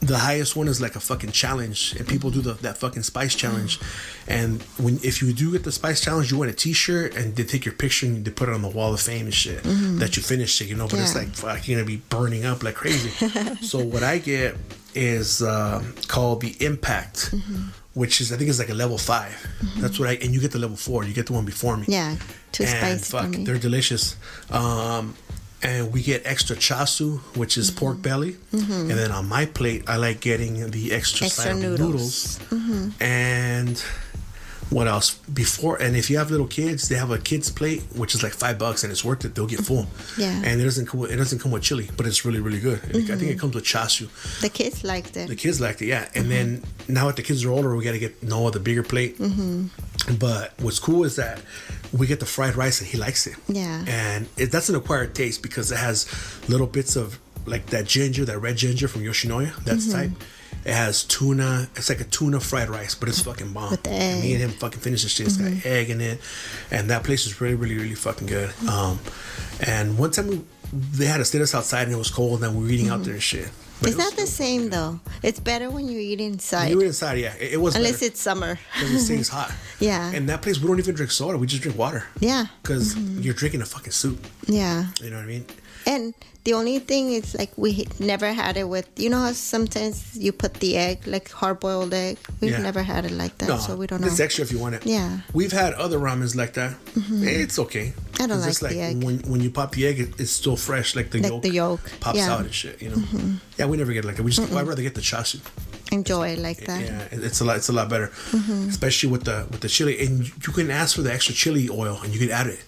The 0.00 0.18
highest 0.18 0.54
one 0.54 0.68
is 0.68 0.80
like 0.80 0.94
a 0.94 1.00
fucking 1.00 1.32
challenge, 1.32 1.94
and 1.96 2.06
people 2.06 2.30
do 2.30 2.40
the, 2.40 2.54
that 2.54 2.78
fucking 2.78 3.02
spice 3.02 3.34
challenge. 3.34 3.80
And 4.28 4.62
when 4.78 5.00
if 5.02 5.20
you 5.20 5.32
do 5.32 5.52
get 5.52 5.64
the 5.64 5.72
spice 5.72 6.00
challenge, 6.00 6.30
you 6.30 6.38
win 6.38 6.48
a 6.48 6.52
T-shirt, 6.52 7.16
and 7.16 7.34
they 7.34 7.44
take 7.44 7.64
your 7.64 7.74
picture 7.74 8.06
and 8.06 8.24
they 8.24 8.30
put 8.30 8.48
it 8.48 8.54
on 8.54 8.62
the 8.62 8.68
wall 8.68 8.94
of 8.94 9.00
fame 9.00 9.26
and 9.26 9.34
shit 9.34 9.62
that 9.64 10.16
you 10.16 10.22
finished 10.22 10.60
it, 10.60 10.66
you 10.66 10.76
know. 10.76 10.86
But 10.86 11.00
it's 11.00 11.14
like 11.14 11.28
fuck, 11.28 11.66
you're 11.66 11.78
gonna 11.78 11.86
be 11.86 12.02
burning 12.08 12.44
up 12.44 12.62
like 12.62 12.76
crazy. 12.76 13.10
so 13.62 13.82
what 13.84 14.02
I 14.02 14.18
get 14.18 14.56
is 14.94 15.42
um 15.42 15.94
called 16.06 16.42
the 16.42 16.54
Impact, 16.64 17.34
which 17.94 18.20
is 18.20 18.32
I 18.32 18.36
think 18.36 18.50
it's 18.50 18.58
like 18.60 18.70
a 18.70 18.74
level 18.74 18.98
5 18.98 19.46
That's 19.78 19.98
what 19.98 20.08
I 20.08 20.12
and 20.14 20.32
you 20.32 20.40
get 20.40 20.52
the 20.52 20.58
level 20.60 20.76
four. 20.76 21.04
You 21.04 21.12
get 21.12 21.26
the 21.26 21.32
one 21.32 21.44
before 21.44 21.76
me 21.76 21.86
yeah, 21.88 22.16
too 22.52 22.64
and 22.64 23.00
spicy 23.00 23.10
fuck, 23.10 23.44
they're 23.44 23.58
delicious. 23.58 24.16
Um, 24.50 25.16
and 25.62 25.92
we 25.92 26.02
get 26.02 26.22
extra 26.24 26.56
chasu, 26.56 27.18
which 27.36 27.56
is 27.56 27.70
Mm-hmm. 27.70 27.78
pork 27.78 28.02
belly, 28.02 28.36
and 28.52 28.90
then 28.90 29.10
on 29.10 29.28
my 29.28 29.46
plate, 29.46 29.84
I 29.88 29.96
like 29.96 30.20
getting 30.20 30.70
the 30.70 30.92
extra, 30.92 31.26
Extra 31.26 31.28
side 31.28 31.52
of 31.52 31.58
noodles. 31.58 32.38
Mm-hmm. 32.50 33.02
And 33.02 33.82
what 34.70 34.86
else? 34.86 35.14
Before 35.32 35.80
and 35.80 35.96
if 35.96 36.10
you 36.10 36.18
have 36.18 36.30
little 36.30 36.46
kids, 36.46 36.88
they 36.88 36.96
have 36.96 37.10
a 37.10 37.18
kids 37.18 37.50
plate, 37.50 37.82
which 37.96 38.14
is 38.14 38.22
like 38.22 38.32
five 38.32 38.58
bucks, 38.58 38.84
and 38.84 38.92
it's 38.92 39.02
worth 39.04 39.24
it. 39.24 39.34
They'll 39.34 39.46
get 39.46 39.60
full. 39.60 39.86
Yeah. 40.18 40.32
Mm-hmm. 40.32 40.44
And 40.44 40.60
it 40.60 40.64
doesn't 40.64 40.86
come 40.86 41.00
with, 41.00 41.10
it 41.10 41.16
doesn't 41.16 41.38
come 41.38 41.52
with 41.52 41.62
chili, 41.62 41.88
but 41.96 42.06
it's 42.06 42.24
really 42.24 42.40
really 42.40 42.60
good. 42.60 42.78
I 42.94 43.16
think 43.16 43.30
it 43.30 43.38
comes 43.38 43.54
with 43.54 43.64
chasu. 43.64 44.08
the 44.42 44.50
kids 44.50 44.84
liked 44.84 45.16
it. 45.16 45.28
The 45.28 45.36
kids 45.36 45.60
liked 45.60 45.80
it, 45.82 45.86
yeah. 45.86 46.08
And 46.14 46.30
then 46.30 46.62
now 46.86 47.06
that 47.06 47.16
the 47.16 47.22
kids 47.22 47.44
are 47.44 47.50
older, 47.50 47.74
we 47.74 47.82
got 47.82 47.92
to 47.92 47.98
get 47.98 48.22
Noah 48.22 48.50
the 48.50 48.60
bigger 48.60 48.82
plate. 48.82 49.18
Mm-hmm. 49.18 50.16
But 50.18 50.52
what's 50.60 50.78
cool 50.78 51.04
is 51.04 51.16
that 51.16 51.40
we 51.92 52.06
get 52.06 52.20
the 52.20 52.26
fried 52.26 52.54
rice 52.56 52.80
and 52.80 52.88
he 52.88 52.98
likes 52.98 53.26
it. 53.26 53.36
Yeah. 53.48 53.84
And 53.86 54.26
it, 54.36 54.50
that's 54.52 54.68
an 54.68 54.74
acquired 54.76 55.14
taste 55.14 55.42
because 55.42 55.70
it 55.72 55.78
has 55.78 56.06
little 56.48 56.66
bits 56.66 56.96
of 56.96 57.18
like 57.46 57.66
that 57.66 57.86
ginger, 57.86 58.24
that 58.26 58.38
red 58.38 58.56
ginger 58.56 58.88
from 58.88 59.02
Yoshinoya, 59.02 59.54
that 59.64 59.76
Mm-hmm. 59.78 59.92
type. 59.92 60.10
It 60.64 60.72
has 60.74 61.04
tuna. 61.04 61.68
It's 61.76 61.88
like 61.88 62.00
a 62.00 62.04
tuna 62.04 62.40
fried 62.40 62.68
rice, 62.68 62.94
but 62.94 63.08
it's 63.08 63.22
fucking 63.22 63.52
bomb. 63.52 63.70
With 63.70 63.84
the 63.84 63.90
And 63.90 64.20
me. 64.22 64.32
Mm-hmm. 64.32 64.42
and 64.42 64.50
him 64.52 64.58
fucking 64.58 64.80
finished 64.80 65.04
the 65.04 65.08
shit. 65.08 65.26
It's 65.28 65.36
got 65.36 65.64
egg 65.64 65.88
in 65.88 66.00
it, 66.00 66.20
and 66.70 66.90
that 66.90 67.04
place 67.04 67.26
is 67.26 67.40
really, 67.40 67.54
really, 67.54 67.76
really 67.76 67.94
fucking 67.94 68.26
good. 68.26 68.52
Um, 68.68 68.98
and 69.60 69.96
one 69.96 70.10
time 70.10 70.26
we 70.28 70.40
they 70.92 71.06
had 71.06 71.18
to 71.18 71.24
sit 71.24 71.40
us 71.40 71.54
outside 71.54 71.84
and 71.84 71.92
it 71.92 71.96
was 71.96 72.10
cold, 72.10 72.42
and 72.42 72.54
we 72.58 72.64
were 72.64 72.70
eating 72.70 72.88
out 72.90 73.02
there 73.04 73.14
and 73.14 73.22
shit. 73.22 73.48
But 73.80 73.90
It's 73.90 73.98
it 73.98 74.02
not 74.02 74.16
the 74.16 74.26
same 74.26 74.70
though. 74.70 75.00
It's 75.22 75.40
better 75.40 75.70
when 75.70 75.88
you 75.88 75.98
eat 76.00 76.20
inside, 76.20 76.70
You 76.70 76.80
eat 76.82 76.86
inside, 76.86 77.18
yeah. 77.18 77.34
It, 77.34 77.54
it 77.54 77.60
was 77.60 77.76
unless 77.76 78.00
better 78.00 78.06
it's 78.06 78.20
summer. 78.20 78.58
because 78.74 78.92
it 78.92 79.00
stays 79.00 79.28
hot. 79.28 79.52
Yeah. 79.80 80.10
And 80.12 80.28
that 80.28 80.42
place, 80.42 80.58
we 80.58 80.66
don't 80.66 80.80
even 80.80 80.96
drink 80.96 81.12
soda. 81.12 81.38
We 81.38 81.46
just 81.46 81.62
drink 81.62 81.78
water. 81.78 82.02
Yeah. 82.18 82.46
Because 82.62 82.96
mm-hmm. 82.96 83.20
you're 83.20 83.34
drinking 83.34 83.62
a 83.62 83.64
fucking 83.64 83.92
soup. 83.92 84.26
Yeah. 84.48 84.86
You 85.00 85.10
know 85.10 85.16
what 85.16 85.22
I 85.22 85.26
mean? 85.26 85.44
And 85.88 86.12
the 86.44 86.52
only 86.52 86.78
thing 86.90 87.04
is 87.18 87.34
like 87.40 87.52
we 87.56 87.70
never 87.98 88.30
had 88.32 88.56
it 88.62 88.68
with 88.74 88.86
you 88.96 89.08
know 89.12 89.20
how 89.26 89.32
sometimes 89.32 89.96
you 90.24 90.32
put 90.32 90.52
the 90.64 90.76
egg 90.76 91.06
like 91.06 91.26
hard 91.40 91.60
boiled 91.60 91.92
egg. 91.94 92.16
We've 92.40 92.52
Yeah. 92.52 92.62
never 92.68 92.82
had 92.82 93.04
it 93.08 93.12
like 93.22 93.34
that, 93.38 93.60
so 93.64 93.74
we 93.80 93.86
don't 93.88 94.00
know. 94.02 94.06
It's 94.06 94.20
extra 94.20 94.44
if 94.44 94.52
you 94.52 94.58
want 94.64 94.74
it. 94.76 94.82
Yeah. 94.86 95.20
We've 95.32 95.52
had 95.62 95.72
other 95.84 95.98
ramens 95.98 96.36
like 96.36 96.52
that. 96.60 96.72
It's 97.40 97.58
okay. 97.64 97.86
I 98.20 98.26
don't 98.26 98.42
it's 98.48 98.60
like 98.62 98.72
the 98.72 98.80
egg. 98.88 99.02
When, 99.06 99.18
when 99.30 99.40
you 99.40 99.50
pop 99.50 99.72
the 99.72 99.86
egg, 99.86 99.96
it, 100.00 100.10
it's 100.20 100.32
still 100.32 100.56
fresh, 100.56 100.94
like 100.96 101.10
the 101.10 101.20
Like 101.22 101.30
yolk. 101.30 101.42
the 101.42 101.50
yolk, 101.62 101.80
Pops 102.00 102.18
yeah. 102.18 102.24
Mm-hmm. 102.24 102.32
out 102.34 102.40
and 102.48 102.54
shit, 102.54 102.82
you 102.82 102.90
know? 102.90 103.02
Yeah, 103.58 103.66
we 103.70 103.76
never 103.76 103.92
get 103.92 104.04
it 104.04 104.08
like 104.08 104.16
that. 104.16 104.24
We 104.24 104.32
just, 104.32 104.52
I'd 104.52 104.66
rather 104.66 104.82
get 104.82 104.94
the 104.96 105.00
chasu. 105.00 105.38
Enjoy 105.92 106.28
it 106.34 106.40
like 106.40 106.58
that. 106.66 106.80
Yeah, 106.82 107.06
it's 107.26 107.40
a 107.40 107.44
lot. 107.44 107.56
It's 107.56 107.68
a 107.70 107.72
lot 107.72 107.88
better, 107.88 108.08
Mm-hmm. 108.32 108.68
especially 108.74 109.08
with 109.14 109.24
the 109.24 109.46
with 109.50 109.60
the 109.60 109.68
chili. 109.68 109.94
And 110.04 110.26
you 110.26 110.52
can 110.52 110.68
ask 110.70 110.96
for 110.96 111.02
the 111.02 111.12
extra 111.12 111.34
chili 111.34 111.68
oil, 111.70 111.96
and 112.02 112.12
you 112.12 112.18
can 112.18 112.30
add 112.30 112.46
it 112.48 112.60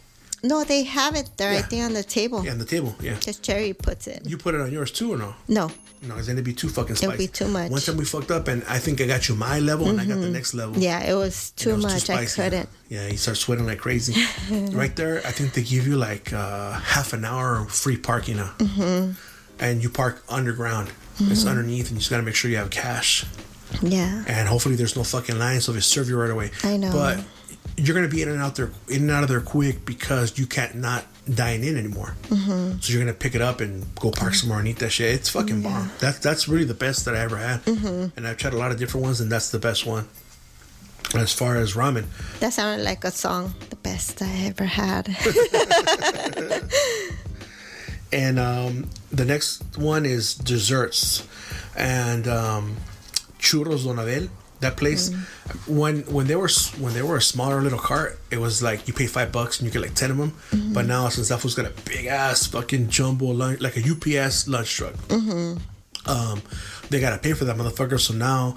No, 0.42 0.64
they 0.64 0.84
have 0.84 1.14
it 1.16 1.28
there. 1.36 1.50
I 1.50 1.56
Yeah. 1.56 1.62
think 1.62 1.84
on 1.84 1.92
the 1.92 2.02
table. 2.02 2.44
yeah, 2.44 2.52
on 2.52 2.58
the 2.58 2.64
table. 2.64 2.94
Yeah, 3.00 3.14
Because 3.14 3.38
Cherry 3.38 3.72
puts 3.74 4.06
it. 4.06 4.22
you 4.24 4.36
put 4.38 4.54
it 4.54 4.60
on 4.60 4.72
yours 4.72 4.90
too, 4.90 5.12
or 5.12 5.16
no? 5.18 5.34
no. 5.48 5.70
No, 6.02 6.14
because 6.14 6.28
then 6.28 6.36
it'd 6.36 6.46
be 6.46 6.54
too 6.54 6.70
fucking 6.70 6.96
spicy. 6.96 7.12
It'll 7.12 7.18
be 7.18 7.26
too 7.28 7.46
much. 7.48 7.70
One 7.70 7.78
time 7.82 7.98
we 7.98 8.06
fucked 8.06 8.30
up, 8.30 8.48
and 8.48 8.64
I 8.66 8.78
think 8.78 9.02
I 9.02 9.06
got 9.06 9.28
you 9.28 9.34
my 9.34 9.58
level, 9.58 9.90
and 9.90 10.00
I 10.00 10.06
got 10.06 10.18
the 10.18 10.30
next 10.30 10.54
level. 10.54 10.78
Yeah, 10.82 11.00
it 11.04 11.12
was 11.14 11.50
too 11.56 11.72
it 11.72 11.74
was 11.76 11.82
much. 11.84 11.92
I 12.08 12.24
spicy. 12.24 12.40
couldn't. 12.42 12.68
Yeah, 12.88 13.06
you 13.08 13.18
start 13.18 13.36
sweating 13.36 13.66
like 13.66 13.80
crazy. 13.80 14.14
right 14.72 14.96
there, 14.96 15.18
I 15.26 15.30
think 15.30 15.52
they 15.52 15.62
give 15.62 15.86
you 15.86 15.96
like 15.96 16.32
uh, 16.32 16.72
half 16.72 17.12
an 17.12 17.26
hour 17.26 17.66
free 17.68 17.98
parking 17.98 18.38
now. 18.38 18.54
Mm-hmm. 18.56 19.12
And 19.58 19.82
you 19.82 19.90
park 19.90 20.22
underground. 20.30 20.88
It's 21.18 21.44
underneath, 21.44 21.88
and 21.88 21.96
you 21.96 21.98
just 21.98 22.08
gotta 22.08 22.22
make 22.22 22.34
sure 22.34 22.50
you 22.50 22.56
have 22.56 22.70
cash. 22.70 23.26
Yeah. 23.82 24.24
And 24.26 24.48
hopefully, 24.48 24.76
there's 24.76 24.96
no 24.96 25.04
fucking 25.04 25.38
line, 25.38 25.60
so 25.60 25.72
they 25.72 25.80
serve 25.80 26.08
you 26.08 26.16
right 26.16 26.30
away. 26.30 26.50
I 26.64 26.78
know. 26.78 26.92
But 26.92 27.20
you're 27.76 27.94
gonna 27.94 28.08
be 28.08 28.22
in 28.22 28.28
and 28.28 28.40
out 28.40 28.56
there, 28.56 28.70
in 28.88 29.02
and 29.02 29.10
out 29.10 29.22
of 29.22 29.28
there 29.28 29.40
quick 29.40 29.84
because 29.84 30.38
you 30.38 30.46
can't 30.46 30.74
not 30.76 31.04
dine 31.32 31.62
in 31.62 31.76
anymore. 31.76 32.14
Mm-hmm. 32.24 32.78
So 32.80 32.92
you're 32.92 33.02
gonna 33.02 33.14
pick 33.14 33.34
it 33.34 33.40
up 33.42 33.60
and 33.60 33.86
go 33.96 34.10
park 34.10 34.34
somewhere 34.34 34.58
and 34.58 34.68
eat 34.68 34.78
that 34.78 34.90
shit. 34.90 35.14
It's 35.14 35.28
fucking 35.28 35.62
bomb. 35.62 35.90
That's 35.98 36.18
that's 36.18 36.48
really 36.48 36.64
the 36.64 36.74
best 36.74 37.04
that 37.04 37.14
I 37.14 37.20
ever 37.20 37.36
had. 37.36 37.64
Mm-hmm. 37.64 38.16
And 38.16 38.26
I've 38.26 38.36
tried 38.36 38.54
a 38.54 38.58
lot 38.58 38.70
of 38.70 38.78
different 38.78 39.04
ones, 39.04 39.20
and 39.20 39.30
that's 39.30 39.50
the 39.50 39.58
best 39.58 39.86
one. 39.86 40.08
As 41.14 41.32
far 41.32 41.56
as 41.56 41.74
ramen, 41.74 42.04
That 42.38 42.52
sounded 42.52 42.84
like 42.84 43.02
a 43.02 43.10
song. 43.10 43.54
The 43.70 43.76
best 43.76 44.22
I 44.22 44.30
ever 44.46 44.64
had. 44.64 45.08
and 48.12 48.38
um, 48.38 48.88
the 49.10 49.24
next 49.24 49.76
one 49.76 50.06
is 50.06 50.34
desserts 50.34 51.26
and 51.76 52.28
um, 52.28 52.76
churros 53.40 53.84
donadel 53.84 54.28
that 54.60 54.76
place 54.76 55.10
when 55.66 56.00
when 56.02 56.26
they 56.26 56.36
were 56.36 56.50
when 56.78 56.92
they 56.94 57.02
were 57.02 57.16
a 57.16 57.22
smaller 57.22 57.60
little 57.62 57.78
cart 57.78 58.18
it 58.30 58.38
was 58.38 58.62
like 58.62 58.86
you 58.86 58.94
pay 58.94 59.06
five 59.06 59.32
bucks 59.32 59.58
and 59.58 59.66
you 59.66 59.72
get 59.72 59.82
like 59.82 59.94
10 59.94 60.10
of 60.10 60.16
them 60.18 60.32
but 60.74 60.84
now 60.86 61.08
since 61.08 61.28
that 61.28 61.42
was 61.42 61.54
got 61.54 61.66
a 61.66 61.72
big 61.84 62.06
ass 62.06 62.46
fucking 62.46 62.88
jumbo 62.88 63.26
lunch 63.26 63.60
like 63.60 63.76
a 63.76 63.80
ups 63.90 64.46
lunch 64.48 64.70
truck 64.76 64.94
um, 66.06 66.42
they 66.88 67.00
gotta 67.00 67.18
pay 67.18 67.32
for 67.32 67.44
that 67.44 67.56
motherfucker 67.56 67.98
so 68.00 68.14
now 68.14 68.54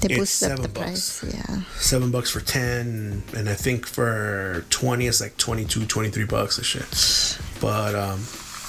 They 0.00 0.14
It's 0.14 0.30
seven 0.30 0.62
the 0.62 0.68
bucks. 0.68 1.20
price. 1.20 1.34
Yeah. 1.34 1.62
seven 1.78 2.10
bucks 2.10 2.30
for 2.30 2.40
10 2.40 3.22
and 3.36 3.48
i 3.48 3.54
think 3.54 3.86
for 3.86 4.64
20 4.70 5.06
it's 5.06 5.20
like 5.20 5.36
22 5.36 5.84
23 5.86 6.24
bucks 6.24 6.56
and 6.58 6.66
shit 6.66 7.38
but 7.60 7.94
um 7.94 8.20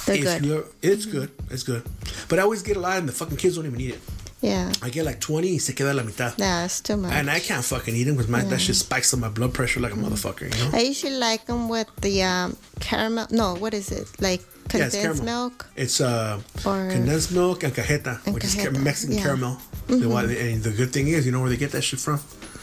They're 0.06 0.16
if 0.18 0.24
good. 0.24 0.46
you- 0.46 0.66
it's 0.82 1.06
good 1.06 1.32
it's 1.50 1.64
good 1.64 1.84
but 2.28 2.40
i 2.40 2.42
always 2.42 2.62
get 2.64 2.76
a 2.78 2.80
lot 2.82 2.98
and 2.98 3.08
the 3.08 3.14
fucking 3.14 3.38
kids 3.38 3.56
don't 3.56 3.66
even 3.66 3.80
eat 3.80 3.92
it 3.96 4.02
Yeah. 4.42 4.72
i 4.82 4.90
get 4.90 5.06
like 5.06 5.20
20 5.20 5.54
y 5.54 5.58
se 5.60 5.74
queda 5.74 5.94
la 5.94 6.04
mitad 6.04 6.34
Yeah, 6.38 6.66
it's 6.66 6.82
too 6.82 6.98
much. 6.98 7.12
and 7.14 7.30
i 7.30 7.40
can't 7.40 7.64
fucking 7.64 7.96
eat 7.96 8.06
them 8.06 8.16
because 8.16 8.30
my 8.32 8.42
that 8.50 8.60
shit 8.60 8.76
spikes 8.76 9.14
up 9.14 9.20
my 9.20 9.30
blood 9.30 9.54
pressure 9.54 9.80
like 9.80 9.94
a 9.94 9.98
motherfucker 9.98 10.46
you 10.52 10.58
know 10.64 10.70
I 10.78 10.82
usually 10.90 11.18
like 11.18 11.46
them 11.46 11.70
with 11.70 11.88
the 12.02 12.24
um, 12.24 12.56
caramel. 12.80 13.28
No, 13.30 13.54
what 13.56 13.74
is 13.74 13.92
it? 13.92 14.08
Like 14.20 14.42
Yeah, 14.74 14.86
it's 14.88 14.96
condensed 14.96 15.24
milk? 15.24 15.66
It's 15.76 16.00
uh, 16.02 16.40
Or- 16.66 16.90
condensed 16.90 17.32
milk 17.32 17.64
and 17.64 17.74
cajeta, 17.74 18.14
And 18.26 18.34
which 18.34 18.46
is 18.46 18.56
cajeta, 18.56 18.74
ca- 18.74 18.80
Mexican 18.90 19.16
yeah. 19.18 19.24
Mm-hmm. 19.24 19.28
caramel. 19.28 20.28
The 20.28 20.40
and 20.54 20.64
the 20.64 20.72
good 20.72 20.92
thing 20.96 21.08
is, 21.16 21.26
you 21.26 21.32
know 21.34 21.42
where 21.44 21.50
they 21.54 21.58
get 21.66 21.72
that 21.76 21.84
shit 21.84 22.00
from? 22.00 22.20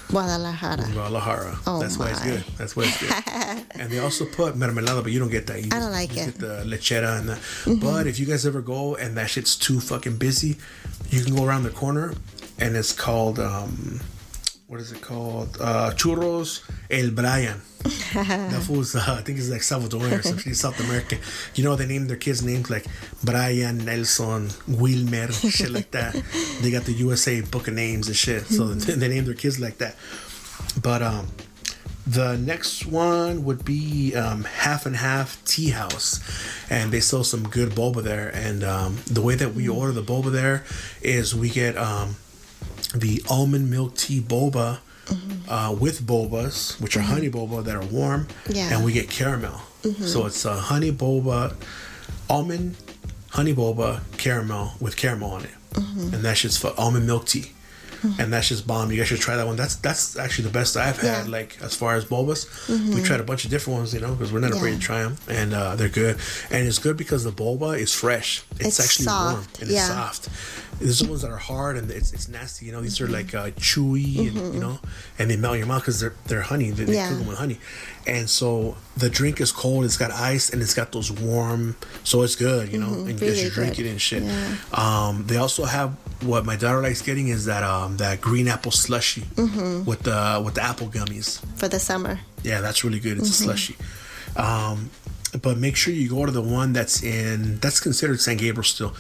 Guadalajara. 0.09 0.85
Guadalajara. 0.93 1.59
Oh 1.67 1.81
That's 1.81 1.99
why 1.99 2.11
it's 2.11 2.23
good. 2.23 2.45
That's 2.57 2.75
why 2.77 2.85
it's 2.85 2.99
good. 3.01 3.65
and 3.81 3.91
they 3.91 3.99
also 3.99 4.25
put 4.25 4.55
mermelada, 4.55 5.03
but 5.03 5.13
you 5.13 5.19
don't 5.19 5.31
get 5.31 5.47
that. 5.49 5.61
You 5.61 5.67
I 5.73 5.79
don't 5.79 5.93
just- 5.93 5.93
like 5.93 6.17
you 6.17 6.23
it. 6.23 6.29
Mm-hmm. 6.35 6.41
Get 6.41 6.67
the 6.71 6.77
lechera 6.77 7.19
and 7.19 7.29
the. 7.29 7.77
But 7.85 8.07
if 8.07 8.19
you 8.19 8.27
guys 8.27 8.47
ever 8.47 8.61
go 8.63 8.97
and 8.97 9.17
that 9.17 9.29
shit's 9.31 9.57
too 9.57 9.81
fucking 9.81 10.17
busy, 10.17 10.57
you 11.11 11.23
can 11.25 11.35
go 11.35 11.45
around 11.45 11.63
the 11.65 11.71
corner, 11.71 12.15
and 12.59 12.77
it's 12.77 12.93
called 12.93 13.39
um, 13.39 14.01
what 14.67 14.81
is 14.81 14.93
it 14.93 15.01
called? 15.01 15.57
Uh, 15.61 15.91
churros 15.95 16.63
El 16.91 17.11
Brian. 17.11 17.61
that 18.53 18.63
fool's, 18.67 18.95
uh, 18.95 19.05
I 19.19 19.23
think 19.23 19.39
it's 19.39 19.49
like 19.51 19.61
Salvadorian 19.63 20.19
or 20.19 20.23
something, 20.23 20.55
South 20.55 20.79
American. 20.81 21.19
You 21.55 21.65
know, 21.65 21.77
they 21.77 21.87
name 21.87 22.07
their 22.07 22.17
kids 22.17 22.43
names 22.43 22.71
like 22.71 22.87
Brian, 23.25 23.85
Nelson, 23.85 24.51
Wilmer, 24.67 25.31
shit 25.33 25.71
like 25.71 25.91
that. 25.93 26.15
They 26.63 26.71
got 26.71 26.85
the 26.85 26.93
USA 26.93 27.41
book 27.41 27.69
of 27.69 27.75
names 27.75 28.07
and 28.09 28.17
shit. 28.17 28.45
So 28.47 28.65
Mm-hmm. 28.65 28.99
they 29.01 29.09
name 29.09 29.25
their 29.25 29.35
kids 29.35 29.59
like 29.61 29.79
that. 29.79 29.97
But 30.81 31.03
um, 31.03 31.29
the 32.07 32.37
next 32.39 32.87
one 32.87 33.45
would 33.45 33.65
be 33.65 34.15
um, 34.15 34.45
Half 34.45 34.87
and 34.87 34.97
Half 34.97 35.45
Tea 35.45 35.71
House, 35.71 36.21
and 36.71 36.91
they 36.93 37.01
sell 37.01 37.23
some 37.25 37.45
good 37.49 37.71
boba 37.71 38.03
there. 38.03 38.29
And 38.35 38.65
um, 38.65 38.99
the 39.07 39.23
way 39.23 39.35
that 39.35 39.55
we 39.55 39.67
Mm. 39.67 39.77
order 39.77 39.93
the 39.93 40.03
boba 40.03 40.33
there 40.33 40.65
is 41.03 41.35
we 41.35 41.51
get 41.51 41.77
um, 41.77 42.17
the 42.95 43.23
almond 43.29 43.71
milk 43.71 43.95
tea 43.97 44.21
boba 44.21 44.79
uh, 45.49 45.75
with 45.79 46.03
bobas, 46.07 46.81
which 46.81 46.97
are 46.97 47.01
honey 47.01 47.31
boba 47.31 47.65
that 47.65 47.75
are 47.75 47.85
warm, 47.87 48.27
Mm-hmm. 48.27 48.53
Yeah. 48.53 48.65
Mm-hmm. 48.65 48.75
and 48.75 48.85
we 48.85 48.93
get 48.93 49.09
caramel. 49.11 49.61
So 50.05 50.27
it's 50.27 50.45
a 50.45 50.55
honey 50.55 50.93
boba, 50.93 51.55
almond, 52.29 52.77
honey 53.31 53.55
boba, 53.55 54.01
caramel 54.19 54.75
with 54.81 54.97
caramel 54.97 55.31
on 55.33 55.45
it, 55.45 55.51
Mm-hmm. 55.75 56.15
and 56.15 56.23
that's 56.25 56.41
just 56.43 56.59
for 56.61 56.73
almond 56.79 57.07
milk 57.07 57.27
tea. 57.27 57.53
And 58.19 58.33
that's 58.33 58.49
just 58.49 58.67
bomb. 58.67 58.91
You 58.91 58.99
guys 58.99 59.09
should 59.09 59.21
try 59.21 59.37
that 59.37 59.47
one. 59.47 59.57
That's 59.57 59.77
that's 59.77 60.17
actually 60.19 60.45
the 60.45 60.51
best 60.53 60.77
I've 60.77 60.97
had. 60.97 61.05
Yeah. 61.07 61.21
Mm-hmm. 61.23 61.31
Like 61.31 61.59
as 61.63 61.75
far 61.75 61.95
as 61.97 62.05
bobas, 62.05 62.47
we 62.95 63.03
tried 63.03 63.21
a 63.21 63.25
bunch 63.25 63.45
of 63.45 63.51
different 63.51 63.79
ones, 63.79 63.95
you 63.95 64.01
know, 64.01 64.13
because 64.15 64.33
we're 64.33 64.41
not 64.41 64.53
afraid 64.53 64.75
to 64.75 64.79
try 64.81 65.03
them, 65.03 65.17
and 65.29 65.53
uh, 65.55 65.77
they're 65.77 65.89
good. 65.89 66.17
And 66.51 66.67
it's 66.67 66.79
good 66.79 66.97
because 66.97 67.25
the 67.25 67.33
boba 67.33 67.79
is 67.79 67.93
fresh. 67.95 68.43
It's, 68.59 68.79
It's 68.79 68.81
actually 68.81 69.07
warm 69.09 69.45
and 69.61 69.71
yeah. 69.71 69.79
it's 69.79 69.89
soft. 69.89 70.29
There's 70.81 71.01
the 71.01 71.09
ones 71.09 71.23
that 71.23 71.31
are 71.33 71.37
hard 71.37 71.77
and 71.77 71.91
it's, 71.91 72.13
it's 72.13 72.29
nasty. 72.29 72.67
You 72.67 72.71
know, 72.73 72.81
these 72.81 73.01
are 73.01 73.09
like 73.09 73.35
uh, 73.35 73.51
chewy 73.59 74.29
and 74.29 74.55
you 74.55 74.61
know, 74.61 74.79
and 75.19 75.29
they 75.29 75.37
melt 75.37 75.55
in 75.55 75.59
your 75.59 75.67
mouth 75.69 75.83
because 75.83 75.99
they're 76.01 76.15
they're 76.27 76.43
honey. 76.43 76.71
They, 76.71 76.85
they 76.85 76.95
Yeah. 76.95 77.09
cook 77.09 77.19
them 77.19 77.27
with 77.27 77.39
honey, 77.39 77.59
and 78.07 78.31
so 78.31 78.77
the 78.97 79.11
drink 79.11 79.41
is 79.41 79.51
cold. 79.51 79.85
It's 79.85 79.97
got 79.97 80.13
ice 80.13 80.51
and 80.51 80.63
it's 80.63 80.75
got 80.75 80.93
those 80.93 81.11
warm. 81.11 81.75
So 82.05 82.23
it's 82.23 82.37
good, 82.37 82.73
you 82.73 82.79
know, 82.79 82.93
and 82.95 83.09
you 83.09 83.13
guys 83.15 83.21
really 83.23 83.37
should 83.43 83.53
drink 83.55 83.79
it 83.81 83.87
and 83.91 84.01
shit. 84.01 84.23
Yeah. 84.23 84.55
Um, 84.73 85.25
they 85.27 85.37
also 85.37 85.65
have 85.65 85.97
what 86.23 86.45
my 86.45 86.57
daughter 86.57 86.83
likes 86.83 87.01
getting 87.03 87.29
is 87.29 87.45
that 87.45 87.63
um 87.63 87.97
that 87.99 88.21
green 88.21 88.49
apple 88.49 88.73
slushy 88.73 89.23
with 89.87 90.01
the 90.03 90.43
with 90.45 90.55
the 90.55 90.63
apple 90.63 90.89
gummies. 90.89 91.41
For 91.57 91.69
the 91.69 91.79
summer. 91.81 92.19
Yeah, 92.43 92.61
that's 92.61 92.83
really 92.85 93.01
good. 93.01 93.19
It's 93.19 93.31
Mm-hmm. 93.31 93.51
a 93.51 93.57
slushy. 93.57 93.77
Um, 94.37 94.91
but 95.43 95.59
make 95.59 95.77
sure 95.77 95.93
you 95.93 96.09
go 96.09 96.25
to 96.25 96.33
the 96.33 96.41
one 96.43 96.73
that's 96.73 97.03
in 97.03 97.59
that's 97.61 97.81
considered 97.81 98.19
San 98.21 98.37
Gabriel 98.39 98.65
still. 98.65 98.95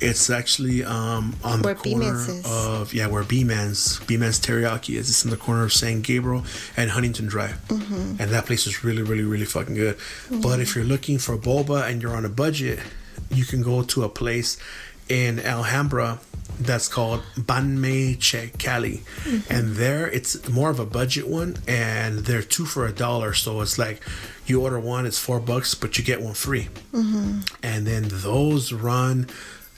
It's 0.00 0.30
actually 0.30 0.82
um, 0.82 1.36
on 1.44 1.60
Where 1.62 1.74
the 1.74 1.80
corner 1.90 2.26
of 2.46 2.94
yeah, 2.94 3.06
where 3.06 3.22
B 3.22 3.44
Man's 3.44 4.00
B 4.00 4.16
Man's 4.16 4.40
Teriyaki 4.40 4.96
is. 4.96 5.10
It's 5.10 5.24
in 5.24 5.30
the 5.30 5.36
corner 5.36 5.62
of 5.64 5.72
San 5.74 6.00
Gabriel 6.00 6.42
and 6.76 6.90
Huntington 6.90 7.26
Drive, 7.26 7.60
Mm-hmm. 7.68 8.16
and 8.20 8.30
that 8.30 8.46
place 8.46 8.66
is 8.66 8.82
really, 8.82 9.02
really, 9.02 9.24
really 9.24 9.44
fucking 9.44 9.74
good. 9.74 9.98
But 10.30 10.60
if 10.60 10.74
you're 10.74 10.84
looking 10.86 11.18
for 11.18 11.36
boba 11.36 11.88
and 11.88 12.00
you're 12.02 12.16
on 12.16 12.24
a 12.24 12.30
budget, 12.30 12.80
you 13.30 13.44
can 13.44 13.62
go 13.62 13.82
to 13.82 14.04
a 14.04 14.08
place 14.08 14.56
in 15.08 15.40
Alhambra 15.40 16.20
that's 16.58 16.88
called 16.88 17.22
Banh 17.36 17.78
Mi 17.78 18.14
Che 18.14 18.52
Cali. 18.58 19.02
Mm-hmm. 19.24 19.52
And 19.52 19.76
there 19.76 20.08
it's 20.08 20.48
more 20.48 20.70
of 20.70 20.78
a 20.78 20.86
budget 20.86 21.26
one 21.26 21.56
and 21.66 22.20
they're 22.20 22.42
two 22.42 22.64
for 22.64 22.86
a 22.86 22.92
dollar. 22.92 23.34
So 23.34 23.60
it's 23.60 23.78
like 23.78 24.02
you 24.46 24.62
order 24.62 24.78
one, 24.78 25.06
it's 25.06 25.18
four 25.18 25.40
bucks, 25.40 25.74
but 25.74 25.98
you 25.98 26.04
get 26.04 26.20
one 26.20 26.34
free. 26.34 26.68
Mm-hmm. 26.92 27.40
And 27.62 27.86
then 27.86 28.04
those 28.08 28.72
run, 28.72 29.28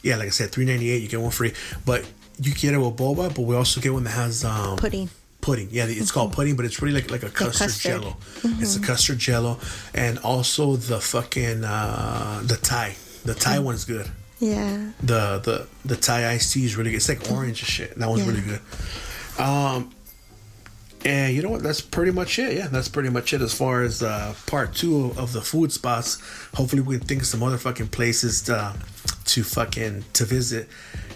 yeah, 0.02 0.16
like 0.16 0.26
I 0.26 0.30
said, 0.30 0.50
three 0.50 0.64
ninety 0.64 0.90
eight, 0.90 1.02
you 1.02 1.08
get 1.08 1.20
one 1.20 1.30
free. 1.30 1.54
But 1.84 2.04
you 2.40 2.52
get 2.52 2.74
it 2.74 2.78
with 2.78 2.96
boba, 2.96 3.34
but 3.34 3.42
we 3.42 3.56
also 3.56 3.80
get 3.80 3.92
one 3.92 4.04
that 4.04 4.10
has 4.10 4.44
um, 4.44 4.76
Pudding. 4.76 5.08
pudding. 5.40 5.68
Yeah, 5.70 5.84
it's 5.86 5.94
mm-hmm. 5.94 6.14
called 6.14 6.32
pudding, 6.32 6.56
but 6.56 6.66
it's 6.66 6.82
really 6.82 7.00
like 7.00 7.10
like 7.10 7.22
a 7.22 7.30
custard, 7.30 7.68
custard. 7.68 8.02
jello. 8.02 8.16
It's 8.60 8.76
a 8.76 8.80
custard 8.80 9.18
jello, 9.18 9.58
and 9.94 10.18
also 10.18 10.76
the 10.76 11.00
fucking 11.00 11.64
uh, 11.64 12.42
the 12.44 12.56
Thai. 12.56 12.96
The 13.24 13.34
Thai 13.34 13.56
mm. 13.56 13.64
one's 13.64 13.84
good. 13.86 14.10
Yeah. 14.38 14.90
The 15.02 15.38
the 15.42 15.66
the 15.84 15.96
Thai 15.96 16.30
iced 16.32 16.52
tea 16.52 16.64
is 16.64 16.76
really 16.76 16.90
good. 16.90 16.96
It's 16.96 17.08
like 17.08 17.30
orange 17.30 17.60
and 17.60 17.68
shit. 17.68 17.98
That 17.98 18.08
one's 18.08 18.22
Yeah. 18.22 18.28
really 18.28 18.42
good. 18.42 18.60
Um, 19.40 19.92
and 21.04 21.34
you 21.34 21.42
know 21.42 21.50
what? 21.50 21.62
That's 21.62 21.80
pretty 21.80 22.10
much 22.10 22.38
it. 22.38 22.54
Yeah, 22.56 22.66
that's 22.68 22.88
pretty 22.88 23.10
much 23.10 23.32
it 23.32 23.40
as 23.40 23.54
far 23.54 23.82
as 23.82 24.02
uh, 24.02 24.34
part 24.46 24.74
two 24.74 25.12
of 25.16 25.32
the 25.32 25.40
food 25.40 25.72
spots. 25.72 26.20
Hopefully, 26.54 26.82
we 26.82 26.98
can 26.98 27.06
think 27.06 27.20
of 27.22 27.26
some 27.28 27.42
other 27.42 27.58
fucking 27.58 27.88
places 27.88 28.42
to, 28.42 28.74
to 29.26 29.42
fucking 29.44 30.04
to 30.14 30.24
visit, 30.24 30.68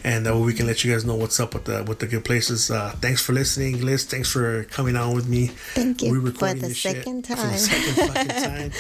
and 0.05 0.25
that 0.27 0.35
way 0.35 0.43
we 0.43 0.53
can 0.55 0.67
let 0.67 0.85
you 0.85 0.93
guys 0.93 1.05
know 1.05 1.17
what's 1.17 1.41
up 1.41 1.55
with 1.55 1.65
the 1.65 1.83
with 1.85 1.99
the 1.99 2.07
good 2.07 2.25
places. 2.25 2.71
Uh, 2.71 2.93
thanks 3.01 3.21
for 3.21 3.33
listening, 3.33 3.81
Liz. 3.85 4.05
Thanks 4.05 4.31
for 4.31 4.65
coming 4.65 4.97
on 4.97 5.15
with 5.15 5.29
me. 5.29 5.49
Thank 5.75 6.03
you 6.03 6.13
Re-recording 6.15 6.57
for 6.57 6.63
the 6.63 6.69
this 6.69 6.77
shit 6.77 6.97
second 6.97 7.27
For 7.27 7.35
the 7.37 7.57
second 7.59 8.15
fucking 8.15 8.29
time. 8.71 8.73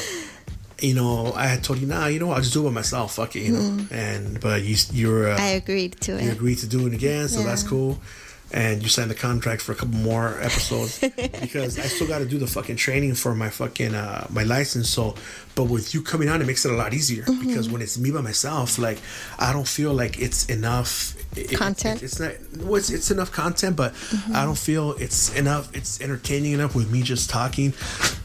You 0.83 0.95
know, 0.95 1.33
I 1.35 1.47
had 1.47 1.63
told 1.63 1.79
you, 1.81 1.87
nah, 1.87 2.07
you 2.07 2.19
know, 2.19 2.31
I'll 2.31 2.41
just 2.41 2.53
do 2.55 2.63
it 2.63 2.71
by 2.71 2.75
myself. 2.75 3.15
Fuck 3.17 3.37
it, 3.37 3.41
you 3.41 3.53
know. 3.53 3.87
And 3.91 4.41
but 4.41 4.63
you, 4.63 4.77
you're, 4.93 5.31
uh. 5.33 5.37
I 5.39 5.49
agreed 5.51 6.01
to 6.03 6.17
it. 6.17 6.25
you 6.25 6.33
agreed 6.33 6.59
to 6.59 6.67
do 6.67 6.87
it 6.87 6.95
again, 6.95 7.29
so 7.29 7.43
that's 7.43 7.63
cool. 7.63 7.99
And 8.53 8.83
you 8.83 8.89
signed 8.89 9.11
the 9.13 9.15
contract 9.15 9.63
for 9.63 9.71
a 9.71 9.75
couple 9.77 9.95
more 9.95 10.37
episodes 10.41 10.99
because 11.41 11.79
I 11.79 11.83
still 11.83 12.09
got 12.09 12.19
to 12.19 12.25
do 12.25 12.37
the 12.37 12.49
fucking 12.49 12.77
training 12.77 13.15
for 13.15 13.33
my 13.33 13.49
fucking 13.49 13.95
uh, 13.95 14.27
my 14.31 14.43
license. 14.43 14.91
So, 14.91 15.15
but 15.55 15.65
with 15.65 15.95
you 15.95 16.03
coming 16.03 16.29
on, 16.29 16.41
it 16.43 16.47
makes 16.47 16.65
it 16.65 16.73
a 16.73 16.77
lot 16.77 16.93
easier 16.93 17.23
Mm-hmm. 17.25 17.47
because 17.47 17.71
when 17.71 17.81
it's 17.81 17.97
me 17.97 18.11
by 18.11 18.23
myself, 18.23 18.77
like 18.77 18.99
I 19.39 19.53
don't 19.53 19.69
feel 19.69 19.93
like 19.93 20.19
it's 20.19 20.47
enough 20.47 21.15
it- 21.37 21.53
it- 21.53 21.57
Content? 21.57 22.03
it's 22.03 22.19
not. 22.21 22.33
Well, 22.59 22.77
it's, 22.77 22.91
it's 22.91 23.11
enough 23.11 23.31
content, 23.33 23.77
but 23.77 23.93
Mm-hmm. 23.95 24.37
I 24.37 24.45
don't 24.45 24.59
feel 24.59 24.93
it's 24.93 25.33
enough. 25.37 25.75
It's 25.77 26.01
entertaining 26.01 26.53
enough 26.53 26.75
with 26.75 26.91
me 26.91 27.03
just 27.03 27.31
talking. 27.31 27.73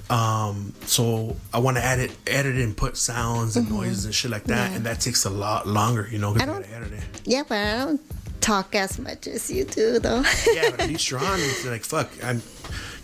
Um, 0.09 0.73
so 0.85 1.35
I 1.53 1.59
want 1.59 1.77
to 1.77 1.83
add 1.83 1.99
it, 1.99 2.11
edit 2.27 2.57
it, 2.57 2.63
and 2.63 2.77
put 2.77 2.95
sounds 2.97 3.57
and 3.57 3.69
noises 3.69 4.05
and 4.05 4.13
shit 4.13 4.29
like 4.31 4.43
that, 4.45 4.55
Mm-hmm. 4.65 4.71
Yeah. 4.71 4.77
and 4.77 4.85
that 4.85 4.99
takes 5.01 5.25
a 5.25 5.29
lot 5.29 5.67
longer, 5.67 6.07
you 6.11 6.19
know. 6.19 6.35
I 6.35 6.45
don't- 6.45 6.63
edit 6.71 6.93
it. 6.93 7.03
Yeah, 7.25 7.43
but 7.47 7.57
I 7.57 7.77
don't 7.85 8.01
talk 8.41 8.75
as 8.75 8.99
much 8.99 9.25
as 9.27 9.49
you 9.49 9.65
do, 9.65 9.97
though. 9.99 10.23
yeah, 10.53 10.69
but 10.71 10.81
at 10.81 10.89
least 10.89 11.09
you're 11.09 11.19
on. 11.19 11.39
It's 11.41 11.65
like 11.65 11.83
fuck, 11.83 12.09
I'm. 12.23 12.41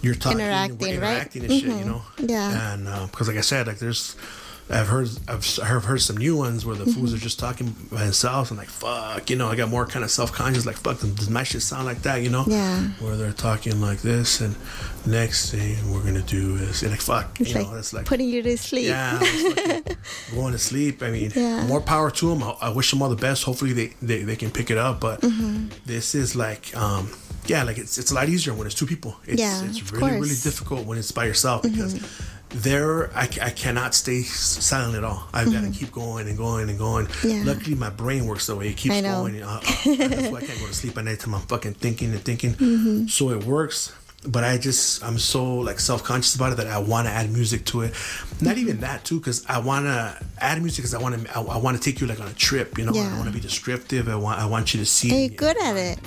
You're 0.04 0.16
talking, 0.16 0.40
Interacting, 0.40 0.78
we're 0.80 0.88
right? 1.00 1.14
interacting 1.14 1.44
and 1.44 1.52
shit, 1.54 1.64
you 1.64 1.70
Mhm. 1.74 1.86
know. 1.86 2.02
Yeah. 2.18 2.74
And 2.74 3.12
because, 3.12 3.28
like 3.28 3.38
I 3.38 3.42
said, 3.42 3.68
like 3.68 3.78
there's, 3.78 4.16
I've 4.72 4.88
heard, 4.88 5.10
I've 5.28 5.46
heard, 5.58 5.84
heard 5.84 6.02
some 6.02 6.18
new 6.18 6.38
ones 6.38 6.66
where 6.66 6.76
the 6.76 6.86
Mm-hmm. 6.86 6.94
fools 7.00 7.14
are 7.14 7.18
just 7.18 7.38
talking 7.40 7.76
by 7.92 8.04
themselves 8.06 8.50
and 8.52 8.58
like 8.58 8.70
fuck, 8.70 9.30
you 9.30 9.36
know. 9.36 9.48
I 9.50 9.56
got 9.56 9.70
more 9.70 9.86
kind 9.86 10.04
of 10.06 10.12
self 10.12 10.32
conscious, 10.32 10.66
like 10.66 10.78
fuck, 10.78 11.00
does 11.02 11.30
my 11.30 11.44
shit 11.44 11.62
sound 11.62 11.86
like 11.86 12.02
that, 12.04 12.22
you 12.24 12.30
know? 12.30 12.46
Yeah. 12.48 12.80
Where 13.00 13.16
they're 13.18 13.34
talking 13.34 13.82
like 13.82 14.02
this, 14.02 14.40
and 14.42 14.56
next 15.06 15.52
thing 15.52 15.76
we're 15.92 16.04
gonna 16.04 16.22
do 16.22 16.56
is 16.56 16.82
and 16.84 16.92
like 16.92 17.02
fuck, 17.02 17.40
It's 17.42 17.50
you 17.50 17.56
like, 17.60 17.68
know, 17.70 17.78
it's 17.78 17.94
like 17.94 18.06
putting 18.06 18.30
you 18.30 18.42
to 18.44 18.58
sleep. 18.58 18.86
yeah, 18.88 19.20
going 20.34 20.54
to 20.54 20.58
sleep. 20.60 21.04
I 21.04 21.10
mean, 21.12 21.32
Yeah. 21.36 21.66
more 21.68 21.82
power 21.82 22.10
to 22.12 22.30
them. 22.30 22.42
I, 22.44 22.52
I 22.62 22.70
wish 22.70 22.90
them 22.92 23.02
all 23.02 23.10
the 23.10 23.16
best. 23.16 23.44
Hopefully, 23.44 23.74
they, 23.74 23.88
they, 24.02 24.24
they 24.24 24.36
can 24.36 24.52
pick 24.52 24.70
it 24.72 24.78
up. 24.78 25.00
But 25.02 25.22
Mm-hmm. 25.22 25.68
this 25.86 26.16
is 26.16 26.36
like, 26.36 26.76
um, 26.76 27.12
yeah, 27.48 27.64
like 27.64 27.78
it's 27.78 27.98
it's 27.98 28.12
a 28.12 28.16
lot 28.16 28.30
easier 28.30 28.54
when 28.54 28.68
it's 28.68 28.76
two 28.76 28.86
people. 28.86 29.16
It's, 29.26 29.42
Yeah, 29.42 29.64
it's 29.66 29.92
really 29.92 30.14
really 30.14 30.36
difficult 30.44 30.86
when 30.86 30.98
it's 30.98 31.12
by 31.12 31.26
yourself 31.26 31.64
because 31.64 31.96
there 32.54 33.10
I, 33.16 33.24
I 33.42 33.50
cannot 33.50 33.96
stay 33.96 34.22
silent 34.24 34.96
at 34.98 35.04
all. 35.04 35.28
I've 35.34 35.52
got 35.52 35.62
to 35.64 35.72
keep 35.72 35.92
going 35.92 36.28
and 36.28 36.38
going 36.38 36.70
and 36.70 36.78
going. 36.78 37.08
Mm-hmm. 37.08 37.28
Yeah. 37.30 37.44
Luckily, 37.46 37.76
my 37.76 37.90
brain 37.90 38.26
works 38.26 38.48
the 38.48 38.56
way. 38.56 38.70
It 38.70 38.78
keeps 38.78 38.96
I 38.96 39.02
going. 39.02 39.42
Uh, 39.42 39.48
uh, 39.48 39.62
that's 39.64 40.30
why 40.30 40.40
I 40.40 40.42
can't 40.46 40.60
go 40.60 40.68
to 40.68 40.74
sleep 40.74 40.98
at 40.98 41.06
night 41.06 41.20
time. 41.20 41.36
I'm 41.36 41.42
fucking 41.42 41.76
thinking 41.76 42.12
and 42.12 42.22
thinking. 42.22 42.54
Mm-hmm. 42.54 43.08
So 43.08 43.30
it 43.32 43.44
works. 43.46 43.96
But 44.28 44.44
I 44.44 44.60
just 44.60 45.04
I'm 45.04 45.18
so 45.18 45.56
like 45.56 45.80
self 45.80 46.04
conscious 46.04 46.36
about 46.36 46.52
it 46.52 46.58
that 46.58 46.68
I 46.68 46.78
want 46.78 47.08
to 47.08 47.12
add 47.12 47.32
music 47.32 47.66
to 47.68 47.82
it. 47.82 47.96
Not 48.40 48.58
even 48.60 48.82
that 48.82 49.04
too, 49.04 49.18
because 49.20 49.44
I 49.48 49.58
want 49.58 49.86
to 49.86 50.24
add 50.38 50.62
music 50.62 50.84
because 50.84 50.94
I 50.94 51.02
want 51.02 51.26
to 51.26 51.36
I, 51.38 51.42
I 51.42 51.58
want 51.58 51.76
to 51.76 51.82
take 51.82 52.00
you 52.02 52.06
like 52.06 52.20
on 52.20 52.28
a 52.28 52.34
trip. 52.34 52.78
You 52.78 52.86
know, 52.86 52.92
I 52.92 52.96
Yeah. 52.98 53.16
want 53.18 53.30
to 53.30 53.34
be 53.34 53.40
descriptive. 53.40 54.08
I 54.08 54.16
want 54.16 54.40
I 54.40 54.46
want 54.46 54.76
you 54.76 54.80
to 54.80 54.86
see. 54.86 55.12
Are 55.12 55.20
you 55.22 55.30
good 55.30 55.58
at 55.64 55.76
it? 55.76 56.00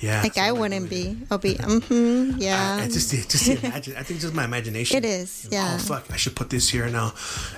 Yeah. 0.00 0.22
Like 0.22 0.36
I 0.38 0.52
wouldn't 0.52 0.90
be. 0.90 1.16
I'll 1.30 1.38
be. 1.38 1.54
Mm-hmm. 1.66 2.38
Yeah. 2.38 2.78
I, 2.80 2.84
I 2.84 2.88
just 2.88 3.10
just 3.10 3.48
imagine. 3.48 3.96
I 3.96 4.02
think 4.02 4.20
just 4.20 4.34
my 4.34 4.44
imagination. 4.44 4.96
It 5.02 5.04
is, 5.04 5.44
You 5.44 5.50
know, 5.50 5.56
yeah. 5.56 5.74
Oh 5.74 5.78
fuck! 5.78 6.04
I 6.12 6.16
should 6.16 6.36
put 6.36 6.50
this 6.50 6.68
here 6.68 6.86
now, 6.88 7.12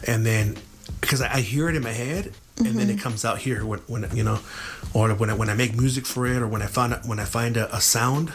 and 0.07 0.25
then 0.25 0.57
because 1.01 1.21
I, 1.21 1.35
I 1.35 1.41
hear 1.41 1.69
it 1.69 1.77
in 1.77 1.83
my 1.83 1.93
head, 1.93 2.33
and 2.59 2.67
then 2.79 2.89
Mm-hmm. 2.89 2.91
it 2.99 3.01
comes 3.01 3.25
out 3.25 3.39
here 3.39 3.65
when, 3.65 3.81
when 3.87 4.09
you 4.15 4.25
know, 4.25 4.39
or 4.95 5.11
when 5.15 5.31
I 5.31 5.35
when 5.35 5.49
I 5.51 5.55
make 5.55 5.77
music 5.77 6.07
for 6.07 6.27
it, 6.27 6.41
or 6.43 6.47
when 6.49 6.63
I 6.63 6.67
find 6.67 6.95
when 7.07 7.19
I 7.21 7.25
find 7.25 7.57
a, 7.57 7.67
a 7.75 7.81
sound, 7.81 8.33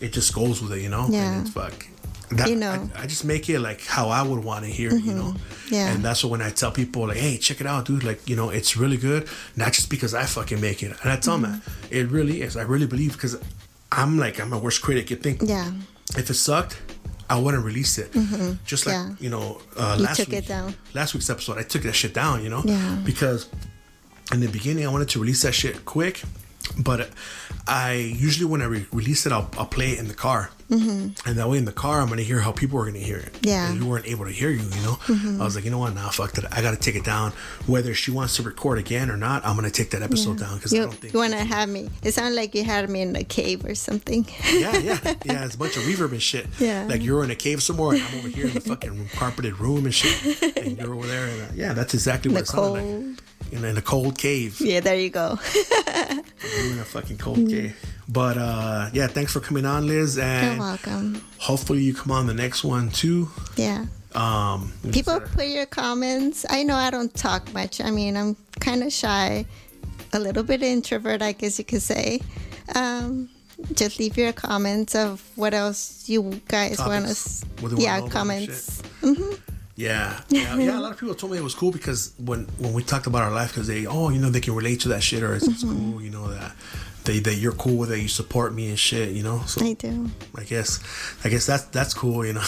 it 0.00 0.12
just 0.12 0.34
goes 0.34 0.62
with 0.62 0.72
it. 0.72 0.80
You 0.80 0.88
know. 0.88 1.02
Mm-hmm. 1.02 1.14
Yeah. 1.14 1.32
And 1.32 1.46
it's 1.46 1.50
fuck. 1.54 1.86
That, 2.36 2.48
You 2.48 2.56
know. 2.56 2.88
I, 2.96 3.02
I 3.02 3.06
just 3.06 3.24
make 3.24 3.48
it 3.48 3.60
like 3.60 3.84
how 3.84 4.08
I 4.08 4.22
would 4.22 4.42
want 4.44 4.64
to 4.64 4.70
hear 4.70 4.90
it, 4.94 5.02
you 5.02 5.14
know. 5.14 5.32
Mm-hmm. 5.34 5.74
Yeah. 5.74 5.92
And 5.92 6.04
that's 6.04 6.22
what 6.24 6.30
when 6.30 6.42
I 6.42 6.50
tell 6.50 6.70
people 6.72 7.06
like, 7.08 7.16
hey, 7.16 7.38
check 7.38 7.60
it 7.60 7.66
out, 7.66 7.84
dude. 7.86 8.04
Like, 8.04 8.28
you 8.28 8.36
know, 8.36 8.50
it's 8.50 8.76
really 8.76 8.96
good. 8.96 9.28
Not 9.56 9.72
just 9.72 9.88
because 9.90 10.14
I 10.14 10.24
fucking 10.24 10.60
make 10.60 10.82
it. 10.82 10.92
And 11.02 11.10
I 11.12 11.16
tell 11.16 11.38
them 11.38 11.52
Mm-hmm. 11.52 11.82
that 11.82 11.92
it 11.96 12.06
really 12.10 12.42
is. 12.42 12.56
I 12.56 12.62
really 12.62 12.86
believe 12.86 13.12
because 13.12 13.36
I'm 13.90 14.18
like 14.18 14.40
I'm 14.40 14.52
a 14.52 14.58
worst 14.58 14.80
critic. 14.82 15.10
You 15.10 15.16
think 15.16 15.42
Yeah. 15.42 15.70
if 16.16 16.30
it 16.30 16.34
sucked, 16.34 16.80
I 17.30 17.38
wouldn't 17.38 17.64
release 17.64 17.98
it. 17.98 18.12
Just 18.66 18.86
like 18.86 18.96
Mm-hmm. 18.96 19.10
Yeah. 19.10 19.14
you 19.20 19.30
know, 19.30 19.60
uh, 19.76 19.94
You 19.98 20.04
last 20.04 20.16
took 20.18 20.28
week, 20.28 20.38
it 20.44 20.48
down. 20.48 20.74
last 20.94 21.14
week's 21.14 21.30
episode, 21.30 21.58
I 21.58 21.62
took 21.62 21.82
that 21.82 21.94
shit 21.94 22.12
down. 22.14 22.42
You 22.42 22.50
know, 22.50 22.62
Yeah. 22.64 22.98
because 23.04 23.48
in 24.32 24.40
the 24.40 24.48
beginning 24.48 24.86
I 24.86 24.90
wanted 24.90 25.08
to 25.10 25.18
release 25.20 25.42
that 25.42 25.52
shit 25.54 25.84
quick, 25.84 26.22
but 26.78 27.10
I 27.66 27.94
usually 27.94 28.46
when 28.50 28.62
I 28.62 28.66
re- 28.66 28.86
release 28.92 29.26
it, 29.26 29.32
I'll, 29.32 29.48
I'll 29.58 29.66
play 29.66 29.90
it 29.90 29.98
in 29.98 30.08
the 30.08 30.14
car, 30.14 30.50
mm-hmm. 30.70 31.28
and 31.28 31.38
that 31.38 31.48
way 31.48 31.58
in 31.58 31.64
the 31.64 31.72
car 31.72 32.00
I'm 32.00 32.08
gonna 32.08 32.22
hear 32.22 32.40
how 32.40 32.52
people 32.52 32.78
are 32.80 32.84
gonna 32.86 32.98
hear 32.98 33.18
it. 33.18 33.36
Yeah. 33.42 33.70
and 33.70 33.80
you 33.80 33.86
weren't 33.86 34.06
able 34.06 34.24
to 34.24 34.30
hear 34.32 34.50
you. 34.50 34.62
You 34.62 34.82
know, 34.82 34.98
Mm-hmm. 35.02 35.40
I 35.40 35.44
was 35.44 35.54
like, 35.56 35.64
you 35.64 35.70
know 35.70 35.78
what, 35.78 35.94
nah, 35.94 36.08
fuck 36.10 36.32
that. 36.32 36.52
I 36.56 36.62
gotta 36.62 36.76
take 36.76 36.94
it 36.96 37.04
down. 37.04 37.32
Whether 37.66 37.92
she 37.94 38.10
wants 38.10 38.36
to 38.36 38.42
record 38.42 38.78
again 38.78 39.10
or 39.10 39.16
not, 39.16 39.44
I'm 39.44 39.56
gonna 39.56 39.70
take 39.70 39.90
that 39.90 40.02
episode 40.02 40.38
down 40.38 40.56
because 40.56 40.72
I 40.72 40.78
don't 40.78 40.92
think 40.94 41.12
you 41.12 41.18
want 41.20 41.32
to 41.32 41.44
have 41.44 41.68
me? 41.68 41.90
It 42.02 42.12
sounded 42.14 42.36
like 42.36 42.54
you 42.54 42.64
had 42.64 42.88
me 42.88 43.02
in 43.02 43.14
a 43.16 43.24
cave 43.24 43.64
or 43.64 43.74
something. 43.74 44.26
yeah, 44.52 44.76
yeah, 44.78 44.98
yeah. 45.24 45.44
It's 45.44 45.54
a 45.54 45.58
bunch 45.58 45.76
of 45.76 45.82
reverb 45.84 46.12
and 46.12 46.22
shit. 46.22 46.46
Yeah. 46.58 46.86
Like 46.88 47.02
you're 47.02 47.22
in 47.24 47.30
a 47.30 47.36
cave 47.36 47.62
somewhere, 47.62 47.94
and 47.96 48.02
I'm 48.02 48.18
over 48.18 48.28
here 48.28 48.46
in 48.46 48.54
the 48.54 48.60
fucking 48.60 49.08
carpeted 49.14 49.58
room 49.58 49.84
and 49.84 49.94
shit, 49.94 50.56
and 50.56 50.78
you're 50.78 50.94
over 50.94 51.06
there. 51.06 51.26
And, 51.26 51.42
uh, 51.42 51.46
yeah, 51.54 51.72
that's 51.74 51.94
exactly 51.94 52.30
what 52.32 52.38
The 52.38 52.42
it 52.44 52.46
sounded 52.48 53.08
like. 53.08 53.22
In, 53.52 53.64
in 53.64 53.76
a 53.76 53.82
cold 53.82 54.16
cave. 54.18 54.60
Yeah, 54.60 54.80
there 54.80 54.96
you 54.96 55.10
go. 55.10 55.38
You're 55.54 56.72
in 56.72 56.78
a 56.78 56.84
fucking 56.84 57.18
cold 57.18 57.46
cave. 57.48 57.76
But 58.08 58.36
uh, 58.38 58.88
yeah, 58.92 59.06
thanks 59.06 59.32
for 59.32 59.40
coming 59.40 59.66
on, 59.66 59.86
Liz, 59.86 60.16
You're 60.16 60.24
and 60.24 60.58
welcome. 60.58 61.22
hopefully 61.38 61.82
you 61.82 61.94
come 61.94 62.10
on 62.12 62.26
the 62.26 62.34
next 62.34 62.64
one 62.64 62.90
too. 62.90 63.28
Yeah. 63.56 63.86
Um, 64.14 64.72
People 64.92 65.20
put 65.20 65.46
your 65.46 65.66
comments. 65.66 66.44
I 66.50 66.62
know 66.64 66.74
I 66.76 66.90
don't 66.90 67.14
talk 67.14 67.52
much. 67.54 67.80
I 67.80 67.90
mean, 67.90 68.16
I'm 68.16 68.36
kind 68.60 68.82
of 68.82 68.92
shy, 68.92 69.44
a 70.12 70.18
little 70.18 70.42
bit 70.42 70.62
introvert, 70.62 71.22
I 71.22 71.32
guess 71.32 71.58
you 71.58 71.64
could 71.64 71.82
say. 71.82 72.20
Um, 72.74 73.28
just 73.74 73.98
leave 73.98 74.16
your 74.18 74.32
comments 74.32 74.94
of 74.94 75.22
what 75.36 75.54
else 75.54 76.08
you 76.08 76.40
guys 76.48 76.78
want 76.78 77.04
Topics, 77.04 77.40
to. 77.40 77.46
what 77.62 77.72
wanna 77.72 77.82
Yeah, 77.84 77.90
know 77.92 77.94
about 77.96 78.02
and 78.04 78.12
comments. 78.12 78.82
Yeah, 79.82 80.20
yeah, 80.28 80.56
yeah. 80.56 80.78
A 80.78 80.80
lot 80.80 80.92
of 80.92 80.98
people 81.00 81.14
told 81.14 81.32
me 81.32 81.38
it 81.38 81.44
was 81.50 81.54
cool 81.54 81.72
because 81.72 82.12
when 82.18 82.40
when 82.62 82.72
we 82.72 82.82
talked 82.92 83.06
about 83.06 83.22
our 83.22 83.32
life, 83.40 83.50
because 83.52 83.66
they, 83.72 83.86
oh, 83.86 84.10
you 84.14 84.20
know, 84.22 84.30
they 84.30 84.40
can 84.40 84.54
relate 84.54 84.80
to 84.84 84.88
that 84.88 85.02
shit, 85.02 85.22
or 85.22 85.34
it's, 85.34 85.46
it's 85.48 85.64
Mm-hmm. 85.64 85.92
cool, 85.92 86.02
you 86.02 86.10
know, 86.10 86.28
that 86.28 86.52
they 87.04 87.18
that 87.26 87.36
you're 87.42 87.56
cool 87.64 87.76
with 87.82 87.90
it, 87.92 87.98
you 87.98 88.08
support 88.08 88.52
me 88.54 88.68
and 88.68 88.78
shit, 88.78 89.08
you 89.16 89.22
know. 89.22 89.42
So 89.46 89.64
I 89.64 89.72
do. 89.74 90.10
I 90.36 90.44
guess 90.44 90.78
I 91.24 91.28
guess 91.32 91.46
that's 91.46 91.64
that's 91.76 91.94
cool, 91.94 92.24
you 92.26 92.34
know. 92.34 92.42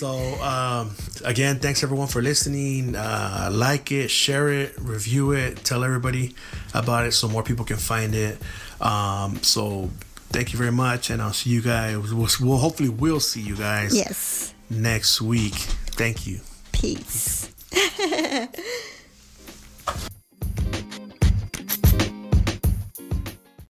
so 0.00 0.10
um, 0.42 0.94
again, 1.24 1.58
thanks 1.58 1.82
everyone 1.82 2.08
for 2.08 2.22
listening. 2.22 2.94
Uh, 2.96 3.48
like 3.52 3.90
it, 3.92 4.10
share 4.10 4.48
it, 4.48 4.74
review 4.78 5.32
it, 5.32 5.64
tell 5.64 5.84
everybody 5.84 6.34
about 6.74 7.06
it 7.06 7.12
so 7.12 7.28
more 7.28 7.42
people 7.42 7.64
can 7.64 7.76
find 7.78 8.14
it. 8.14 8.38
Um, 8.80 9.42
so 9.42 9.90
thank 10.30 10.52
you 10.52 10.58
very 10.58 10.72
much, 10.72 11.10
and 11.10 11.22
I'll 11.22 11.32
see 11.32 11.50
you 11.50 11.62
guys. 11.62 11.96
We'll, 12.12 12.28
we'll 12.40 12.58
hopefully 12.58 12.88
we'll 12.88 13.20
see 13.20 13.40
you 13.40 13.56
guys 13.56 13.96
Yes. 13.96 14.52
Next 14.70 15.20
week. 15.20 15.54
Thank 15.54 16.26
you. 16.26 16.40
Peace. 16.72 17.50